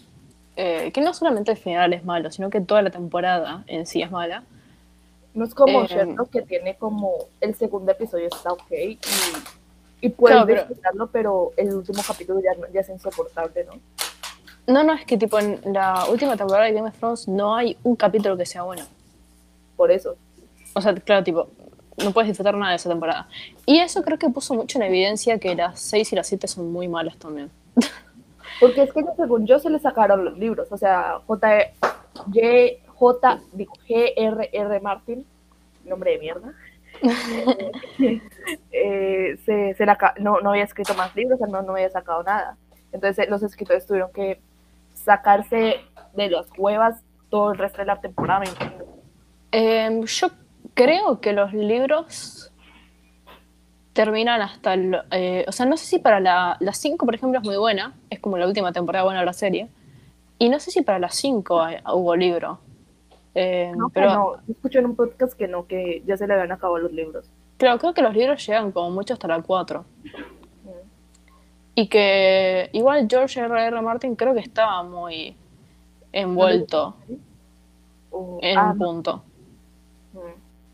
eh, 0.55 0.91
que 0.91 1.01
no 1.01 1.13
solamente 1.13 1.51
el 1.51 1.57
final 1.57 1.93
es 1.93 2.03
malo, 2.03 2.31
sino 2.31 2.49
que 2.49 2.61
toda 2.61 2.81
la 2.81 2.89
temporada 2.89 3.63
en 3.67 3.85
sí 3.87 4.01
es 4.01 4.11
mala, 4.11 4.43
No 5.35 5.45
es 5.45 5.53
como 5.53 5.83
Eh, 5.83 5.87
Sherlock 5.87 6.31
que 6.31 6.41
tiene 6.41 6.75
como 6.75 7.13
el 7.39 7.53
segundo 7.55 7.91
episodio 7.91 8.27
está 8.27 8.51
ok 8.51 8.71
y, 8.71 8.99
y 10.01 10.09
puedes 10.09 10.35
Claro, 10.37 10.47
pero- 10.47 10.59
disfrutarlo, 10.63 11.07
pero 11.11 11.51
el 11.55 11.73
último 11.75 12.01
capítulo 12.05 12.41
ya, 12.41 12.59
no- 12.59 12.67
ya 12.73 12.81
es 12.81 12.89
insoportable, 12.89 13.63
¿no? 13.65 13.73
No, 14.69 14.83
no, 14.83 14.93
es 14.93 15.03
que 15.03 15.17
tipo 15.17 15.39
en 15.39 15.59
la 15.73 16.05
última 16.11 16.37
temporada 16.37 16.65
de 16.65 16.73
Game 16.73 16.87
of 16.87 16.97
Thrones 16.99 17.27
no 17.27 17.55
hay 17.55 17.75
un 17.81 17.95
capítulo 17.95 18.37
que 18.37 18.45
sea 18.45 18.61
bueno. 18.61 18.83
Por 19.75 19.89
eso. 19.89 20.15
O 20.73 20.81
sea, 20.81 20.93
claro, 20.93 21.23
tipo, 21.23 21.47
no 21.97 22.11
puedes 22.11 22.27
disfrutar 22.27 22.55
nada 22.55 22.71
de 22.71 22.75
esa 22.75 22.87
temporada. 22.87 23.27
Y 23.65 23.79
eso 23.79 24.03
creo 24.03 24.19
que 24.19 24.29
puso 24.29 24.53
mucho 24.53 24.77
en 24.77 24.83
evidencia 24.83 25.39
que 25.39 25.55
las 25.55 25.79
6 25.79 26.13
y 26.13 26.15
las 26.15 26.27
7 26.27 26.47
son 26.47 26.71
muy 26.71 26.87
malas 26.87 27.17
también. 27.17 27.49
Porque 28.59 28.83
es 28.83 28.93
que 28.93 29.03
según 29.17 29.47
yo 29.47 29.57
se 29.57 29.71
le 29.71 29.79
sacaron 29.79 30.23
los 30.23 30.37
libros, 30.37 30.71
o 30.71 30.77
sea, 30.77 31.19
J. 31.25 31.71
J. 32.13 32.39
J. 32.93 33.41
Digo, 33.53 33.73
G.R.R. 33.87 34.79
Martin, 34.81 35.25
nombre 35.83 36.11
de 36.11 36.19
mierda, 36.19 36.53
eh, 38.71 39.39
se, 39.45 39.73
se 39.73 39.85
la 39.85 39.97
no, 40.19 40.41
no 40.41 40.51
había 40.51 40.65
escrito 40.65 40.93
más 40.93 41.15
libros, 41.15 41.39
no, 41.39 41.63
no 41.63 41.71
había 41.71 41.89
sacado 41.89 42.21
nada. 42.21 42.55
Entonces 42.91 43.27
los 43.29 43.41
escritores 43.41 43.87
tuvieron 43.87 44.11
que 44.11 44.39
sacarse 45.03 45.81
de 46.15 46.29
las 46.29 46.47
cuevas 46.47 47.01
todo 47.29 47.51
el 47.51 47.57
resto 47.57 47.79
de 47.79 47.85
la 47.85 47.99
temporada. 48.01 48.43
Eh, 49.51 50.01
yo 50.05 50.27
creo 50.73 51.19
que 51.21 51.33
los 51.33 51.53
libros 51.53 52.51
terminan 53.93 54.41
hasta 54.41 54.73
el... 54.73 54.97
eh, 55.11 55.45
o 55.47 55.51
sea, 55.51 55.65
no 55.65 55.77
sé 55.77 55.85
si 55.85 55.99
para 55.99 56.19
la, 56.19 56.57
la 56.59 56.73
5, 56.73 57.05
por 57.05 57.15
ejemplo, 57.15 57.39
es 57.39 57.45
muy 57.45 57.57
buena. 57.57 57.93
Es 58.09 58.19
como 58.19 58.37
la 58.37 58.47
última 58.47 58.71
temporada 58.71 59.03
buena 59.05 59.19
de 59.21 59.25
la 59.25 59.33
serie. 59.33 59.69
Y 60.37 60.49
no 60.49 60.59
sé 60.59 60.71
si 60.71 60.81
para 60.81 60.99
la 60.99 61.09
5 61.09 61.61
hay- 61.61 61.77
hubo 61.93 62.15
libro. 62.15 62.59
Eh, 63.35 63.71
No, 63.75 63.89
pero 63.89 64.13
no, 64.13 64.31
escuché 64.49 64.79
en 64.79 64.85
un 64.87 64.95
podcast 64.95 65.33
que 65.33 65.47
no, 65.47 65.67
que 65.67 66.01
ya 66.05 66.17
se 66.17 66.27
le 66.27 66.33
habían 66.33 66.51
acabado 66.51 66.79
los 66.79 66.91
libros. 66.91 67.29
claro, 67.57 67.77
creo 67.77 67.93
que 67.93 68.01
los 68.01 68.13
libros 68.15 68.45
llegan 68.45 68.71
como 68.71 68.89
mucho 68.91 69.13
hasta 69.13 69.27
la 69.27 69.41
4. 69.41 69.85
Y 71.79 71.87
que 71.87 72.69
igual 72.73 73.07
George 73.09 73.39
R. 73.39 73.67
R. 73.67 73.81
Martin 73.81 74.17
creo 74.17 74.33
que 74.33 74.41
estaba 74.41 74.83
muy 74.83 75.33
envuelto 76.11 76.97
O- 78.11 78.37
en 78.41 78.57
ah, 78.57 78.71
un 78.73 78.77
punto. 78.77 79.23
mm. 80.11 80.17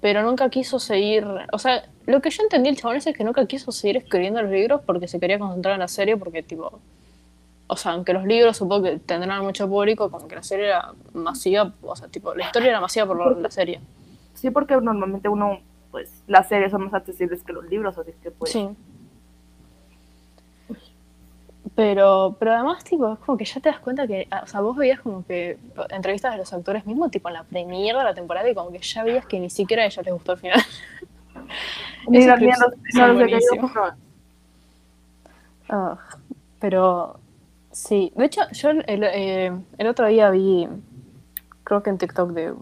Pero 0.01 0.23
nunca 0.23 0.49
quiso 0.49 0.79
seguir. 0.79 1.27
O 1.51 1.59
sea, 1.59 1.83
lo 2.07 2.21
que 2.21 2.31
yo 2.31 2.41
entendí 2.41 2.69
el 2.69 2.77
chabón 2.77 2.97
es 2.97 3.05
que 3.05 3.23
nunca 3.23 3.45
quiso 3.45 3.71
seguir 3.71 3.97
escribiendo 3.97 4.41
los 4.41 4.49
libros 4.49 4.81
porque 4.83 5.07
se 5.07 5.19
quería 5.19 5.37
concentrar 5.37 5.75
en 5.75 5.81
la 5.81 5.87
serie. 5.87 6.17
Porque, 6.17 6.41
tipo. 6.41 6.79
O 7.67 7.75
sea, 7.75 7.91
aunque 7.91 8.11
los 8.13 8.25
libros 8.25 8.57
supongo 8.57 8.83
que 8.85 8.97
tendrán 8.97 9.43
mucho 9.43 9.67
público, 9.67 10.09
como 10.09 10.27
que 10.27 10.35
la 10.35 10.43
serie 10.43 10.67
era 10.67 10.91
masiva. 11.13 11.71
O 11.83 11.95
sea, 11.95 12.07
tipo, 12.07 12.33
la 12.33 12.45
historia 12.45 12.69
era 12.69 12.81
masiva 12.81 13.05
por 13.05 13.37
la 13.37 13.51
serie. 13.51 13.79
Sí, 14.33 14.49
porque 14.49 14.75
normalmente 14.75 15.29
uno, 15.29 15.59
pues, 15.91 16.23
las 16.25 16.47
series 16.47 16.71
son 16.71 16.85
más 16.85 16.95
accesibles 16.95 17.43
que 17.43 17.53
los 17.53 17.65
libros, 17.65 17.95
así 17.95 18.11
que 18.23 18.31
pues. 18.31 18.51
Sí. 18.51 18.69
Pero, 21.73 22.35
pero 22.39 22.53
además, 22.53 22.83
tipo, 22.83 23.11
es 23.13 23.19
como 23.19 23.37
que 23.37 23.45
ya 23.45 23.59
te 23.59 23.69
das 23.69 23.79
cuenta 23.79 24.05
que, 24.07 24.27
o 24.43 24.47
sea, 24.47 24.61
vos 24.61 24.77
veías 24.77 24.99
como 25.01 25.25
que 25.25 25.57
entrevistas 25.89 26.33
de 26.33 26.37
los 26.37 26.53
actores 26.53 26.85
mismo, 26.85 27.09
tipo 27.09 27.27
en 27.29 27.33
la 27.33 27.43
premiere 27.43 27.97
de 27.97 28.03
la 28.03 28.13
temporada, 28.13 28.49
y 28.49 28.53
como 28.53 28.71
que 28.71 28.79
ya 28.79 29.03
veías 29.03 29.25
que 29.25 29.39
ni 29.39 29.49
siquiera 29.49 29.83
a 29.83 29.85
ellos 29.87 30.05
les 30.05 30.13
gustó 30.13 30.33
el 30.33 30.37
final. 30.37 30.61
No. 33.57 33.69
Ah, 35.69 35.97
pero 36.59 37.19
sí, 37.71 38.11
de 38.15 38.25
hecho, 38.25 38.41
yo 38.51 38.69
el, 38.69 38.83
eh, 39.03 39.51
el 39.77 39.87
otro 39.87 40.07
día 40.07 40.29
vi, 40.29 40.67
creo 41.63 41.81
que 41.83 41.89
en 41.89 41.97
TikTok 41.97 42.29
de 42.31 42.53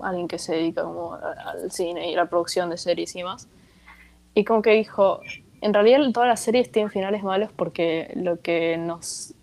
alguien 0.00 0.28
que 0.28 0.38
se 0.38 0.54
dedica 0.54 0.84
como 0.84 1.14
a- 1.14 1.32
al 1.50 1.70
cine 1.72 2.10
y 2.10 2.14
la 2.14 2.26
producción 2.26 2.70
de 2.70 2.76
series 2.76 3.14
y 3.16 3.18
demás, 3.18 3.48
y 4.34 4.44
como 4.44 4.62
que 4.62 4.72
dijo, 4.72 5.20
en 5.64 5.74
realidad 5.74 6.00
todas 6.12 6.28
las 6.28 6.40
series 6.40 6.70
tienen 6.70 6.90
finales 6.92 7.22
malos 7.24 7.50
porque 7.56 8.12
lo 8.16 8.40
que 8.40 8.76
nos, 8.76 9.34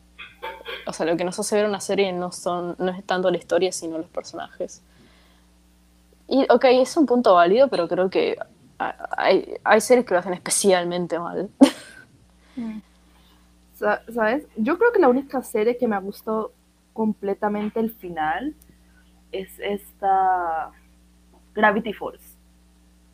o 0.88 0.93
sea, 0.93 1.06
lo 1.06 1.18
que 1.18 1.23
nos 1.23 1.39
hace 1.39 1.56
ver 1.56 1.65
una 1.68 1.80
serie 1.81 2.11
no 2.14 2.31
son, 2.31 2.76
no 2.80 2.91
es 2.91 3.03
tanto 3.06 3.31
la 3.31 3.38
historia 3.38 3.72
sino 3.72 3.98
los 3.98 4.10
personajes. 4.10 4.84
Y 6.27 6.45
ok, 6.49 6.65
es 6.65 6.95
un 6.98 7.06
punto 7.06 7.34
válido, 7.34 7.68
pero 7.68 7.88
creo 7.88 8.10
que 8.10 8.38
hay, 9.18 9.53
hay 9.64 9.81
series 9.81 10.06
que 10.06 10.14
lo 10.14 10.19
hacen 10.19 10.34
especialmente 10.34 11.19
mal. 11.19 11.49
Sa- 13.73 14.02
¿Sabes? 14.14 14.48
Yo 14.56 14.77
creo 14.77 14.91
que 14.91 14.99
la 14.99 15.10
única 15.10 15.41
serie 15.41 15.77
que 15.77 15.88
me 15.88 15.99
gustado 15.99 16.52
completamente 16.93 17.80
el 17.80 17.91
final 17.91 18.53
es 19.31 19.60
esta 19.60 20.72
Gravity 21.56 21.93
Falls. 21.93 22.38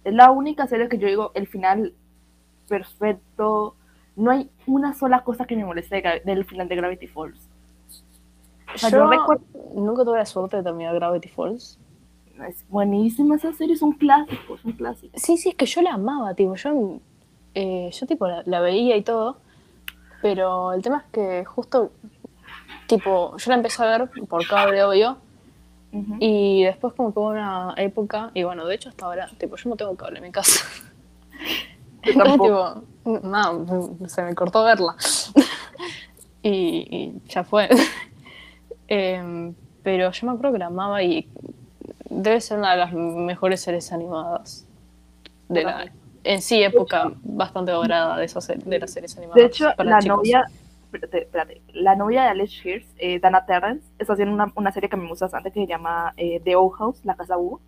Es 0.06 0.14
la 0.14 0.32
única 0.32 0.68
serie 0.68 0.90
que 0.90 0.98
yo 1.00 1.08
digo 1.08 1.32
el 1.36 1.48
final 1.48 1.94
perfecto. 2.68 3.76
No 4.15 4.31
hay 4.31 4.49
una 4.65 4.94
sola 4.94 5.23
cosa 5.23 5.45
que 5.45 5.56
me 5.56 5.64
moleste 5.65 6.02
de 6.02 6.22
del 6.26 6.45
final 6.45 6.68
de 6.68 6.76
Gravity 6.76 7.07
Falls. 7.07 7.39
O 8.73 8.77
sea, 8.77 8.89
yo 8.89 8.98
Yo 8.98 9.10
recuerdo- 9.10 9.44
nunca 9.76 10.03
tuve 10.03 10.18
la 10.18 10.26
suerte 10.26 10.57
de 10.57 10.64
terminar 10.64 10.94
Gravity 10.95 11.30
Falls. 11.30 11.80
Es 12.48 12.65
buenísima 12.69 13.35
esa 13.35 13.52
serie, 13.53 13.73
es 13.76 13.81
un 13.81 13.94
clásico, 13.94 14.56
es 14.56 14.65
un 14.65 14.73
clásico. 14.73 15.11
Sí, 15.18 15.38
sí, 15.38 15.49
es 15.49 15.56
que 15.56 15.65
yo 15.65 15.81
la 15.81 15.94
amaba, 15.94 16.34
tipo, 16.35 16.56
yo, 16.56 16.99
eh, 17.56 17.89
yo 17.91 18.06
tipo 18.06 18.27
la, 18.27 18.44
la 18.45 18.60
veía 18.60 18.95
y 18.95 19.02
todo, 19.02 19.38
pero 20.22 20.73
el 20.73 20.84
tema 20.84 20.98
es 20.99 21.11
que 21.11 21.45
justo, 21.45 21.91
tipo, 22.88 23.35
yo 23.38 23.49
la 23.52 23.57
empecé 23.57 23.81
a 23.84 23.98
ver 23.98 24.10
por 24.27 24.45
cable, 24.48 24.84
obvio, 24.84 25.18
y 26.19 26.64
después 26.64 26.94
como 26.94 27.11
que 27.11 27.19
hubo 27.19 27.30
una 27.30 27.73
época, 27.77 28.30
y 28.35 28.44
bueno, 28.44 28.68
de 28.68 28.76
hecho 28.76 28.89
hasta 28.89 29.06
ahora, 29.07 29.30
tipo, 29.39 29.56
yo 29.56 29.69
no 29.72 29.76
tengo 29.76 29.95
cable 29.95 30.18
en 30.19 30.23
mi 30.26 30.31
casa. 30.31 30.64
Yo 32.14 32.14
Entonces, 32.14 32.38
tampoco. 32.38 32.84
tipo, 33.04 33.20
no, 33.28 33.98
se 34.08 34.24
me 34.24 34.36
cortó 34.36 34.64
verla. 34.64 34.96
y, 36.44 36.88
y 36.90 37.22
ya 37.28 37.44
fue. 37.44 37.70
Em, 38.90 39.54
pero 39.84 40.12
yo 40.12 40.28
me 40.28 40.32
acuerdo 40.32 40.54
que 40.54 40.60
la 40.60 40.68
amaba 40.68 41.04
y 41.04 41.28
debe 42.10 42.40
ser 42.40 42.58
una 42.58 42.72
de 42.72 42.78
las 42.78 42.94
mejores 42.94 43.60
series 43.60 43.92
animadas 43.92 44.66
de 45.50 45.64
la 45.64 45.92
en 46.24 46.42
sí 46.42 46.62
época 46.62 47.12
bastante 47.24 47.72
dorada 47.72 48.18
de, 48.18 48.26
esas, 48.26 48.48
de 48.48 48.80
las 48.80 48.92
series 48.92 49.18
animadas. 49.18 49.36
De 49.36 49.46
hecho, 49.46 49.72
para 49.78 49.90
la 49.92 50.00
chicos. 50.00 50.18
novia, 50.18 50.46
espérate, 50.86 51.24
espérate, 51.24 51.62
la 51.74 51.96
novia 51.96 52.24
de 52.24 52.28
Alex 52.30 52.52
Shears, 52.52 52.86
eh, 52.98 53.20
Dana 53.20 53.46
Terrence, 53.46 53.86
está 53.98 54.14
haciendo 54.14 54.34
una, 54.34 54.52
una 54.56 54.72
serie 54.72 54.90
que 54.90 54.98
me 54.98 55.08
gusta 55.08 55.26
bastante 55.26 55.52
que 55.52 55.62
se 55.62 55.68
llama 55.68 56.14
eh, 56.18 56.42
The 56.44 56.56
Old 56.56 56.74
House, 56.78 57.00
La 57.06 57.16
Casa 57.16 57.38
Búho. 57.38 57.62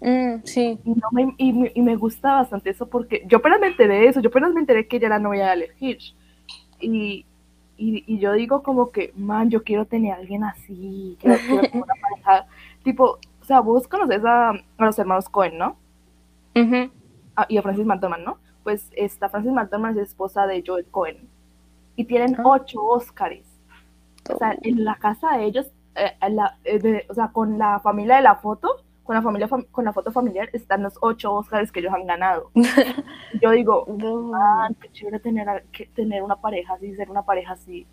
Mm, 0.00 0.42
sí, 0.44 0.78
Y, 0.84 0.90
no 0.90 1.08
me, 1.10 1.34
y, 1.38 1.70
y 1.78 1.82
me 1.82 1.96
gusta 1.96 2.34
bastante 2.34 2.70
eso 2.70 2.86
porque 2.86 3.24
yo 3.26 3.38
apenas 3.38 3.60
me 3.60 3.68
enteré 3.68 3.94
de 4.00 4.08
eso, 4.08 4.20
yo 4.20 4.28
apenas 4.28 4.52
me 4.52 4.60
enteré 4.60 4.86
que 4.86 4.96
ella 4.98 5.06
era 5.06 5.18
novia 5.18 5.46
de 5.46 5.50
Alex 5.52 5.74
Hirsch. 5.82 6.14
Y, 6.80 7.24
y, 7.78 8.04
y 8.06 8.18
yo 8.18 8.32
digo 8.34 8.62
como 8.62 8.90
que, 8.90 9.12
man, 9.16 9.50
yo 9.50 9.62
quiero 9.64 9.86
tener 9.86 10.12
a 10.12 10.16
alguien 10.16 10.44
así, 10.44 11.16
quiero, 11.20 11.38
quiero 11.38 11.62
una 11.72 11.94
pareja. 12.24 12.46
Tipo, 12.84 13.18
o 13.40 13.44
sea, 13.44 13.60
vos 13.60 13.88
conoces 13.88 14.22
a, 14.24 14.50
a 14.50 14.84
los 14.84 14.98
hermanos 14.98 15.28
Cohen, 15.28 15.56
¿no? 15.58 15.76
Ujú. 16.54 16.90
Ah, 17.34 17.46
y 17.48 17.56
a 17.56 17.62
Francis 17.62 17.86
McDormand, 17.86 18.24
¿no? 18.24 18.38
Pues 18.62 18.90
esta 18.96 19.28
Francis 19.28 19.52
McDormand 19.52 19.96
es 19.98 20.08
esposa 20.08 20.46
de 20.46 20.62
Joel 20.66 20.86
Cohen. 20.86 21.28
Y 21.96 22.04
tienen 22.04 22.34
Ah. 22.38 22.42
ocho 22.44 22.82
Óscares. 22.82 23.46
O 24.30 24.36
sea, 24.36 24.56
en 24.62 24.84
la 24.84 24.96
casa 24.96 25.36
de 25.36 25.44
ellos, 25.44 25.70
eh, 25.94 26.12
la- 26.30 26.58
eh, 26.64 26.78
de- 26.78 27.06
o 27.08 27.14
sea, 27.14 27.28
con 27.28 27.58
la 27.58 27.80
familia 27.80 28.16
de 28.16 28.22
la 28.22 28.34
foto, 28.36 28.82
con 29.06 29.14
la 29.14 29.22
familia 29.22 29.48
fam- 29.48 29.66
con 29.70 29.84
la 29.84 29.92
foto 29.92 30.10
familiar, 30.12 30.50
están 30.52 30.82
los 30.82 30.94
ocho 31.00 31.32
Óscares 31.32 31.70
que 31.72 31.80
ellos 31.80 31.94
han 31.94 32.06
ganado. 32.06 32.50
Yo 33.40 33.50
digo, 33.52 33.86
man, 33.86 34.74
qué 34.80 34.90
chévere 34.92 35.20
tener, 35.20 35.64
que- 35.72 35.86
tener 35.86 36.22
una 36.22 36.36
pareja 36.36 36.74
así, 36.74 36.94
ser 36.96 37.10
una 37.10 37.22
pareja 37.22 37.52
así. 37.52 37.86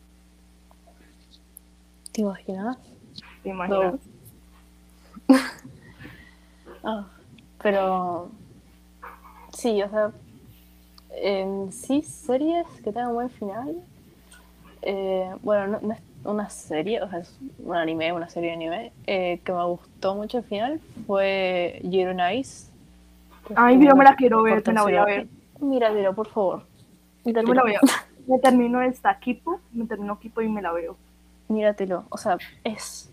¿Te 2.12 2.22
imaginas? 2.22 2.78
¿Te 3.44 3.50
imaginas? 3.50 3.96
Ah, 6.86 7.08
pero 7.62 8.30
sí, 9.54 9.82
o 9.82 9.90
sea, 9.90 10.12
en 11.12 11.72
sí 11.72 12.02
series 12.02 12.68
que 12.84 12.92
tengan 12.92 13.14
buen 13.14 13.30
final. 13.30 13.78
eh, 14.82 15.34
bueno, 15.44 15.68
no, 15.68 15.80
no 15.88 15.94
es 15.94 16.02
una 16.24 16.50
serie, 16.50 17.02
o 17.02 17.10
sea, 17.10 17.20
es 17.20 17.38
un 17.60 17.76
anime, 17.76 18.14
una 18.14 18.30
serie 18.30 18.50
de 18.50 18.56
anime 18.56 18.94
eh, 19.08 19.42
que 19.44 19.52
me 19.52 19.64
gustó 19.66 20.16
mucho 20.16 20.40
el 20.40 20.44
final 20.44 20.80
fue 21.06 21.80
Year 21.84 22.10
on 22.10 22.20
Ice. 22.36 22.72
que 23.48 23.54
es 23.54 23.60
Ay, 23.60 23.84
yo 23.86 23.96
me 23.96 24.04
la 24.04 24.16
quiero 24.16 24.42
ver, 24.42 24.64
me 24.66 24.74
la 24.74 24.84
voy 24.84 24.96
a 24.96 25.06
ver. 25.06 25.28
Míratelo, 25.60 26.14
por 26.14 26.28
favor. 26.28 26.66
Yo 27.26 27.44
me 27.44 27.56
la. 27.56 27.80
Me 28.28 28.40
termino 28.40 28.82
esta 28.82 29.20
Kipo, 29.20 29.60
me 29.74 29.86
termino 29.86 30.18
Kipo 30.20 30.42
y 30.42 30.48
me 30.48 30.62
la 30.62 30.72
veo. 30.72 30.96
Míratelo. 31.50 32.06
O 32.10 32.18
sea, 32.18 32.38
es. 32.64 33.12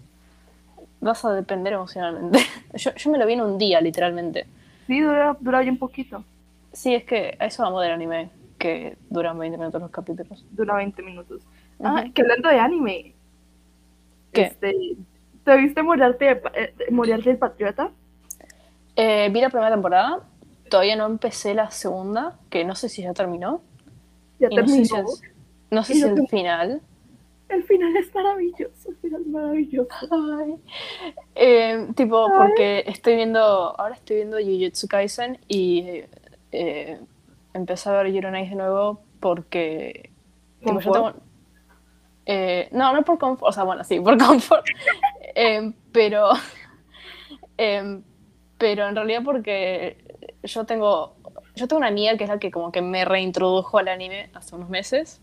Vas 1.01 1.24
a 1.24 1.32
depender 1.32 1.73
emocionalmente. 1.73 2.39
Yo, 2.74 2.95
yo 2.95 3.11
me 3.11 3.19
lo 3.19 3.27
vi 3.27 3.32
en 3.32 3.41
un 3.41 3.59
día, 3.59 3.81
literalmente. 3.81 4.47
Sí, 4.87 5.01
dura, 5.01 5.37
dura 5.41 5.61
bien 5.61 5.78
poquito, 5.78 6.24
Sí, 6.73 6.95
es 6.95 7.05
que 7.05 7.37
a 7.41 7.47
eso 7.47 7.65
vamos 7.65 7.82
del 7.82 7.91
anime, 7.91 8.31
que 8.59 8.97
duran 9.09 9.37
20 9.39 9.59
minutos 9.59 9.81
los 9.81 9.91
capítulos. 9.91 10.45
dura 10.53 10.77
20 10.77 11.03
minutos. 11.03 11.43
Ah, 11.82 12.05
que 12.15 12.23
hablando 12.23 12.48
de 12.48 12.59
anime. 12.59 13.15
¿Qué? 14.32 14.43
Este, 14.43 14.77
¿Te 15.44 15.57
viste 15.57 15.82
Pa- 16.36 16.52
eh, 16.55 16.74
el 17.31 17.39
Patriota? 17.39 17.90
Eh, 18.97 19.31
vi 19.32 19.40
la 19.40 19.48
primera 19.48 19.70
temporada, 19.70 20.20
todavía 20.69 20.97
no 20.97 21.07
empecé 21.07 21.55
la 21.55 21.70
segunda, 21.70 22.39
que 22.51 22.65
no 22.65 22.74
sé 22.74 22.89
si 22.89 23.02
ya 23.02 23.12
terminó. 23.15 23.62
Ya 24.39 24.48
y 24.51 24.57
no 24.57 24.66
sé 24.66 24.82
terminó. 24.82 25.09
si 25.09 25.24
es, 25.24 25.32
no 25.70 25.85
sé 25.85 25.94
si 25.94 26.02
el 26.02 26.28
final. 26.28 26.81
El 27.48 27.65
final 27.65 27.97
es 27.97 28.15
maravilloso, 28.15 28.90
el 28.90 28.97
final 28.98 29.20
es 29.23 29.27
maravilloso. 29.27 29.89
Ay. 30.39 30.55
Eh, 31.35 31.89
tipo, 31.97 32.27
Ay. 32.27 32.32
porque 32.39 32.85
estoy 32.86 33.16
viendo, 33.16 33.40
ahora 33.81 33.94
estoy 33.94 34.16
viendo 34.16 34.36
Jujutsu 34.39 34.86
Kaisen 34.86 35.39
y 35.48 36.02
eh, 36.52 37.01
empecé 37.55 37.89
a 37.89 37.93
ver 38.02 38.12
Yuri 38.12 38.27
on 38.27 38.36
Ice 38.36 38.51
de 38.51 38.57
nuevo 38.57 39.01
porque 39.19 40.11
tipo, 40.61 40.78
yo 40.81 40.93
tengo- 40.93 41.15
eh, 42.26 42.68
no, 42.72 42.92
no 42.92 43.02
por 43.02 43.18
confort, 43.18 43.51
o 43.51 43.52
sea, 43.52 43.64
bueno, 43.64 43.82
sí, 43.84 44.01
por 44.01 44.16
confort, 44.26 44.64
Eh, 45.34 45.72
pero, 45.92 46.30
em, 47.56 48.02
pero 48.59 48.88
en 48.88 48.97
realidad 48.97 49.22
porque 49.24 49.97
yo 50.42 50.64
tengo, 50.64 51.14
yo 51.55 51.68
tengo 51.68 51.78
una 51.78 51.88
amiga 51.88 52.16
que 52.16 52.24
es 52.24 52.30
la 52.30 52.38
que 52.38 52.51
como 52.51 52.72
que 52.72 52.82
me 52.82 53.05
reintrodujo 53.05 53.78
al 53.78 53.88
anime 53.88 54.30
hace 54.34 54.55
unos 54.56 54.68
meses 54.68 55.20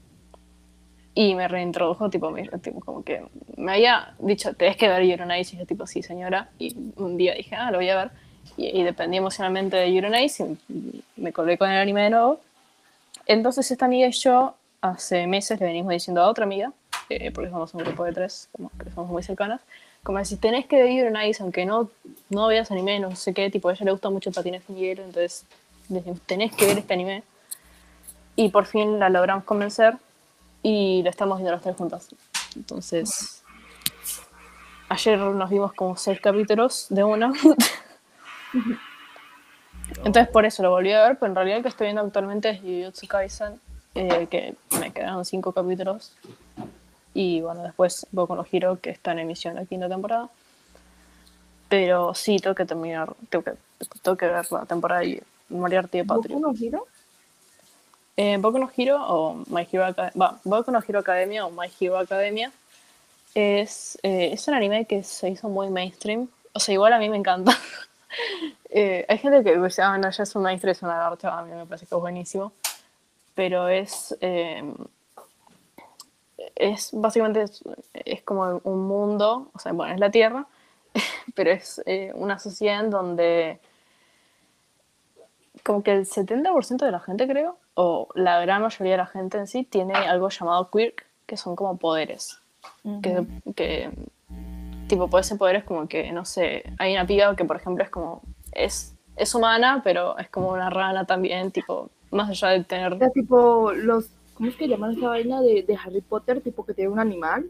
y 1.13 1.33
me 1.35 1.47
reintrodujo, 1.47 2.09
tipo, 2.09 2.29
me- 2.29 2.47
tipo, 2.59 2.79
como 2.79 3.03
que 3.03 3.23
me 3.57 3.73
había 3.73 4.13
dicho, 4.19 4.53
tenés 4.53 4.77
que 4.77 4.87
ver 4.87 5.03
Yuri 5.03 5.21
on 5.23 5.31
Ice", 5.35 5.55
y 5.55 5.59
yo 5.59 5.65
tipo, 5.65 5.87
sí 5.87 6.03
señora, 6.03 6.49
y 6.59 6.75
un 6.97 7.17
día 7.17 7.33
dije, 7.33 7.55
ah, 7.55 7.71
lo 7.71 7.77
voy 7.79 7.89
a 7.89 7.95
ver, 7.97 8.11
y, 8.55 8.79
y 8.79 8.83
dependí 8.83 9.17
emocionalmente 9.17 9.77
de 9.77 9.91
Yuri 9.93 10.07
on 10.07 10.15
Ice 10.15 10.45
y 10.69 11.03
me 11.15 11.33
colgué 11.33 11.57
con 11.57 11.69
el 11.71 11.77
anime 11.79 12.03
de 12.03 12.09
nuevo. 12.11 12.39
Entonces 13.25 13.69
esta 13.71 13.85
amiga 13.85 14.07
y 14.07 14.11
yo 14.11 14.55
hace 14.81 15.25
meses 15.27 15.59
le 15.59 15.65
venimos 15.65 15.91
diciendo 15.91 16.21
a 16.21 16.29
otra 16.29 16.45
amiga, 16.45 16.71
eh, 17.09 17.31
porque 17.31 17.49
somos 17.49 17.73
un 17.73 17.83
grupo 17.83 18.03
de 18.03 18.13
tres, 18.13 18.49
como 18.51 18.69
que 18.77 18.89
somos 18.91 19.09
muy 19.09 19.23
cercanas, 19.23 19.61
como 20.03 20.23
si 20.23 20.37
tenés 20.37 20.65
que 20.65 20.77
Yuri 20.77 21.07
on 21.07 21.21
Ice, 21.21 21.41
aunque 21.43 21.65
no, 21.65 21.89
no 22.29 22.47
veas 22.47 22.71
anime, 22.71 22.99
no 22.99 23.15
sé 23.15 23.33
qué, 23.33 23.49
tipo, 23.49 23.69
a 23.69 23.73
ella 23.73 23.85
le 23.85 23.91
gusta 23.91 24.09
mucho 24.09 24.29
el 24.29 24.35
patinaje 24.35 24.63
en 24.69 24.75
hielo, 24.77 25.03
entonces 25.03 25.45
decimos, 25.89 26.21
tenés 26.25 26.55
que 26.55 26.65
ver 26.65 26.77
este 26.77 26.93
anime. 26.93 27.23
Y 28.35 28.49
por 28.49 28.65
fin 28.65 28.99
la 28.99 29.09
logramos 29.09 29.43
convencer 29.43 29.97
y 30.61 31.01
lo 31.03 31.09
estamos 31.09 31.37
viendo 31.37 31.51
las 31.51 31.61
tres 31.61 31.75
juntas. 31.75 32.09
Entonces, 32.55 33.43
ayer 34.89 35.17
nos 35.17 35.49
vimos 35.49 35.73
como 35.73 35.95
seis 35.97 36.19
capítulos 36.21 36.87
de 36.89 37.03
uno. 37.03 37.33
Entonces 40.03 40.27
por 40.27 40.45
eso 40.45 40.63
lo 40.63 40.69
volví 40.69 40.91
a 40.91 41.07
ver, 41.07 41.17
pero 41.17 41.31
en 41.31 41.35
realidad 41.35 41.57
el 41.57 41.63
que 41.63 41.69
estoy 41.69 41.87
viendo 41.87 42.01
actualmente 42.01 42.49
es 42.49 42.61
Jujutsu 42.61 43.07
Kaisen, 43.07 43.59
eh, 43.95 44.27
que 44.29 44.55
me 44.79 44.91
quedaron 44.91 45.25
cinco 45.25 45.51
capítulos. 45.51 46.15
Y 47.17 47.41
bueno, 47.41 47.63
después 47.63 48.05
Boku 48.11 48.35
no 48.35 48.45
Hero, 48.51 48.77
que 48.79 48.91
está 48.91 49.11
en 49.11 49.19
emisión 49.19 49.55
la 49.55 49.65
quinta 49.65 49.89
temporada. 49.89 50.29
Pero 51.67 52.13
sí, 52.13 52.37
tengo 52.37 52.53
que 52.53 52.65
terminar, 52.65 53.11
tengo 53.29 53.43
que, 53.43 53.53
tengo 54.03 54.15
que 54.15 54.27
ver 54.27 54.45
la 54.51 54.65
temporada 54.67 55.01
de 55.01 55.23
Moriarty 55.49 55.97
de 55.97 56.05
Patria. 56.05 56.35
¿Boku 56.35 56.51
no 56.51 56.53
Hero? 56.55 56.85
Eh, 58.17 58.37
Boku 58.37 58.59
no 58.59 58.69
Hero 58.77 59.03
o 59.03 59.43
My 59.47 59.67
Hero 59.71 59.85
Academia, 59.85 60.35
Boku 60.43 60.69
no 60.71 60.79
Hero 60.87 60.99
Academia 60.99 61.47
o 61.47 61.49
My 61.49 61.67
Hero 61.79 61.97
Academia 61.97 62.51
es, 63.33 63.97
eh, 64.03 64.29
es 64.33 64.47
un 64.47 64.53
anime 64.53 64.85
que 64.85 65.01
se 65.01 65.31
hizo 65.31 65.49
muy 65.49 65.71
mainstream. 65.71 66.29
O 66.53 66.59
sea, 66.59 66.73
igual 66.73 66.93
a 66.93 66.99
mí 66.99 67.09
me 67.09 67.17
encanta. 67.17 67.51
Eh, 68.69 69.05
hay 69.07 69.17
gente 69.17 69.43
que 69.43 69.57
dice, 69.57 69.81
ah, 69.81 69.97
no, 69.97 70.09
ya 70.09 70.23
es 70.23 70.35
un 70.35 70.43
mainstream, 70.43 70.71
es 70.71 70.81
una 70.81 70.97
garcha, 70.97 71.37
a 71.37 71.41
mí 71.43 71.53
me 71.53 71.65
parece 71.65 71.85
que 71.85 71.95
es 71.95 72.01
buenísimo. 72.01 72.51
Pero 73.33 73.69
es, 73.69 74.15
eh, 74.21 74.61
es 76.55 76.89
básicamente, 76.93 77.43
es, 77.43 77.63
es 77.93 78.21
como 78.23 78.61
un 78.63 78.87
mundo, 78.87 79.49
o 79.53 79.59
sea, 79.59 79.73
bueno, 79.73 79.93
es 79.93 79.99
la 79.99 80.11
Tierra, 80.11 80.47
pero 81.35 81.51
es 81.51 81.81
eh, 81.85 82.11
una 82.15 82.39
sociedad 82.39 82.83
en 82.83 82.89
donde 82.89 83.59
como 85.63 85.83
que 85.83 85.91
el 85.91 86.05
70% 86.05 86.77
de 86.77 86.91
la 86.91 86.99
gente, 87.01 87.27
creo, 87.27 87.57
o 87.73 88.07
la 88.15 88.39
gran 88.39 88.61
mayoría 88.61 88.93
de 88.93 88.97
la 88.97 89.05
gente 89.05 89.37
en 89.37 89.47
sí, 89.47 89.63
tiene 89.63 89.93
algo 89.93 90.29
llamado 90.29 90.69
quirk, 90.71 91.05
que 91.25 91.35
son 91.35 91.55
como 91.55 91.77
poderes. 91.77 92.39
Que, 93.01 93.25
que, 93.55 93.91
tipo, 94.87 95.09
puede 95.09 95.25
ser 95.25 95.37
poderes 95.37 95.65
como 95.65 95.87
que, 95.87 96.11
no 96.13 96.23
sé, 96.23 96.63
hay 96.79 96.93
una 96.93 97.05
piba 97.05 97.35
que, 97.35 97.43
por 97.43 97.57
ejemplo, 97.57 97.83
es 97.83 97.89
como, 97.89 98.21
es, 98.53 98.95
es 99.17 99.35
humana, 99.35 99.81
pero 99.83 100.17
es 100.17 100.29
como 100.29 100.49
una 100.51 100.69
rana 100.69 101.05
también, 101.05 101.51
tipo, 101.51 101.89
más 102.11 102.29
allá 102.29 102.49
de 102.49 102.63
tener... 102.63 102.97
Tipo 103.13 103.73
los, 103.73 104.09
¿cómo 104.37 104.49
es 104.49 104.55
que 104.55 104.67
llaman 104.67 104.95
esa 104.95 105.07
vaina 105.07 105.41
de, 105.41 105.63
de 105.63 105.77
Harry 105.83 106.01
Potter? 106.01 106.41
Tipo 106.41 106.63
que 106.63 106.75
tiene 106.75 106.91
un 106.91 106.99
animal, 106.99 107.49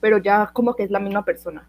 pero 0.00 0.18
ya 0.18 0.48
como 0.52 0.74
que 0.74 0.82
es 0.82 0.90
la 0.90 1.00
misma 1.00 1.24
persona. 1.24 1.66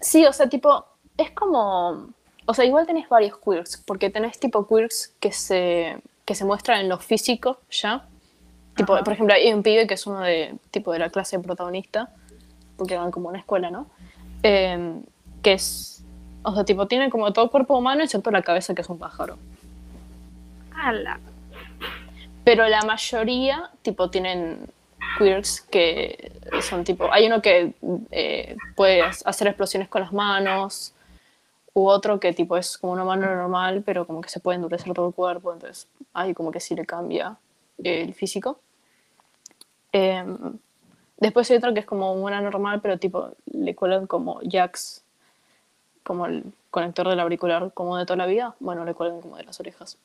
Sí, 0.00 0.24
o 0.24 0.32
sea, 0.32 0.48
tipo, 0.48 0.84
es 1.16 1.32
como... 1.32 2.10
O 2.46 2.54
sea, 2.54 2.64
igual 2.64 2.86
tenés 2.86 3.08
varios 3.08 3.36
quirks, 3.38 3.82
porque 3.84 4.08
tenés 4.08 4.38
tipo 4.38 4.66
quirks 4.66 5.12
que 5.20 5.32
se, 5.32 6.00
que 6.24 6.34
se 6.34 6.44
muestran 6.44 6.80
en 6.80 6.88
lo 6.88 6.98
físico 6.98 7.58
ya. 7.70 8.06
Tipo, 8.76 8.94
Ajá. 8.94 9.04
por 9.04 9.12
ejemplo, 9.12 9.34
hay 9.34 9.52
un 9.52 9.62
pibe 9.62 9.86
que 9.86 9.94
es 9.94 10.06
uno 10.06 10.20
de, 10.20 10.54
tipo, 10.70 10.92
de 10.92 11.00
la 11.00 11.10
clase 11.10 11.38
protagonista, 11.40 12.08
porque 12.76 12.96
van 12.96 13.10
como 13.10 13.28
a 13.28 13.30
una 13.30 13.40
escuela, 13.40 13.70
¿no? 13.70 13.88
Eh, 14.44 15.02
que 15.42 15.54
es, 15.54 16.04
o 16.44 16.54
sea, 16.54 16.64
tipo, 16.64 16.86
tiene 16.86 17.10
como 17.10 17.32
todo 17.32 17.50
cuerpo 17.50 17.76
humano 17.76 18.04
excepto 18.04 18.30
la 18.30 18.42
cabeza 18.42 18.74
que 18.74 18.82
es 18.82 18.88
un 18.88 18.98
pájaro. 18.98 19.36
¡Hala! 20.72 21.18
Pero 22.48 22.66
la 22.66 22.80
mayoría, 22.80 23.70
tipo, 23.82 24.08
tienen 24.08 24.70
quirks 25.18 25.60
que 25.70 26.32
son 26.62 26.82
tipo, 26.82 27.12
hay 27.12 27.26
uno 27.26 27.42
que 27.42 27.74
eh, 28.10 28.56
puede 28.74 29.02
hacer 29.02 29.48
explosiones 29.48 29.86
con 29.90 30.00
las 30.00 30.14
manos, 30.14 30.94
u 31.74 31.86
otro 31.86 32.18
que 32.18 32.32
tipo 32.32 32.56
es 32.56 32.78
como 32.78 32.94
una 32.94 33.04
mano 33.04 33.26
normal, 33.26 33.82
pero 33.84 34.06
como 34.06 34.22
que 34.22 34.30
se 34.30 34.40
puede 34.40 34.56
endurecer 34.56 34.94
todo 34.94 35.08
el 35.08 35.14
cuerpo, 35.14 35.52
entonces 35.52 35.88
ahí 36.14 36.32
como 36.32 36.50
que 36.50 36.58
sí 36.58 36.74
le 36.74 36.86
cambia 36.86 37.36
eh, 37.84 38.00
el 38.00 38.14
físico. 38.14 38.58
Eh, 39.92 40.24
después 41.18 41.50
hay 41.50 41.58
otro 41.58 41.74
que 41.74 41.80
es 41.80 41.86
como 41.86 42.14
una 42.14 42.40
normal, 42.40 42.80
pero 42.80 42.98
tipo 42.98 43.28
le 43.44 43.74
cuelgan 43.74 44.06
como 44.06 44.40
jacks, 44.40 45.04
como 46.02 46.24
el 46.24 46.44
conector 46.70 47.08
del 47.08 47.20
auricular 47.20 47.74
como 47.74 47.98
de 47.98 48.06
toda 48.06 48.16
la 48.16 48.26
vida, 48.26 48.54
bueno, 48.58 48.86
le 48.86 48.94
cuelgan 48.94 49.20
como 49.20 49.36
de 49.36 49.44
las 49.44 49.60
orejas. 49.60 49.98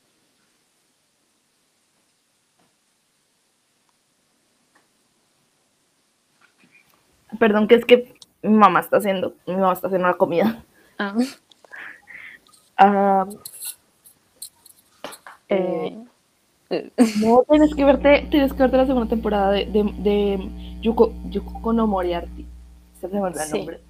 Perdón, 7.38 7.68
que 7.68 7.76
es 7.76 7.84
que 7.84 8.14
mi 8.42 8.54
mamá 8.54 8.80
está 8.80 8.98
haciendo, 8.98 9.34
mi 9.46 9.54
mamá 9.54 9.72
está 9.72 9.86
haciendo 9.88 10.08
la 10.08 10.14
comida. 10.14 10.62
Ah, 12.76 13.26
eh, 15.48 15.96
eh, 16.70 16.90
no, 17.20 17.44
tienes 17.48 17.74
que 17.74 17.84
verte, 17.84 18.26
tienes 18.30 18.52
que 18.52 18.62
verte 18.62 18.76
la 18.76 18.86
segunda 18.86 19.08
temporada 19.08 19.50
de, 19.52 19.66
de, 19.66 19.84
de 19.98 20.48
Yuko, 20.80 21.12
Yuko 21.30 21.72
no 21.72 21.86
Moriarty. 21.86 22.46
Se 23.00 23.08
me 23.08 23.26
el 23.26 23.34
Sí. 23.34 23.58
nombre. 23.58 23.80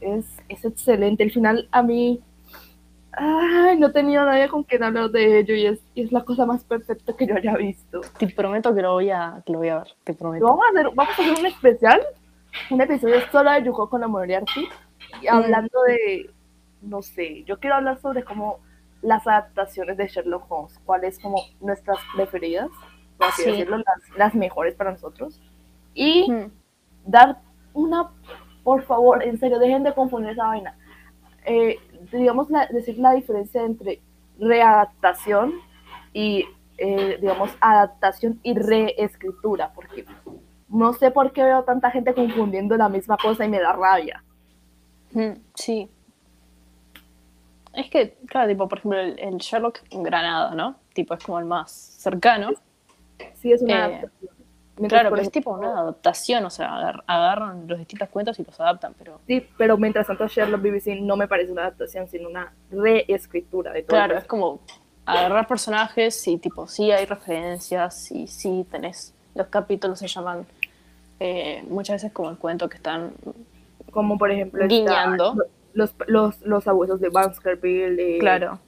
Es, 0.00 0.24
es 0.48 0.64
excelente. 0.64 1.22
El 1.22 1.30
final 1.32 1.68
a 1.70 1.82
mí. 1.82 2.20
Ay, 3.16 3.78
no 3.78 3.86
he 3.88 3.92
tenido 3.92 4.24
nadie 4.24 4.48
con 4.48 4.64
quien 4.64 4.82
hablar 4.82 5.08
de 5.10 5.38
ello 5.38 5.54
y 5.54 5.66
es, 5.66 5.78
y 5.94 6.02
es 6.02 6.10
la 6.10 6.24
cosa 6.24 6.46
más 6.46 6.64
perfecta 6.64 7.12
que 7.16 7.28
yo 7.28 7.36
haya 7.36 7.56
visto. 7.56 8.00
te 8.18 8.26
prometo 8.28 8.74
que 8.74 8.82
lo 8.82 8.94
voy 8.94 9.10
a, 9.10 9.40
que 9.46 9.52
lo 9.52 9.58
voy 9.60 9.68
a 9.68 9.78
ver, 9.78 9.94
te 10.02 10.14
prometo. 10.14 10.44
Vamos 10.46 10.64
a 10.66 10.70
hacer, 10.70 10.90
vamos 10.94 11.18
a 11.18 11.22
hacer 11.22 11.38
un 11.38 11.46
especial, 11.46 12.00
un 12.70 12.80
episodio 12.80 13.20
solo 13.30 13.50
de 13.52 13.62
Yuko 13.64 13.88
con 13.88 14.08
Moriarty, 14.10 14.68
y 15.20 15.26
hablando 15.28 15.82
de, 15.82 16.30
no 16.82 17.02
sé, 17.02 17.44
yo 17.44 17.58
quiero 17.58 17.76
hablar 17.76 17.98
sobre 18.00 18.24
cómo 18.24 18.58
las 19.02 19.26
adaptaciones 19.26 19.96
de 19.96 20.08
Sherlock 20.08 20.50
Holmes, 20.50 20.78
cuáles 20.84 21.18
como 21.18 21.42
nuestras 21.60 21.98
preferidas, 22.14 22.70
por 23.18 23.28
así 23.28 23.42
Sí. 23.42 23.50
decirlo, 23.50 23.76
las, 23.78 24.16
las 24.16 24.34
mejores 24.34 24.74
para 24.74 24.92
nosotros, 24.92 25.40
y 25.94 26.30
Mm, 26.30 26.50
dar 27.06 27.38
una, 27.74 28.10
por 28.62 28.82
favor, 28.84 29.22
en 29.22 29.38
serio, 29.38 29.58
dejen 29.58 29.82
de 29.82 29.94
confundir 29.94 30.30
esa 30.30 30.46
vaina. 30.46 30.76
Eh, 31.44 31.76
digamos, 32.10 32.48
la- 32.50 32.66
decir 32.68 32.98
la 32.98 33.12
diferencia 33.12 33.62
entre 33.62 34.00
readaptación 34.38 35.52
y, 36.12 36.46
eh, 36.78 37.18
digamos, 37.20 37.50
adaptación 37.60 38.40
y 38.42 38.54
reescritura, 38.54 39.72
porque 39.74 40.06
no 40.74 40.92
sé 40.92 41.10
por 41.10 41.32
qué 41.32 41.42
veo 41.42 41.62
tanta 41.64 41.90
gente 41.90 42.12
confundiendo 42.14 42.76
la 42.76 42.88
misma 42.88 43.16
cosa 43.16 43.44
y 43.44 43.48
me 43.48 43.60
da 43.60 43.72
rabia. 43.72 44.22
mm, 45.12 45.32
sí. 45.54 45.88
Es 47.72 47.90
que, 47.90 48.16
claro, 48.26 48.48
tipo, 48.48 48.68
por 48.68 48.78
ejemplo, 48.78 49.00
el, 49.00 49.18
el 49.18 49.36
Sherlock 49.38 49.80
Granada, 49.90 50.54
¿no? 50.54 50.76
Tipo, 50.92 51.14
es 51.14 51.24
como 51.24 51.38
el 51.40 51.44
más 51.44 51.70
cercano. 51.72 52.50
Sí, 53.34 53.52
es 53.52 53.62
una 53.62 53.88
Eh, 53.88 54.08
Claro, 54.88 55.10
pero 55.10 55.22
es 55.22 55.30
tipo 55.30 55.52
una 55.52 55.78
adaptación, 55.78 56.44
o 56.44 56.50
sea, 56.50 56.74
agar- 56.74 57.04
agarran 57.06 57.68
los 57.68 57.78
distintos 57.78 58.08
cuentos 58.08 58.40
y 58.40 58.44
los 58.44 58.58
adaptan, 58.58 58.92
pero 58.98 59.20
Sí, 59.24 59.46
pero 59.56 59.76
mientras 59.78 60.08
tanto 60.08 60.26
Sherlock 60.26 60.60
BBC 60.62 60.96
no 61.00 61.16
me 61.16 61.28
parece 61.28 61.52
una 61.52 61.62
adaptación, 61.62 62.08
sino 62.08 62.28
una 62.28 62.52
reescritura 62.72 63.72
de 63.72 63.82
todo. 63.84 63.96
claro, 63.96 64.18
es 64.18 64.24
como 64.24 64.58
agarrar 65.06 65.46
personajes 65.46 66.26
y 66.26 66.38
tipo, 66.38 66.66
sí 66.66 66.90
hay 66.90 67.04
referencias 67.06 68.10
y 68.10 68.26
sí 68.26 68.66
tenés, 68.68 69.14
los 69.36 69.46
capítulos 69.46 70.00
se 70.00 70.08
llaman 70.08 70.44
eh, 71.20 71.64
muchas 71.68 71.96
veces 72.02 72.12
como 72.12 72.30
el 72.30 72.36
cuento 72.38 72.68
que 72.68 72.76
están 72.76 73.12
como 73.90 74.18
por 74.18 74.30
ejemplo 74.30 74.66
Guiñando. 74.66 75.34
lo- 75.34 75.44
los, 75.74 75.94
los, 76.06 76.40
los 76.42 76.68
abusos 76.68 77.00
de 77.00 77.08
Baskerville. 77.08 78.18
claro. 78.18 78.58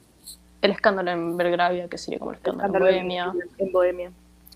El 0.61 0.71
escándalo 0.71 1.11
en 1.11 1.37
Belgravia, 1.37 1.87
que 1.87 1.97
sería 1.97 2.17
como 2.19 2.31
el 2.31 2.37
escándalo, 2.37 2.73
en 2.73 2.79
Bohemia. 2.79 3.33
En, 3.59 3.71
Bohemia. 3.71 4.11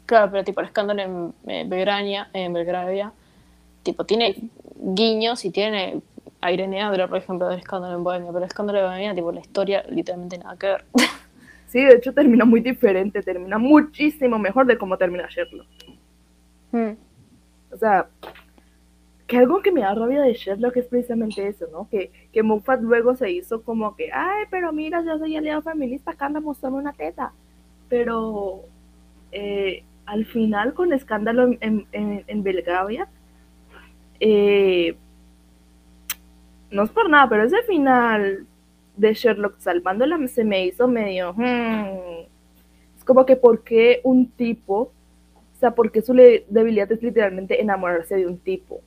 Claro, 0.07 0.31
pero 0.31 0.43
tipo 0.43 0.59
el 0.59 0.65
escándalo 0.67 1.01
en 1.01 1.33
eh, 1.47 1.63
Belgrania, 1.67 2.29
en 2.33 2.51
Belgravia, 2.53 3.13
tipo 3.83 4.03
tiene 4.03 4.49
guiños 4.75 5.45
y 5.45 5.51
tiene 5.51 6.01
a 6.41 6.51
Irene 6.51 6.81
Adler, 6.81 7.07
por 7.07 7.19
ejemplo, 7.19 7.47
del 7.47 7.59
escándalo 7.59 7.95
en 7.95 8.03
Bohemia, 8.03 8.27
pero 8.31 8.39
el 8.39 8.45
escándalo 8.45 8.79
de 8.79 8.85
Bohemia, 8.85 9.13
tipo, 9.13 9.31
la 9.31 9.41
historia 9.41 9.83
literalmente 9.89 10.37
nada 10.39 10.57
que 10.57 10.67
ver. 10.67 10.85
Sí, 11.67 11.79
de 11.85 11.93
hecho 11.93 12.13
termina 12.13 12.43
muy 12.43 12.59
diferente, 12.59 13.21
termina 13.21 13.57
muchísimo 13.57 14.37
mejor 14.37 14.65
de 14.65 14.77
cómo 14.77 14.97
termina 14.97 15.25
Sherlock. 15.29 15.67
Hmm. 16.73 16.91
O 17.71 17.77
sea, 17.77 18.09
que 19.27 19.37
algo 19.37 19.61
que 19.61 19.71
me 19.71 19.81
da 19.81 19.95
rabia 19.95 20.21
de 20.21 20.33
Sherlock 20.33 20.77
es 20.77 20.87
precisamente 20.87 21.47
eso, 21.47 21.65
¿no? 21.71 21.87
Que, 21.89 22.11
que 22.33 22.43
Moffat 22.43 22.81
luego 22.81 23.15
se 23.15 23.31
hizo 23.31 23.63
como 23.63 23.95
que, 23.95 24.11
ay, 24.11 24.45
pero 24.49 24.73
mira, 24.73 25.03
yo 25.05 25.17
soy 25.17 25.37
aliado 25.37 25.61
feminista, 25.61 26.11
acá 26.11 26.25
anda 26.25 26.41
mostrando 26.41 26.77
una 26.77 26.93
teta. 26.93 27.31
Pero 27.87 28.63
eh, 29.31 29.83
al 30.05 30.25
final, 30.25 30.73
con 30.73 30.91
escándalo 30.91 31.45
en, 31.61 31.87
en, 31.91 32.23
en 32.27 32.43
Belgravia, 32.43 33.07
eh, 34.19 34.95
no 36.69 36.83
es 36.83 36.89
por 36.89 37.09
nada, 37.09 37.27
pero 37.29 37.43
ese 37.43 37.61
final 37.63 38.45
de 38.97 39.13
Sherlock 39.13 39.59
salvándola 39.59 40.27
se 40.27 40.43
me 40.43 40.65
hizo 40.65 40.87
medio... 40.87 41.33
Hmm, 41.33 42.25
es 42.97 43.03
como 43.05 43.25
que 43.25 43.35
¿por 43.35 43.63
qué 43.63 44.01
un 44.03 44.29
tipo? 44.29 44.91
O 45.61 45.63
sea, 45.63 45.75
¿por 45.75 45.91
qué 45.91 46.01
su 46.01 46.13
debilidad 46.13 46.91
es 46.91 47.03
literalmente 47.03 47.61
enamorarse 47.61 48.15
de 48.15 48.25
un 48.25 48.39
tipo? 48.39 48.81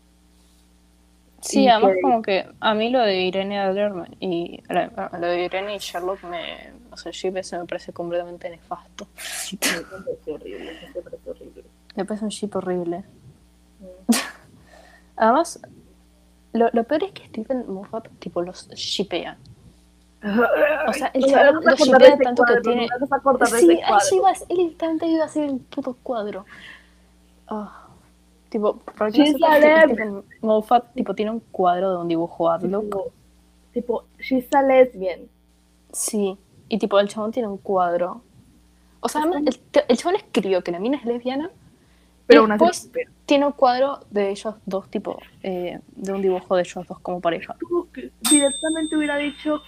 Sí, 1.41 1.69
además 1.69 1.93
como 2.03 2.21
que 2.21 2.49
a 2.59 2.75
mí 2.75 2.91
lo 2.91 2.99
de 2.99 3.21
Irene 3.21 3.61
Adler 3.61 3.93
y 4.19 4.61
lo 4.69 5.27
de 5.29 5.45
Irene 5.45 5.77
y 5.77 5.79
Sherlock 5.79 6.25
me, 6.25 6.73
o 6.91 6.97
sea, 6.97 7.13
el 7.13 7.37
ese 7.37 7.59
me 7.61 7.65
parece 7.65 7.93
completamente 7.93 8.51
nefasto. 8.51 9.07
Me 9.53 9.83
parece 10.03 10.33
horrible, 10.33 10.73
me 10.97 11.03
parece 11.03 11.31
horrible. 11.31 11.65
Me 11.95 12.05
parece 12.05 12.25
un 12.25 12.31
ship 12.31 12.57
horrible. 12.57 13.05
Mm. 13.79 14.15
además, 15.17 15.61
lo, 16.55 16.71
lo, 16.73 16.83
peor 16.83 17.05
es 17.05 17.13
que 17.13 17.27
Stephen 17.27 17.67
Moffat 17.69 18.09
tipo 18.19 18.43
los 18.43 18.69
shipea. 18.71 19.39
O 20.89 20.93
sea, 20.93 21.09
el 21.15 21.25
chaval 21.27 21.55
lo 21.63 21.77
shipea 21.77 22.19
tanto 22.19 22.45
que 22.45 22.61
tiene. 22.61 22.89
Sí, 23.59 23.81
así 23.85 24.17
iba, 24.17 24.33
él 24.49 24.57
literalmente 24.57 25.07
iba 25.07 25.25
a 25.25 25.29
ser 25.29 25.45
el 25.51 25.59
puto 25.59 25.97
cuadro. 26.03 26.45
Oh. 27.49 27.71
Tipo, 28.49 28.77
para 28.77 29.11
que 29.11 29.33
Stephen 29.33 30.23
Moffat 30.41 30.95
tipo, 30.95 31.15
tiene 31.15 31.33
un 31.33 31.41
cuadro 31.41 31.91
de 31.91 31.97
un 31.99 32.09
dibujo 32.09 32.51
ad 32.51 32.61
Tipo, 32.61 33.13
tipo, 33.73 34.05
she's 34.19 34.47
a 34.55 34.63
lesbian. 34.63 35.29
Sí, 35.93 36.39
y 36.69 36.79
tipo, 36.79 36.99
el 37.01 37.09
chabón 37.09 37.33
tiene 37.33 37.49
un 37.49 37.59
cuadro. 37.59 38.23
O 39.01 39.09
sea, 39.09 39.23
el, 39.25 39.61
el 39.89 39.97
chabón 39.97 40.17
escribió 40.17 40.63
que 40.63 40.73
la 40.73 40.79
mina 40.79 40.97
es 40.97 41.05
lesbiana 41.05 41.51
pero 42.27 42.47
después 42.47 42.91
tiene 43.27 43.47
un 43.47 43.53
cuadro 43.53 44.01
de 44.11 44.31
ellos 44.31 44.55
dos, 44.65 44.89
tipo, 44.89 45.21
eh, 45.43 45.79
de 45.95 46.13
un 46.13 46.23
dibujo 46.23 46.57
de 46.57 46.63
ellos 46.63 46.87
dos 46.87 46.99
como 47.01 47.21
pareja. 47.21 47.57
Directamente 48.31 48.97
hubiera 48.97 49.17
dicho. 49.17 49.61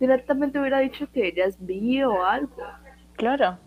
Directamente 0.00 0.60
hubiera 0.60 0.78
dicho 0.78 1.08
que 1.12 1.28
ella 1.28 1.46
es 1.46 1.56
bi 1.58 2.02
o 2.02 2.24
algo. 2.24 2.56
Claro. 3.16 3.58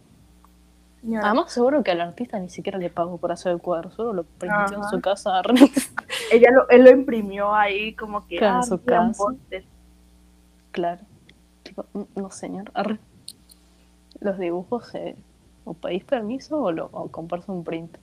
Además, 1.21 1.51
seguro 1.51 1.83
que 1.83 1.91
al 1.91 2.01
artista 2.01 2.39
ni 2.39 2.49
siquiera 2.49 2.77
le 2.77 2.89
pagó 2.89 3.17
por 3.17 3.31
hacer 3.31 3.51
el 3.51 3.59
cuadro, 3.59 3.89
solo 3.89 4.13
lo 4.13 4.23
prendió 4.23 4.77
en 4.77 4.83
su 4.89 5.01
casa. 5.01 5.41
ella 6.31 6.51
lo, 6.51 6.69
él 6.69 6.83
lo 6.83 6.91
imprimió 6.91 7.53
ahí 7.53 7.95
como 7.95 8.27
que. 8.27 8.37
en 8.37 8.63
su 8.63 8.81
casa. 8.83 9.25
Claro. 10.71 11.01
Tipo, 11.63 11.85
no, 12.15 12.29
señor. 12.29 12.71
Los 14.19 14.37
dibujos 14.37 14.89
se 14.89 15.15
o 15.63 15.73
pedís 15.73 16.03
permiso 16.03 16.61
o, 16.61 16.71
lo, 16.71 16.89
o 16.91 17.07
compras 17.09 17.47
un 17.47 17.63
print. 17.63 17.97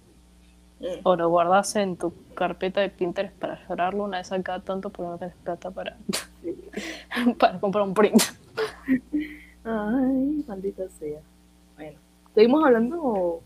Mm. 0.80 1.00
O 1.02 1.16
lo 1.16 1.28
guardas 1.28 1.74
en 1.76 1.96
tu 1.96 2.12
carpeta 2.34 2.80
de 2.80 2.88
Pinterest 2.88 3.34
para 3.36 3.66
llorarlo 3.66 4.05
una 4.05 4.18
vez 4.18 4.30
a 4.30 4.42
cada 4.42 4.60
tanto 4.60 4.90
porque 4.90 5.10
no 5.10 5.18
tenés 5.18 5.34
plata 5.42 5.70
para, 5.70 5.96
para 7.38 7.59
comprar 7.59 7.84
un 7.84 7.94
print. 7.94 8.22
Ay, 9.64 10.44
maldita 10.46 10.88
sea. 10.90 11.20
Bueno, 11.76 11.98
¿seguimos 12.34 12.64
hablando 12.64 13.40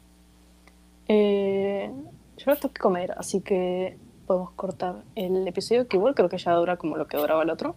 Eh, 1.09 1.90
yo 2.36 2.44
ahora 2.46 2.60
tengo 2.60 2.74
que 2.74 2.80
comer, 2.80 3.14
así 3.16 3.40
que 3.40 3.96
podemos 4.26 4.50
cortar 4.52 5.02
el 5.14 5.46
episodio 5.48 5.88
que 5.88 5.96
igual 5.96 6.14
creo 6.14 6.28
que 6.28 6.38
ya 6.38 6.52
dura 6.52 6.76
como 6.76 6.96
lo 6.96 7.06
que 7.06 7.16
duraba 7.16 7.42
el 7.42 7.50
otro. 7.50 7.74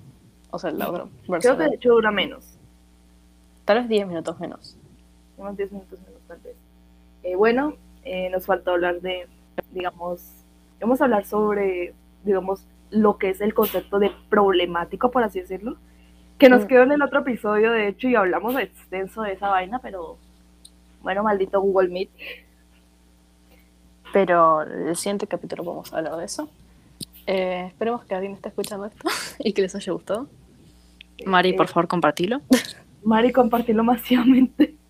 O 0.51 0.59
sea, 0.59 0.71
otra 0.71 1.05
versión. 1.27 1.39
Creo 1.39 1.57
que 1.57 1.63
de 1.63 1.75
hecho 1.75 1.89
dura 1.89 2.11
menos. 2.11 2.57
Tal 3.65 3.79
vez 3.79 3.89
10 3.89 4.07
minutos 4.07 4.39
menos. 4.39 4.77
Unos 5.37 5.57
10 5.57 5.71
minutos 5.71 5.99
menos. 5.99 6.55
Eh, 7.23 7.35
bueno, 7.35 7.73
eh, 8.03 8.29
nos 8.29 8.45
falta 8.45 8.71
hablar 8.71 9.01
de, 9.01 9.27
digamos, 9.71 10.21
vamos 10.79 11.01
a 11.01 11.05
hablar 11.05 11.25
sobre, 11.25 11.93
digamos, 12.23 12.65
lo 12.91 13.17
que 13.17 13.29
es 13.29 13.41
el 13.41 13.53
concepto 13.53 13.99
de 13.99 14.11
problemático, 14.29 15.11
por 15.11 15.23
así 15.23 15.39
decirlo, 15.39 15.77
que 16.37 16.49
nos 16.49 16.65
mm. 16.65 16.67
quedó 16.67 16.83
en 16.83 16.91
el 16.91 17.01
otro 17.01 17.19
episodio, 17.21 17.71
de 17.71 17.87
hecho, 17.87 18.07
y 18.07 18.15
hablamos 18.15 18.57
extenso 18.59 19.21
de 19.23 19.33
esa 19.33 19.49
vaina, 19.49 19.79
pero 19.79 20.17
bueno, 21.01 21.23
maldito 21.23 21.61
Google 21.61 21.89
Meet. 21.89 22.09
Pero 24.11 24.61
el 24.61 24.95
siguiente 24.95 25.27
capítulo 25.27 25.63
vamos 25.63 25.93
a 25.93 25.97
hablar 25.97 26.15
de 26.17 26.25
eso. 26.25 26.49
Eh, 27.27 27.65
esperemos 27.67 28.05
que 28.05 28.15
alguien 28.15 28.33
esté 28.33 28.49
escuchando 28.49 28.85
esto 28.85 29.07
y 29.39 29.53
que 29.53 29.61
les 29.61 29.75
haya 29.75 29.93
gustado. 29.93 30.27
Mari, 31.25 31.53
por 31.53 31.67
favor, 31.67 31.87
compartilo. 31.87 32.41
Mari, 33.03 33.31
compartilo 33.31 33.83
masivamente. 33.83 34.75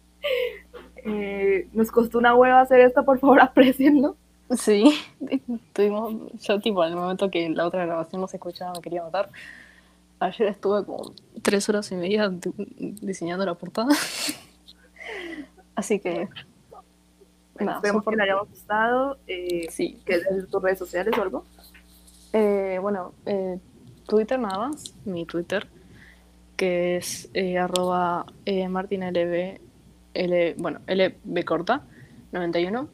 Eh, 1.08 1.68
nos 1.72 1.92
costó 1.92 2.18
una 2.18 2.34
hueva 2.34 2.62
hacer 2.62 2.80
esto, 2.82 3.06
por 3.06 3.20
favor, 3.20 3.40
aprecienlo. 3.40 4.18
Sí, 4.52 4.94
tuvimos, 5.74 6.14
yo 6.42 6.60
tipo, 6.60 6.84
en 6.84 6.92
el 6.92 6.96
momento 6.98 7.32
que 7.32 7.50
la 7.50 7.66
otra 7.66 7.86
grabación 7.86 8.22
no 8.22 8.28
se 8.28 8.38
escuchaba, 8.38 8.74
me 8.74 8.82
quería 8.82 9.04
matar. 9.04 9.30
Ayer 10.20 10.48
estuve 10.48 10.86
como 10.86 11.14
tres 11.42 11.68
horas 11.68 11.92
y 11.92 11.96
media 11.96 12.32
diseñando 13.02 13.46
la 13.46 13.56
portada. 13.56 13.94
Así 15.76 16.00
que... 16.00 16.30
esperemos 17.60 18.06
que 18.06 18.16
le 18.16 18.24
hayamos 18.24 18.50
gustado. 18.50 19.18
Eh, 19.28 19.68
sí. 19.70 20.00
¿Quieres 20.06 20.26
decir 20.30 20.48
tus 20.48 20.62
redes 20.62 20.80
sociales 20.80 21.18
o 21.18 21.22
algo? 21.22 21.44
Eh, 22.34 22.80
bueno, 22.82 23.14
eh, 23.26 23.60
Twitter 24.08 24.40
nada 24.40 24.70
más, 24.70 24.94
mi 25.06 25.26
Twitter, 25.26 25.68
que 26.56 26.98
es 26.98 27.30
eh, 27.34 27.58
arroba 27.58 28.26
martinlb 28.70 29.60
L, 30.14 30.56
bueno, 30.58 30.80
LB 30.88 31.46
corta, 31.46 31.84
91. 32.32 32.90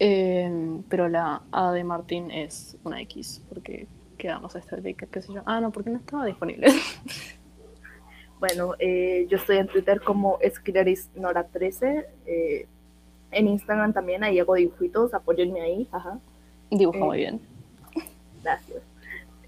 Eh, 0.00 0.80
pero 0.88 1.08
la 1.08 1.42
A 1.50 1.72
de 1.72 1.84
Martín 1.84 2.30
es 2.30 2.76
una 2.84 3.00
X, 3.02 3.42
porque 3.48 3.86
quedamos 4.16 4.54
estética, 4.54 5.06
qué 5.06 5.22
sé 5.22 5.32
yo. 5.32 5.42
Ah, 5.46 5.60
no, 5.60 5.70
porque 5.70 5.90
no 5.90 5.98
estaba 5.98 6.26
disponible. 6.26 6.68
Bueno, 8.40 8.74
eh, 8.78 9.26
yo 9.28 9.36
estoy 9.36 9.56
en 9.56 9.66
Twitter 9.66 10.00
como 10.00 10.38
esclarisnora13. 10.38 12.06
Eh, 12.26 12.66
en 13.30 13.48
Instagram 13.48 13.92
también, 13.92 14.22
ahí 14.22 14.38
hago 14.38 14.54
dibujitos, 14.54 15.12
apóyenme 15.12 15.60
ahí, 15.60 15.88
ajá. 15.90 16.18
Dibuja 16.70 16.98
muy 17.00 17.18
bien. 17.18 17.40
Gracias. 18.42 18.82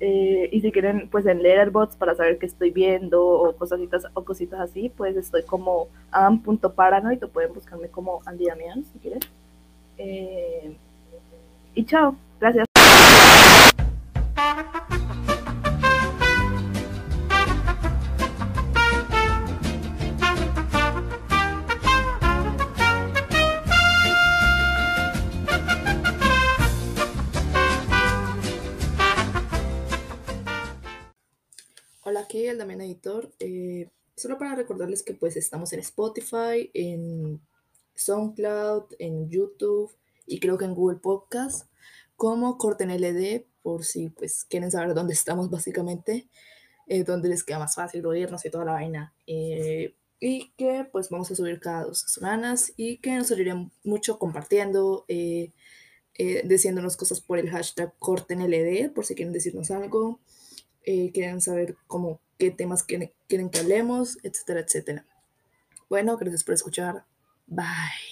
Eh, 0.00 0.48
y 0.50 0.60
si 0.60 0.72
quieren, 0.72 1.08
pues 1.10 1.26
en 1.26 1.42
Letterboxd 1.42 1.98
para 1.98 2.14
saber 2.14 2.38
qué 2.38 2.46
estoy 2.46 2.70
viendo 2.70 3.24
o 3.24 3.54
cositas, 3.54 4.06
o 4.14 4.24
cositas 4.24 4.58
así, 4.58 4.88
pues 4.88 5.16
estoy 5.16 5.44
como 5.44 5.88
am.paranoid 6.10 7.22
o 7.22 7.28
pueden 7.28 7.52
buscarme 7.52 7.88
como 7.88 8.22
Andy 8.24 8.46
Damián 8.46 8.84
si 8.84 8.98
quieren. 8.98 9.20
Eh, 10.02 10.78
y 11.74 11.84
chao, 11.84 12.16
gracias. 12.40 12.66
aquí 32.30 32.46
el 32.46 32.58
Damián 32.58 32.80
Editor. 32.80 33.32
Eh, 33.38 33.90
solo 34.16 34.38
para 34.38 34.54
recordarles 34.54 35.02
que 35.02 35.14
pues 35.14 35.36
estamos 35.36 35.72
en 35.72 35.80
Spotify, 35.80 36.70
en 36.74 37.40
SoundCloud, 38.00 38.94
en 38.98 39.28
YouTube 39.28 39.90
y 40.26 40.40
creo 40.40 40.58
que 40.58 40.64
en 40.64 40.74
Google 40.74 40.98
Podcast 40.98 41.68
como 42.16 42.58
Corten 42.58 42.90
LD 42.90 43.44
por 43.62 43.84
si 43.84 44.08
pues 44.10 44.44
quieren 44.44 44.70
saber 44.70 44.94
dónde 44.94 45.14
estamos 45.14 45.50
básicamente, 45.50 46.28
eh, 46.86 47.04
dónde 47.04 47.28
les 47.28 47.44
queda 47.44 47.58
más 47.58 47.74
fácil 47.74 48.04
oírnos 48.06 48.44
y 48.44 48.50
toda 48.50 48.64
la 48.64 48.72
vaina. 48.72 49.14
Eh, 49.26 49.94
y 50.18 50.50
que 50.56 50.86
pues 50.90 51.08
vamos 51.08 51.30
a 51.30 51.34
subir 51.34 51.60
cada 51.60 51.84
dos 51.84 52.00
semanas 52.00 52.72
y 52.76 52.98
que 52.98 53.16
nos 53.16 53.30
ayudarían 53.30 53.70
mucho 53.84 54.18
compartiendo, 54.18 55.06
diciéndonos 56.44 56.96
cosas 56.96 57.20
por 57.22 57.38
el 57.38 57.48
hashtag 57.48 57.94
CortenLD 57.98 58.92
por 58.92 59.06
si 59.06 59.14
quieren 59.14 59.32
decirnos 59.32 59.70
algo 59.70 60.20
eh, 60.82 61.10
quieren 61.12 61.40
saber 61.40 61.76
cómo, 61.86 62.20
qué 62.38 62.50
temas 62.50 62.82
quieren, 62.82 63.12
quieren 63.28 63.50
que 63.50 63.60
hablemos, 63.60 64.18
etcétera, 64.22 64.60
etcétera. 64.60 65.06
Bueno, 65.88 66.16
gracias 66.16 66.42
por 66.42 66.54
escuchar. 66.54 67.04
Bye. 67.50 68.09